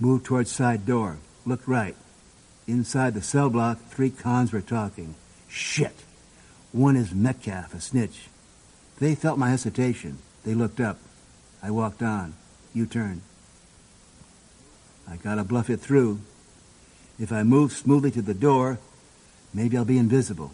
Move 0.00 0.24
towards 0.24 0.50
side 0.50 0.86
door. 0.86 1.18
Look 1.44 1.66
right. 1.66 1.96
Inside 2.66 3.14
the 3.14 3.22
cell 3.22 3.50
block, 3.50 3.78
three 3.88 4.10
cons 4.10 4.52
were 4.52 4.60
talking. 4.60 5.14
Shit. 5.48 5.94
One 6.72 6.96
is 6.96 7.14
Metcalf, 7.14 7.74
a 7.74 7.80
snitch. 7.80 8.28
They 8.98 9.14
felt 9.14 9.38
my 9.38 9.50
hesitation. 9.50 10.18
They 10.44 10.54
looked 10.54 10.80
up. 10.80 10.98
I 11.62 11.70
walked 11.70 12.02
on. 12.02 12.34
You 12.74 12.86
turned. 12.86 13.22
I 15.08 15.16
gotta 15.16 15.44
bluff 15.44 15.70
it 15.70 15.80
through. 15.80 16.20
If 17.18 17.32
I 17.32 17.42
move 17.42 17.72
smoothly 17.72 18.10
to 18.12 18.22
the 18.22 18.34
door, 18.34 18.78
maybe 19.52 19.76
I'll 19.76 19.84
be 19.84 19.98
invisible. 19.98 20.52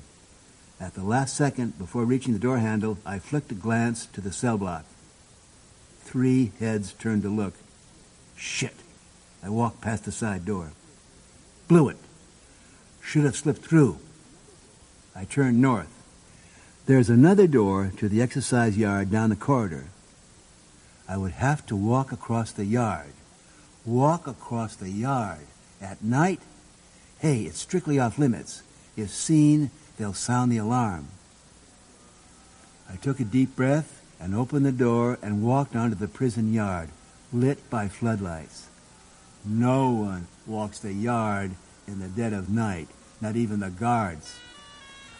At 0.81 0.95
the 0.95 1.05
last 1.05 1.36
second, 1.36 1.78
before 1.78 2.05
reaching 2.05 2.32
the 2.32 2.39
door 2.39 2.59
handle, 2.59 2.99
I 3.05 3.19
flicked 3.19 3.53
a 3.53 3.55
glance 3.55 4.07
to 4.07 4.20
the 4.20 4.32
cell 4.32 4.59
block. 4.59 4.85
Three 6.03 6.53
heads 6.59 6.93
turned 6.95 7.23
to 7.23 7.28
look. 7.28 7.55
Shit. 8.36 8.74
I 9.43 9.51
walked 9.51 9.81
past 9.81 10.05
the 10.05 10.12
side 10.12 10.45
door. 10.45 10.73
Blew 11.69 11.89
it. 11.89 11.99
Should 13.01 13.24
have 13.24 13.36
slipped 13.36 13.65
through. 13.65 13.99
I 15.15 15.24
turned 15.24 15.61
north. 15.61 15.91
There's 16.86 17.11
another 17.11 17.47
door 17.47 17.93
to 17.99 18.09
the 18.09 18.20
exercise 18.20 18.77
yard 18.77 19.11
down 19.11 19.31
the 19.31 19.36
corridor. 19.36 19.86
I 21.09 21.16
would 21.16 21.32
have 21.32 21.65
to 21.66 21.77
walk 21.77 22.12
across 22.12 22.53
the 22.53 22.65
yard. 22.65 23.12
Walk 23.85 24.27
across 24.27 24.77
the 24.77 24.91
yard. 24.91 25.47
At 25.81 26.03
night? 26.03 26.41
Hey, 27.19 27.43
it's 27.43 27.59
strictly 27.59 27.99
off 27.99 28.19
limits. 28.19 28.62
If 28.97 29.11
seen, 29.11 29.70
they'll 29.99 30.15
sound 30.15 30.53
the 30.53 30.59
alarm. 30.59 31.09
I 32.91 32.97
took 32.97 33.19
a 33.19 33.24
deep 33.24 33.57
breath 33.57 34.03
and 34.20 34.35
opened 34.35 34.66
the 34.66 34.73
door 34.73 35.19
and 35.23 35.43
walked 35.43 35.74
onto 35.74 35.97
the 35.97 36.09
prison 36.09 36.53
yard, 36.53 36.91
lit 37.32 37.69
by 37.70 37.89
floodlights. 37.89 38.69
No 39.45 39.91
one 39.91 40.27
walks 40.47 40.78
the 40.78 40.93
yard 40.93 41.53
in 41.86 42.01
the 42.01 42.09
dead 42.09 42.32
of 42.32 42.49
night, 42.49 42.89
not 43.20 43.36
even 43.36 43.61
the 43.61 43.70
guards. 43.70 44.36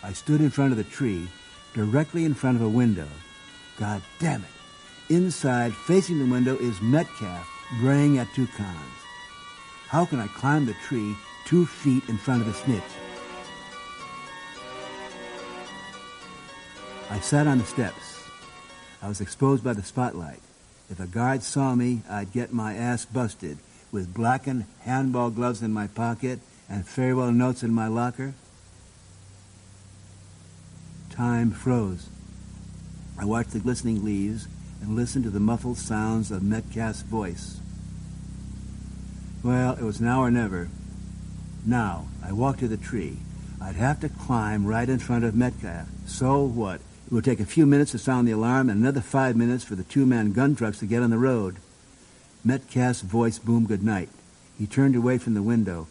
I 0.03 0.13
stood 0.13 0.41
in 0.41 0.51
front 0.51 0.73
of 0.73 0.79
the 0.79 0.85
tree, 0.85 1.29
directly 1.75 2.25
in 2.25 2.35
front 2.35 2.57
of 2.57 2.63
a 2.63 2.69
window. 2.69 3.09
God 3.79 4.03
damn 4.19 4.43
it. 4.43 5.13
Inside, 5.13 5.75
facing 5.75 6.19
the 6.19 6.31
window, 6.31 6.57
is 6.57 6.81
Metcalf, 6.81 7.49
braying 7.81 8.19
at 8.19 8.33
two 8.35 8.47
cons. 8.47 8.99
How 9.89 10.05
can 10.05 10.21
I 10.21 10.27
climb 10.29 10.67
the 10.67 10.75
tree 10.87 11.15
two 11.45 11.67
feet 11.67 12.09
in 12.09 12.17
front 12.19 12.43
of 12.43 12.47
the 12.47 12.55
snitch? 12.55 12.83
I 17.11 17.21
sat 17.21 17.47
on 17.47 17.59
the 17.59 17.65
steps. 17.65 18.25
I 19.03 19.09
was 19.09 19.21
exposed 19.21 19.63
by 19.63 19.75
the 19.75 19.83
spotlight. 19.83 20.41
If 20.91 21.01
a 21.01 21.07
guard 21.07 21.43
saw 21.43 21.75
me, 21.75 22.03
I'd 22.09 22.33
get 22.33 22.53
my 22.53 22.75
ass 22.75 23.05
busted 23.05 23.59
with 23.93 24.13
blackened 24.13 24.65
handball 24.81 25.31
gloves 25.31 25.63
in 25.63 25.73
my 25.73 25.87
pocket 25.87 26.41
and 26.69 26.87
farewell 26.87 27.31
notes 27.31 27.63
in 27.63 27.73
my 27.73 27.87
locker. 27.87 28.35
Time 31.11 31.53
froze. 31.53 32.09
I 33.19 33.25
watched 33.25 33.53
the 33.53 33.61
glistening 33.61 34.05
leaves 34.05 34.49
and 34.83 34.97
listened 34.97 35.25
to 35.25 35.31
the 35.31 35.41
muffled 35.41 35.79
sounds 35.79 36.31
of 36.31 36.43
Metcalf's 36.43 37.03
voice. 37.03 37.61
Well, 39.43 39.75
it 39.75 39.83
was 39.83 40.01
now 40.01 40.23
or 40.23 40.31
never. 40.31 40.69
Now, 41.67 42.07
I 42.23 42.33
walked 42.33 42.61
to 42.61 42.69
the 42.69 42.77
tree. 42.77 43.17
I'd 43.61 43.77
have 43.77 44.01
to 44.01 44.09
climb 44.09 44.67
right 44.67 44.89
in 44.89 44.99
front 44.99 45.25
of 45.25 45.35
Metcalf. 45.35 45.89
So 46.07 46.43
what? 46.43 46.81
It 47.07 47.13
would 47.13 47.25
take 47.25 47.41
a 47.41 47.47
few 47.47 47.65
minutes 47.65 47.93
to 47.93 47.99
sound 47.99 48.29
the 48.29 48.33
alarm 48.33 48.69
and 48.69 48.81
another 48.81 49.01
five 49.01 49.37
minutes 49.37 49.65
for 49.65 49.75
the 49.75 49.85
two-man 49.85 50.33
gun 50.33 50.55
trucks 50.55 50.79
to 50.81 50.87
get 50.87 51.03
on 51.03 51.11
the 51.11 51.19
road. 51.19 51.57
Metcalf's 52.45 53.01
voice 53.01 53.39
boomed 53.39 53.69
goodnight. 53.69 54.11
He 54.59 54.67
turned 54.67 54.95
away 54.95 55.17
from 55.19 55.35
the 55.35 55.43
window. 55.43 55.89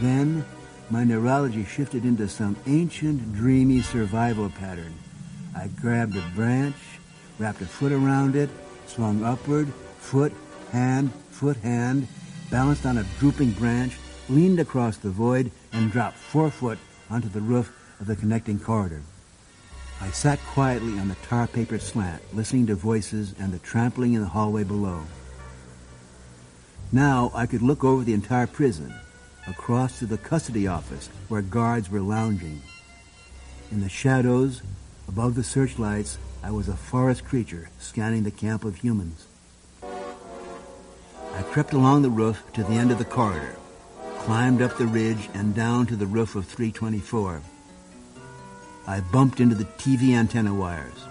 Then 0.00 0.44
my 0.90 1.04
neurology 1.04 1.64
shifted 1.64 2.04
into 2.04 2.28
some 2.28 2.56
ancient, 2.66 3.34
dreamy 3.34 3.82
survival 3.82 4.50
pattern. 4.50 4.94
I 5.56 5.68
grabbed 5.68 6.16
a 6.16 6.24
branch, 6.34 6.76
wrapped 7.38 7.60
a 7.60 7.66
foot 7.66 7.92
around 7.92 8.34
it, 8.34 8.50
swung 8.86 9.22
upward, 9.22 9.72
foot, 9.98 10.32
hand, 10.72 11.12
foot, 11.30 11.56
hand, 11.58 12.08
balanced 12.50 12.84
on 12.84 12.98
a 12.98 13.04
drooping 13.18 13.52
branch, 13.52 13.96
leaned 14.28 14.60
across 14.60 14.96
the 14.96 15.10
void, 15.10 15.50
and 15.72 15.90
dropped 15.90 16.16
four 16.16 16.50
foot 16.50 16.78
onto 17.10 17.28
the 17.28 17.40
roof 17.40 17.72
of 18.00 18.06
the 18.06 18.16
connecting 18.16 18.58
corridor. 18.58 19.02
I 20.00 20.10
sat 20.10 20.40
quietly 20.40 20.98
on 20.98 21.08
the 21.08 21.14
tar 21.14 21.46
paper 21.46 21.78
slant, 21.78 22.22
listening 22.34 22.66
to 22.66 22.74
voices 22.74 23.34
and 23.38 23.52
the 23.52 23.58
trampling 23.60 24.14
in 24.14 24.22
the 24.22 24.28
hallway 24.28 24.64
below. 24.64 25.02
Now 26.90 27.30
I 27.34 27.46
could 27.46 27.62
look 27.62 27.84
over 27.84 28.02
the 28.02 28.12
entire 28.12 28.46
prison, 28.46 28.92
across 29.46 29.98
to 29.98 30.06
the 30.06 30.18
custody 30.18 30.66
office 30.66 31.08
where 31.28 31.42
guards 31.42 31.90
were 31.90 32.00
lounging. 32.00 32.62
In 33.70 33.80
the 33.80 33.88
shadows, 33.88 34.62
above 35.08 35.34
the 35.34 35.44
searchlights, 35.44 36.18
I 36.42 36.50
was 36.50 36.68
a 36.68 36.76
forest 36.76 37.24
creature 37.24 37.70
scanning 37.78 38.24
the 38.24 38.30
camp 38.30 38.64
of 38.64 38.76
humans. 38.76 39.26
I 39.82 41.42
crept 41.42 41.72
along 41.72 42.02
the 42.02 42.10
roof 42.10 42.42
to 42.54 42.62
the 42.62 42.74
end 42.74 42.90
of 42.90 42.98
the 42.98 43.04
corridor, 43.04 43.56
climbed 44.22 44.62
up 44.62 44.78
the 44.78 44.86
ridge 44.86 45.28
and 45.34 45.52
down 45.52 45.84
to 45.84 45.96
the 45.96 46.06
roof 46.06 46.36
of 46.36 46.46
324. 46.46 47.42
I 48.86 49.00
bumped 49.00 49.40
into 49.40 49.56
the 49.56 49.64
TV 49.64 50.14
antenna 50.14 50.54
wires. 50.54 51.08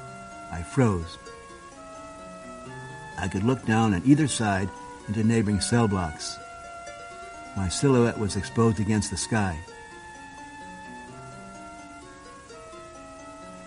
I 0.50 0.64
froze. 0.64 1.18
I 3.18 3.28
could 3.28 3.44
look 3.44 3.66
down 3.66 3.94
on 3.94 4.02
either 4.06 4.30
side 4.30 4.70
into 5.10 5.26
neighboring 5.26 5.60
cell 5.60 5.90
blocks. 5.90 6.38
My 7.58 7.68
silhouette 7.68 8.18
was 8.18 8.38
exposed 8.38 8.80
against 8.80 9.12
the 9.12 9.18
sky. 9.18 9.60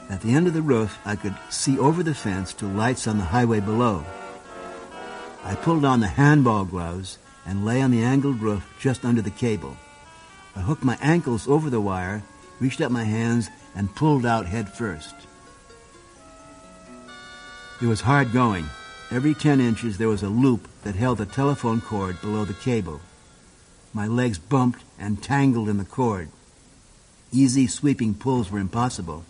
At 0.08 0.22
the 0.22 0.32
end 0.32 0.46
of 0.46 0.54
the 0.54 0.62
roof, 0.62 0.98
I 1.04 1.16
could 1.16 1.36
see 1.50 1.78
over 1.78 2.02
the 2.02 2.14
fence 2.14 2.54
to 2.54 2.66
lights 2.66 3.06
on 3.06 3.18
the 3.18 3.24
highway 3.24 3.60
below. 3.60 4.06
I 5.44 5.54
pulled 5.54 5.84
on 5.84 6.00
the 6.00 6.06
handball 6.06 6.64
gloves 6.64 7.18
and 7.46 7.64
lay 7.64 7.82
on 7.82 7.90
the 7.90 8.02
angled 8.02 8.40
roof 8.40 8.74
just 8.78 9.04
under 9.04 9.22
the 9.22 9.30
cable. 9.30 9.76
I 10.56 10.60
hooked 10.60 10.84
my 10.84 10.96
ankles 11.00 11.48
over 11.48 11.68
the 11.68 11.80
wire, 11.80 12.22
reached 12.60 12.80
up 12.80 12.90
my 12.90 13.04
hands, 13.04 13.50
and 13.74 13.94
pulled 13.94 14.24
out 14.24 14.46
head 14.46 14.68
first. 14.68 15.14
It 17.82 17.86
was 17.86 18.02
hard 18.02 18.32
going. 18.32 18.66
Every 19.10 19.34
10 19.34 19.60
inches 19.60 19.98
there 19.98 20.08
was 20.08 20.22
a 20.22 20.28
loop 20.28 20.68
that 20.82 20.94
held 20.94 21.18
the 21.18 21.26
telephone 21.26 21.80
cord 21.80 22.20
below 22.20 22.44
the 22.44 22.54
cable. 22.54 23.00
My 23.92 24.06
legs 24.06 24.38
bumped 24.38 24.82
and 24.98 25.22
tangled 25.22 25.68
in 25.68 25.78
the 25.78 25.84
cord. 25.84 26.28
Easy 27.32 27.66
sweeping 27.66 28.14
pulls 28.14 28.50
were 28.50 28.58
impossible. 28.58 29.24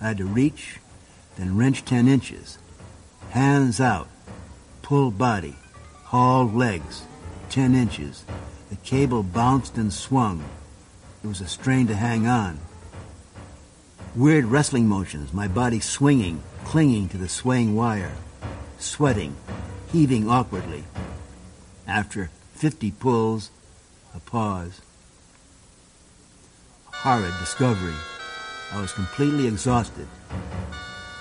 I 0.00 0.08
had 0.08 0.18
to 0.18 0.24
reach, 0.24 0.78
then 1.36 1.56
wrench 1.56 1.84
10 1.84 2.08
inches. 2.08 2.58
Hands 3.30 3.80
out, 3.80 4.08
pull 4.82 5.10
body, 5.10 5.56
haul 6.12 6.46
legs, 6.46 7.04
10 7.48 7.74
inches. 7.74 8.26
The 8.68 8.76
cable 8.76 9.22
bounced 9.22 9.78
and 9.78 9.90
swung. 9.90 10.44
It 11.24 11.26
was 11.26 11.40
a 11.40 11.48
strain 11.48 11.86
to 11.86 11.94
hang 11.94 12.26
on. 12.26 12.58
Weird 14.14 14.44
wrestling 14.44 14.86
motions, 14.86 15.32
my 15.32 15.48
body 15.48 15.80
swinging, 15.80 16.42
clinging 16.64 17.08
to 17.08 17.16
the 17.16 17.30
swaying 17.30 17.74
wire, 17.74 18.12
sweating, 18.78 19.36
heaving 19.90 20.28
awkwardly. 20.28 20.84
After 21.86 22.28
50 22.56 22.90
pulls, 22.90 23.50
a 24.14 24.20
pause. 24.20 24.82
Horrid 26.92 27.32
discovery. 27.40 27.96
I 28.70 28.82
was 28.82 28.92
completely 28.92 29.46
exhausted. 29.46 30.08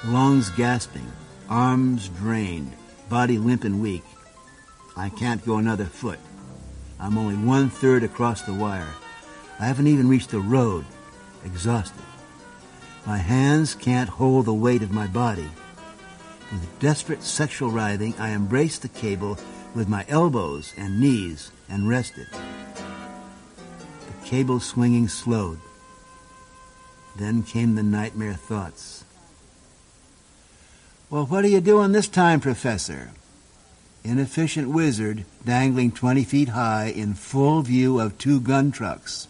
Lungs 0.05 0.49
gasping, 0.49 1.09
arms 1.49 2.09
drained, 2.09 2.73
body 3.07 3.37
limp 3.37 3.63
and 3.63 3.81
weak. 3.81 4.03
I 4.95 5.09
can't 5.09 5.45
go 5.45 5.57
another 5.57 5.85
foot. 5.85 6.19
I'm 6.99 7.17
only 7.17 7.35
one 7.35 7.69
third 7.69 8.03
across 8.03 8.41
the 8.41 8.53
wire. 8.53 8.93
I 9.59 9.65
haven't 9.65 9.87
even 9.87 10.09
reached 10.09 10.29
the 10.29 10.39
road. 10.39 10.85
Exhausted. 11.43 12.03
My 13.05 13.17
hands 13.17 13.73
can't 13.73 14.09
hold 14.09 14.45
the 14.45 14.53
weight 14.53 14.83
of 14.83 14.91
my 14.91 15.07
body. 15.07 15.49
With 16.51 16.79
desperate 16.79 17.23
sexual 17.23 17.71
writhing, 17.71 18.13
I 18.19 18.31
embraced 18.31 18.81
the 18.81 18.89
cable 18.89 19.39
with 19.73 19.87
my 19.87 20.05
elbows 20.07 20.73
and 20.77 20.99
knees 20.99 21.51
and 21.69 21.87
rested. 21.87 22.27
The 22.31 24.27
cable 24.27 24.59
swinging 24.59 25.07
slowed. 25.07 25.59
Then 27.15 27.43
came 27.43 27.75
the 27.75 27.83
nightmare 27.83 28.33
thoughts. 28.33 29.03
Well, 31.09 31.25
what 31.25 31.43
are 31.43 31.49
you 31.49 31.61
doing 31.61 31.91
this 31.91 32.07
time, 32.07 32.39
Professor? 32.39 33.11
Inefficient 34.03 34.69
wizard 34.69 35.25
dangling 35.45 35.91
20 35.91 36.23
feet 36.23 36.49
high 36.49 36.87
in 36.87 37.13
full 37.13 37.61
view 37.61 37.99
of 37.99 38.17
two 38.17 38.39
gun 38.39 38.71
trucks. 38.71 39.27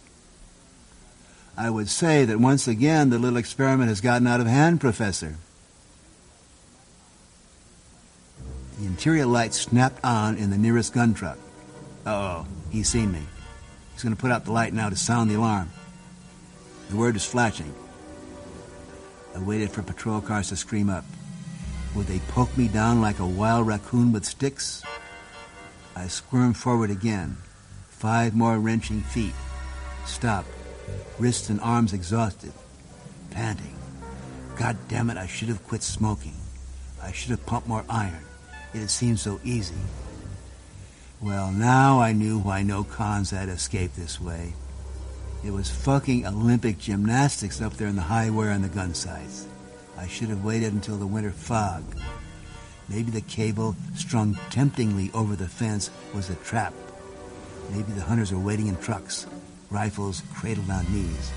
I 1.56 1.68
would 1.68 1.88
say 1.88 2.24
that 2.24 2.40
once 2.40 2.66
again 2.66 3.10
the 3.10 3.18
little 3.18 3.36
experiment 3.36 3.90
has 3.90 4.00
gotten 4.00 4.26
out 4.26 4.40
of 4.40 4.46
hand, 4.46 4.80
Professor. 4.80 5.36
The 8.78 8.86
interior 8.86 9.26
light 9.26 9.52
snapped 9.52 10.02
on 10.02 10.36
in 10.36 10.50
the 10.50 10.58
nearest 10.58 10.94
gun 10.94 11.12
truck. 11.12 11.38
Uh-oh, 12.06 12.46
he's 12.70 12.88
seen 12.88 13.12
me. 13.12 13.22
He's 13.92 14.02
going 14.02 14.16
to 14.16 14.20
put 14.20 14.32
out 14.32 14.46
the 14.46 14.52
light 14.52 14.72
now 14.72 14.88
to 14.88 14.96
sound 14.96 15.30
the 15.30 15.34
alarm. 15.34 15.70
The 16.88 16.96
word 16.96 17.14
is 17.14 17.24
flashing. 17.24 17.72
I 19.36 19.38
waited 19.38 19.70
for 19.70 19.82
patrol 19.82 20.20
cars 20.20 20.48
to 20.48 20.56
scream 20.56 20.88
up. 20.90 21.04
Would 21.94 22.06
they 22.06 22.20
poke 22.28 22.56
me 22.56 22.68
down 22.68 23.02
like 23.02 23.18
a 23.18 23.26
wild 23.26 23.66
raccoon 23.66 24.12
with 24.12 24.24
sticks? 24.24 24.82
I 25.94 26.08
squirmed 26.08 26.56
forward 26.56 26.90
again. 26.90 27.36
Five 27.90 28.34
more 28.34 28.58
wrenching 28.58 29.02
feet. 29.02 29.34
Stop. 30.06 30.46
Wrists 31.18 31.50
and 31.50 31.60
arms 31.60 31.92
exhausted. 31.92 32.52
Panting. 33.30 33.76
God 34.56 34.76
damn 34.88 35.10
it, 35.10 35.18
I 35.18 35.26
should 35.26 35.48
have 35.48 35.66
quit 35.66 35.82
smoking. 35.82 36.34
I 37.02 37.12
should 37.12 37.30
have 37.30 37.44
pumped 37.44 37.68
more 37.68 37.84
iron. 37.90 38.24
It 38.72 38.78
had 38.78 38.90
seemed 38.90 39.20
so 39.20 39.38
easy. 39.44 39.74
Well, 41.20 41.52
now 41.52 42.00
I 42.00 42.12
knew 42.12 42.38
why 42.38 42.62
no 42.62 42.84
cons 42.84 43.30
had 43.30 43.48
escaped 43.48 43.96
this 43.96 44.20
way. 44.20 44.54
It 45.44 45.50
was 45.50 45.70
fucking 45.70 46.26
Olympic 46.26 46.78
gymnastics 46.78 47.60
up 47.60 47.74
there 47.74 47.88
in 47.88 47.96
the 47.96 48.02
high 48.02 48.30
wire 48.30 48.50
on 48.50 48.62
the 48.62 48.68
gun 48.68 48.94
sights. 48.94 49.46
I 49.98 50.06
should 50.06 50.28
have 50.28 50.44
waited 50.44 50.72
until 50.72 50.96
the 50.96 51.06
winter 51.06 51.30
fog. 51.30 51.84
Maybe 52.88 53.10
the 53.10 53.20
cable 53.20 53.76
strung 53.94 54.38
temptingly 54.50 55.10
over 55.14 55.36
the 55.36 55.48
fence 55.48 55.90
was 56.14 56.30
a 56.30 56.34
trap. 56.36 56.74
Maybe 57.70 57.92
the 57.92 58.02
hunters 58.02 58.32
were 58.32 58.40
waiting 58.40 58.66
in 58.66 58.76
trucks, 58.76 59.26
rifles 59.70 60.22
cradled 60.34 60.70
on 60.70 60.84
knees. 60.92 61.32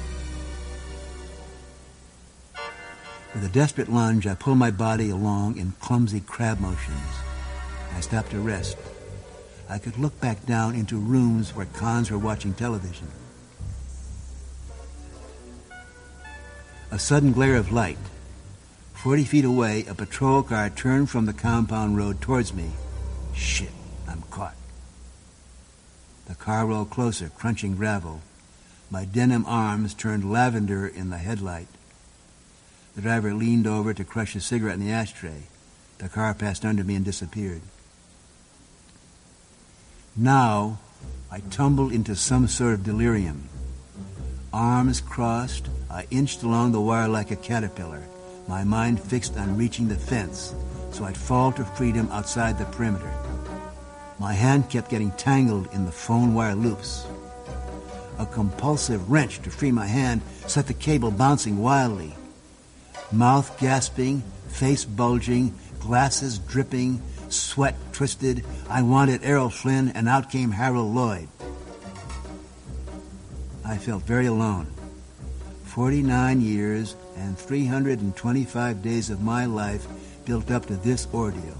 With 3.33 3.43
a 3.43 3.49
desperate 3.49 3.91
lunge, 3.91 4.25
I 4.27 4.35
pulled 4.35 4.57
my 4.57 4.71
body 4.71 5.09
along 5.09 5.57
in 5.57 5.73
clumsy 5.79 6.21
crab 6.21 6.59
motions. 6.59 7.15
I 7.95 7.99
stopped 7.99 8.31
to 8.31 8.39
rest. 8.39 8.77
I 9.69 9.77
could 9.77 9.97
look 9.97 10.19
back 10.21 10.45
down 10.45 10.75
into 10.75 10.97
rooms 10.97 11.55
where 11.55 11.65
cons 11.65 12.11
were 12.11 12.17
watching 12.17 12.53
television. 12.53 13.07
A 16.91 16.99
sudden 16.99 17.33
glare 17.33 17.55
of 17.55 17.71
light. 17.71 17.97
Forty 19.05 19.23
feet 19.23 19.45
away, 19.45 19.85
a 19.87 19.93
patrol 19.93 20.41
car 20.41 20.67
turned 20.71 21.11
from 21.11 21.27
the 21.27 21.31
compound 21.31 21.95
road 21.95 22.21
towards 22.21 22.55
me. 22.55 22.71
Shit, 23.35 23.69
I'm 24.09 24.23
caught. 24.31 24.55
The 26.27 26.33
car 26.33 26.65
rolled 26.65 26.89
closer, 26.89 27.29
crunching 27.29 27.75
gravel. 27.75 28.21
My 28.89 29.05
denim 29.05 29.45
arms 29.45 29.93
turned 29.93 30.31
lavender 30.31 30.87
in 30.87 31.11
the 31.11 31.19
headlight. 31.19 31.67
The 32.95 33.03
driver 33.03 33.31
leaned 33.31 33.67
over 33.67 33.93
to 33.93 34.03
crush 34.03 34.35
a 34.35 34.41
cigarette 34.41 34.79
in 34.79 34.83
the 34.83 34.91
ashtray. 34.91 35.43
The 35.99 36.09
car 36.09 36.33
passed 36.33 36.65
under 36.65 36.83
me 36.83 36.95
and 36.95 37.05
disappeared. 37.05 37.61
Now, 40.15 40.79
I 41.29 41.41
tumbled 41.41 41.91
into 41.91 42.15
some 42.15 42.47
sort 42.47 42.73
of 42.73 42.83
delirium. 42.83 43.49
Arms 44.51 44.99
crossed, 44.99 45.67
I 45.91 46.07
inched 46.09 46.41
along 46.41 46.71
the 46.71 46.81
wire 46.81 47.07
like 47.07 47.29
a 47.29 47.35
caterpillar, 47.35 48.01
my 48.47 48.63
mind 48.63 49.01
fixed 49.01 49.37
on 49.37 49.57
reaching 49.57 49.87
the 49.87 49.95
fence 49.95 50.53
so 50.95 51.03
I'd 51.03 51.17
fall 51.17 51.51
to 51.51 51.65
freedom 51.65 52.07
outside 52.09 52.57
the 52.57 52.63
perimeter. 52.65 53.11
My 54.17 54.31
hand 54.31 54.69
kept 54.69 54.89
getting 54.89 55.11
tangled 55.11 55.67
in 55.73 55.85
the 55.85 55.91
phone 55.91 56.33
wire 56.33 56.55
loops. 56.55 57.05
A 58.17 58.25
compulsive 58.25 59.11
wrench 59.11 59.41
to 59.41 59.49
free 59.49 59.73
my 59.73 59.85
hand 59.85 60.21
set 60.47 60.67
the 60.67 60.73
cable 60.73 61.11
bouncing 61.11 61.57
wildly. 61.57 62.15
Mouth 63.11 63.59
gasping, 63.59 64.23
face 64.47 64.85
bulging, 64.85 65.53
glasses 65.79 66.39
dripping, 66.39 67.01
sweat 67.27 67.75
twisted. 67.91 68.45
I 68.69 68.81
wanted 68.81 69.21
Errol 69.21 69.49
Flynn, 69.49 69.89
and 69.89 70.07
out 70.07 70.31
came 70.31 70.51
Harold 70.51 70.95
Lloyd. 70.95 71.27
I 73.65 73.77
felt 73.77 74.03
very 74.03 74.27
alone. 74.27 74.67
49 75.65 76.39
years 76.39 76.95
and 77.15 77.37
325 77.37 78.81
days 78.81 79.09
of 79.09 79.21
my 79.21 79.45
life 79.45 79.87
built 80.25 80.51
up 80.51 80.65
to 80.67 80.75
this 80.75 81.07
ordeal. 81.13 81.57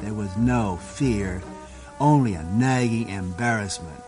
There 0.00 0.14
was 0.14 0.36
no 0.36 0.76
fear, 0.76 1.42
only 2.00 2.34
a 2.34 2.42
nagging 2.42 3.08
embarrassment. 3.08 4.00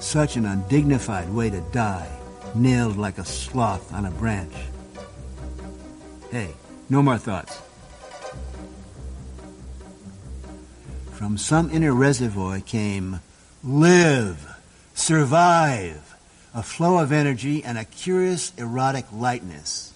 Such 0.00 0.36
an 0.36 0.46
undignified 0.46 1.30
way 1.30 1.50
to 1.50 1.60
die, 1.72 2.10
nailed 2.54 2.96
like 2.96 3.18
a 3.18 3.24
sloth 3.24 3.92
on 3.94 4.04
a 4.04 4.10
branch. 4.10 4.54
Hey, 6.30 6.54
no 6.90 7.02
more 7.02 7.18
thoughts. 7.18 7.60
From 11.12 11.38
some 11.38 11.70
inner 11.70 11.92
reservoir 11.92 12.60
came 12.60 13.20
live, 13.62 14.56
survive, 14.94 16.16
a 16.54 16.62
flow 16.62 16.98
of 16.98 17.12
energy 17.12 17.62
and 17.64 17.78
a 17.78 17.84
curious 17.84 18.52
erotic 18.58 19.06
lightness. 19.12 19.91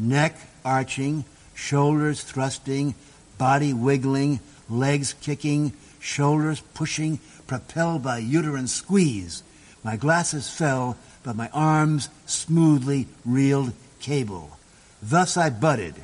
Neck 0.00 0.34
arching, 0.64 1.26
shoulders 1.54 2.22
thrusting, 2.22 2.94
body 3.36 3.74
wiggling, 3.74 4.40
legs 4.70 5.12
kicking, 5.20 5.74
shoulders 5.98 6.62
pushing, 6.72 7.18
propelled 7.46 8.02
by 8.02 8.16
uterine 8.16 8.66
squeeze. 8.66 9.42
My 9.84 9.96
glasses 9.96 10.48
fell, 10.48 10.96
but 11.22 11.36
my 11.36 11.50
arms 11.52 12.08
smoothly 12.24 13.08
reeled 13.26 13.74
cable. 14.00 14.56
Thus 15.02 15.36
I 15.36 15.50
budded, 15.50 15.96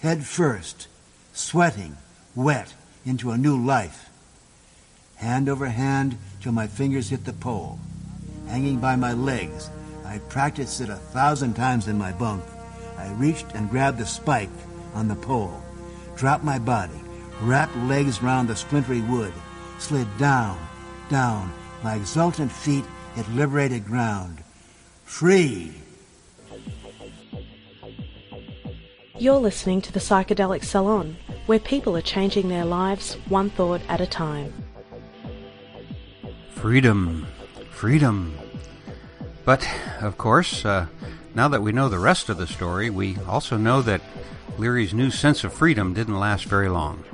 head 0.00 0.24
first, 0.24 0.88
sweating, 1.34 1.98
wet, 2.34 2.72
into 3.04 3.30
a 3.30 3.36
new 3.36 3.62
life. 3.62 4.08
Hand 5.16 5.50
over 5.50 5.66
hand 5.66 6.16
till 6.40 6.52
my 6.52 6.66
fingers 6.66 7.10
hit 7.10 7.26
the 7.26 7.34
pole. 7.34 7.78
Hanging 8.46 8.78
by 8.78 8.96
my 8.96 9.12
legs, 9.12 9.68
I 10.06 10.16
practiced 10.30 10.80
it 10.80 10.88
a 10.88 10.96
thousand 10.96 11.54
times 11.54 11.88
in 11.88 11.98
my 11.98 12.12
bunk. 12.12 12.42
I 12.98 13.12
reached 13.12 13.46
and 13.54 13.70
grabbed 13.70 13.98
the 13.98 14.06
spike 14.06 14.50
on 14.92 15.08
the 15.08 15.14
pole, 15.14 15.62
dropped 16.16 16.44
my 16.44 16.58
body, 16.58 17.00
wrapped 17.42 17.76
legs 17.76 18.22
round 18.22 18.48
the 18.48 18.56
splintery 18.56 19.00
wood, 19.00 19.32
slid 19.78 20.08
down, 20.18 20.58
down. 21.08 21.52
My 21.84 21.94
exultant 21.94 22.50
feet 22.50 22.84
hit 23.14 23.28
liberated 23.30 23.86
ground. 23.86 24.42
free. 25.04 25.72
You're 29.16 29.36
listening 29.38 29.80
to 29.82 29.92
the 29.92 30.00
Psychedelic 30.00 30.62
Salon, 30.62 31.16
where 31.46 31.58
people 31.58 31.96
are 31.96 32.02
changing 32.02 32.48
their 32.48 32.64
lives 32.64 33.14
one 33.28 33.50
thought 33.50 33.80
at 33.88 34.00
a 34.00 34.06
time. 34.06 34.52
Freedom, 36.50 37.26
freedom. 37.70 38.36
But, 39.44 39.66
of 40.02 40.18
course, 40.18 40.64
uh, 40.64 40.86
now 41.38 41.46
that 41.46 41.62
we 41.62 41.70
know 41.70 41.88
the 41.88 42.00
rest 42.00 42.28
of 42.28 42.36
the 42.36 42.48
story, 42.48 42.90
we 42.90 43.16
also 43.28 43.56
know 43.56 43.80
that 43.80 44.00
Leary's 44.58 44.92
new 44.92 45.08
sense 45.08 45.44
of 45.44 45.52
freedom 45.52 45.94
didn't 45.94 46.18
last 46.18 46.46
very 46.46 46.68
long. 46.68 47.04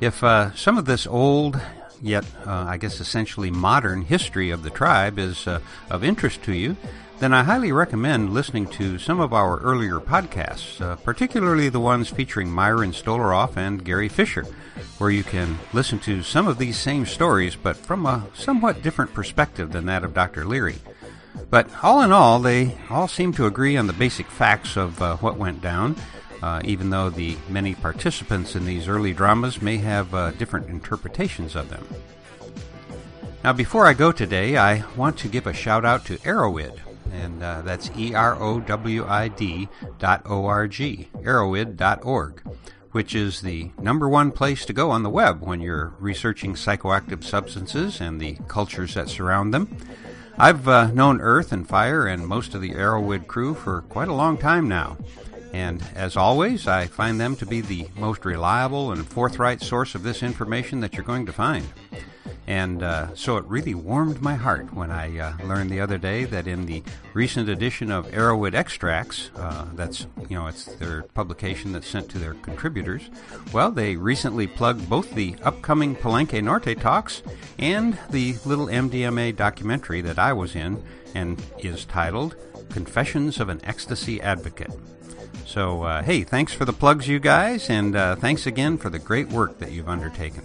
If 0.00 0.22
uh, 0.22 0.54
some 0.54 0.78
of 0.78 0.84
this 0.84 1.04
old, 1.04 1.60
yet 2.00 2.24
uh, 2.46 2.66
I 2.68 2.76
guess 2.76 3.00
essentially 3.00 3.50
modern 3.50 4.02
history 4.02 4.52
of 4.52 4.62
the 4.62 4.70
tribe 4.70 5.18
is 5.18 5.48
uh, 5.48 5.58
of 5.90 6.04
interest 6.04 6.44
to 6.44 6.54
you, 6.54 6.76
then 7.18 7.34
I 7.34 7.42
highly 7.42 7.72
recommend 7.72 8.34
listening 8.34 8.68
to 8.68 9.00
some 9.00 9.18
of 9.18 9.32
our 9.32 9.58
earlier 9.62 9.98
podcasts, 9.98 10.80
uh, 10.80 10.94
particularly 10.94 11.68
the 11.68 11.80
ones 11.80 12.10
featuring 12.10 12.48
Myron 12.48 12.92
Stolaroff 12.92 13.56
and 13.56 13.84
Gary 13.84 14.08
Fisher, 14.08 14.44
where 14.98 15.10
you 15.10 15.24
can 15.24 15.58
listen 15.72 15.98
to 16.00 16.22
some 16.22 16.46
of 16.46 16.58
these 16.58 16.78
same 16.78 17.04
stories, 17.04 17.56
but 17.56 17.76
from 17.76 18.06
a 18.06 18.28
somewhat 18.32 18.80
different 18.80 19.12
perspective 19.12 19.72
than 19.72 19.86
that 19.86 20.04
of 20.04 20.14
Dr. 20.14 20.44
Leary. 20.44 20.76
But 21.50 21.68
all 21.82 22.02
in 22.02 22.12
all, 22.12 22.38
they 22.40 22.76
all 22.90 23.08
seem 23.08 23.32
to 23.34 23.46
agree 23.46 23.76
on 23.76 23.86
the 23.86 23.92
basic 23.92 24.26
facts 24.26 24.76
of 24.76 25.00
uh, 25.00 25.16
what 25.16 25.38
went 25.38 25.62
down, 25.62 25.96
uh, 26.42 26.60
even 26.64 26.90
though 26.90 27.10
the 27.10 27.36
many 27.48 27.74
participants 27.74 28.54
in 28.54 28.66
these 28.66 28.86
early 28.86 29.12
dramas 29.12 29.62
may 29.62 29.78
have 29.78 30.14
uh, 30.14 30.30
different 30.32 30.68
interpretations 30.68 31.56
of 31.56 31.70
them. 31.70 31.86
Now, 33.42 33.52
before 33.52 33.86
I 33.86 33.94
go 33.94 34.12
today, 34.12 34.56
I 34.56 34.84
want 34.96 35.16
to 35.18 35.28
give 35.28 35.46
a 35.46 35.52
shout 35.52 35.84
out 35.84 36.04
to 36.06 36.18
Erowid, 36.18 36.78
and 37.12 37.42
uh, 37.42 37.62
that's 37.62 37.90
E 37.96 38.14
R 38.14 38.36
O 38.42 38.60
W 38.60 39.06
I 39.06 39.28
D 39.28 39.68
dot 39.98 40.22
O 40.26 40.44
R 40.46 40.68
G, 40.68 41.08
erowid 41.22 41.76
dot 41.76 42.04
org, 42.04 42.42
which 42.92 43.14
is 43.14 43.40
the 43.40 43.70
number 43.80 44.08
one 44.08 44.32
place 44.32 44.66
to 44.66 44.72
go 44.72 44.90
on 44.90 45.02
the 45.02 45.08
web 45.10 45.40
when 45.40 45.60
you're 45.60 45.94
researching 45.98 46.54
psychoactive 46.54 47.24
substances 47.24 48.00
and 48.00 48.20
the 48.20 48.36
cultures 48.48 48.94
that 48.94 49.08
surround 49.08 49.54
them. 49.54 49.74
I've 50.40 50.68
uh, 50.68 50.92
known 50.92 51.20
Earth 51.20 51.50
and 51.50 51.68
Fire 51.68 52.06
and 52.06 52.24
most 52.24 52.54
of 52.54 52.60
the 52.60 52.70
Erowid 52.70 53.26
crew 53.26 53.54
for 53.54 53.82
quite 53.82 54.06
a 54.06 54.14
long 54.14 54.38
time 54.38 54.68
now. 54.68 54.96
And 55.52 55.82
as 55.96 56.16
always, 56.16 56.68
I 56.68 56.86
find 56.86 57.20
them 57.20 57.34
to 57.36 57.46
be 57.46 57.60
the 57.60 57.88
most 57.96 58.24
reliable 58.24 58.92
and 58.92 59.04
forthright 59.04 59.60
source 59.62 59.96
of 59.96 60.04
this 60.04 60.22
information 60.22 60.78
that 60.80 60.94
you're 60.94 61.02
going 61.02 61.26
to 61.26 61.32
find. 61.32 61.66
And 62.48 62.82
uh, 62.82 63.14
so 63.14 63.36
it 63.36 63.44
really 63.44 63.74
warmed 63.74 64.22
my 64.22 64.34
heart 64.34 64.72
when 64.72 64.90
I 64.90 65.18
uh, 65.18 65.34
learned 65.44 65.68
the 65.68 65.82
other 65.82 65.98
day 65.98 66.24
that 66.24 66.46
in 66.46 66.64
the 66.64 66.82
recent 67.12 67.46
edition 67.46 67.92
of 67.92 68.06
Erowid 68.06 68.54
Extracts, 68.54 69.30
uh, 69.36 69.66
that's, 69.74 70.06
you 70.30 70.38
know, 70.38 70.46
it's 70.46 70.64
their 70.64 71.02
publication 71.02 71.72
that's 71.72 71.86
sent 71.86 72.08
to 72.08 72.18
their 72.18 72.32
contributors, 72.32 73.10
well, 73.52 73.70
they 73.70 73.96
recently 73.96 74.46
plugged 74.46 74.88
both 74.88 75.10
the 75.10 75.36
upcoming 75.42 75.94
Palenque 75.94 76.42
Norte 76.42 76.80
talks 76.80 77.22
and 77.58 77.98
the 78.08 78.34
little 78.46 78.68
MDMA 78.68 79.36
documentary 79.36 80.00
that 80.00 80.18
I 80.18 80.32
was 80.32 80.56
in 80.56 80.82
and 81.14 81.42
is 81.58 81.84
titled 81.84 82.34
Confessions 82.70 83.40
of 83.40 83.50
an 83.50 83.60
Ecstasy 83.64 84.22
Advocate. 84.22 84.72
So, 85.44 85.82
uh, 85.82 86.02
hey, 86.02 86.24
thanks 86.24 86.54
for 86.54 86.64
the 86.64 86.72
plugs, 86.72 87.08
you 87.08 87.18
guys, 87.18 87.68
and 87.68 87.94
uh, 87.94 88.16
thanks 88.16 88.46
again 88.46 88.78
for 88.78 88.88
the 88.88 88.98
great 88.98 89.28
work 89.28 89.58
that 89.58 89.72
you've 89.72 89.88
undertaken. 89.90 90.44